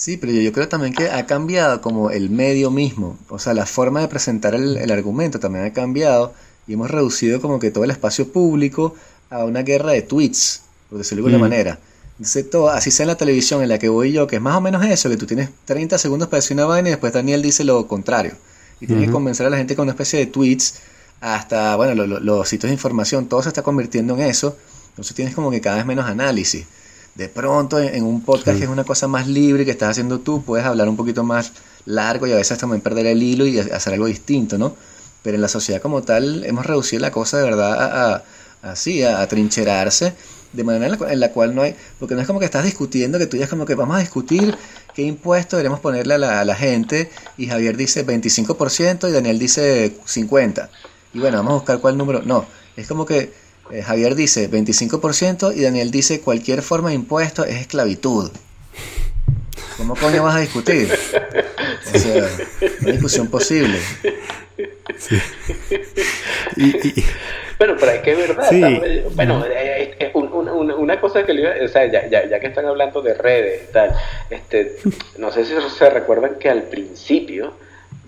Sí, 0.00 0.16
pero 0.16 0.32
yo, 0.32 0.50
creo 0.52 0.66
también 0.66 0.94
que 0.94 1.10
ha 1.10 1.26
cambiado 1.26 1.82
como 1.82 2.10
el 2.10 2.30
medio 2.30 2.70
mismo, 2.70 3.18
o 3.28 3.38
sea, 3.38 3.52
la 3.52 3.66
forma 3.66 4.00
de 4.00 4.08
presentar 4.08 4.54
el, 4.54 4.90
argumento 4.90 5.38
también 5.38 5.66
ha 5.66 5.74
cambiado 5.74 6.32
y 6.66 6.72
hemos 6.72 6.90
reducido 6.90 7.40
como 7.42 7.58
que 7.58 7.70
todo 7.70 7.84
el 7.84 7.90
espacio 7.90 8.32
público 8.32 8.94
a 9.28 9.44
una 9.44 9.62
guerra 9.62 9.92
de 9.92 10.00
tweets, 10.00 10.62
por 10.88 10.98
decirlo 10.98 11.24
de 11.24 11.34
alguna 11.34 11.46
mm. 11.46 11.50
manera. 11.50 11.78
Así 12.70 12.90
sea 12.90 13.04
en 13.04 13.08
la 13.08 13.16
televisión 13.16 13.62
en 13.62 13.68
la 13.68 13.78
que 13.78 13.88
voy 13.88 14.12
yo, 14.12 14.26
que 14.26 14.36
es 14.36 14.42
más 14.42 14.56
o 14.56 14.60
menos 14.60 14.84
eso, 14.84 15.08
que 15.08 15.16
tú 15.16 15.26
tienes 15.26 15.50
30 15.64 15.98
segundos 15.98 16.28
para 16.28 16.38
decir 16.38 16.54
una 16.54 16.66
vaina 16.66 16.88
y 16.88 16.92
después 16.92 17.12
Daniel 17.12 17.42
dice 17.42 17.64
lo 17.64 17.86
contrario. 17.86 18.34
Y 18.80 18.86
tienes 18.86 19.06
que 19.06 19.12
convencer 19.12 19.46
a 19.46 19.50
la 19.50 19.58
gente 19.58 19.76
con 19.76 19.82
una 19.84 19.92
especie 19.92 20.18
de 20.18 20.26
tweets 20.26 20.76
hasta, 21.20 21.76
bueno, 21.76 22.06
los 22.06 22.48
sitios 22.48 22.70
de 22.70 22.74
información, 22.74 23.26
todo 23.26 23.42
se 23.42 23.48
está 23.48 23.62
convirtiendo 23.62 24.14
en 24.14 24.22
eso. 24.22 24.56
Entonces 24.90 25.14
tienes 25.14 25.34
como 25.34 25.50
que 25.50 25.60
cada 25.60 25.76
vez 25.76 25.86
menos 25.86 26.06
análisis. 26.06 26.66
de 27.14 27.28
pronto 27.28 27.78
en, 27.78 28.04
un 28.04 28.22
podcast 28.22 28.58
que 28.58 28.64
es 28.64 28.70
una 28.70 28.84
cosa 28.84 29.08
más 29.08 29.26
libre 29.26 29.64
que 29.64 29.72
estás 29.72 29.90
haciendo 29.90 30.20
tú, 30.20 30.42
puedes 30.42 30.64
hablar 30.64 30.88
un 30.88 30.96
poquito 30.96 31.24
más 31.24 31.52
largo 31.84 32.26
y 32.26 32.32
a 32.32 32.36
veces 32.36 32.56
también 32.58 32.80
perder 32.80 33.06
el 33.06 33.22
hilo 33.22 33.46
y 33.46 33.58
hacer 33.58 33.94
algo 33.94 34.06
distinto, 34.06 34.56
¿no? 34.58 34.74
Pero 35.22 35.34
en 35.34 35.42
la 35.42 35.48
sociedad 35.48 35.82
como 35.82 36.02
tal 36.02 36.44
hemos 36.44 36.64
reducido 36.64 37.00
la 37.00 37.10
cosa 37.10 37.38
de 37.38 37.44
verdad 37.44 38.14
a, 38.14 38.24
así, 38.62 39.02
a, 39.02 39.26
trincherarse 39.28 40.14
de 40.52 40.64
manera 40.64 40.86
en 41.08 41.20
la, 41.20 41.30
cual 41.32 41.54
no 41.54 41.62
hay, 41.62 41.76
porque 41.98 42.14
no 42.14 42.20
es 42.20 42.26
como 42.26 42.38
que 42.38 42.44
estás 42.44 42.64
discutiendo, 42.64 43.18
que 43.18 43.26
tú 43.26 43.36
ya 43.36 43.44
es 43.44 43.50
como 43.50 43.66
que 43.66 43.74
vamos 43.74 43.96
a 43.96 44.00
discutir 44.00 44.56
qué 44.94 45.02
impuesto 45.02 45.56
deberíamos 45.56 45.80
ponerle 45.80 46.14
a 46.14 46.18
la, 46.18 46.40
a 46.40 46.44
la 46.44 46.54
gente 46.54 47.10
y 47.36 47.46
Javier 47.46 47.76
dice 47.76 48.06
25% 48.06 49.08
y 49.08 49.12
Daniel 49.12 49.38
dice 49.38 49.92
50%. 50.06 50.68
Y 51.12 51.18
bueno, 51.18 51.38
vamos 51.38 51.52
a 51.52 51.54
buscar 51.56 51.80
cuál 51.80 51.96
número. 51.96 52.22
No, 52.22 52.46
es 52.76 52.86
como 52.86 53.04
que 53.04 53.32
eh, 53.70 53.82
Javier 53.82 54.14
dice 54.14 54.50
25% 54.50 55.56
y 55.56 55.62
Daniel 55.62 55.90
dice 55.90 56.20
cualquier 56.20 56.62
forma 56.62 56.88
de 56.88 56.96
impuesto 56.96 57.44
es 57.44 57.60
esclavitud. 57.60 58.30
¿Cómo 59.76 59.94
coño 59.94 60.22
vas 60.22 60.36
a 60.36 60.40
discutir? 60.40 60.92
O 61.94 61.98
sea, 61.98 62.28
una 62.82 62.92
discusión 62.92 63.28
posible. 63.28 63.80
Bueno, 67.60 67.76
pero 67.78 67.92
es 67.92 68.00
que 68.00 68.12
es 68.12 68.18
verdad. 68.18 68.50
bueno, 69.14 69.44
una, 70.78 70.98
cosa 70.98 71.24
que 71.24 71.34
le 71.34 71.42
iba, 71.42 71.50
o 71.62 71.68
sea, 71.68 71.84
ya, 71.84 72.08
ya, 72.08 72.24
ya, 72.24 72.40
que 72.40 72.46
están 72.46 72.64
hablando 72.64 73.02
de 73.02 73.12
redes 73.12 73.68
y 73.68 73.72
tal, 73.72 73.90
este, 74.30 74.76
no 75.18 75.30
sé 75.30 75.44
si 75.44 75.52
se 75.60 75.90
recuerdan 75.90 76.38
que 76.38 76.48
al 76.48 76.62
principio 76.62 77.52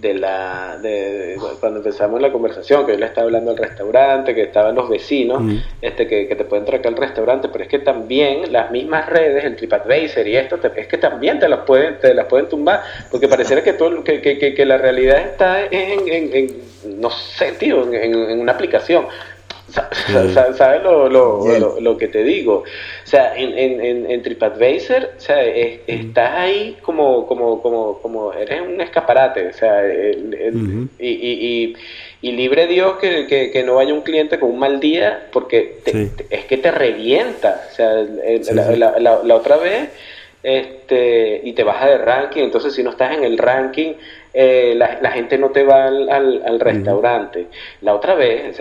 de 0.00 0.14
la 0.14 0.78
de, 0.82 1.36
cuando 1.60 1.80
empezamos 1.80 2.20
la 2.20 2.32
conversación 2.32 2.86
que 2.86 2.92
yo 2.92 2.98
le 2.98 3.06
estaba 3.06 3.26
hablando 3.26 3.52
al 3.52 3.56
restaurante 3.56 4.34
que 4.34 4.42
estaban 4.42 4.74
los 4.74 4.88
vecinos 4.88 5.40
este 5.80 6.08
que, 6.08 6.34
te 6.34 6.44
pueden 6.44 6.64
traer 6.64 6.84
al 6.88 6.96
restaurante 6.96 7.48
pero 7.48 7.62
es 7.62 7.70
que 7.70 7.78
también 7.78 8.52
las 8.52 8.72
mismas 8.72 9.08
redes 9.08 9.44
el 9.44 9.54
TripAdvisor 9.54 10.26
y 10.26 10.36
esto 10.36 10.58
es 10.74 10.88
que 10.88 10.98
también 10.98 11.38
te 11.38 11.48
las 11.48 11.60
pueden 11.60 12.00
te 12.00 12.14
las 12.14 12.26
pueden 12.26 12.48
tumbar 12.48 12.82
porque 13.12 13.28
pareciera 13.28 13.62
que 13.62 13.74
todo 13.74 14.02
que, 14.02 14.20
que, 14.20 14.54
que 14.54 14.66
la 14.66 14.76
realidad 14.76 15.20
está 15.20 15.66
en, 15.66 16.08
en, 16.08 16.48
no 17.00 17.10
sé 17.10 17.52
tío 17.52 17.92
en, 17.92 18.40
una 18.40 18.52
aplicación 18.52 19.06
¿Sabes 19.72 20.82
lo, 20.82 21.08
lo, 21.08 21.80
lo, 21.80 21.96
que 21.96 22.08
te 22.08 22.22
digo? 22.22 22.64
O 22.64 23.06
sea, 23.06 23.34
en, 23.34 23.58
en, 23.58 24.10
en 24.10 24.22
TripAdvisor, 24.22 25.10
o 25.16 25.20
sea, 25.20 25.42
estás 25.44 26.32
ahí 26.34 26.76
como, 26.82 27.26
como, 27.26 27.62
como, 27.62 27.98
como 28.00 28.32
eres 28.32 28.60
un 28.60 28.80
escaparate, 28.80 29.48
o 29.48 29.52
sea, 29.52 29.82
y, 29.86 31.08
y, 31.08 31.74
y, 32.20 32.32
libre 32.32 32.66
Dios 32.66 32.98
que, 32.98 33.26
que, 33.26 33.62
no 33.64 33.76
vaya 33.76 33.94
un 33.94 34.02
cliente 34.02 34.38
con 34.38 34.50
un 34.50 34.58
mal 34.58 34.78
día, 34.78 35.28
porque 35.32 35.78
es 36.30 36.44
que 36.44 36.56
te 36.58 36.70
revienta. 36.70 37.62
O 37.70 37.74
sea, 37.74 37.92
la, 38.52 38.98
la, 38.98 39.22
la, 39.22 39.34
otra 39.34 39.56
vez, 39.56 39.88
este, 40.42 41.40
y 41.44 41.52
te 41.54 41.64
baja 41.64 41.86
de 41.86 41.98
ranking, 41.98 42.42
entonces 42.42 42.74
si 42.74 42.82
no 42.82 42.90
estás 42.90 43.16
en 43.16 43.24
el 43.24 43.38
ranking, 43.38 43.94
eh, 44.34 44.74
la, 44.74 45.10
gente 45.10 45.36
no 45.36 45.50
te 45.50 45.62
va 45.62 45.84
al, 45.86 46.08
al, 46.08 46.60
restaurante. 46.60 47.48
La 47.82 47.94
otra 47.94 48.14
vez, 48.14 48.58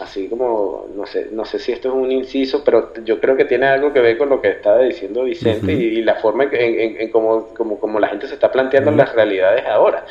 así 0.00 0.28
como, 0.28 0.86
no 0.94 1.06
sé, 1.06 1.28
no 1.32 1.44
sé 1.44 1.58
si 1.58 1.72
esto 1.72 1.88
es 1.88 1.94
un 1.94 2.12
inciso, 2.12 2.62
pero 2.62 2.92
yo 3.04 3.18
creo 3.18 3.36
que 3.36 3.46
tiene 3.46 3.66
algo 3.66 3.92
que 3.92 4.00
ver 4.00 4.18
con 4.18 4.28
lo 4.28 4.40
que 4.40 4.50
estaba 4.50 4.80
diciendo 4.80 5.24
Vicente 5.24 5.72
y, 5.72 6.02
la 6.02 6.16
forma 6.16 6.44
en, 6.44 7.00
en, 7.00 7.10
cómo 7.10 7.48
como, 7.54 8.00
la 8.00 8.08
gente 8.08 8.26
se 8.26 8.34
está 8.34 8.52
planteando 8.52 8.90
las 8.90 9.14
realidades 9.14 9.64
ahora. 9.66 10.04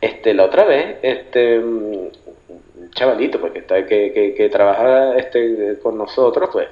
Este, 0.00 0.32
la 0.32 0.44
otra 0.44 0.64
vez, 0.64 0.96
este, 1.02 1.58
un 1.58 2.10
chavalito, 2.94 3.40
porque 3.40 3.58
está, 3.58 3.84
que, 3.86 4.12
que, 4.12 4.34
que 4.34 4.48
trabaja 4.48 5.16
este, 5.16 5.78
con 5.82 5.98
nosotros, 5.98 6.48
pues, 6.52 6.68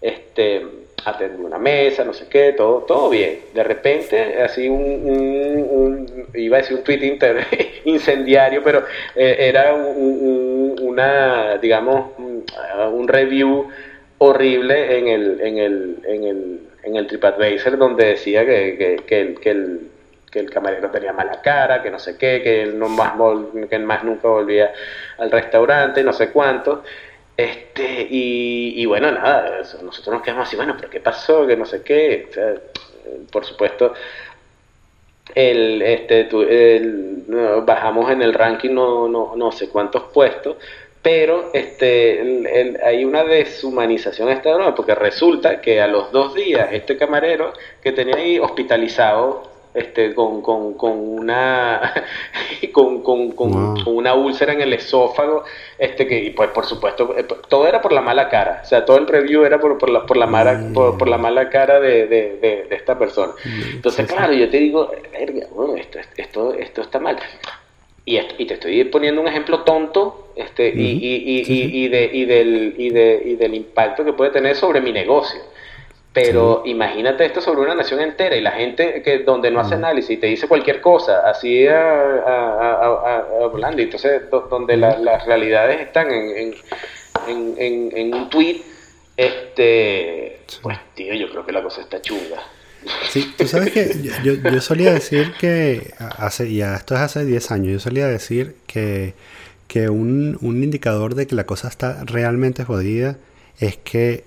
este, 0.00 0.62
atender 1.04 1.40
una 1.40 1.58
mesa, 1.58 2.04
no 2.04 2.12
sé 2.12 2.26
qué, 2.28 2.52
todo, 2.52 2.80
todo 2.82 3.10
bien. 3.10 3.40
De 3.54 3.62
repente, 3.62 4.42
así 4.42 4.68
un, 4.68 6.26
iba 6.34 6.58
a 6.58 6.60
decir 6.60 6.76
un 6.76 6.84
tweet 6.84 7.04
inter, 7.04 7.46
incendiario, 7.84 8.62
pero 8.62 8.84
eh, 9.14 9.36
era 9.38 9.74
un, 9.74 10.76
una, 10.80 11.58
digamos, 11.58 12.12
un 12.18 13.08
review 13.08 13.68
horrible 14.18 14.98
en 14.98 15.08
el, 15.08 15.40
en 15.40 15.58
el, 15.58 15.98
en 16.04 16.24
el, 16.24 16.60
en 16.84 16.96
el 16.96 17.06
TripAdvisor 17.06 17.76
donde 17.76 18.06
decía 18.06 18.46
que, 18.46 19.02
que, 19.06 19.20
el, 19.20 19.34
que, 20.30 20.38
el, 20.38 20.50
camarero 20.50 20.90
tenía 20.90 21.12
mala 21.12 21.40
cara, 21.42 21.82
que 21.82 21.90
no 21.90 21.98
sé 21.98 22.16
qué, 22.16 22.40
que 22.40 22.62
él, 22.62 22.78
no 22.78 22.88
más, 22.88 23.14
que 23.68 23.74
él 23.74 23.84
más 23.84 24.04
nunca 24.04 24.28
volvía 24.28 24.72
al 25.18 25.30
restaurante, 25.30 26.04
no 26.04 26.12
sé 26.12 26.30
cuánto. 26.30 26.84
Este, 27.36 28.06
y, 28.10 28.84
bueno, 28.86 29.10
nada, 29.10 29.58
nosotros 29.82 30.08
nos 30.08 30.22
quedamos 30.22 30.46
así, 30.46 30.56
bueno, 30.56 30.74
pero 30.76 30.90
¿qué 30.90 31.00
pasó? 31.00 31.46
Que 31.46 31.56
no 31.56 31.64
sé 31.64 31.82
qué. 31.82 32.28
por 33.30 33.44
supuesto, 33.44 33.94
el, 35.34 35.82
este, 35.82 36.28
bajamos 37.64 38.10
en 38.10 38.22
el 38.22 38.34
ranking 38.34 38.70
no, 38.70 39.08
no, 39.08 39.34
no 39.36 39.52
sé 39.52 39.68
cuántos 39.68 40.04
puestos, 40.12 40.56
pero 41.00 41.50
este, 41.52 42.78
hay 42.84 43.04
una 43.04 43.24
deshumanización 43.24 44.28
esta 44.28 44.74
porque 44.74 44.94
resulta 44.94 45.60
que 45.60 45.80
a 45.80 45.88
los 45.88 46.12
dos 46.12 46.34
días 46.34 46.68
este 46.72 46.96
camarero 46.96 47.52
que 47.82 47.92
tenía 47.92 48.16
ahí 48.16 48.38
hospitalizado 48.38 49.51
este, 49.74 50.14
con, 50.14 50.42
con, 50.42 50.74
con 50.74 50.92
una 50.92 51.94
con, 52.72 53.02
con, 53.02 53.32
con, 53.32 53.76
una 53.86 54.14
úlcera 54.14 54.52
en 54.52 54.60
el 54.60 54.72
esófago, 54.72 55.44
este 55.78 56.06
que 56.06 56.32
pues 56.36 56.50
por 56.50 56.66
supuesto 56.66 57.14
eh, 57.16 57.24
todo 57.48 57.66
era 57.66 57.80
por 57.80 57.92
la 57.92 58.02
mala 58.02 58.28
cara, 58.28 58.60
o 58.62 58.66
sea 58.66 58.84
todo 58.84 58.98
el 58.98 59.06
preview 59.06 59.44
era 59.44 59.60
por, 59.60 59.78
por 59.78 59.88
la 59.88 60.04
por 60.04 60.16
la 60.16 60.26
mala 60.26 60.54
mm. 60.54 60.72
por, 60.72 61.08
la 61.08 61.18
mala 61.18 61.48
cara 61.48 61.80
de, 61.80 62.06
de, 62.06 62.36
de, 62.40 62.66
esta 62.70 62.98
persona. 62.98 63.32
Mm, 63.44 63.76
Entonces 63.76 64.06
claro 64.06 64.32
yo 64.32 64.48
te 64.50 64.58
digo, 64.58 64.90
bueno, 65.54 65.76
esto, 65.76 65.98
esto 66.16 66.54
esto 66.54 66.82
está 66.82 66.98
mal. 66.98 67.18
Y, 68.04 68.18
y 68.18 68.46
te 68.46 68.54
estoy 68.54 68.82
poniendo 68.84 69.20
un 69.20 69.28
ejemplo 69.28 69.60
tonto 69.60 70.32
este, 70.34 70.70
y, 70.70 70.98
y, 71.00 71.44
y, 71.46 71.84
y, 71.84 71.88
de, 71.88 72.10
y, 72.12 72.24
del, 72.24 72.74
y, 72.76 72.90
de, 72.90 73.22
y 73.24 73.36
del 73.36 73.54
impacto 73.54 74.04
que 74.04 74.12
puede 74.12 74.30
tener 74.30 74.56
sobre 74.56 74.80
mi 74.80 74.90
negocio. 74.90 75.40
Pero 76.12 76.62
imagínate 76.66 77.24
esto 77.24 77.40
sobre 77.40 77.62
una 77.62 77.74
nación 77.74 78.00
entera 78.00 78.36
y 78.36 78.42
la 78.42 78.52
gente 78.52 79.02
que 79.02 79.20
donde 79.20 79.50
no 79.50 79.60
hace 79.60 79.76
análisis 79.76 80.10
y 80.10 80.16
te 80.18 80.26
dice 80.26 80.46
cualquier 80.46 80.82
cosa, 80.82 81.28
así 81.28 81.66
a, 81.66 81.80
a, 81.80 83.24
hablando, 83.42 83.80
entonces 83.80 84.22
donde 84.30 84.76
las 84.76 85.24
realidades 85.24 85.80
están 85.80 86.10
en, 86.10 86.54
en, 87.26 87.54
en, 87.56 87.96
en, 87.96 88.14
un 88.14 88.28
tweet, 88.28 88.60
este, 89.16 90.40
pues 90.60 90.78
tío, 90.94 91.14
yo 91.14 91.30
creo 91.30 91.46
que 91.46 91.52
la 91.52 91.62
cosa 91.62 91.80
está 91.80 92.02
chunga. 92.02 92.42
Sí, 93.08 93.32
tú 93.38 93.46
sabes 93.46 93.70
que 93.70 94.02
yo, 94.22 94.34
yo 94.34 94.60
solía 94.60 94.92
decir 94.92 95.32
que, 95.40 95.94
hace, 95.98 96.52
ya 96.52 96.74
esto 96.74 96.94
es 96.94 97.00
hace 97.00 97.24
10 97.24 97.52
años, 97.52 97.72
yo 97.72 97.80
solía 97.80 98.06
decir 98.06 98.56
que, 98.66 99.14
que 99.66 99.88
un, 99.88 100.36
un 100.42 100.62
indicador 100.62 101.14
de 101.14 101.26
que 101.26 101.36
la 101.36 101.46
cosa 101.46 101.68
está 101.68 102.04
realmente 102.04 102.64
jodida 102.64 103.16
es 103.60 103.78
que 103.78 104.24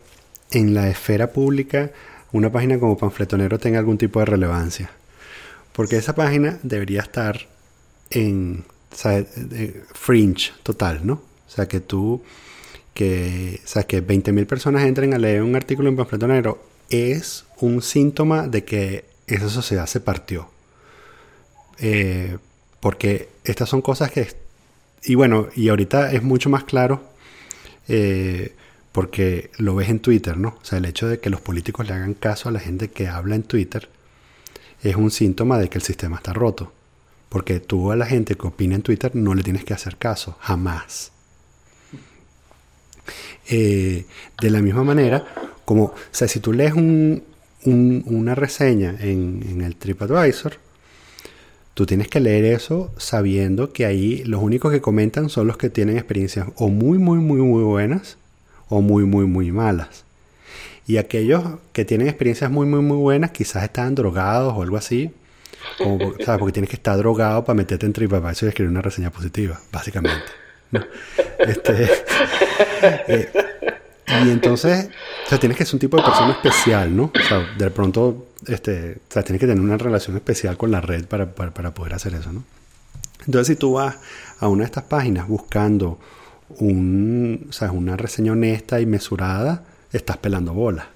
en 0.56 0.74
la 0.74 0.90
esfera 0.90 1.34
pública 1.34 1.92
una 2.32 2.52
página 2.52 2.80
como 2.80 2.98
Panfletonero 2.98 3.60
tenga 3.60 3.80
algún 3.80 3.98
tipo 3.98 4.20
de 4.20 4.26
relevancia. 4.26 4.90
Porque 5.74 5.98
esa 5.98 6.16
página 6.16 6.60
debería 6.64 7.02
estar 7.02 7.48
en 8.10 8.64
fringe 9.94 10.54
total, 10.64 11.06
¿no? 11.06 11.14
O 11.14 11.50
sea, 11.50 11.68
que 11.68 11.82
tú, 11.82 12.24
que, 12.94 13.60
o 13.64 13.68
sea, 13.68 13.84
que 13.84 14.06
20.000 14.06 14.46
personas 14.48 14.84
entren 14.84 15.14
a 15.14 15.18
leer 15.18 15.44
un 15.44 15.56
artículo 15.56 15.90
en 15.90 15.98
Panfletonero 15.98 16.64
es 16.90 17.46
un 17.60 17.82
síntoma 17.82 18.48
de 18.48 18.64
que 18.64 19.06
esa 19.28 19.50
sociedad 19.50 19.86
se 19.88 20.00
partió. 20.00 20.50
Eh, 21.80 22.38
porque 22.80 23.30
estas 23.44 23.68
son 23.68 23.82
cosas 23.82 24.12
que... 24.12 24.28
Y 25.04 25.16
bueno, 25.16 25.50
y 25.56 25.68
ahorita 25.68 26.14
es 26.14 26.24
mucho 26.24 26.50
más 26.50 26.64
claro. 26.64 27.04
Eh, 27.90 28.56
porque 28.96 29.52
lo 29.58 29.76
ves 29.76 29.90
en 29.90 30.00
Twitter, 30.00 30.38
¿no? 30.38 30.56
O 30.62 30.64
sea, 30.64 30.78
el 30.78 30.86
hecho 30.86 31.10
de 31.10 31.20
que 31.20 31.30
los 31.30 31.42
políticos 31.42 31.86
le 31.86 31.94
hagan 31.94 32.14
caso 32.14 32.48
a 32.48 32.54
la 32.54 32.62
gente 32.62 32.92
que 32.92 33.10
habla 33.10 33.36
en 33.36 33.44
Twitter 33.44 33.90
es 34.82 34.96
un 34.96 35.12
síntoma 35.12 35.60
de 35.60 35.68
que 35.68 35.80
el 35.80 35.84
sistema 35.84 36.16
está 36.16 36.32
roto. 36.32 36.72
Porque 37.28 37.60
tú 37.60 37.92
a 37.92 37.98
la 37.98 38.06
gente 38.06 38.36
que 38.36 38.48
opina 38.48 38.74
en 38.74 38.84
Twitter 38.84 39.14
no 39.14 39.36
le 39.36 39.44
tienes 39.44 39.66
que 39.66 39.74
hacer 39.74 39.98
caso, 39.98 40.38
jamás. 40.40 41.12
Eh, 43.50 44.06
de 44.42 44.50
la 44.50 44.62
misma 44.62 44.86
manera, 44.86 45.26
como, 45.66 45.88
o 45.88 45.96
sea, 46.12 46.30
si 46.30 46.40
tú 46.40 46.54
lees 46.54 46.74
una 47.66 48.34
reseña 48.34 48.96
en, 49.02 49.46
en 49.46 49.62
el 49.62 49.76
TripAdvisor, 49.76 50.54
tú 51.74 51.86
tienes 51.86 52.08
que 52.08 52.22
leer 52.22 52.46
eso 52.46 52.94
sabiendo 52.96 53.74
que 53.74 53.86
ahí 53.86 54.24
los 54.24 54.42
únicos 54.42 54.72
que 54.72 54.80
comentan 54.80 55.28
son 55.28 55.48
los 55.48 55.58
que 55.58 55.70
tienen 55.70 55.98
experiencias 55.98 56.48
o 56.56 56.70
muy, 56.70 56.98
muy, 56.98 57.20
muy, 57.20 57.42
muy 57.42 57.64
buenas 57.64 58.20
o 58.70 58.82
muy, 58.82 59.06
muy, 59.06 59.26
muy 59.26 59.52
malas. 59.52 60.04
Y 60.88 60.98
aquellos 60.98 61.44
que 61.74 61.86
tienen 61.86 62.08
experiencias 62.08 62.52
muy, 62.52 62.68
muy, 62.68 62.82
muy 62.82 62.98
buenas, 62.98 63.32
quizás 63.32 63.64
están 63.64 63.96
drogados 63.96 64.54
o 64.56 64.62
algo 64.62 64.78
así. 64.78 65.12
Porque 65.78 66.52
tienes 66.52 66.70
que 66.70 66.76
estar 66.76 66.96
drogado 66.98 67.44
para 67.44 67.56
meterte 67.56 67.86
en 67.86 67.94
TripAdvisor 67.94 68.48
y 68.48 68.50
escribir 68.50 68.70
una 68.70 68.82
reseña 68.82 69.10
positiva, 69.10 69.60
básicamente. 69.72 70.26
Este, 71.40 71.90
eh, 73.08 73.30
Y 74.08 74.30
entonces, 74.30 74.90
o 75.26 75.30
sea, 75.30 75.40
tienes 75.40 75.58
que 75.58 75.66
ser 75.66 75.76
un 75.76 75.80
tipo 75.80 75.98
de 75.98 76.04
persona 76.04 76.32
especial, 76.32 76.96
¿no? 76.96 77.12
O 77.14 77.28
sea, 77.28 77.40
de 77.58 77.72
pronto, 77.72 78.28
este, 78.48 78.98
o 79.10 79.12
sea, 79.12 79.24
tienes 79.24 79.40
que 79.40 79.48
tener 79.48 79.64
una 79.64 79.78
relación 79.78 80.16
especial 80.16 80.58
con 80.58 80.72
la 80.72 80.82
red 80.82 81.06
para, 81.06 81.34
para, 81.34 81.74
poder 81.74 81.94
hacer 81.94 82.14
eso, 82.14 82.32
¿no? 82.32 82.44
Entonces, 83.26 83.48
si 83.48 83.56
tú 83.56 83.74
vas 83.74 83.98
a 84.40 84.48
una 84.48 84.62
de 84.62 84.66
estas 84.66 84.84
páginas 84.84 85.28
buscando 85.28 86.00
un, 86.50 87.48
o 87.50 87.54
sea, 87.54 87.72
una 87.72 87.98
reseña 87.98 88.34
honesta 88.34 88.80
y 88.80 88.86
mesurada, 88.86 89.64
estás 89.92 90.18
pelando 90.18 90.54
bolas. 90.54 90.88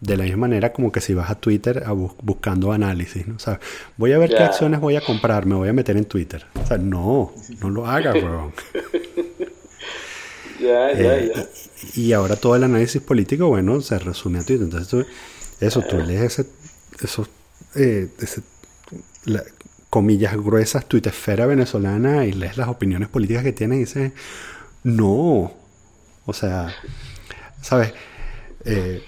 De 0.00 0.16
la 0.16 0.24
misma 0.24 0.40
manera 0.42 0.72
como 0.72 0.92
que 0.92 1.00
si 1.00 1.14
vas 1.14 1.30
a 1.30 1.36
Twitter 1.36 1.84
a 1.86 1.92
buscando 1.92 2.72
análisis, 2.72 3.26
¿no? 3.26 3.36
O 3.36 3.38
sea, 3.38 3.58
voy 3.96 4.12
a 4.12 4.18
ver 4.18 4.30
qué 4.30 4.42
acciones 4.42 4.80
voy 4.80 4.96
a 4.96 5.00
comprar, 5.00 5.46
me 5.46 5.54
voy 5.54 5.68
a 5.68 5.72
meter 5.72 5.96
en 5.96 6.04
Twitter. 6.04 6.44
O 6.62 6.66
sea, 6.66 6.76
no, 6.76 7.32
no 7.60 7.70
lo 7.70 7.86
hagas, 7.86 8.14
weón. 8.22 8.52
eh. 10.60 11.32
Y, 11.94 12.12
ahora 12.12 12.36
todo 12.36 12.56
el 12.56 12.64
análisis 12.64 13.00
político, 13.00 13.48
bueno, 13.48 13.80
se 13.80 13.98
resume 13.98 14.40
a 14.40 14.44
Twitter. 14.44 14.64
Entonces, 14.64 14.88
tú, 14.88 15.06
eso, 15.60 15.82
tú 15.82 15.96
lees 15.98 16.38
ese, 16.38 16.46
esos, 17.02 17.28
eh, 17.74 18.08
comillas 19.90 20.36
gruesas, 20.36 20.86
esfera 20.92 21.46
venezolana 21.46 22.26
y 22.26 22.32
lees 22.32 22.56
las 22.56 22.68
opiniones 22.68 23.08
políticas 23.08 23.44
que 23.44 23.52
tienen 23.52 23.78
y 23.78 23.80
dices, 23.82 24.12
no, 24.84 25.52
o 26.26 26.32
sea, 26.32 26.74
¿sabes? 27.60 27.92
Eh, 28.64 29.02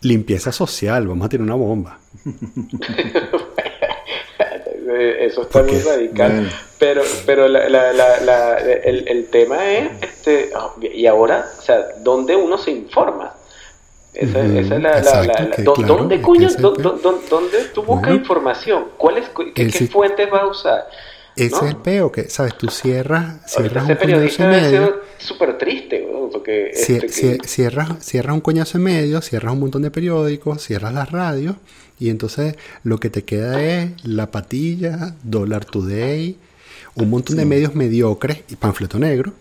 limpieza 0.00 0.52
social, 0.52 1.06
vamos 1.06 1.26
a 1.26 1.28
tener 1.28 1.44
una 1.44 1.54
bomba. 1.54 1.98
Eso 5.18 5.42
está 5.42 5.62
muy 5.62 5.78
radical. 5.80 6.50
Pero, 6.78 7.02
pero 7.26 7.48
la, 7.48 7.68
la, 7.68 7.92
la, 7.92 8.58
el, 8.58 9.08
el, 9.08 9.26
tema 9.26 9.72
es, 9.72 9.90
este, 10.00 10.50
y 10.94 11.06
ahora, 11.06 11.44
o 11.58 11.62
sea, 11.62 11.78
¿dónde 12.02 12.36
uno 12.36 12.56
se 12.56 12.70
informa? 12.70 13.34
Esa, 14.14 14.44
esa 14.44 14.76
es 14.76 14.82
la... 14.82 14.98
Exacto, 14.98 15.74
¿Dónde, 15.84 16.22
coño, 16.22 16.48
dónde 16.48 17.64
tú 17.74 17.82
buscas 17.82 18.14
información? 18.14 18.86
¿Cuáles, 18.96 19.28
qué, 19.54 19.70
qué 19.70 19.86
fuentes 19.88 20.30
vas 20.30 20.42
a 20.42 20.46
usar? 20.46 20.86
Ese 21.36 21.56
es 21.56 21.62
el 21.62 21.76
peo, 21.76 22.10
que, 22.10 22.30
¿sabes? 22.30 22.56
Tú 22.56 22.68
cierras, 22.68 23.42
cierras 23.46 23.86
un 23.86 23.94
coñazo 23.94 24.42
en 24.44 24.50
medio. 24.50 25.02
súper 25.18 25.58
triste, 25.58 26.06
porque... 26.32 26.70
Este, 26.70 27.38
cierras, 27.46 28.04
cierras 28.04 28.34
un 28.34 28.40
coñazo 28.40 28.78
en 28.78 28.84
medio, 28.84 29.20
cierras 29.20 29.52
un 29.52 29.60
montón 29.60 29.82
de 29.82 29.90
periódicos, 29.90 30.62
cierras 30.62 30.94
las 30.94 31.12
radios, 31.12 31.56
y 31.98 32.08
entonces 32.08 32.56
lo 32.84 32.98
que 32.98 33.10
te 33.10 33.24
queda 33.24 33.62
es 33.62 34.04
La 34.04 34.30
Patilla, 34.30 35.14
Dollar 35.22 35.66
Today, 35.66 36.38
un 36.94 37.10
montón 37.10 37.36
de 37.36 37.44
medios 37.44 37.74
mediocres 37.74 38.42
y 38.48 38.56
panfleto 38.56 38.98
negro, 38.98 39.34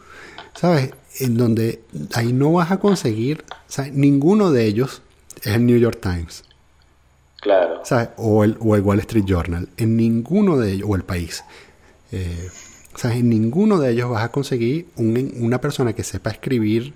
¿sabes? 0.54 0.92
En 1.20 1.38
donde 1.38 1.80
ahí 2.14 2.34
no 2.34 2.52
vas 2.52 2.72
a 2.72 2.80
conseguir, 2.80 3.46
¿sabes? 3.68 3.94
Ninguno 3.94 4.52
de 4.52 4.66
ellos 4.66 5.02
es 5.44 5.54
el 5.54 5.66
New 5.66 5.78
York 5.78 6.00
Times. 6.02 6.44
Claro. 7.42 7.82
¿sabes? 7.86 8.10
O 8.18 8.44
el, 8.44 8.58
o 8.60 8.76
el 8.76 8.82
Wall 8.82 9.00
Street 9.02 9.26
Journal. 9.26 9.70
En 9.78 9.96
ninguno 9.96 10.58
de 10.58 10.74
ellos, 10.74 10.90
o 10.90 10.96
el 10.96 11.04
país. 11.04 11.44
Eh, 12.12 12.50
o 12.94 12.98
sea, 12.98 13.14
en 13.14 13.30
ninguno 13.30 13.80
de 13.80 13.92
ellos 13.92 14.10
vas 14.10 14.24
a 14.24 14.32
conseguir 14.32 14.88
una 14.96 15.60
persona 15.60 15.94
que 15.94 16.04
sepa 16.04 16.30
escribir 16.30 16.94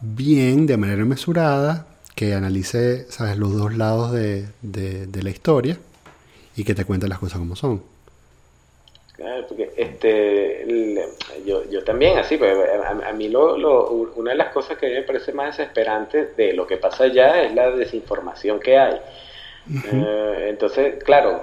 bien, 0.00 0.66
de 0.66 0.76
manera 0.76 1.04
mesurada, 1.04 1.86
que 2.14 2.34
analice, 2.34 3.04
¿sabes?, 3.10 3.36
los 3.36 3.56
dos 3.56 3.76
lados 3.76 4.12
de, 4.12 4.48
la 5.22 5.30
historia 5.30 5.78
y 6.56 6.64
que 6.64 6.74
te 6.74 6.84
cuente 6.84 7.06
las 7.06 7.20
cosas 7.20 7.38
como 7.38 7.54
son. 7.54 7.82
Claro, 9.14 9.46
porque 9.48 9.72
este, 9.76 10.64
yo, 11.44 11.84
también, 11.84 12.18
así, 12.18 12.36
pues, 12.36 12.56
a, 13.06 13.12
mí 13.12 13.28
lo, 13.28 13.54
una 14.16 14.32
de 14.32 14.36
las 14.36 14.52
cosas 14.52 14.78
que 14.78 14.88
me 14.88 15.02
parece 15.02 15.32
más 15.32 15.56
desesperante 15.56 16.32
de 16.36 16.52
lo 16.52 16.66
que 16.66 16.76
pasa 16.76 17.04
allá 17.04 17.42
es 17.42 17.54
la 17.54 17.70
desinformación 17.70 18.58
que 18.60 18.78
hay. 18.78 19.00
Eh, 19.92 20.46
entonces, 20.48 21.02
claro, 21.04 21.42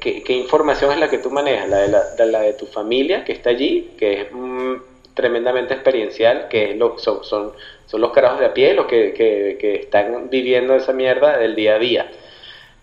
¿Qué, 0.00 0.32
información 0.32 0.92
es 0.92 0.98
la 0.98 1.10
que 1.10 1.18
tú 1.18 1.30
manejas? 1.30 1.68
La 1.68 1.78
de, 1.78 2.26
la, 2.26 2.40
de 2.40 2.52
tu 2.52 2.66
familia 2.66 3.24
que 3.24 3.32
está 3.32 3.50
allí, 3.50 3.90
que 3.98 4.22
es 4.22 4.32
mm, 4.32 4.74
tremendamente 5.14 5.74
experiencial, 5.74 6.46
que 6.48 6.74
lo, 6.74 6.98
son, 6.98 7.24
son, 7.24 7.52
son, 7.86 8.00
los 8.00 8.12
carajos 8.12 8.40
de 8.40 8.46
a 8.46 8.54
pie 8.54 8.74
los 8.74 8.86
que, 8.86 9.12
que, 9.12 9.74
están 9.74 10.30
viviendo 10.30 10.74
esa 10.74 10.92
mierda 10.92 11.36
del 11.36 11.54
día 11.54 11.74
a 11.74 11.78
día. 11.78 12.10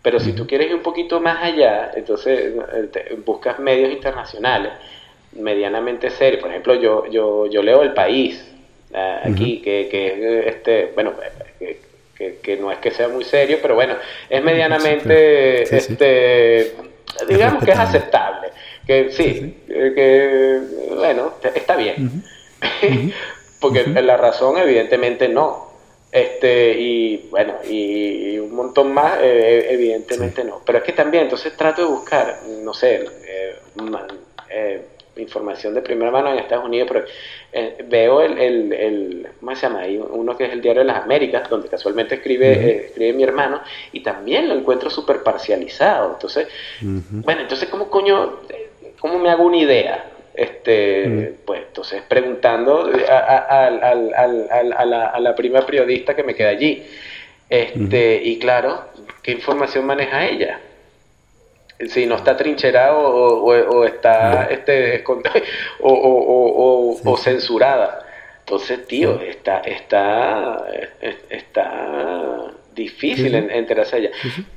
Pero 0.02 0.20
si 0.20 0.34
tú 0.34 0.48
quieres 0.48 0.68
ir 0.68 0.76
un 0.76 0.82
poquito 0.82 1.20
más 1.20 1.44
allá, 1.44 1.92
entonces 1.96 2.54
eh, 2.74 3.18
buscas 3.26 3.60
medios 3.60 3.92
internacionales 3.92 4.72
medianamente 5.34 6.10
serios. 6.10 6.42
Por 6.42 6.52
ejemplo, 6.52 6.76
yo, 6.76 7.06
yo, 7.08 7.48
yo 7.48 7.62
leo 7.62 7.82
El 7.82 7.94
País, 7.94 8.46
ah, 8.94 9.22
aquí, 9.24 9.62
que, 9.62 9.88
que, 9.90 10.48
este, 10.48 10.92
bueno, 10.96 11.14
que, 12.42 12.58
no 12.58 12.72
es 12.72 12.80
que 12.80 12.92
sea 12.92 13.08
muy 13.08 13.24
serio, 13.24 13.60
pero 13.62 13.76
bueno, 13.76 13.96
es 14.30 14.44
medianamente, 14.44 15.64
este, 15.64 16.74
digamos 17.28 17.64
que 17.64 17.72
es 17.72 17.80
aceptable, 17.80 18.50
que 18.86 19.12
sí, 19.12 19.64
eh, 19.68 19.92
que 19.96 20.96
bueno, 20.96 21.34
está 21.42 21.76
bien, 21.76 22.24
porque 23.60 23.86
la 23.88 24.18
razón 24.18 24.58
evidentemente 24.58 25.28
no, 25.28 25.70
este 26.12 26.72
y 26.80 27.28
bueno 27.30 27.54
y, 27.68 28.40
un 28.40 28.56
montón 28.56 28.94
más 28.94 29.20
eh, 29.22 29.68
evidentemente 29.70 30.44
no, 30.44 30.62
pero 30.66 30.80
es 30.80 30.84
que 30.84 30.94
también 30.94 31.24
entonces 31.24 31.56
trato 31.56 31.84
de 31.84 31.88
buscar, 31.88 32.40
no 32.64 32.74
sé, 32.74 33.06
eh, 34.50 34.86
información 35.20 35.74
de 35.74 35.82
primera 35.82 36.12
mano 36.12 36.32
en 36.32 36.40
Estados 36.40 36.66
Unidos, 36.66 36.90
pero 36.92 37.06
eh, 37.52 37.84
veo 37.88 38.22
el, 38.22 38.38
el, 38.38 38.74
el, 38.74 39.28
¿cómo 39.40 39.56
se 39.56 39.62
llama? 39.62 39.80
Hay 39.82 39.98
uno 39.98 40.38
que 40.38 40.46
es 40.46 40.54
el 40.54 40.62
Diario 40.62 40.82
de 40.82 40.88
las 40.88 41.04
Américas, 41.04 41.50
donde 41.50 41.68
casualmente 41.68 42.16
escribe, 42.16 42.52
eh, 42.52 42.86
escribe 42.88 43.14
mi 43.14 43.24
hermano, 43.24 43.62
y 43.92 44.02
también 44.02 44.48
lo 44.48 44.56
encuentro 44.56 44.90
súper 44.90 45.24
parcializado. 45.24 46.14
Entonces, 46.14 46.48
bueno, 46.82 47.42
entonces, 47.42 47.70
¿cómo 47.70 47.90
coño, 47.90 48.40
cómo 49.00 49.20
me 49.20 49.30
hago 49.30 49.44
una 49.44 49.58
idea? 49.58 50.12
Este, 50.34 51.34
pues 51.46 51.64
entonces 51.68 52.02
preguntando 52.08 52.90
a, 53.10 53.18
a, 53.18 53.68
a, 53.68 54.86
la, 54.86 55.08
a 55.08 55.20
la 55.20 55.36
prima 55.36 55.66
periodista 55.66 56.16
que 56.16 56.24
me 56.24 56.34
queda 56.34 56.50
allí. 56.50 56.84
Este, 57.50 58.22
Y 58.24 58.40
claro, 58.40 58.86
¿qué 59.22 59.32
información 59.32 59.86
maneja 59.86 60.26
ella? 60.26 60.62
Si 61.88 62.06
no 62.06 62.16
está 62.16 62.36
trincherado 62.36 63.00
o, 63.00 63.86
está 63.86 64.46
este, 64.46 65.04
o, 65.80 67.00
o, 67.04 67.18
censurada. 67.18 68.06
Entonces, 68.40 68.86
tío, 68.88 69.22
está, 69.22 69.60
está, 69.60 70.66
está 71.30 72.52
difícil 72.74 73.36
enterarse 73.36 73.96
a 73.96 74.00
ella. 74.00 74.12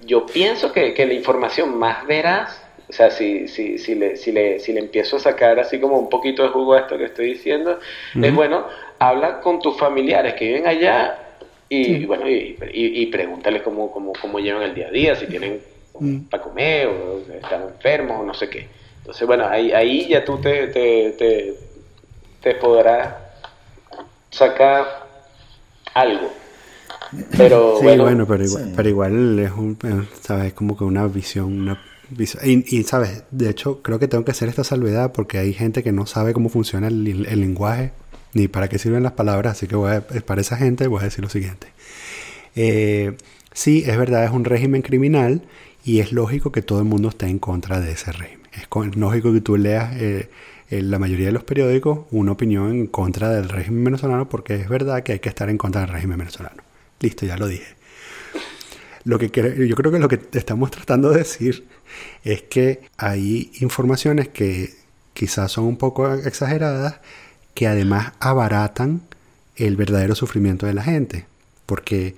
Yo 0.05 0.27
pienso 0.27 0.73
que, 0.73 0.94
la 1.07 1.12
información 1.12 1.78
más 1.78 2.07
veraz, 2.07 2.65
o 2.89 2.93
sea, 2.93 3.11
si, 3.11 3.49
si, 3.49 3.78
si, 3.78 3.94
le, 3.94 4.16
si, 4.16 4.32
le, 4.32 4.61
si 4.61 4.73
le 4.73 4.81
empiezo 4.81 5.16
a 5.16 5.20
sacar 5.20 5.61
así 5.61 5.78
como 5.78 5.99
un 5.99 6.09
poquito 6.09 6.43
de 6.43 6.49
jugo 6.49 6.74
a 6.74 6.81
esto 6.81 6.97
que 6.97 7.05
estoy 7.05 7.35
diciendo, 7.35 7.78
es 8.20 8.35
bueno, 8.35 8.66
habla 8.99 9.40
con 9.40 9.61
tus 9.61 9.77
familiares 9.77 10.35
que 10.35 10.47
viven 10.47 10.66
allá 10.66 11.19
y, 11.69 12.05
bueno, 12.07 12.28
y, 12.28 12.57
y, 12.73 13.03
y 13.03 13.07
pregúntales 13.07 13.62
cómo, 13.62 13.90
cómo, 13.93 14.12
cómo 14.20 14.40
llevan 14.40 14.62
el 14.62 14.74
día 14.74 14.89
a 14.89 14.90
día, 14.90 15.16
si 15.16 15.27
tienen 15.27 15.61
mm. 15.98 16.19
para 16.31 16.43
comer 16.43 16.86
o 16.86 17.20
están 17.32 17.62
enfermos 17.62 18.20
o 18.20 18.24
no 18.24 18.35
sé 18.35 18.48
qué. 18.48 18.69
Entonces, 18.98 19.27
bueno, 19.27 19.47
ahí, 19.47 19.73
ahí 19.73 20.09
ya 20.09 20.24
tú 20.24 20.39
te, 20.39 20.69
te, 20.69 21.12
te, 21.19 21.55
te 22.40 22.55
podrás 22.55 23.14
sacar 24.31 24.85
algo. 25.94 26.31
Pero 27.36 27.77
sí, 27.81 27.85
bueno, 27.85 28.27
pero, 28.27 28.44
igual, 28.44 28.73
pero 28.77 28.89
igual 28.89 29.39
es 29.39 29.51
un, 29.51 29.78
¿sabes? 30.20 30.52
como 30.52 30.77
que 30.77 30.85
una 30.85 31.06
visión, 31.06 31.60
una 31.60 31.82
visión. 32.10 32.43
Y, 32.44 32.82
sabes, 32.85 33.24
de 33.31 33.51
hecho, 33.51 33.82
creo 33.82 33.98
que 33.98 34.09
tengo 34.09 34.24
que 34.24 34.31
hacer 34.31 34.48
esta 34.48 34.64
salvedad 34.64 35.12
porque 35.12 35.39
hay 35.39 35.52
gente 35.52 35.82
que 35.82 35.93
no 35.93 36.06
sabe 36.06 36.32
cómo 36.32 36.48
funciona 36.48 36.89
el, 36.89 37.27
el 37.27 37.40
lenguaje 37.40 37.93
ni 38.35 38.48
para 38.48 38.69
qué 38.69 38.78
sirven 38.78 39.02
las 39.02 39.12
palabras, 39.12 39.56
así 39.56 39.66
que 39.66 39.77
voy 39.77 39.93
a, 39.93 40.01
para 40.01 40.40
esa 40.40 40.56
gente 40.56 40.86
voy 40.86 41.01
a 41.01 41.05
decir 41.05 41.23
lo 41.23 41.31
siguiente. 41.31 41.69
Eh, 42.55 43.16
sí, 43.52 43.85
es 43.86 43.97
verdad, 43.97 44.24
es 44.24 44.31
un 44.31 44.44
régimen 44.44 44.82
criminal 44.82 45.43
y 45.85 46.01
es 46.01 46.13
lógico 46.13 46.53
que 46.53 46.63
todo 46.63 46.79
el 46.79 46.85
mundo 46.85 47.09
esté 47.09 47.27
en 47.27 47.39
contra 47.39 47.81
de 47.81 47.93
ese 47.93 48.13
régimen. 48.13 48.49
Es 48.53 48.97
lógico 48.97 49.33
que 49.33 49.41
tú 49.41 49.57
leas 49.57 49.95
eh, 49.97 50.31
en 50.71 50.91
la 50.91 50.99
mayoría 50.99 51.27
de 51.27 51.33
los 51.33 51.45
periódicos 51.45 52.01
una 52.11 52.33
opinión 52.33 52.71
en 52.71 52.87
contra 52.87 53.31
del 53.31 53.49
régimen 53.49 53.85
venezolano 53.85 54.29
porque 54.29 54.55
es 54.55 54.69
verdad 54.69 55.03
que 55.03 55.13
hay 55.13 55.19
que 55.19 55.29
estar 55.29 55.49
en 55.51 55.59
contra 55.59 55.83
del 55.83 55.91
régimen 55.91 56.19
venezolano. 56.19 56.63
Listo, 57.01 57.27
ya 57.27 57.37
lo 57.37 57.47
dije. 57.47 57.75
Lo 59.05 59.19
que 59.19 59.29
yo 59.29 59.75
creo 59.75 59.91
que 59.91 59.99
lo 59.99 60.09
que 60.09 60.21
estamos 60.33 60.71
tratando 60.71 61.11
de 61.11 61.19
decir 61.19 61.67
es 62.25 62.43
que 62.43 62.83
hay 62.97 63.51
informaciones 63.61 64.29
que 64.29 64.71
quizás 65.13 65.53
son 65.53 65.65
un 65.65 65.77
poco 65.77 66.13
exageradas 66.15 67.01
que 67.55 67.67
además 67.67 68.13
abaratan 68.21 69.03
el 69.57 69.77
verdadero 69.77 70.15
sufrimiento 70.15 70.67
de 70.67 70.75
la 70.75 70.83
gente. 70.83 71.27
Porque 71.67 72.15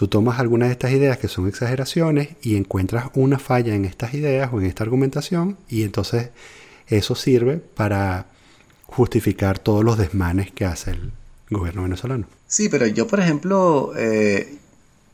Tú 0.00 0.08
tomas 0.08 0.40
algunas 0.40 0.70
de 0.70 0.72
estas 0.72 0.92
ideas 0.92 1.18
que 1.18 1.28
son 1.28 1.46
exageraciones 1.46 2.30
y 2.40 2.56
encuentras 2.56 3.10
una 3.12 3.38
falla 3.38 3.74
en 3.74 3.84
estas 3.84 4.14
ideas 4.14 4.48
o 4.50 4.58
en 4.58 4.64
esta 4.64 4.82
argumentación 4.82 5.58
y 5.68 5.82
entonces 5.82 6.30
eso 6.86 7.14
sirve 7.14 7.58
para 7.58 8.24
justificar 8.86 9.58
todos 9.58 9.84
los 9.84 9.98
desmanes 9.98 10.52
que 10.52 10.64
hace 10.64 10.92
el, 10.92 11.12
gobierno 11.50 11.82
venezolano. 11.82 12.24
Sí, 12.46 12.70
pero 12.70 12.86
yo, 12.86 13.06
por 13.06 13.20
ejemplo, 13.20 13.92
eh, 13.94 14.56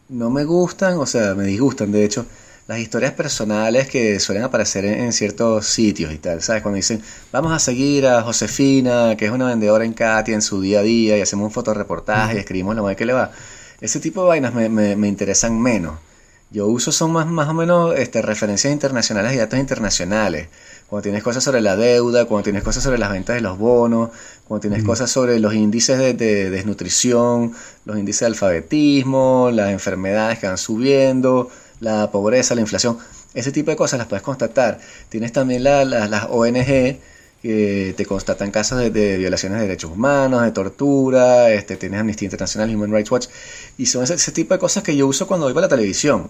no 0.09 0.31
me 0.31 0.45
gustan, 0.45 0.99
o 0.99 1.07
sea, 1.07 1.35
me 1.35 1.47
disgustan, 1.47 1.91
de 1.91 2.05
hecho, 2.05 2.25
las 2.69 2.79
historias 2.79 3.11
personales 3.11 3.89
que 3.89 4.21
suelen 4.21 4.45
aparecer 4.45 4.85
en, 4.85 5.13
ciertos 5.13 5.67
sitios 5.67 6.13
y 6.13 6.19
tal, 6.19 6.43
¿sabes? 6.43 6.63
Cuando 6.63 6.77
dicen, 6.77 7.03
vamos 7.33 7.51
a 7.51 7.59
seguir 7.59 8.07
a 8.07 8.23
Josefina, 8.23 9.17
que 9.17 9.27
es 9.27 9.33
una 9.33 9.49
vendedora 9.49 9.85
en 9.85 9.95
Katia 9.95 10.37
en 10.37 10.43
su 10.43 10.61
día 10.61 10.79
a 10.79 10.83
día, 10.83 11.19
y 11.19 11.23
hacemos 11.23 11.47
un 11.47 11.51
fotoreportaje 11.51 12.37
y 12.37 12.39
escribimos 12.39 12.77
lo 12.77 12.85
mal 12.85 12.95
que 12.95 13.05
le 13.05 13.15
va. 13.15 13.33
Ese 13.81 14.01
tipo 14.01 14.23
de 14.23 14.29
vainas 14.29 14.55
me, 14.55 14.69
me, 14.69 14.97
me 14.97 15.09
interesan 15.09 15.61
menos. 15.61 15.99
Yo 16.51 16.69
uso 16.69 16.93
son 16.93 17.13
más, 17.13 17.27
más 17.27 17.49
o 17.49 17.55
menos 17.55 17.99
este, 17.99 18.23
referencias 18.23 18.73
internacionales 18.73 19.35
y 19.35 19.37
datos 19.37 19.59
internacionales. 19.59 20.49
Cuando 20.87 21.03
tienes 21.03 21.25
cosas 21.25 21.43
sobre 21.43 21.61
la 21.61 21.77
deuda, 21.77 22.27
cuando 22.27 22.45
tienes 22.45 22.63
cosas 22.63 22.85
sobre 22.85 22.99
las 22.99 23.11
ventas 23.11 23.35
de 23.35 23.43
los 23.43 23.59
bonos, 23.59 24.11
cuando 24.47 24.61
tienes 24.61 24.85
cosas 24.85 25.11
sobre 25.11 25.41
los 25.41 25.55
índices 25.55 25.99
de, 25.99 26.15
de, 26.15 26.51
desnutrición, 26.51 27.53
los 27.85 27.99
índices 27.99 28.21
de 28.21 28.27
alfabetismo, 28.27 29.51
las 29.53 29.71
enfermedades 29.71 30.39
que 30.39 30.47
van 30.47 30.59
subiendo, 30.59 31.51
la 31.81 32.13
pobreza, 32.13 32.55
la 32.55 32.61
inflación, 32.61 32.99
ese 33.35 33.51
tipo 33.51 33.73
de 33.73 33.77
cosas 33.77 33.99
las 33.99 34.07
puedes 34.07 34.23
constatar. 34.23 34.79
Tienes 35.09 35.33
también 35.33 35.65
las 35.65 36.27
ONG 36.31 36.99
que 37.47 37.95
te 37.97 38.05
constatan 38.05 38.51
casos 38.51 38.79
de, 38.93 39.19
violaciones 39.19 39.61
de 39.61 39.67
derechos 39.69 39.93
humanos, 39.93 40.43
de 40.43 40.51
tortura, 40.51 41.53
este, 41.53 41.77
tienes 41.77 42.01
Amnistía 42.01 42.27
Internacional, 42.27 42.75
Human 42.75 42.93
Rights 42.93 43.11
Watch, 43.11 43.27
y 43.79 43.87
son 43.87 44.03
ese, 44.03 44.33
tipo 44.33 44.53
de 44.53 44.59
cosas 44.59 44.83
que 44.83 44.97
yo 44.97 45.07
uso 45.07 45.29
cuando 45.29 45.47
voy 45.47 45.55
para 45.55 45.67
la 45.67 45.71
televisión. 45.71 46.29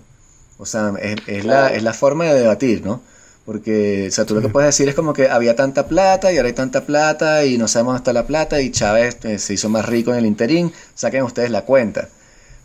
O 0.59 0.67
sea, 0.67 0.93
es, 1.27 1.45
la, 1.45 1.69
es 1.69 1.83
la 1.83 1.93
forma 1.95 2.25
de 2.25 2.41
debatir, 2.41 2.85
¿no? 2.85 3.01
Porque, 3.47 4.09
o 4.09 4.11
sea, 4.11 4.27
tú 4.27 4.35
lo 4.35 4.43
que 4.43 4.49
puedes 4.49 4.69
decir 4.69 4.89
es 4.89 4.95
como 4.95 5.13
que 5.13 5.29
había 5.29 5.57
tanta 5.57 5.87
plata 5.87 6.33
y 6.33 6.37
ahora 6.37 6.49
hay 6.49 6.55
tanta 6.55 6.85
plata 6.85 7.45
y 7.45 7.57
no 7.57 7.69
sabemos 7.69 7.93
dónde 7.93 8.01
está 8.01 8.13
la 8.13 8.27
plata 8.27 8.61
y 8.61 8.71
Chávez 8.71 9.19
eh, 9.23 9.39
se 9.39 9.55
hizo 9.55 9.69
más 9.69 9.87
rico 9.87 10.13
en 10.13 10.19
el 10.19 10.27
interín, 10.27 10.73
saquen 10.95 11.23
ustedes 11.23 11.51
la 11.51 11.63
cuenta. 11.63 12.09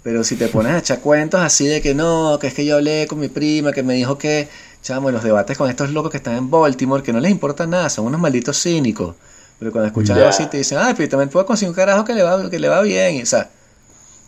Pero 0.03 0.23
si 0.23 0.35
te 0.35 0.47
pones 0.47 0.73
a 0.73 0.79
echar 0.79 0.99
cuentos 0.99 1.41
así 1.41 1.67
de 1.67 1.81
que 1.81 1.93
no, 1.93 2.39
que 2.39 2.47
es 2.47 2.53
que 2.53 2.65
yo 2.65 2.77
hablé 2.77 3.05
con 3.07 3.19
mi 3.19 3.27
prima, 3.27 3.71
que 3.71 3.83
me 3.83 3.93
dijo 3.93 4.17
que, 4.17 4.47
chamo, 4.81 5.11
los 5.11 5.23
debates 5.23 5.57
con 5.57 5.69
estos 5.69 5.91
locos 5.91 6.09
que 6.09 6.17
están 6.17 6.35
en 6.35 6.49
Baltimore, 6.49 7.03
que 7.03 7.13
no 7.13 7.19
les 7.19 7.31
importa 7.31 7.67
nada, 7.67 7.89
son 7.89 8.05
unos 8.05 8.19
malditos 8.19 8.59
cínicos. 8.61 9.15
Pero 9.59 9.71
cuando 9.71 9.87
escuchan 9.87 10.17
algo 10.17 10.29
así 10.29 10.47
te 10.47 10.57
dicen, 10.57 10.79
ay, 10.81 10.95
pero 10.97 11.07
también 11.09 11.29
puedo 11.29 11.45
conseguir 11.45 11.69
un 11.69 11.75
carajo 11.75 12.03
que 12.03 12.15
le 12.15 12.23
va, 12.23 12.49
que 12.49 12.57
le 12.57 12.67
va 12.67 12.81
bien. 12.81 13.21
o 13.21 13.25
sea, 13.27 13.51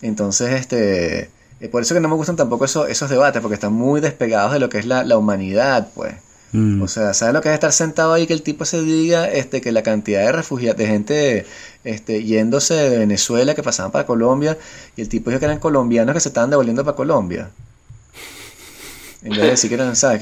entonces, 0.03 0.51
este, 0.51 1.31
eh, 1.59 1.69
por 1.71 1.81
eso 1.81 1.95
que 1.95 2.01
no 2.01 2.07
me 2.09 2.15
gustan 2.15 2.35
tampoco 2.35 2.65
esos, 2.65 2.89
esos 2.89 3.09
debates, 3.09 3.41
porque 3.41 3.55
están 3.55 3.73
muy 3.73 3.99
despegados 3.99 4.53
de 4.53 4.59
lo 4.59 4.69
que 4.69 4.77
es 4.77 4.85
la, 4.85 5.03
la 5.03 5.17
humanidad, 5.17 5.89
pues. 5.95 6.13
Mm. 6.53 6.81
O 6.83 6.87
sea, 6.87 7.13
¿sabes 7.13 7.33
lo 7.33 7.41
que 7.41 7.49
es 7.49 7.55
estar 7.55 7.71
sentado 7.71 8.13
ahí 8.13 8.27
que 8.27 8.33
el 8.33 8.43
tipo 8.43 8.63
se 8.63 8.81
diga 8.81 9.29
este, 9.29 9.59
que 9.59 9.71
la 9.71 9.83
cantidad 9.83 10.21
de 10.21 10.31
refugiados, 10.31 10.77
de 10.77 10.87
gente 10.87 11.45
este, 11.83 12.23
yéndose 12.23 12.75
de 12.75 12.97
Venezuela 12.99 13.55
que 13.55 13.63
pasaban 13.63 13.91
para 13.91 14.05
Colombia 14.05 14.57
y 14.95 15.01
el 15.01 15.09
tipo 15.09 15.29
dijo 15.29 15.39
que 15.39 15.45
eran 15.45 15.59
colombianos 15.59 16.13
que 16.13 16.19
se 16.19 16.29
estaban 16.29 16.51
devolviendo 16.51 16.85
para 16.85 16.95
Colombia? 16.95 17.49
En 19.23 19.31
vez 19.31 19.41
de 19.41 19.49
decir 19.49 19.69
que 19.69 19.75
eran, 19.75 19.95
¿sabes? 19.95 20.21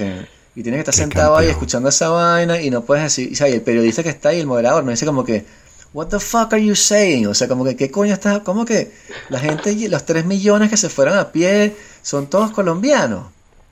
y 0.55 0.63
tienes 0.63 0.77
que 0.77 0.89
estar 0.89 0.95
sentado 0.95 1.35
ahí 1.35 1.47
escuchando 1.47 1.89
esa 1.89 2.09
vaina 2.09 2.61
y 2.61 2.69
no 2.69 2.83
puedes 2.83 3.03
decir, 3.03 3.31
y 3.31 3.53
el 3.53 3.61
periodista 3.61 4.03
que 4.03 4.09
está 4.09 4.29
ahí, 4.29 4.39
el 4.39 4.47
moderador, 4.47 4.83
no 4.83 4.91
dice 4.91 5.05
como 5.05 5.23
que, 5.23 5.45
What 5.93 6.07
the 6.07 6.19
fuck 6.19 6.53
are 6.53 6.65
you 6.65 6.75
saying? 6.75 7.27
O 7.27 7.33
sea, 7.33 7.49
como 7.49 7.65
que, 7.65 7.75
¿qué 7.75 7.91
coño 7.91 8.13
está? 8.13 8.41
Como 8.43 8.63
que 8.63 8.93
la 9.29 9.39
gente, 9.39 9.75
los 9.89 10.05
3 10.05 10.25
millones 10.25 10.69
que 10.69 10.77
se 10.77 10.87
fueron 10.87 11.17
a 11.17 11.33
pie 11.33 11.75
son 12.01 12.27
todos 12.27 12.51
colombianos. 12.51 13.25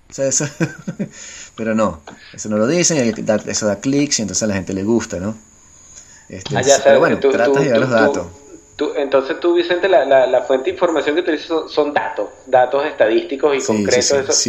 O 0.10 0.14
sea, 0.14 0.28
eso. 0.28 0.46
Pero 1.56 1.76
no, 1.76 2.02
eso 2.34 2.50
no 2.50 2.58
lo 2.58 2.68
dicen, 2.68 2.98
y 3.06 3.50
eso 3.50 3.68
da 3.68 3.80
clics 3.80 4.20
y 4.20 4.22
entonces 4.24 4.44
a 4.44 4.48
la 4.48 4.56
gente 4.56 4.74
le 4.74 4.84
gusta, 4.84 5.20
¿no? 5.20 5.36
Este, 6.30 6.56
ah, 6.56 6.62
pero 6.84 7.00
bueno, 7.00 7.20
tú, 7.20 7.32
tratas 7.32 7.56
de 7.56 7.64
llevar 7.64 7.80
los 7.80 7.90
datos. 7.90 8.28
entonces 8.98 9.40
tú, 9.40 9.56
Vicente, 9.56 9.90
la, 9.90 10.06
la, 10.06 10.42
fuente 10.44 10.66
de 10.66 10.72
información 10.72 11.16
que 11.16 11.22
utilizas 11.22 11.48
son, 11.48 11.68
son 11.68 11.94
datos, 11.94 12.30
datos 12.46 12.86
estadísticos 12.86 13.58
y 13.58 13.66
concretos, 13.66 14.44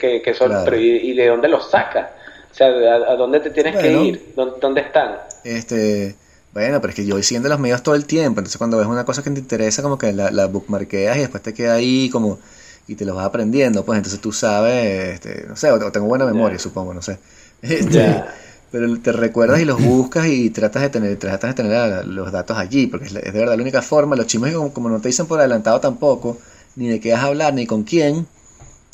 que, 0.00 0.34
son, 0.34 0.52
y, 0.76 1.14
de 1.14 1.26
dónde 1.28 1.46
los 1.48 1.70
sacas? 1.70 2.10
O 2.50 2.54
sea, 2.54 2.66
¿a, 2.66 3.14
dónde 3.14 3.38
te 3.38 3.50
tienes 3.50 3.76
que 3.76 3.92
ir? 3.92 4.32
¿Dónde, 4.34 4.80
están? 4.80 5.16
Este, 5.44 6.16
bueno, 6.52 6.80
pero 6.80 6.90
es 6.90 6.96
que 6.96 7.06
yo 7.06 7.14
voy 7.14 7.22
siguiendo 7.22 7.48
los 7.48 7.60
medios 7.60 7.84
todo 7.84 7.94
el 7.94 8.04
tiempo, 8.04 8.40
entonces 8.40 8.58
cuando 8.58 8.78
ves 8.78 8.88
una 8.88 9.04
cosa 9.04 9.22
que 9.22 9.30
te 9.30 9.38
interesa, 9.38 9.80
como 9.80 9.96
que 9.96 10.12
la, 10.12 10.32
la 10.32 10.48
bookmarqueas 10.48 11.16
y 11.18 11.20
después 11.20 11.40
te 11.42 11.54
queda 11.54 11.74
ahí 11.74 12.10
como 12.10 12.40
y 12.88 12.94
te 12.94 13.04
los 13.04 13.16
vas 13.16 13.26
aprendiendo, 13.26 13.84
pues 13.84 13.98
entonces 13.98 14.20
tú 14.20 14.32
sabes, 14.32 15.14
este, 15.14 15.44
no 15.48 15.56
sé, 15.56 15.70
o 15.70 15.92
tengo 15.92 16.06
buena 16.06 16.24
memoria, 16.24 16.58
supongo, 16.58 16.94
no 16.94 17.02
sé. 17.02 17.18
Este, 17.62 18.22
pero 18.70 19.00
te 19.00 19.12
recuerdas 19.12 19.60
y 19.60 19.64
los 19.64 19.82
buscas 19.82 20.26
y 20.26 20.50
tratas 20.50 20.82
de 20.82 20.90
tener, 20.90 21.16
tratas 21.16 21.50
de 21.50 21.62
tener 21.62 22.06
los 22.06 22.30
datos 22.30 22.58
allí, 22.58 22.86
porque 22.86 23.06
es, 23.06 23.14
de 23.14 23.30
verdad 23.30 23.56
la 23.56 23.62
única 23.62 23.80
forma, 23.80 24.14
los 24.14 24.26
chismes 24.26 24.54
como, 24.72 24.88
no 24.88 25.00
te 25.00 25.08
dicen 25.08 25.26
por 25.26 25.38
adelantado 25.38 25.80
tampoco, 25.80 26.38
ni 26.76 26.88
de 26.88 27.00
qué 27.00 27.12
vas 27.12 27.22
a 27.22 27.26
hablar, 27.26 27.54
ni 27.54 27.66
con 27.66 27.84
quién, 27.84 28.26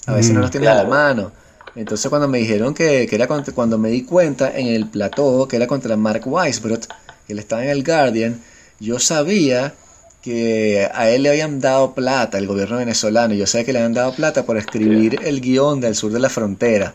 a 0.06 0.14
veces 0.14 0.32
no 0.32 0.40
los 0.40 0.50
tienes 0.50 0.70
a 0.70 0.74
la 0.74 0.84
mano. 0.84 1.32
Entonces 1.74 2.08
cuando 2.08 2.28
me 2.28 2.38
dijeron 2.38 2.74
que, 2.74 3.06
que 3.08 3.16
era 3.16 3.26
cuando 3.26 3.78
me 3.78 3.90
di 3.90 4.04
cuenta 4.04 4.56
en 4.56 4.68
el 4.68 4.88
plató 4.88 5.48
que 5.48 5.56
era 5.56 5.66
contra 5.66 5.96
Mark 5.96 6.22
Weisbrot, 6.24 6.86
que 7.26 7.32
él 7.32 7.38
estaba 7.38 7.64
en 7.64 7.70
el 7.70 7.82
Guardian, 7.82 8.40
yo 8.78 8.98
sabía 8.98 9.74
que 10.22 10.88
a 10.94 11.10
él 11.10 11.24
le 11.24 11.30
habían 11.30 11.60
dado 11.60 11.94
plata, 11.94 12.38
el 12.38 12.46
gobierno 12.46 12.76
venezolano, 12.76 13.34
yo 13.34 13.46
sé 13.46 13.64
que 13.64 13.72
le 13.72 13.80
habían 13.80 13.92
dado 13.92 14.14
plata 14.14 14.46
por 14.46 14.56
escribir 14.56 15.18
el 15.24 15.40
guion 15.40 15.80
del 15.80 15.96
sur 15.96 16.12
de 16.12 16.20
la 16.20 16.30
frontera. 16.30 16.94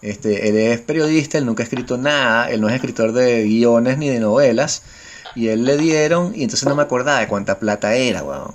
Este, 0.00 0.48
él 0.48 0.56
es 0.56 0.80
periodista, 0.80 1.36
él 1.36 1.44
nunca 1.44 1.62
ha 1.62 1.64
escrito 1.64 1.98
nada, 1.98 2.50
él 2.50 2.60
no 2.62 2.68
es 2.68 2.74
escritor 2.74 3.12
de 3.12 3.44
guiones 3.44 3.98
ni 3.98 4.08
de 4.08 4.20
novelas, 4.20 4.82
y 5.34 5.48
él 5.48 5.64
le 5.64 5.76
dieron, 5.76 6.32
y 6.34 6.44
entonces 6.44 6.66
no 6.66 6.74
me 6.74 6.82
acordaba 6.82 7.20
de 7.20 7.28
cuánta 7.28 7.58
plata 7.58 7.94
era, 7.94 8.22
weón. 8.22 8.54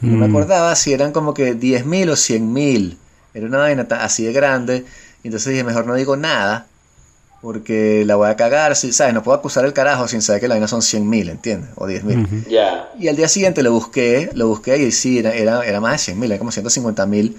No 0.00 0.16
me 0.16 0.28
mm. 0.28 0.30
acordaba 0.30 0.76
si 0.76 0.92
eran 0.92 1.12
como 1.12 1.34
que 1.34 1.54
10 1.54 1.86
mil 1.86 2.10
o 2.10 2.16
100 2.16 2.52
mil. 2.52 2.98
Era 3.34 3.46
una 3.46 3.58
vaina 3.58 3.86
así 4.00 4.24
de 4.24 4.32
grande. 4.32 4.84
Y 5.24 5.28
entonces 5.28 5.50
dije, 5.50 5.64
mejor 5.64 5.86
no 5.86 5.94
digo 5.94 6.16
nada 6.16 6.68
porque 7.40 8.04
la 8.04 8.16
voy 8.16 8.28
a 8.28 8.36
cagar, 8.36 8.74
¿sabes? 8.74 9.14
No 9.14 9.22
puedo 9.22 9.38
acusar 9.38 9.64
el 9.64 9.72
carajo 9.72 10.08
sin 10.08 10.22
saber 10.22 10.40
que 10.40 10.48
la 10.48 10.54
vaina 10.54 10.66
son 10.66 10.82
100 10.82 11.08
mil, 11.08 11.28
¿entiendes? 11.28 11.70
O 11.76 11.86
10 11.86 12.04
mil. 12.04 12.44
Ya. 12.48 12.90
Y 12.98 13.08
al 13.08 13.16
día 13.16 13.28
siguiente 13.28 13.62
lo 13.62 13.72
busqué, 13.72 14.30
lo 14.34 14.48
busqué 14.48 14.78
y 14.78 14.90
sí, 14.90 15.18
era, 15.18 15.34
era, 15.34 15.80
más 15.80 15.92
de 15.92 15.98
100 15.98 16.18
mil, 16.18 16.32
era 16.32 16.38
como 16.38 16.50
150 16.50 17.06
mil. 17.06 17.36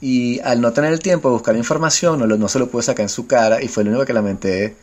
Y 0.00 0.40
al 0.40 0.60
no 0.60 0.72
tener 0.72 0.92
el 0.92 1.00
tiempo 1.00 1.28
de 1.28 1.34
buscar 1.34 1.56
información, 1.56 2.18
no, 2.18 2.26
no 2.26 2.48
se 2.48 2.58
lo 2.58 2.68
pude 2.68 2.82
sacar 2.82 3.02
en 3.04 3.08
su 3.08 3.26
cara 3.26 3.62
y 3.62 3.68
fue 3.68 3.84
lo 3.84 3.90
único 3.90 4.04
que 4.04 4.12
lamenté 4.12 4.76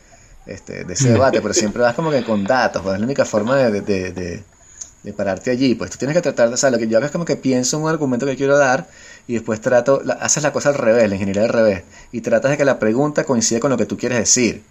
este, 0.45 0.83
de 0.83 0.93
ese 0.93 1.09
debate, 1.09 1.41
pero 1.41 1.53
siempre 1.53 1.81
vas 1.81 1.95
como 1.95 2.11
que 2.11 2.23
con 2.23 2.43
datos, 2.43 2.81
pues 2.81 2.95
es 2.95 2.99
la 2.99 3.05
única 3.05 3.25
forma 3.25 3.57
de, 3.57 3.81
de, 3.81 4.11
de, 4.11 4.43
de, 5.03 5.13
pararte 5.13 5.51
allí. 5.51 5.75
Pues 5.75 5.91
tú 5.91 5.97
tienes 5.97 6.15
que 6.15 6.21
tratar 6.21 6.49
de, 6.49 6.53
o 6.53 6.57
sea, 6.57 6.69
lo 6.69 6.77
que 6.77 6.87
yo 6.87 6.97
hago 6.97 7.05
es 7.05 7.11
como 7.11 7.25
que 7.25 7.35
pienso 7.35 7.79
un 7.79 7.89
argumento 7.89 8.25
que 8.25 8.35
quiero 8.35 8.57
dar 8.57 8.87
y 9.27 9.33
después 9.33 9.61
trato, 9.61 10.01
haces 10.19 10.43
la 10.43 10.53
cosa 10.53 10.69
al 10.69 10.75
revés, 10.75 11.09
la 11.09 11.15
ingeniería 11.15 11.43
al 11.43 11.49
revés, 11.49 11.83
y 12.11 12.21
tratas 12.21 12.51
de 12.51 12.57
que 12.57 12.65
la 12.65 12.79
pregunta 12.79 13.23
coincida 13.23 13.59
con 13.59 13.71
lo 13.71 13.77
que 13.77 13.85
tú 13.85 13.97
quieres 13.97 14.19
decir. 14.19 14.63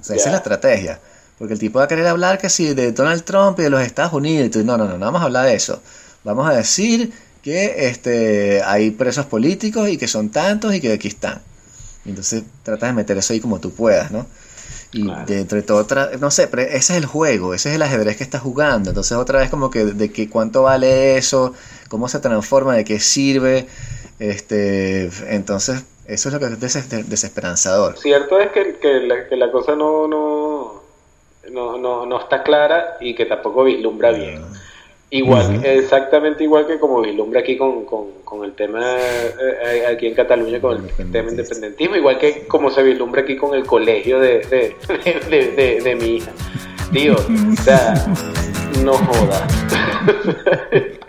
O 0.00 0.04
sea, 0.04 0.16
esa 0.16 0.26
es 0.26 0.32
la 0.32 0.38
estrategia. 0.38 1.00
Porque 1.38 1.54
el 1.54 1.60
tipo 1.60 1.78
va 1.78 1.86
a 1.86 1.88
querer 1.88 2.06
hablar 2.06 2.38
que 2.38 2.48
si 2.48 2.74
de 2.74 2.92
Donald 2.92 3.24
Trump 3.24 3.58
y 3.58 3.62
de 3.62 3.70
los 3.70 3.82
Estados 3.82 4.12
Unidos, 4.12 4.46
y 4.46 4.50
tú, 4.50 4.64
no, 4.64 4.76
no, 4.76 4.86
no, 4.86 4.98
no 4.98 5.06
vamos 5.06 5.22
a 5.22 5.24
hablar 5.24 5.46
de 5.46 5.54
eso. 5.54 5.82
Vamos 6.24 6.48
a 6.48 6.54
decir 6.54 7.12
que 7.42 7.88
este, 7.88 8.62
hay 8.62 8.92
presos 8.92 9.26
políticos 9.26 9.88
y 9.88 9.96
que 9.96 10.06
son 10.06 10.30
tantos 10.30 10.74
y 10.74 10.80
que 10.80 10.92
aquí 10.92 11.08
están. 11.08 11.42
entonces 12.04 12.44
tratas 12.62 12.90
de 12.90 12.94
meter 12.94 13.18
eso 13.18 13.32
ahí 13.32 13.40
como 13.40 13.58
tú 13.58 13.72
puedas, 13.72 14.12
¿no? 14.12 14.26
Y 14.92 15.10
de 15.26 15.40
entre 15.40 15.62
todo, 15.62 15.86
no 16.20 16.30
sé, 16.30 16.48
pero 16.48 16.62
ese 16.62 16.76
es 16.76 16.90
el 16.90 17.06
juego, 17.06 17.54
ese 17.54 17.70
es 17.70 17.76
el 17.76 17.82
ajedrez 17.82 18.18
que 18.18 18.24
estás 18.24 18.42
jugando. 18.42 18.90
Entonces 18.90 19.16
otra 19.16 19.38
vez 19.38 19.48
como 19.48 19.70
que 19.70 19.84
de 19.86 20.12
que 20.12 20.28
cuánto 20.28 20.64
vale 20.64 21.16
eso, 21.16 21.54
cómo 21.88 22.08
se 22.08 22.20
transforma, 22.20 22.74
de 22.74 22.84
qué 22.84 23.00
sirve. 23.00 23.66
Este, 24.18 25.10
entonces 25.28 25.84
eso 26.06 26.28
es 26.28 26.34
lo 26.34 26.40
que 26.40 26.46
es 26.46 27.08
desesperanzador. 27.08 27.96
Cierto 27.96 28.38
es 28.38 28.50
que, 28.52 28.76
que, 28.76 29.36
la, 29.36 29.50
cosa 29.50 29.74
no, 29.74 30.06
no, 30.06 30.82
no, 31.50 32.06
no, 32.06 32.20
está 32.20 32.42
clara 32.42 32.98
y 33.00 33.14
que 33.14 33.24
tampoco 33.24 33.64
vislumbra 33.64 34.12
bien. 34.12 34.42
Igual, 35.14 35.60
exactamente 35.62 36.42
igual 36.42 36.66
que 36.66 36.78
como 36.78 37.02
vislumbra 37.02 37.40
aquí 37.40 37.58
con, 37.58 37.84
con, 37.84 38.44
el 38.44 38.54
tema, 38.54 38.80
eh, 38.96 39.84
aquí 39.86 40.06
en 40.06 40.14
Cataluña, 40.14 40.58
con 40.58 40.88
el 40.98 41.12
tema 41.12 41.28
independentismo, 41.28 41.96
igual 41.96 42.16
que 42.18 42.46
como 42.48 42.70
se 42.70 42.82
vislumbra 42.82 43.20
aquí 43.20 43.36
con 43.36 43.54
el 43.54 43.66
colegio 43.66 44.18
de, 44.18 44.38
de, 45.28 45.80
de, 45.84 45.94
mi 45.96 46.16
hija. 46.16 46.32
Tío, 46.94 47.14
o 47.14 47.62
sea, 47.62 47.92
no 48.82 48.94
joda. 48.94 49.46